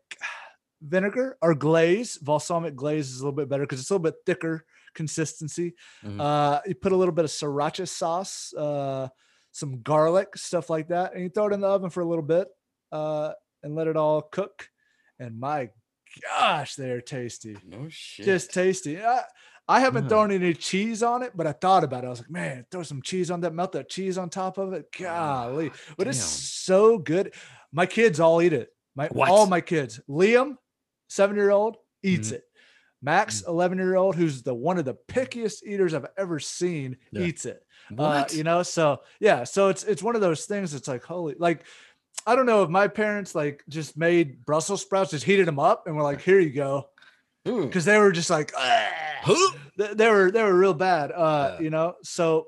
vinegar 0.81 1.37
or 1.41 1.55
glaze. 1.55 2.17
Balsamic 2.17 2.75
glaze 2.75 3.09
is 3.11 3.21
a 3.21 3.23
little 3.23 3.37
bit 3.37 3.47
better 3.47 3.63
because 3.63 3.79
it's 3.79 3.89
a 3.89 3.93
little 3.93 4.03
bit 4.03 4.15
thicker 4.25 4.65
consistency. 4.93 5.73
Mhm. 6.03 6.19
Uh, 6.19 6.59
you 6.65 6.75
put 6.75 6.91
a 6.91 6.95
little 6.97 7.13
bit 7.13 7.25
of 7.25 7.31
sriracha 7.31 7.87
sauce, 7.87 8.53
uh, 8.57 9.07
some 9.55 9.81
garlic, 9.83 10.35
stuff 10.35 10.69
like 10.69 10.89
that, 10.89 11.13
and 11.13 11.23
you 11.23 11.29
throw 11.29 11.47
it 11.47 11.53
in 11.53 11.61
the 11.61 11.67
oven 11.67 11.89
for 11.89 12.01
a 12.01 12.05
little 12.05 12.21
bit 12.25 12.49
uh, 12.91 13.31
and 13.63 13.73
let 13.73 13.87
it 13.87 13.95
all 13.95 14.21
cook. 14.21 14.67
And 15.17 15.39
my 15.39 15.69
gosh, 16.29 16.75
they're 16.75 16.99
tasty 16.99 17.55
no 17.65 17.87
shit. 17.89 18.25
just 18.25 18.51
tasty. 18.53 19.01
I, 19.01 19.21
I 19.67 19.79
haven't 19.79 20.03
Yeah. 20.03 20.09
thrown 20.09 20.31
any 20.33 20.53
cheese 20.53 21.01
on 21.01 21.23
it, 21.23 21.31
but 21.35 21.47
I 21.47 21.53
thought 21.53 21.85
about 21.85 22.03
it. 22.03 22.07
I 22.07 22.09
was 22.09 22.19
like, 22.19 22.29
man, 22.29 22.65
throw 22.69 22.83
some 22.83 23.01
cheese 23.01 23.31
on 23.31 23.39
that, 23.41 23.53
melt 23.53 23.71
that 23.71 23.87
cheese 23.89 24.17
on 24.17 24.29
top 24.29 24.57
of 24.57 24.73
it. 24.73 24.91
Golly, 24.91 25.71
but 25.97 26.07
it's 26.07 26.19
so 26.19 26.97
good. 26.97 27.33
My 27.71 27.85
kids 27.85 28.19
all 28.19 28.41
eat 28.41 28.51
it. 28.53 28.69
My 28.93 29.07
all 29.07 29.47
my 29.47 29.61
kids. 29.61 30.01
Liam, 30.09 30.57
seven 31.07 31.37
year 31.37 31.51
old, 31.51 31.77
eats 32.03 32.29
Mhm. 32.29 32.33
it. 32.33 32.43
Max, 33.05 33.43
eleven 33.47 33.77
year 33.77 33.95
old, 33.95 34.15
who's 34.15 34.41
the 34.41 34.53
one 34.53 34.77
of 34.79 34.85
the 34.85 34.95
pickiest 35.07 35.63
eaters 35.63 35.93
I've 35.93 36.07
ever 36.17 36.39
seen, 36.39 36.97
Yeah. 37.11 37.21
eats 37.21 37.45
it. 37.45 37.61
Uh, 37.97 38.25
you 38.31 38.43
know, 38.43 38.63
so 38.63 39.01
yeah, 39.19 39.43
so 39.43 39.69
it's 39.69 39.83
it's 39.83 40.01
one 40.01 40.15
of 40.15 40.21
those 40.21 40.45
things. 40.45 40.73
It's 40.73 40.87
like 40.87 41.03
holy, 41.03 41.35
like 41.37 41.63
I 42.25 42.35
don't 42.35 42.47
know 42.47 42.63
if 42.63 42.69
my 42.69 42.87
parents 42.87 43.35
like 43.35 43.63
just 43.69 43.95
made 43.95 44.43
Brussels 44.43 44.81
sprouts, 44.81 45.11
just 45.11 45.23
heated 45.23 45.47
them 45.47 45.59
up, 45.59 45.85
and 45.85 45.95
we're 45.95 46.01
like, 46.01 46.19
here 46.21 46.39
you 46.39 46.49
go, 46.51 46.89
Mm. 47.45 47.67
because 47.67 47.85
they 47.85 47.97
were 47.99 48.11
just 48.11 48.29
like. 48.31 48.51
They, 49.77 49.93
they 49.93 50.09
were 50.09 50.31
they 50.31 50.41
were 50.43 50.57
real 50.57 50.73
bad, 50.73 51.11
uh, 51.11 51.55
Yeah. 51.57 51.63
you 51.63 51.69
know. 51.69 51.95
So 52.03 52.47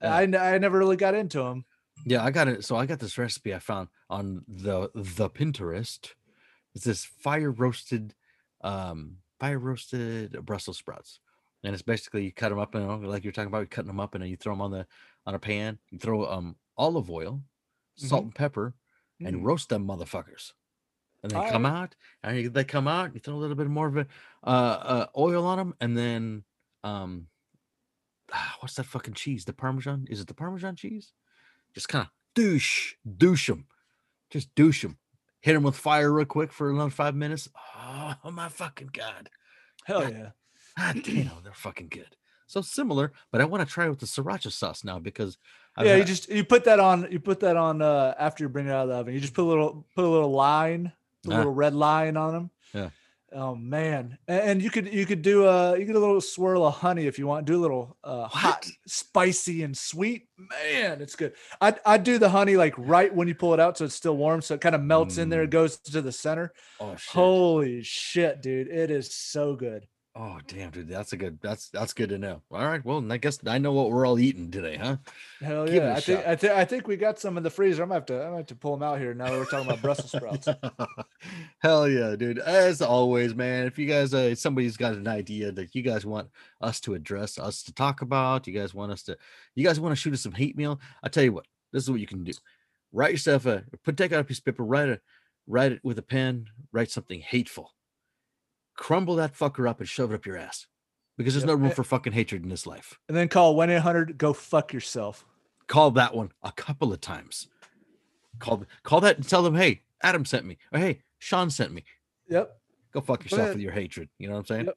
Yeah. 0.00 0.14
I 0.14 0.26
never 0.58 0.78
really 0.78 0.96
got 0.96 1.14
into 1.14 1.38
them. 1.38 1.64
Yeah, 2.06 2.24
I 2.24 2.30
got 2.30 2.48
it. 2.48 2.64
So 2.64 2.76
I 2.76 2.86
got 2.86 3.00
this 3.00 3.18
recipe 3.18 3.54
I 3.54 3.58
found 3.58 3.88
on 4.08 4.44
the 4.48 4.90
the 4.94 5.28
Pinterest. 5.28 6.12
It's 6.74 6.84
this 6.84 7.04
fire 7.04 7.50
roasted, 7.50 8.14
um, 8.62 9.18
fire 9.42 9.58
roasted 9.58 10.46
Brussels 10.46 10.78
sprouts, 10.78 11.18
and 11.64 11.74
it's 11.74 11.82
basically 11.82 12.24
you 12.24 12.32
cut 12.32 12.50
them 12.50 12.60
up 12.60 12.76
and 12.76 13.08
like 13.08 13.24
you're 13.24 13.32
talking 13.32 13.48
about, 13.48 13.62
you 13.62 13.66
cutting 13.66 13.88
them 13.88 13.98
up 13.98 14.14
and 14.14 14.22
then 14.22 14.30
you 14.30 14.36
throw 14.36 14.52
them 14.52 14.60
on 14.60 14.70
the 14.70 14.86
on 15.26 15.34
a 15.34 15.38
pan. 15.40 15.80
You 15.90 15.98
throw 15.98 16.30
um 16.30 16.54
olive 16.76 17.10
oil, 17.10 17.42
salt 17.96 18.22
and 18.22 18.34
pepper, 18.34 18.74
and 19.24 19.36
Mm. 19.36 19.44
roast 19.44 19.68
them 19.68 19.84
motherfuckers. 19.84 20.52
And 21.24 21.32
they 21.32 21.40
come 21.42 21.66
Alright. 21.66 21.74
out, 21.82 21.96
and 22.22 22.36
you- 22.38 22.50
they 22.50 22.62
come 22.64 22.86
out. 22.86 23.14
You 23.14 23.20
throw 23.20 23.34
a 23.34 23.42
little 23.42 23.56
bit 23.56 23.66
more 23.66 23.88
of 23.88 23.96
a 23.96 24.06
uh, 24.44 24.46
uh, 24.46 25.06
oil 25.16 25.44
on 25.44 25.58
them, 25.58 25.74
and 25.80 25.98
then 25.98 26.44
um, 26.84 27.26
ah, 28.32 28.56
what's 28.60 28.74
that 28.74 28.86
fucking 28.86 29.14
cheese? 29.14 29.44
The 29.44 29.52
Parmesan? 29.52 30.06
Is 30.08 30.20
it 30.20 30.28
the 30.28 30.34
Parmesan 30.34 30.76
cheese? 30.76 31.14
Just 31.74 31.88
kind 31.88 32.06
of 32.06 32.10
douche, 32.36 32.94
douche 33.16 33.48
them, 33.48 33.66
just 34.30 34.54
douche 34.54 34.82
them. 34.82 34.98
Hit 35.42 35.52
them 35.54 35.62
with 35.64 35.76
fire 35.76 36.10
real 36.12 36.24
quick 36.24 36.52
for 36.52 36.70
another 36.70 36.90
five 36.90 37.14
minutes. 37.14 37.48
Oh 37.76 38.14
my 38.32 38.48
fucking 38.48 38.90
god! 38.92 39.28
Hell 39.84 40.10
yeah. 40.10 40.30
God 40.78 41.02
damn, 41.04 41.30
they're 41.44 41.52
fucking 41.52 41.88
good. 41.88 42.16
So 42.46 42.60
similar, 42.62 43.12
but 43.30 43.40
I 43.40 43.44
want 43.44 43.66
to 43.66 43.72
try 43.72 43.86
it 43.86 43.90
with 43.90 44.00
the 44.00 44.06
sriracha 44.06 44.52
sauce 44.52 44.84
now 44.84 44.98
because 44.98 45.38
I've 45.76 45.86
yeah, 45.86 45.96
you 45.96 46.04
just 46.04 46.28
you 46.28 46.44
put 46.44 46.64
that 46.64 46.80
on 46.80 47.08
you 47.10 47.18
put 47.18 47.40
that 47.40 47.56
on 47.56 47.82
uh 47.82 48.14
after 48.18 48.44
you 48.44 48.48
bring 48.48 48.66
it 48.66 48.70
out 48.72 48.84
of 48.84 48.88
the 48.88 48.94
oven. 48.94 49.14
You 49.14 49.20
just 49.20 49.34
put 49.34 49.42
a 49.42 49.48
little 49.48 49.86
put 49.94 50.04
a 50.04 50.08
little 50.08 50.30
line, 50.32 50.92
a 51.26 51.30
Ah. 51.32 51.36
little 51.38 51.52
red 51.52 51.74
line 51.74 52.16
on 52.16 52.32
them. 52.32 52.50
Yeah. 52.72 52.90
Oh 53.34 53.54
man, 53.54 54.18
and, 54.28 54.60
you 54.60 54.68
could 54.70 54.92
you 54.92 55.06
could 55.06 55.22
do 55.22 55.46
a 55.46 55.78
you 55.78 55.84
get 55.86 55.96
a 55.96 55.98
little 55.98 56.20
swirl 56.20 56.66
of 56.66 56.74
honey 56.74 57.06
if 57.06 57.18
you 57.18 57.26
want. 57.26 57.46
Do 57.46 57.56
a 57.56 57.62
little 57.62 57.96
uh 58.04 58.26
hot, 58.26 58.66
spicy 58.86 59.62
and 59.62 59.76
sweet. 59.76 60.28
Man, 60.36 61.00
it's 61.00 61.16
good. 61.16 61.32
I 61.60 61.74
I 61.86 61.96
do 61.98 62.18
the 62.18 62.28
honey 62.28 62.56
like 62.56 62.74
right 62.76 63.14
when 63.14 63.28
you 63.28 63.34
pull 63.34 63.54
it 63.54 63.60
out, 63.60 63.78
so 63.78 63.86
it's 63.86 63.94
still 63.94 64.16
warm, 64.16 64.42
so 64.42 64.54
it 64.54 64.60
kind 64.60 64.74
of 64.74 64.82
melts 64.82 65.16
in 65.18 65.28
there, 65.30 65.46
Mm. 65.46 65.50
goes 65.50 65.78
to 65.78 66.02
the 66.02 66.12
center. 66.12 66.52
oh 66.80 66.94
shit. 66.96 67.10
Holy 67.14 67.82
shit, 67.82 68.42
dude! 68.42 68.68
It 68.68 68.90
is 68.90 69.14
so 69.14 69.56
good. 69.56 69.86
Oh 70.14 70.38
damn, 70.46 70.68
dude, 70.68 70.88
that's 70.88 71.14
a 71.14 71.16
good. 71.16 71.38
That's 71.40 71.70
that's 71.70 71.94
good 71.94 72.10
to 72.10 72.18
know. 72.18 72.42
All 72.50 72.66
right, 72.66 72.84
well, 72.84 73.02
I 73.10 73.16
guess 73.16 73.38
I 73.46 73.56
know 73.56 73.72
what 73.72 73.90
we're 73.90 74.04
all 74.06 74.18
eating 74.18 74.50
today, 74.50 74.76
huh? 74.76 74.98
Hell 75.40 75.64
Give 75.64 75.76
yeah! 75.76 75.94
a 75.94 75.96
I 75.96 76.00
think. 76.00 76.26
I 76.26 76.36
think 76.36 76.52
I 76.52 76.64
think 76.66 76.86
we 76.86 76.96
got 76.98 77.18
some 77.18 77.38
in 77.38 77.42
the 77.42 77.48
freezer. 77.48 77.82
I'm 77.82 77.88
gonna 77.88 78.00
have 78.00 78.06
to 78.06 78.16
I'm 78.16 78.24
gonna 78.24 78.36
have 78.38 78.46
to 78.48 78.54
pull 78.54 78.76
them 78.76 78.82
out 78.82 78.98
here 78.98 79.14
now. 79.14 79.30
that 79.30 79.38
We're 79.38 79.46
talking 79.46 79.66
about 79.66 79.80
Brussels 79.80 80.12
sprouts. 80.12 80.48
Hell 81.60 81.88
yeah, 81.88 82.14
dude! 82.14 82.40
As 82.40 82.82
always, 82.82 83.34
man. 83.34 83.66
If 83.66 83.78
you 83.78 83.86
guys, 83.86 84.12
uh, 84.12 84.34
somebody's 84.34 84.76
got 84.76 84.92
an 84.92 85.08
idea 85.08 85.50
that 85.50 85.74
you 85.74 85.80
guys 85.80 86.04
want 86.04 86.28
us 86.60 86.78
to 86.80 86.92
address, 86.92 87.38
us 87.38 87.62
to 87.62 87.72
talk 87.72 88.02
about, 88.02 88.46
you 88.46 88.52
guys 88.52 88.74
want 88.74 88.92
us 88.92 89.02
to, 89.04 89.16
you 89.54 89.64
guys 89.64 89.80
want 89.80 89.92
to 89.92 89.96
shoot 89.96 90.12
us 90.12 90.20
some 90.20 90.32
hate 90.32 90.58
mail. 90.58 90.78
I 91.02 91.08
tell 91.08 91.24
you 91.24 91.32
what, 91.32 91.46
this 91.72 91.84
is 91.84 91.90
what 91.90 92.00
you 92.00 92.06
can 92.06 92.22
do: 92.22 92.32
write 92.92 93.12
yourself 93.12 93.46
a, 93.46 93.64
put 93.82 93.96
take 93.96 94.12
out 94.12 94.20
a 94.20 94.24
piece 94.24 94.40
of 94.40 94.44
paper, 94.44 94.62
write 94.62 94.90
it, 94.90 95.00
write 95.46 95.72
it 95.72 95.80
with 95.82 95.98
a 95.98 96.02
pen, 96.02 96.48
write 96.70 96.90
something 96.90 97.20
hateful, 97.20 97.72
crumble 98.76 99.16
that 99.16 99.34
fucker 99.36 99.68
up 99.68 99.80
and 99.80 99.88
shove 99.88 100.12
it 100.12 100.14
up 100.14 100.26
your 100.26 100.36
ass, 100.36 100.66
because 101.16 101.34
there's 101.34 101.44
Yep, 101.44 101.48
no 101.48 101.54
room 101.62 101.70
for 101.72 101.84
fucking 101.84 102.12
hatred 102.12 102.42
in 102.42 102.48
this 102.48 102.66
life. 102.66 102.98
and 103.08 103.16
then 103.16 103.28
call 103.28 103.54
one 103.56 103.70
eight 103.70 103.80
hundred. 103.82 104.18
Go 104.18 104.32
fuck 104.32 104.72
yourself. 104.72 105.24
Call 105.66 105.90
that 105.92 106.14
one 106.14 106.30
a 106.42 106.52
couple 106.52 106.92
of 106.92 107.00
times. 107.00 107.48
Call 108.38 108.64
call 108.82 109.00
that 109.02 109.16
and 109.16 109.28
tell 109.28 109.42
them, 109.42 109.54
hey, 109.54 109.82
Adam 110.02 110.24
sent 110.24 110.44
me, 110.46 110.58
or 110.72 110.78
hey, 110.80 111.00
Sean 111.18 111.50
sent 111.50 111.72
me. 111.72 111.84
Yep. 112.28 112.58
Go 112.92 113.00
fuck 113.00 113.24
yourself 113.24 113.50
with 113.50 113.60
your 113.60 113.72
hatred. 113.72 114.10
You 114.18 114.28
know 114.28 114.34
what 114.34 114.50
I'm 114.50 114.66
saying? 114.66 114.68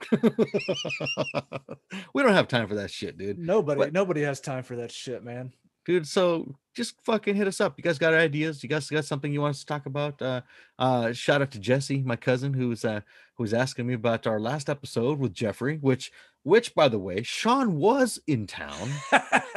we 2.14 2.24
don't 2.24 2.34
have 2.34 2.48
time 2.48 2.68
for 2.68 2.76
that 2.76 2.90
shit, 2.92 3.18
dude. 3.18 3.38
Nobody, 3.38 3.80
But- 3.80 3.94
nobody 3.94 4.22
has 4.22 4.40
time 4.40 4.64
for 4.64 4.78
that 4.78 4.92
shit, 4.92 5.24
man. 5.24 5.52
Dude, 5.86 6.08
so 6.08 6.56
just 6.76 6.96
fucking 7.06 7.36
hit 7.36 7.48
us 7.48 7.62
up. 7.62 7.78
You 7.78 7.84
guys 7.84 8.00
got 8.00 8.14
ideas? 8.14 8.64
You 8.64 8.70
guys 8.70 8.90
got 8.90 9.06
something 9.06 9.32
you 9.32 9.42
want 9.42 9.52
us 9.56 9.60
to 9.60 9.66
talk 9.66 9.86
about? 9.86 10.22
Uh 10.22 10.42
uh 10.80 11.14
shout 11.14 11.42
out 11.42 11.52
to 11.52 11.60
Jesse, 11.60 12.02
my 12.02 12.16
cousin, 12.16 12.54
who's 12.54 12.84
uh 12.84 13.02
who's 13.36 13.54
asking 13.54 13.88
me 13.88 13.94
about 13.94 14.28
our 14.28 14.40
last 14.40 14.70
episode 14.70 15.20
with 15.20 15.34
Jeffrey, 15.34 15.78
which 15.78 16.12
which 16.44 16.74
by 16.76 16.88
the 16.88 17.00
way, 17.00 17.24
Sean 17.24 17.76
was 17.76 18.20
in 18.28 18.48
town. 18.48 18.90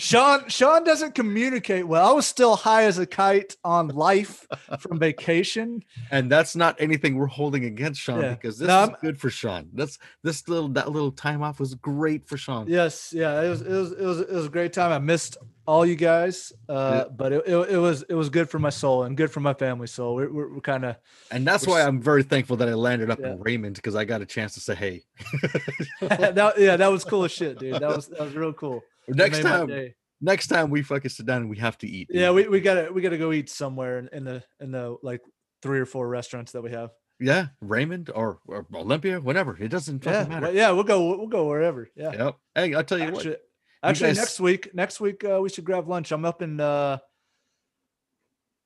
Sean 0.00 0.48
Sean 0.48 0.82
doesn't 0.82 1.14
communicate 1.14 1.86
well. 1.86 2.08
I 2.08 2.12
was 2.12 2.26
still 2.26 2.56
high 2.56 2.84
as 2.84 2.96
a 2.98 3.04
kite 3.06 3.54
on 3.64 3.88
life 3.88 4.46
from 4.78 4.98
vacation. 4.98 5.84
and 6.10 6.32
that's 6.32 6.56
not 6.56 6.74
anything 6.80 7.16
we're 7.16 7.26
holding 7.26 7.66
against 7.66 8.00
Sean 8.00 8.22
Yeah. 8.22 8.30
because 8.30 8.58
this 8.58 8.66
No, 8.68 8.82
is 8.84 8.88
I'm- 8.88 8.98
good 9.02 9.20
for 9.20 9.28
Sean. 9.28 9.68
That's 9.74 9.98
this 10.22 10.48
little 10.48 10.68
that 10.70 10.90
little 10.90 11.12
time 11.12 11.42
off 11.42 11.60
was 11.60 11.74
great 11.74 12.26
for 12.26 12.38
Sean. 12.38 12.66
Yes, 12.66 13.12
yeah, 13.14 13.42
it 13.42 13.48
was 13.50 13.60
it 13.60 13.68
was 13.70 13.92
it 13.92 14.00
was 14.00 14.20
it 14.20 14.32
was 14.32 14.46
a 14.46 14.50
great 14.50 14.72
time. 14.72 14.90
I 14.90 14.98
missed 14.98 15.36
all 15.66 15.84
you 15.84 15.94
guys, 15.96 16.52
uh, 16.68 17.04
but 17.10 17.32
it, 17.32 17.42
it, 17.46 17.56
it 17.72 17.76
was 17.76 18.02
it 18.08 18.14
was 18.14 18.30
good 18.30 18.48
for 18.48 18.58
my 18.58 18.70
soul 18.70 19.02
and 19.04 19.16
good 19.18 19.30
for 19.30 19.40
my 19.40 19.52
family. 19.54 19.86
So 19.86 20.14
we're 20.14 20.32
we're, 20.32 20.54
we're 20.54 20.60
kind 20.62 20.84
of 20.86 20.96
And 21.30 21.46
that's 21.46 21.66
why 21.66 21.82
I'm 21.82 22.00
very 22.00 22.22
thankful 22.22 22.56
that 22.56 22.68
I 22.68 22.74
landed 22.74 23.10
up 23.10 23.20
Yeah. 23.20 23.32
in 23.32 23.40
Raymond 23.40 23.76
because 23.76 23.94
I 23.94 24.06
got 24.06 24.22
a 24.22 24.26
chance 24.26 24.54
to 24.54 24.60
say 24.60 24.74
hey. 24.74 25.02
that 26.00 26.54
yeah 26.58 26.76
that 26.76 26.90
was 26.90 27.04
cool 27.04 27.24
as 27.24 27.32
shit, 27.32 27.58
dude. 27.58 27.74
That 27.74 27.82
was 27.96 28.08
that 28.08 28.20
was 28.20 28.34
real 28.34 28.54
cool. 28.54 28.82
Next 29.08 29.40
time, 29.42 29.92
next 30.20 30.46
time 30.48 30.70
we 30.70 30.82
fucking 30.82 31.08
sit 31.10 31.26
down 31.26 31.42
and 31.42 31.50
we 31.50 31.56
have 31.58 31.76
to 31.78 31.86
eat. 31.88 32.08
Yeah, 32.10 32.30
we, 32.30 32.46
we 32.48 32.60
gotta 32.60 32.92
we 32.92 33.02
gotta 33.02 33.18
go 33.18 33.32
eat 33.32 33.48
somewhere 33.50 33.98
in, 33.98 34.08
in 34.12 34.24
the 34.24 34.42
in 34.60 34.70
the 34.70 34.96
like 35.02 35.20
three 35.62 35.80
or 35.80 35.86
four 35.86 36.08
restaurants 36.08 36.52
that 36.52 36.62
we 36.62 36.70
have. 36.70 36.90
yeah, 37.18 37.48
Raymond 37.60 38.10
or, 38.14 38.38
or 38.46 38.66
Olympia, 38.74 39.20
whatever. 39.20 39.56
It 39.60 39.68
doesn't 39.68 40.04
fucking 40.04 40.20
Yeah, 40.20 40.28
matter. 40.28 40.46
well, 40.46 40.54
yeah, 40.54 40.70
we'll 40.70 40.84
go 40.84 41.16
we'll 41.16 41.26
go 41.26 41.46
wherever. 41.48 41.88
Yeah. 41.96 42.12
Yep. 42.12 42.36
Hey, 42.54 42.74
I'll 42.74 42.84
tell 42.84 42.98
you 42.98 43.04
Actually, 43.04 43.30
what. 43.30 43.40
actually 43.82 44.08
guys- 44.10 44.16
next 44.18 44.40
week 44.40 44.74
next 44.74 45.00
week 45.00 45.24
uh, 45.24 45.40
we 45.40 45.48
should 45.48 45.64
grab 45.64 45.88
lunch. 45.88 46.12
I'm 46.12 46.24
up 46.24 46.40
in 46.42 46.60
uh, 46.60 46.98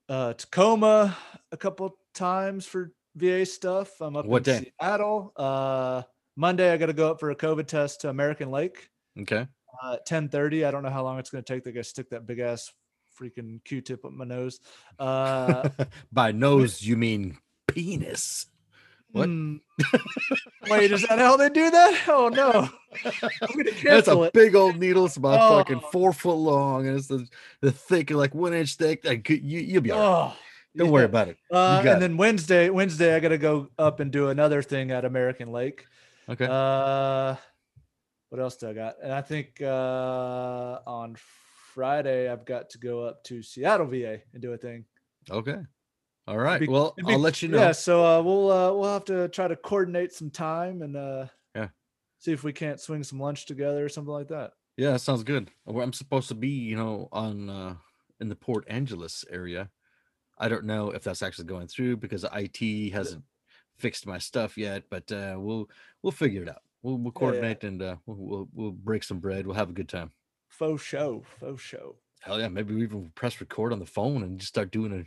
uh, 0.08 0.34
Tacoma 0.34 1.16
a 1.52 1.56
couple 1.56 1.96
times 2.14 2.66
for 2.66 2.92
VA 3.16 3.46
stuff. 3.46 3.90
I'm 4.00 4.16
up 4.16 4.26
What 4.26 4.46
in 4.48 4.62
day? 4.64 4.72
Seattle. 4.80 5.32
Uh, 5.36 6.02
Monday 6.36 6.72
I 6.72 6.76
got 6.76 6.86
to 6.86 6.92
go 6.92 7.10
up 7.10 7.20
for 7.20 7.30
a 7.30 7.36
COVID 7.36 7.66
test 7.66 8.00
to 8.02 8.08
American 8.10 8.50
Lake 8.50 8.88
Okay. 9.20 9.46
Uh, 9.82 9.94
at 9.94 10.06
10:30. 10.06 10.66
I 10.66 10.70
don't 10.70 10.82
know 10.82 10.90
how 10.90 11.02
long 11.02 11.18
it's 11.18 11.30
going 11.30 11.42
to 11.44 11.52
take. 11.54 11.64
They 11.64 11.72
got 11.72 11.80
to 11.80 11.84
stick 11.84 12.10
that 12.10 12.26
big 12.26 12.38
ass 12.40 12.72
freaking 13.20 13.62
Q-tip 13.64 14.04
up 14.04 14.12
my 14.12 14.24
nose. 14.24 14.60
Uh, 14.98 15.68
By 16.12 16.32
nose, 16.32 16.82
you 16.82 16.96
mean 16.96 17.38
penis. 17.68 18.46
What? 19.12 19.26
hmm. 19.26 19.56
Wait, 20.68 20.90
is 20.90 21.06
that 21.06 21.20
how 21.20 21.36
they 21.36 21.48
do 21.48 21.70
that? 21.70 22.00
Oh 22.08 22.28
no! 22.28 22.68
That's 23.84 24.08
a 24.08 24.22
it. 24.22 24.32
big 24.32 24.56
old 24.56 24.76
needle. 24.76 25.06
It's 25.06 25.16
about 25.16 25.58
fucking 25.58 25.82
Oh. 25.84 25.88
four 25.92 26.12
foot 26.12 26.34
long, 26.34 26.88
and 26.88 26.96
it's 26.98 27.06
the, 27.06 27.24
the 27.60 27.70
thick, 27.70 28.10
like 28.10 28.34
one 28.34 28.52
inch 28.54 28.74
thick. 28.74 29.04
Like 29.04 29.28
you, 29.30 29.36
you'll 29.60 29.82
be 29.82 29.92
all 29.92 30.00
right. 30.00 30.32
Oh, 30.34 30.36
Don't 30.76 30.90
worry 30.90 31.04
about 31.04 31.28
it. 31.28 31.36
Uh, 31.48 31.76
got 31.82 31.86
it. 31.86 31.92
and 31.92 32.02
then 32.02 32.16
Wednesday, 32.16 32.70
Wednesday, 32.70 33.14
I 33.14 33.20
got 33.20 33.28
to 33.28 33.38
go 33.38 33.68
up 33.78 34.00
and 34.00 34.10
do 34.10 34.30
another 34.30 34.62
thing 34.62 34.90
at 34.90 35.04
American 35.04 35.52
Lake. 35.52 35.84
Okay. 36.28 36.48
Uh, 36.50 37.36
what 38.34 38.42
else 38.42 38.56
do 38.56 38.68
I 38.68 38.72
got? 38.72 38.96
And 39.00 39.12
I 39.12 39.20
think 39.22 39.62
uh, 39.62 40.80
on 40.88 41.14
Friday, 41.72 42.28
I've 42.28 42.44
got 42.44 42.68
to 42.70 42.78
go 42.78 43.04
up 43.04 43.22
to 43.24 43.44
Seattle, 43.44 43.86
VA, 43.86 44.22
and 44.32 44.42
do 44.42 44.52
a 44.52 44.58
thing. 44.58 44.86
okay. 45.30 45.58
All 46.26 46.36
right. 46.38 46.58
be- 46.58 46.66
well, 46.66 46.94
be- 46.96 47.12
I'll 47.12 47.20
let 47.20 47.42
you 47.42 47.48
know. 47.48 47.58
Yeah, 47.60 47.70
so 47.70 48.04
uh, 48.04 48.20
we'll 48.20 48.50
uh, 48.50 48.72
we'll 48.72 48.92
have 48.92 49.04
to 49.04 49.28
try 49.28 49.46
to 49.46 49.54
coordinate 49.54 50.12
some 50.12 50.30
time 50.30 50.82
and 50.82 50.96
uh, 50.96 51.26
Yeah. 51.54 51.68
see 52.18 52.32
if 52.32 52.42
we 52.42 52.52
can't 52.52 52.80
swing 52.80 53.04
some 53.04 53.20
lunch 53.20 53.46
together 53.46 53.84
or 53.84 53.88
something 53.88 54.12
like 54.12 54.26
that. 54.28 54.50
Yeah, 54.76 54.90
that 54.92 54.98
sounds 55.00 55.22
good. 55.22 55.48
I'm 55.68 55.92
supposed 55.92 56.26
to 56.28 56.34
be, 56.34 56.48
you 56.48 56.74
know, 56.74 57.08
on 57.12 57.48
uh 57.48 57.74
in 58.20 58.28
the 58.28 58.34
Port 58.34 58.64
Angeles 58.66 59.24
area. 59.30 59.70
I 60.36 60.48
don't 60.48 60.64
know 60.64 60.90
if 60.90 61.04
that's 61.04 61.22
actually 61.22 61.44
going 61.44 61.68
through 61.68 61.98
because 61.98 62.24
IT 62.34 62.92
hasn't 62.92 63.22
fixed 63.76 64.04
my 64.08 64.18
stuff 64.18 64.58
yet, 64.58 64.82
but 64.90 65.12
uh 65.12 65.36
we'll 65.38 65.68
we'll 66.02 66.10
figure 66.10 66.42
it 66.42 66.48
out. 66.48 66.62
We'll 66.84 66.98
we'll 66.98 67.12
Yeah, 67.20 67.32
yeah. 67.32 67.32
coordinate 67.32 67.64
and 67.64 67.82
uh 67.82 67.96
we'll, 68.06 68.16
we'll 68.18 68.48
we'll 68.52 68.70
break 68.72 69.02
some 69.02 69.18
bread. 69.18 69.46
We'll 69.46 69.56
have 69.56 69.70
a 69.70 69.72
good 69.80 69.88
time. 69.88 70.12
Faux 70.50 70.80
show, 70.82 71.24
faux 71.40 71.60
show. 71.60 71.96
Hell 72.20 72.38
yeah, 72.38 72.48
maybe 72.48 72.74
we 72.74 72.82
even 72.84 73.10
press 73.16 73.40
record 73.40 73.72
on 73.72 73.80
the 73.80 73.86
phone 73.86 74.22
and 74.22 74.38
just 74.38 74.50
start 74.50 74.70
doing 74.70 74.92
a 74.92 75.04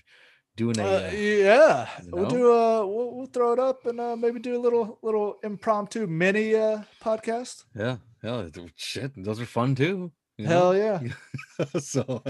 doing 0.58 0.78
a 0.80 0.84
Uh, 0.84 1.08
uh, 1.08 1.12
yeah, 1.14 1.88
you 2.04 2.10
we'll 2.12 2.26
do 2.30 2.52
uh 2.52 2.86
we'll, 2.86 3.16
we'll 3.16 3.26
throw 3.28 3.54
it 3.54 3.60
up 3.60 3.86
and 3.86 4.00
uh, 4.00 4.16
maybe 4.16 4.40
do 4.40 4.58
a 4.58 4.64
little 4.66 4.98
little 5.04 5.38
impromptu 5.44 6.08
mini 6.08 6.56
uh 6.56 6.82
podcast. 7.02 7.64
yeah, 7.76 7.98
hell 8.24 8.50
shit. 8.76 9.12
Those 9.16 9.40
are 9.40 9.46
fun 9.46 9.76
too. 9.76 10.12
you 10.38 10.46
know? 10.46 10.72
Hell 10.72 10.78
yeah. 10.78 11.00
so 11.80 12.24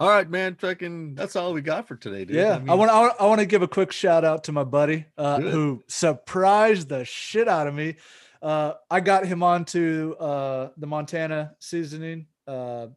all 0.00 0.08
right, 0.08 0.28
man. 0.30 0.54
Fucking 0.54 1.14
that's 1.16 1.36
all 1.36 1.52
we 1.52 1.60
got 1.62 1.86
for 1.88 1.96
today, 1.96 2.24
dude. 2.24 2.36
Yeah, 2.36 2.60
I 2.68 2.74
want 2.74 2.90
I, 2.90 3.08
I 3.20 3.26
want 3.26 3.40
to 3.40 3.46
give 3.46 3.62
a 3.62 3.68
quick 3.68 3.92
shout 3.92 4.24
out 4.24 4.44
to 4.44 4.52
my 4.52 4.64
buddy 4.64 5.06
uh, 5.18 5.40
who 5.40 5.82
surprised 5.88 6.88
the 6.88 7.04
shit 7.04 7.48
out 7.48 7.66
of 7.66 7.74
me. 7.74 7.96
Uh, 8.44 8.74
I 8.90 9.00
got 9.00 9.24
him 9.26 9.42
onto 9.42 10.14
uh, 10.20 10.68
the 10.76 10.86
Montana 10.86 11.54
seasoning. 11.60 12.26
Uh, 12.46 12.88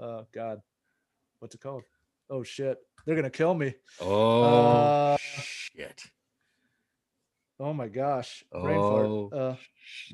oh 0.00 0.26
God, 0.32 0.62
what's 1.38 1.54
it 1.54 1.60
called? 1.60 1.82
Oh 2.30 2.42
shit, 2.42 2.78
they're 3.04 3.14
gonna 3.14 3.28
kill 3.28 3.52
me. 3.54 3.74
Oh 4.00 4.42
Uh, 4.42 5.16
shit. 5.20 6.02
Oh 7.60 7.72
my 7.74 7.88
gosh, 7.88 8.42
brain. 8.52 8.78
Oh, 8.80 9.28
Uh, 9.32 9.56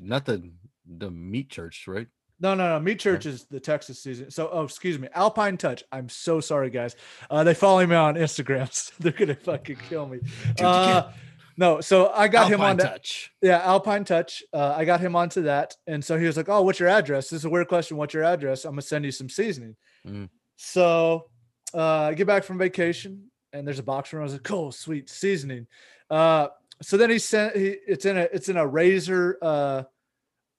not 0.01 0.25
the 0.25 0.51
the 0.85 1.09
meat 1.09 1.49
church, 1.49 1.85
right? 1.87 2.07
no, 2.41 2.53
no, 2.55 2.67
no. 2.67 2.79
Meat 2.79 2.99
Church 2.99 3.25
is 3.25 3.45
the 3.45 3.59
Texas 3.59 4.03
season. 4.03 4.29
So, 4.29 4.49
oh, 4.51 4.63
excuse 4.63 4.99
me, 4.99 5.07
Alpine 5.15 5.55
Touch. 5.55 5.81
I'm 5.93 6.09
so 6.09 6.41
sorry, 6.41 6.69
guys. 6.69 6.97
Uh, 7.29 7.45
they 7.45 7.53
follow 7.53 7.85
me 7.87 7.95
on 7.95 8.15
Instagram. 8.15 8.67
So 8.73 8.91
they're 8.99 9.13
gonna 9.13 9.35
fucking 9.35 9.77
kill 9.87 10.07
me. 10.07 10.19
Uh, 10.59 11.09
no, 11.57 11.81
so 11.81 12.09
I 12.11 12.27
got 12.27 12.47
him 12.47 12.61
Alpine 12.61 12.69
on. 12.71 12.77
to- 12.77 12.83
touch. 12.83 13.31
Yeah, 13.41 13.59
Alpine 13.59 14.03
Touch. 14.05 14.43
Uh, 14.53 14.73
I 14.75 14.85
got 14.85 14.99
him 14.99 15.15
onto 15.15 15.43
that, 15.43 15.75
and 15.87 16.03
so 16.03 16.17
he 16.17 16.25
was 16.25 16.37
like, 16.37 16.49
"Oh, 16.49 16.61
what's 16.61 16.79
your 16.79 16.89
address?" 16.89 17.29
This 17.29 17.39
is 17.41 17.45
a 17.45 17.49
weird 17.49 17.67
question. 17.67 17.97
What's 17.97 18.13
your 18.13 18.23
address? 18.23 18.65
I'm 18.65 18.71
gonna 18.71 18.81
send 18.81 19.05
you 19.05 19.11
some 19.11 19.29
seasoning. 19.29 19.75
Mm. 20.07 20.29
So 20.55 21.29
uh, 21.73 22.03
I 22.03 22.13
get 22.13 22.27
back 22.27 22.43
from 22.43 22.57
vacation, 22.57 23.29
and 23.51 23.67
there's 23.67 23.79
a 23.79 23.83
box 23.83 24.09
from. 24.09 24.19
I 24.19 24.23
was 24.23 24.33
like, 24.33 24.43
"Cool, 24.43 24.71
sweet 24.71 25.09
seasoning." 25.09 25.67
Uh, 26.09 26.47
so 26.81 26.97
then 26.97 27.09
he 27.09 27.19
sent. 27.19 27.55
He 27.55 27.75
it's 27.87 28.05
in 28.05 28.17
a 28.17 28.27
it's 28.31 28.49
in 28.49 28.57
a 28.57 28.65
Razer 28.67 29.35
uh, 29.41 29.83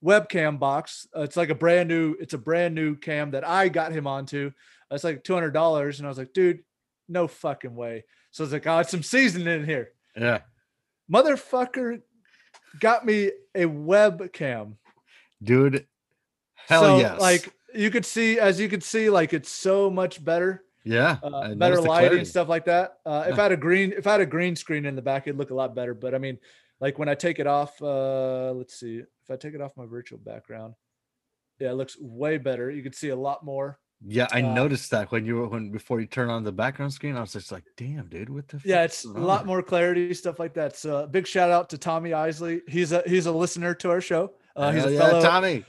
webcam 0.05 0.59
box. 0.59 1.07
Uh, 1.17 1.23
it's 1.23 1.37
like 1.37 1.51
a 1.51 1.55
brand 1.55 1.89
new. 1.89 2.15
It's 2.21 2.35
a 2.35 2.39
brand 2.39 2.75
new 2.75 2.97
cam 2.97 3.33
that 3.33 3.47
I 3.47 3.69
got 3.69 3.93
him 3.93 4.07
onto. 4.07 4.53
It's 4.91 5.05
like 5.05 5.25
two 5.25 5.35
hundred 5.35 5.53
dollars, 5.53 5.99
and 5.99 6.07
I 6.07 6.09
was 6.09 6.19
like, 6.19 6.33
"Dude, 6.33 6.61
no 7.09 7.27
fucking 7.27 7.75
way." 7.75 8.05
So 8.31 8.45
I 8.45 8.47
was 8.47 8.53
like, 8.53 8.67
"Oh, 8.67 8.79
it's 8.79 8.91
some 8.91 9.03
seasoning 9.03 9.49
in 9.49 9.65
here." 9.65 9.91
Yeah, 10.17 10.41
motherfucker 11.11 12.03
got 12.81 13.05
me 13.07 13.31
a 13.55 13.65
webcam. 13.65 14.77
dude. 15.43 15.87
Hell 16.69 16.83
so, 16.83 16.99
yes. 16.99 17.21
Like 17.21 17.53
you 17.75 17.91
could 17.91 18.07
see, 18.07 18.39
as 18.39 18.59
you 18.59 18.69
could 18.69 18.83
see, 18.83 19.11
like 19.11 19.33
it's 19.33 19.51
so 19.51 19.91
much 19.91 20.25
better, 20.25 20.65
yeah, 20.85 21.19
uh, 21.23 21.55
better 21.55 21.81
lighting 21.81 22.19
and 22.19 22.27
stuff 22.27 22.49
like 22.49 22.65
that. 22.67 22.99
Uh, 23.05 23.27
If 23.29 23.39
I 23.39 23.43
had 23.45 23.53
a 23.53 23.57
green, 23.57 23.93
if 23.93 24.07
I 24.07 24.13
had 24.13 24.21
a 24.23 24.27
green 24.27 24.57
screen 24.57 24.87
in 24.87 24.97
the 24.97 25.03
back, 25.03 25.27
it'd 25.27 25.39
look 25.39 25.51
a 25.51 25.55
lot 25.55 25.75
better. 25.75 25.93
But 25.95 26.15
I 26.15 26.19
mean, 26.19 26.39
like 26.81 26.99
when 26.99 27.09
I 27.09 27.15
take 27.15 27.39
it 27.39 27.47
off, 27.47 27.81
uh, 27.83 28.53
let's 28.53 28.79
see, 28.79 28.99
if 28.99 29.31
I 29.31 29.37
take 29.37 29.55
it 29.55 29.61
off 29.61 29.77
my 29.77 29.87
virtual 29.87 30.19
background, 30.19 30.75
yeah, 31.59 31.71
it 31.71 31.75
looks 31.75 31.99
way 32.01 32.39
better. 32.39 32.71
You 32.71 32.83
could 32.83 32.95
see 32.95 33.11
a 33.11 33.17
lot 33.17 33.45
more. 33.45 33.79
Yeah, 34.07 34.27
I 34.33 34.43
uh, 34.43 34.53
noticed 34.53 34.91
that 34.91 35.11
when 35.11 35.25
you 35.25 35.37
were 35.37 35.49
when 35.49 35.71
before 35.71 35.99
you 35.99 36.07
turn 36.07 36.29
on 36.29 36.45
the 36.45 36.53
background 36.53 36.93
screen, 36.93 37.17
I 37.17 37.21
was 37.21 37.33
just 37.33 37.51
like, 37.51 37.65
"Damn, 37.77 38.09
dude, 38.09 38.29
what 38.29 38.47
the?" 38.49 38.61
Yeah, 38.65 38.83
it's 38.83 39.05
a 39.05 39.09
lot 39.09 39.47
more 39.47 39.63
clarity, 39.63 40.13
stuff 40.13 40.39
like 40.39 40.53
that. 40.55 40.77
So 40.77 41.07
big 41.07 41.27
shout 41.27 41.51
out 41.51 41.71
to 41.71 41.79
Tommy 41.79 42.13
Isley. 42.13 42.61
He's 42.69 42.93
a 42.93 43.03
he's 43.07 43.25
a 43.25 43.33
listener 43.33 43.75
to 43.77 43.91
our 43.91 44.03
show. 44.03 44.33
Uh, 44.55 44.73
he's 44.73 44.83
Hell 44.83 44.91
a 44.91 44.95
yeah, 44.95 44.99
fellow 44.99 45.23
Tommy. 45.23 45.65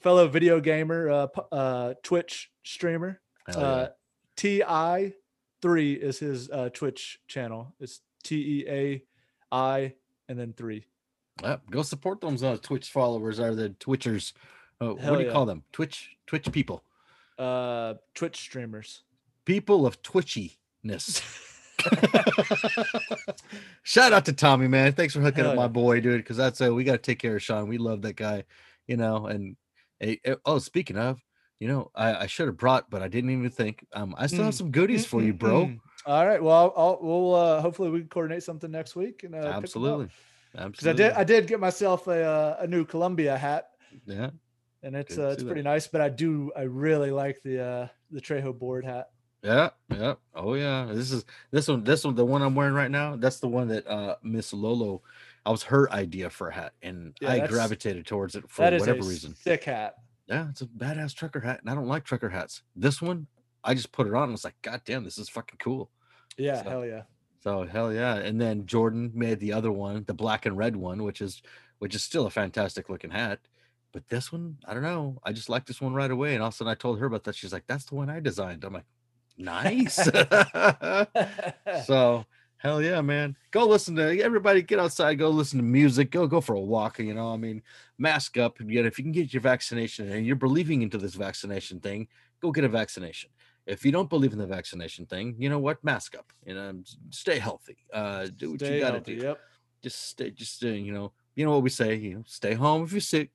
fellow 0.00 0.28
video 0.28 0.60
gamer, 0.60 1.10
uh, 1.10 1.26
uh, 1.50 1.94
Twitch 2.02 2.50
streamer. 2.62 3.20
Hell 3.46 3.60
yeah. 3.60 3.66
Uh, 3.66 3.88
Ti 4.36 5.14
three 5.62 5.94
is 5.94 6.18
his 6.18 6.50
uh, 6.50 6.68
Twitch 6.68 7.20
channel. 7.26 7.74
It's 7.80 8.00
T 8.22 8.36
E 8.36 8.68
A 8.68 9.02
I 9.50 9.94
and 10.28 10.38
then 10.38 10.52
three. 10.52 10.84
Yep, 11.42 11.70
go 11.70 11.82
support 11.82 12.20
those 12.20 12.42
uh, 12.42 12.58
Twitch 12.60 12.90
followers 12.90 13.40
or 13.40 13.54
the 13.54 13.70
Twitchers. 13.70 14.34
Uh, 14.80 14.88
what 14.88 15.02
do 15.02 15.20
you 15.20 15.26
yeah. 15.26 15.32
call 15.32 15.46
them? 15.46 15.62
Twitch 15.72 16.10
Twitch 16.26 16.52
people. 16.52 16.84
Uh, 17.38 17.94
Twitch 18.14 18.36
streamers. 18.36 19.02
People 19.44 19.86
of 19.86 20.02
twitchiness. 20.02 21.22
Shout 23.82 24.12
out 24.12 24.24
to 24.26 24.32
Tommy, 24.32 24.68
man. 24.68 24.92
Thanks 24.92 25.14
for 25.14 25.20
hooking 25.20 25.44
Hell 25.44 25.52
up 25.52 25.56
my 25.56 25.68
boy, 25.68 26.00
dude. 26.00 26.18
Because 26.18 26.36
that's 26.36 26.60
uh, 26.60 26.74
we 26.74 26.84
got 26.84 26.92
to 26.92 26.98
take 26.98 27.18
care 27.18 27.36
of 27.36 27.42
Sean. 27.42 27.68
We 27.68 27.78
love 27.78 28.02
that 28.02 28.16
guy, 28.16 28.44
you 28.86 28.96
know. 28.96 29.26
And 29.26 29.56
eh, 30.00 30.16
eh, 30.24 30.34
oh, 30.44 30.58
speaking 30.58 30.96
of, 30.98 31.20
you 31.60 31.68
know, 31.68 31.90
I, 31.94 32.14
I 32.14 32.26
should 32.26 32.46
have 32.48 32.56
brought, 32.56 32.90
but 32.90 33.02
I 33.02 33.08
didn't 33.08 33.30
even 33.30 33.50
think. 33.50 33.86
Um, 33.92 34.14
I 34.18 34.26
still 34.26 34.44
have 34.44 34.54
Mm. 34.54 34.58
some 34.58 34.70
goodies 34.70 35.06
for 35.06 35.22
you, 35.22 35.32
bro. 35.32 35.66
Mm-mm-mm. 35.66 35.80
All 36.06 36.26
right. 36.26 36.42
Well, 36.42 36.72
I'll, 36.76 36.98
we'll 37.00 37.34
uh, 37.34 37.60
hopefully 37.60 37.90
we 37.90 38.00
can 38.00 38.08
coordinate 38.08 38.42
something 38.42 38.70
next 38.70 38.96
week 38.96 39.24
and 39.24 39.34
uh, 39.34 39.38
Absolutely. 39.38 40.08
Because 40.52 40.86
I 40.86 40.92
did 40.92 41.12
I 41.12 41.24
did 41.24 41.46
get 41.46 41.60
myself 41.60 42.06
a 42.06 42.24
uh, 42.24 42.56
a 42.60 42.66
new 42.66 42.84
Columbia 42.84 43.36
hat 43.36 43.70
yeah. 44.06 44.30
And 44.82 44.94
it's 44.96 45.18
uh, 45.18 45.28
it's 45.28 45.42
pretty 45.42 45.62
that. 45.62 45.68
nice. 45.70 45.86
But 45.86 46.00
I 46.00 46.08
do 46.08 46.50
I 46.56 46.62
really 46.62 47.10
like 47.10 47.42
the 47.42 47.62
uh, 47.62 47.88
the 48.10 48.20
Trejo 48.20 48.56
board 48.58 48.84
hat. 48.84 49.10
Yeah, 49.42 49.70
yeah. 49.90 50.14
Oh 50.34 50.54
yeah. 50.54 50.86
This 50.92 51.12
is 51.12 51.24
this 51.50 51.68
one, 51.68 51.84
this 51.84 52.04
one, 52.04 52.14
the 52.14 52.24
one 52.24 52.42
I'm 52.42 52.54
wearing 52.54 52.74
right 52.74 52.90
now. 52.90 53.16
That's 53.16 53.38
the 53.40 53.48
one 53.48 53.68
that 53.68 53.86
uh 53.86 54.16
Miss 54.22 54.52
Lolo, 54.52 55.02
I 55.46 55.50
was 55.50 55.62
her 55.64 55.90
idea 55.92 56.28
for 56.30 56.48
a 56.48 56.54
hat, 56.54 56.72
and 56.82 57.16
Yeah, 57.20 57.30
I 57.30 57.46
gravitated 57.46 58.06
towards 58.06 58.34
it 58.34 58.48
for 58.50 58.62
That 58.62 58.72
is 58.72 58.80
whatever 58.80 59.00
a 59.00 59.04
reason. 59.08 59.34
thick 59.34 59.64
hat. 59.64 59.94
Yeah, 60.26 60.48
it's 60.50 60.60
a 60.60 60.66
badass 60.66 61.14
trucker 61.14 61.40
hat, 61.40 61.60
and 61.60 61.70
I 61.70 61.74
don't 61.74 61.86
like 61.86 62.04
trucker 62.04 62.28
hats. 62.28 62.62
This 62.76 63.00
one, 63.00 63.28
I 63.64 63.74
just 63.74 63.92
put 63.92 64.06
it 64.08 64.12
on 64.14 64.24
and 64.24 64.32
was 64.32 64.44
like, 64.44 64.60
God 64.60 64.82
damn, 64.84 65.04
this 65.04 65.16
is 65.18 65.28
fucking 65.28 65.58
cool. 65.58 65.90
Yeah, 66.36 66.62
So- 66.62 66.70
hell 66.70 66.84
yeah. 66.86 67.02
So 67.40 67.64
hell 67.64 67.92
yeah. 67.92 68.16
And 68.16 68.40
then 68.40 68.66
Jordan 68.66 69.12
made 69.14 69.38
the 69.38 69.52
other 69.52 69.70
one, 69.70 70.02
the 70.08 70.12
black 70.14 70.44
and 70.46 70.58
red 70.58 70.74
one, 70.74 71.04
which 71.04 71.20
is 71.20 71.40
which 71.78 71.94
is 71.94 72.02
still 72.02 72.26
a 72.26 72.30
fantastic 72.30 72.88
looking 72.90 73.10
hat. 73.12 73.38
But 73.92 74.08
this 74.08 74.30
one, 74.32 74.58
I 74.66 74.74
don't 74.74 74.82
know. 74.82 75.18
I 75.24 75.32
just 75.32 75.48
like 75.48 75.66
this 75.66 75.80
one 75.80 75.94
right 75.94 76.10
away. 76.10 76.34
And 76.34 76.42
all 76.42 76.48
of 76.48 76.54
a 76.54 76.56
sudden 76.56 76.70
I 76.70 76.74
told 76.74 76.98
her 76.98 77.06
about 77.06 77.24
that. 77.24 77.34
She's 77.34 77.52
like, 77.52 77.66
that's 77.66 77.86
the 77.86 77.94
one 77.94 78.10
I 78.10 78.20
designed. 78.20 78.64
I'm 78.64 78.74
like, 78.74 78.84
nice. 79.36 79.94
so 81.86 82.24
hell 82.58 82.82
yeah, 82.82 83.00
man. 83.00 83.36
Go 83.50 83.66
listen 83.66 83.96
to 83.96 84.20
everybody 84.20 84.62
get 84.62 84.78
outside, 84.78 85.18
go 85.18 85.30
listen 85.30 85.58
to 85.58 85.64
music, 85.64 86.10
go 86.10 86.26
go 86.26 86.40
for 86.40 86.54
a 86.54 86.60
walk. 86.60 86.98
You 86.98 87.14
know, 87.14 87.32
I 87.32 87.36
mean, 87.36 87.62
mask 87.96 88.36
up 88.36 88.60
and 88.60 88.70
get 88.70 88.84
if 88.84 88.98
you 88.98 89.04
can 89.04 89.12
get 89.12 89.32
your 89.32 89.42
vaccination 89.42 90.10
and 90.10 90.26
you're 90.26 90.36
believing 90.36 90.82
into 90.82 90.98
this 90.98 91.14
vaccination 91.14 91.80
thing, 91.80 92.08
go 92.42 92.52
get 92.52 92.64
a 92.64 92.68
vaccination. 92.68 93.30
If 93.66 93.84
you 93.84 93.92
don't 93.92 94.08
believe 94.08 94.32
in 94.32 94.38
the 94.38 94.46
vaccination 94.46 95.06
thing, 95.06 95.36
you 95.38 95.48
know 95.50 95.58
what? 95.58 95.82
Mask 95.84 96.16
up. 96.16 96.32
You 96.46 96.54
know, 96.54 96.82
stay 97.10 97.38
healthy. 97.38 97.76
Uh, 97.92 98.28
do 98.34 98.52
what 98.52 98.60
Stay 98.60 98.76
you 98.76 98.80
gotta 98.80 98.94
healthy, 98.94 99.16
do. 99.16 99.26
Yep. 99.26 99.38
Just 99.82 100.08
stay. 100.08 100.30
Just 100.30 100.64
uh, 100.64 100.68
you 100.68 100.92
know, 100.92 101.12
you 101.34 101.44
know 101.44 101.52
what 101.52 101.62
we 101.62 101.70
say. 101.70 101.94
You 101.94 102.14
know, 102.16 102.24
stay 102.26 102.54
home 102.54 102.84
if 102.84 102.92
you're 102.92 103.00
sick. 103.00 103.30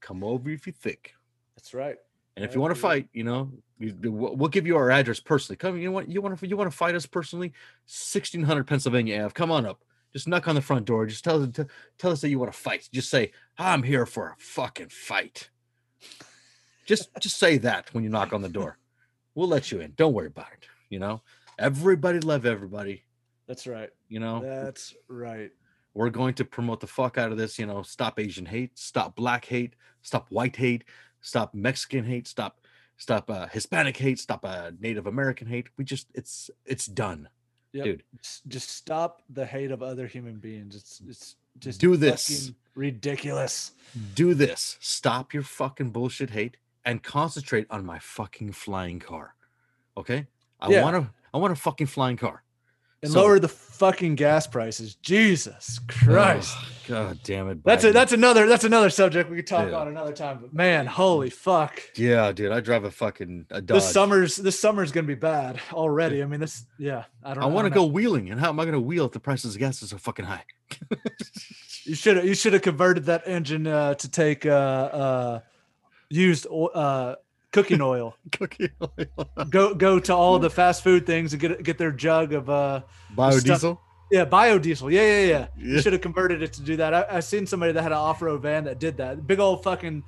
Come 0.00 0.22
over 0.24 0.50
if 0.50 0.66
you 0.66 0.72
think. 0.72 1.14
That's 1.56 1.74
right. 1.74 1.96
And 2.36 2.44
if 2.44 2.54
you 2.54 2.60
want 2.60 2.72
to 2.74 2.80
fight, 2.80 3.08
you 3.12 3.24
know, 3.24 3.50
we- 3.80 3.92
we'll 4.08 4.48
give 4.48 4.64
you 4.66 4.76
our 4.76 4.90
address 4.92 5.18
personally. 5.18 5.56
Come, 5.56 5.76
you 5.76 5.86
know 5.86 5.92
what? 5.92 6.08
You 6.08 6.20
want 6.22 6.38
to 6.38 6.46
you 6.46 6.56
want 6.56 6.70
to 6.70 6.76
fight 6.76 6.94
us 6.94 7.04
personally? 7.04 7.52
Sixteen 7.86 8.42
hundred 8.44 8.68
Pennsylvania 8.68 9.22
Ave. 9.24 9.32
Come 9.34 9.50
on 9.50 9.66
up. 9.66 9.82
Just 10.12 10.28
knock 10.28 10.46
on 10.46 10.54
the 10.54 10.60
front 10.60 10.86
door. 10.86 11.04
Just 11.06 11.24
tell 11.24 11.44
t- 11.46 11.64
tell 11.98 12.12
us 12.12 12.20
that 12.20 12.28
you 12.28 12.38
want 12.38 12.52
to 12.52 12.58
fight. 12.58 12.88
Just 12.92 13.10
say 13.10 13.32
I'm 13.58 13.82
here 13.82 14.06
for 14.06 14.28
a 14.28 14.36
fucking 14.38 14.88
fight. 14.90 15.50
Just 16.86 17.10
just 17.20 17.38
say 17.38 17.58
that 17.58 17.92
when 17.92 18.04
you 18.04 18.10
knock 18.10 18.32
on 18.32 18.42
the 18.42 18.48
door. 18.48 18.78
We'll 19.34 19.48
let 19.48 19.70
you 19.70 19.80
in. 19.80 19.92
Don't 19.96 20.14
worry 20.14 20.28
about 20.28 20.52
it. 20.52 20.66
You 20.90 20.98
know, 21.00 21.22
everybody 21.58 22.20
love 22.20 22.46
everybody. 22.46 23.02
That's 23.46 23.66
right. 23.66 23.90
You 24.08 24.20
know, 24.20 24.40
That's 24.42 24.94
right. 25.08 25.50
We're 25.98 26.10
going 26.10 26.32
to 26.34 26.44
promote 26.44 26.78
the 26.78 26.86
fuck 26.86 27.18
out 27.18 27.32
of 27.32 27.38
this. 27.38 27.58
You 27.58 27.66
know, 27.66 27.82
stop 27.82 28.20
Asian 28.20 28.46
hate, 28.46 28.78
stop 28.78 29.16
black 29.16 29.44
hate, 29.44 29.74
stop 30.02 30.30
white 30.30 30.54
hate, 30.54 30.84
stop 31.20 31.52
Mexican 31.54 32.04
hate, 32.04 32.28
stop 32.28 32.60
stop 32.96 33.28
uh, 33.28 33.48
Hispanic 33.48 33.96
hate, 33.96 34.20
stop 34.20 34.44
uh, 34.44 34.70
Native 34.80 35.08
American 35.08 35.48
hate. 35.48 35.66
We 35.76 35.82
just 35.84 36.06
it's 36.14 36.50
it's 36.64 36.86
done, 36.86 37.28
Yep. 37.72 37.84
dude. 37.84 38.02
Just 38.46 38.70
stop 38.70 39.22
the 39.28 39.44
hate 39.44 39.72
of 39.72 39.82
other 39.82 40.06
human 40.06 40.36
beings. 40.36 40.76
It's 40.76 41.02
it's 41.08 41.36
just 41.58 41.80
Do 41.80 41.96
this. 41.96 42.52
ridiculous. 42.76 43.72
Do 44.14 44.34
this. 44.34 44.76
Stop 44.80 45.34
your 45.34 45.42
fucking 45.42 45.90
bullshit 45.90 46.30
hate 46.30 46.58
and 46.84 47.02
concentrate 47.02 47.66
on 47.70 47.84
my 47.84 47.98
fucking 47.98 48.52
flying 48.52 49.00
car. 49.00 49.34
Okay, 49.96 50.28
I 50.60 50.70
Yeah. 50.70 50.84
want 50.84 50.94
to 50.96 51.10
I 51.34 51.38
want 51.38 51.52
a 51.52 51.56
fucking 51.56 51.88
flying 51.88 52.16
car. 52.16 52.44
And 53.02 53.12
So- 53.12 53.20
lower 53.22 53.38
the 53.38 53.48
fucking 53.48 54.16
gas 54.16 54.46
prices. 54.48 54.96
Jesus 54.96 55.78
Christ. 55.86 56.56
Ugh, 56.58 56.64
God 56.88 57.20
damn 57.22 57.48
it. 57.48 57.62
That's 57.62 57.84
a, 57.84 57.92
that's 57.92 58.12
another 58.12 58.46
that's 58.48 58.64
another 58.64 58.90
subject 58.90 59.30
we 59.30 59.36
could 59.36 59.46
talk 59.46 59.68
Yeah. 59.70 59.76
on 59.76 59.86
another 59.88 60.12
time. 60.12 60.38
But 60.40 60.52
man, 60.52 60.86
holy 60.86 61.30
fuck. 61.30 61.80
yeah, 61.94 62.32
dude. 62.32 62.50
I 62.50 62.58
drive 62.60 62.82
a 62.82 62.90
fucking 62.90 63.46
a 63.50 63.60
Dodge. 63.60 63.76
This 63.82 63.92
summer's 63.92 64.34
this 64.36 64.58
summer's 64.58 64.90
gonna 64.90 65.06
be 65.06 65.14
bad 65.14 65.60
already. 65.72 66.22
I 66.22 66.26
mean, 66.26 66.40
this 66.40 66.64
yeah. 66.76 67.04
I 67.22 67.34
don't. 67.34 67.40
Know. 67.42 67.48
I 67.48 67.52
want 67.52 67.66
to 67.66 67.70
go 67.70 67.84
wheeling, 67.84 68.30
and 68.30 68.40
how 68.40 68.48
am 68.48 68.58
I 68.58 68.64
going 68.64 68.72
to 68.74 68.80
wheel 68.80 69.04
if 69.06 69.12
the 69.12 69.20
prices 69.20 69.54
of 69.54 69.60
gas 69.60 69.80
is 69.82 69.90
so 69.90 69.98
fucking 69.98 70.24
high? 70.24 70.44
You 71.84 71.94
should 71.94 72.16
have 72.16 72.26
you 72.26 72.34
should 72.34 72.52
have 72.54 72.62
converted 72.62 73.04
that 73.04 73.22
engine 73.26 73.66
uh, 73.66 73.94
to 73.94 74.10
take 74.10 74.44
uh, 74.44 74.48
uh, 74.50 75.40
used 76.10 76.46
uh, 76.50 77.14
cooking 77.62 77.80
oil. 77.80 78.16
Cookie 78.32 78.70
oil. 78.82 79.28
go 79.50 79.74
go 79.74 79.98
to 80.00 80.14
all 80.14 80.38
the 80.38 80.50
fast 80.50 80.82
food 80.84 81.06
things 81.06 81.32
and 81.32 81.40
get 81.40 81.62
get 81.62 81.78
their 81.78 81.92
jug 81.92 82.32
of 82.32 82.48
uh 82.50 82.82
biodiesel. 83.16 83.78
yeah 84.10 84.24
biodiesel. 84.24 84.90
Yeah 84.92 85.02
yeah 85.02 85.20
yeah. 85.20 85.26
Yeah. 85.28 85.46
You 85.56 85.80
should 85.80 85.92
have 85.92 86.02
converted 86.02 86.42
it 86.42 86.52
to 86.54 86.62
do 86.62 86.76
that. 86.76 86.94
I, 86.94 87.06
I 87.16 87.20
seen 87.20 87.46
somebody 87.46 87.72
that 87.72 87.82
had 87.82 87.92
an 87.92 87.98
off 87.98 88.22
road 88.22 88.42
van 88.42 88.64
that 88.64 88.78
did 88.78 88.96
that. 88.98 89.26
Big 89.26 89.40
old 89.40 89.62
fucking 89.62 90.04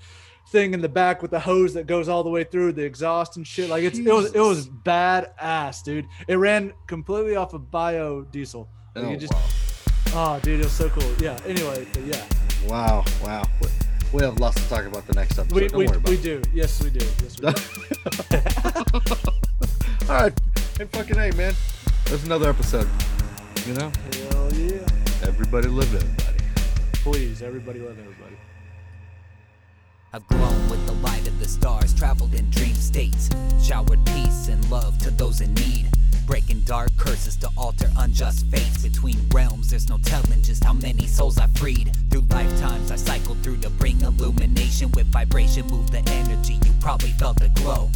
thing 0.51 0.74
in 0.74 0.81
the 0.81 0.89
back 0.89 1.22
with 1.22 1.31
the 1.31 1.39
hose 1.39 1.74
that 1.74 1.86
goes 1.86 2.09
all 2.09 2.24
the 2.24 2.31
way 2.31 2.43
through 2.43 2.72
the 2.72 2.82
exhaust 2.82 3.36
and 3.36 3.47
shit. 3.47 3.68
Like 3.70 3.85
it's 3.85 3.98
it 3.98 4.06
was 4.12 4.32
it 4.35 4.40
was 4.40 4.66
Jesus. 4.66 4.72
badass, 4.85 5.85
dude. 5.85 6.06
It 6.28 6.36
ran 6.36 6.72
completely 6.86 7.36
off 7.36 7.52
of 7.55 7.62
biodiesel. 7.70 8.66
Like, 8.97 9.05
Oh, 9.05 9.16
just- 9.16 9.32
wow. 9.32 9.43
Oh, 10.12 10.40
dude, 10.43 10.59
it 10.59 10.64
was 10.64 10.72
so 10.72 10.89
cool. 10.89 11.09
Yeah. 11.22 11.39
Anyway, 11.47 11.86
yeah, 12.05 12.24
wow, 12.66 13.05
wow. 13.22 13.44
We- 14.12 14.23
have 14.24 14.39
lots 14.41 14.61
to 14.62 14.69
talk 14.69 14.85
about 14.87 15.07
the 15.07 15.15
next 15.15 15.39
episode. 15.39 15.55
we 15.55 15.69
Don't 15.69 15.78
we, 15.78 15.87
worry 15.87 15.97
about 15.99 16.09
we 16.11 16.16
it. 16.16 16.23
do. 16.23 16.43
Yes, 16.53 16.82
we 16.82 16.91
do. 16.91 17.07
Yes, 17.23 17.41
we 17.41 17.47
do. 17.47 17.55
All 20.11 20.16
right. 20.23 20.41
Hey, 20.78 20.85
fucking 20.87 21.16
hey, 21.16 21.31
man. 21.32 21.55
There's 22.07 22.24
another 22.24 22.49
episode. 22.51 22.89
You 23.66 23.74
know, 23.74 23.93
Hell 24.31 24.53
yeah. 24.55 24.81
everybody 25.23 25.69
live 25.69 25.95
everybody. 25.95 26.39
Please, 26.95 27.43
everybody 27.43 27.78
love 27.81 27.97
everybody. 27.99 28.19
I've 30.12 30.27
grown 30.27 30.69
with 30.69 30.85
the 30.87 30.93
light 30.95 31.28
of 31.28 31.39
the 31.39 31.47
stars, 31.47 31.95
traveled 31.95 32.35
in 32.35 32.51
dream 32.51 32.74
states, 32.74 33.31
showered 33.62 34.05
peace 34.07 34.49
and 34.49 34.69
love 34.69 34.99
to 34.99 35.11
those 35.12 35.41
in 35.41 35.55
need. 35.55 35.87
Breaking 36.27 36.62
dark 36.62 36.91
curses 36.97 37.37
to 37.37 37.49
alter 37.57 37.89
unjust 37.97 38.47
fates. 38.47 38.82
Between 38.82 39.20
realms, 39.32 39.70
there's 39.70 39.89
no 39.89 39.99
telling 39.99 40.43
just 40.43 40.65
how 40.65 40.73
many 40.73 41.07
souls 41.07 41.39
I 41.39 41.47
freed. 41.49 41.93
Through 42.11 42.27
lifetimes, 42.28 42.91
I 42.91 42.97
cycled 42.97 43.39
through 43.45 43.59
to 43.59 43.70
bring 43.70 44.01
illumination 44.01 44.91
with 44.93 45.07
vibration. 45.07 45.69
Move 45.69 45.93
the 45.93 46.03
energy, 46.11 46.55
you 46.65 46.73
probably 46.81 47.11
felt 47.11 47.39
the 47.39 47.49
glow. 47.51 47.89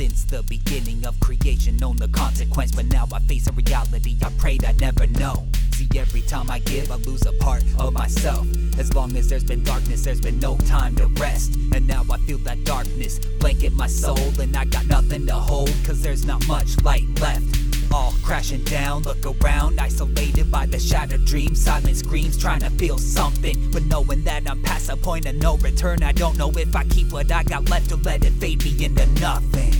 Since 0.00 0.24
the 0.24 0.42
beginning 0.44 1.04
of 1.04 1.20
creation, 1.20 1.76
known 1.76 1.96
the 1.96 2.08
consequence, 2.08 2.72
but 2.72 2.86
now 2.86 3.06
I 3.12 3.18
face 3.18 3.46
a 3.48 3.52
reality 3.52 4.16
I 4.22 4.30
prayed 4.38 4.64
I'd 4.64 4.80
never 4.80 5.06
know. 5.06 5.46
See, 5.72 5.88
every 5.94 6.22
time 6.22 6.50
I 6.50 6.60
give, 6.60 6.90
I 6.90 6.94
lose 6.94 7.26
a 7.26 7.32
part 7.34 7.62
of 7.78 7.92
myself. 7.92 8.46
As 8.78 8.94
long 8.94 9.14
as 9.18 9.28
there's 9.28 9.44
been 9.44 9.62
darkness, 9.62 10.02
there's 10.02 10.22
been 10.22 10.40
no 10.40 10.56
time 10.56 10.96
to 10.96 11.06
rest. 11.20 11.54
And 11.74 11.86
now 11.86 12.02
I 12.10 12.16
feel 12.20 12.38
that 12.38 12.64
darkness 12.64 13.18
blanket 13.40 13.74
my 13.74 13.88
soul, 13.88 14.16
and 14.40 14.56
I 14.56 14.64
got 14.64 14.86
nothing 14.86 15.26
to 15.26 15.34
hold, 15.34 15.74
cause 15.84 16.00
there's 16.00 16.24
not 16.24 16.46
much 16.48 16.80
light 16.82 17.04
left. 17.20 17.44
All 17.92 18.14
crashing 18.22 18.62
down, 18.64 19.02
look 19.02 19.24
around, 19.26 19.80
isolated 19.80 20.50
by 20.50 20.66
the 20.66 20.78
shattered 20.78 21.24
dreams. 21.24 21.62
Silent 21.62 21.96
screams, 21.96 22.36
trying 22.36 22.60
to 22.60 22.70
feel 22.70 22.98
something. 22.98 23.70
But 23.72 23.84
knowing 23.86 24.22
that 24.24 24.48
I'm 24.48 24.62
past 24.62 24.88
a 24.88 24.96
point 24.96 25.26
of 25.26 25.34
no 25.34 25.56
return, 25.56 26.02
I 26.02 26.12
don't 26.12 26.38
know 26.38 26.50
if 26.50 26.74
I 26.76 26.84
keep 26.84 27.12
what 27.12 27.32
I 27.32 27.42
got 27.42 27.68
left 27.68 27.90
or 27.90 27.96
let 27.96 28.24
it 28.24 28.32
fade 28.34 28.64
me 28.64 28.84
into 28.84 29.06
nothing. 29.20 29.74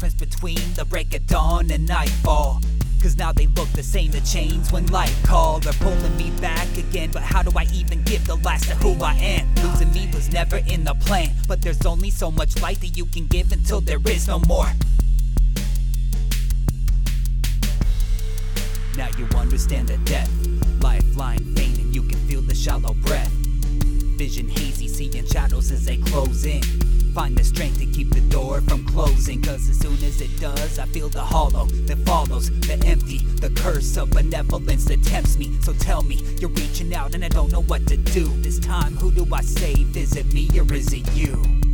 Difference 0.00 0.14
between 0.14 0.74
the 0.76 0.84
break 0.86 1.14
of 1.14 1.26
dawn 1.26 1.70
and 1.70 1.86
nightfall. 1.86 2.58
Cause 3.02 3.18
now 3.18 3.32
they 3.32 3.46
look 3.48 3.68
the 3.72 3.82
same, 3.82 4.10
the 4.10 4.22
chains 4.22 4.72
when 4.72 4.86
light 4.86 5.14
called 5.24 5.64
They're 5.64 5.74
pulling 5.74 6.16
me 6.16 6.30
back 6.40 6.68
again, 6.78 7.10
but 7.12 7.20
how 7.20 7.42
do 7.42 7.50
I 7.54 7.66
even 7.74 8.02
give 8.04 8.26
the 8.26 8.36
last 8.36 8.70
of 8.70 8.78
who 8.78 8.94
I 9.04 9.12
am? 9.12 9.54
Losing 9.56 9.92
me 9.92 10.08
was 10.14 10.32
never 10.32 10.56
in 10.56 10.84
the 10.84 10.94
plan, 10.94 11.28
but 11.46 11.60
there's 11.60 11.84
only 11.84 12.08
so 12.08 12.30
much 12.30 12.62
light 12.62 12.80
that 12.80 12.96
you 12.96 13.04
can 13.04 13.26
give 13.26 13.52
until 13.52 13.82
there 13.82 14.00
is 14.06 14.26
no 14.26 14.38
more. 14.48 14.72
Now 18.96 19.08
you 19.18 19.26
understand 19.36 19.88
the 19.88 19.98
depth. 19.98 20.30
Lifeline 20.82 21.54
faint 21.54 21.78
and 21.78 21.94
you 21.94 22.04
can 22.04 22.18
feel 22.26 22.40
the 22.40 22.54
shallow 22.54 22.94
breath. 22.94 23.32
Vision 24.16 24.48
hazy, 24.48 24.88
seeing 24.88 25.26
shadows 25.26 25.70
as 25.70 25.84
they 25.84 25.98
close 25.98 26.46
in. 26.46 26.62
Find 27.14 27.36
the 27.36 27.44
strength 27.44 27.78
to 27.80 27.86
keep 27.86 28.10
the 28.10 28.20
door 28.20 28.60
from 28.60 28.84
closing. 28.86 29.42
Cause 29.42 29.68
as 29.68 29.78
soon 29.78 29.94
as 30.04 30.20
it 30.20 30.38
does, 30.38 30.78
I 30.78 30.86
feel 30.86 31.08
the 31.08 31.20
hollow 31.20 31.66
that 31.66 31.98
follows, 32.06 32.50
the 32.60 32.80
empty, 32.86 33.18
the 33.18 33.50
curse 33.50 33.96
of 33.96 34.10
benevolence 34.10 34.84
that 34.86 35.02
tempts 35.02 35.36
me. 35.36 35.58
So 35.62 35.72
tell 35.72 36.02
me, 36.02 36.16
you're 36.40 36.50
reaching 36.50 36.94
out 36.94 37.14
and 37.14 37.24
I 37.24 37.28
don't 37.28 37.50
know 37.50 37.62
what 37.62 37.86
to 37.88 37.96
do. 37.96 38.28
This 38.42 38.58
time, 38.58 38.96
who 38.96 39.10
do 39.10 39.26
I 39.32 39.40
save? 39.40 39.96
Is 39.96 40.16
it 40.16 40.32
me 40.32 40.48
or 40.58 40.72
is 40.72 40.92
it 40.92 41.10
you? 41.12 41.69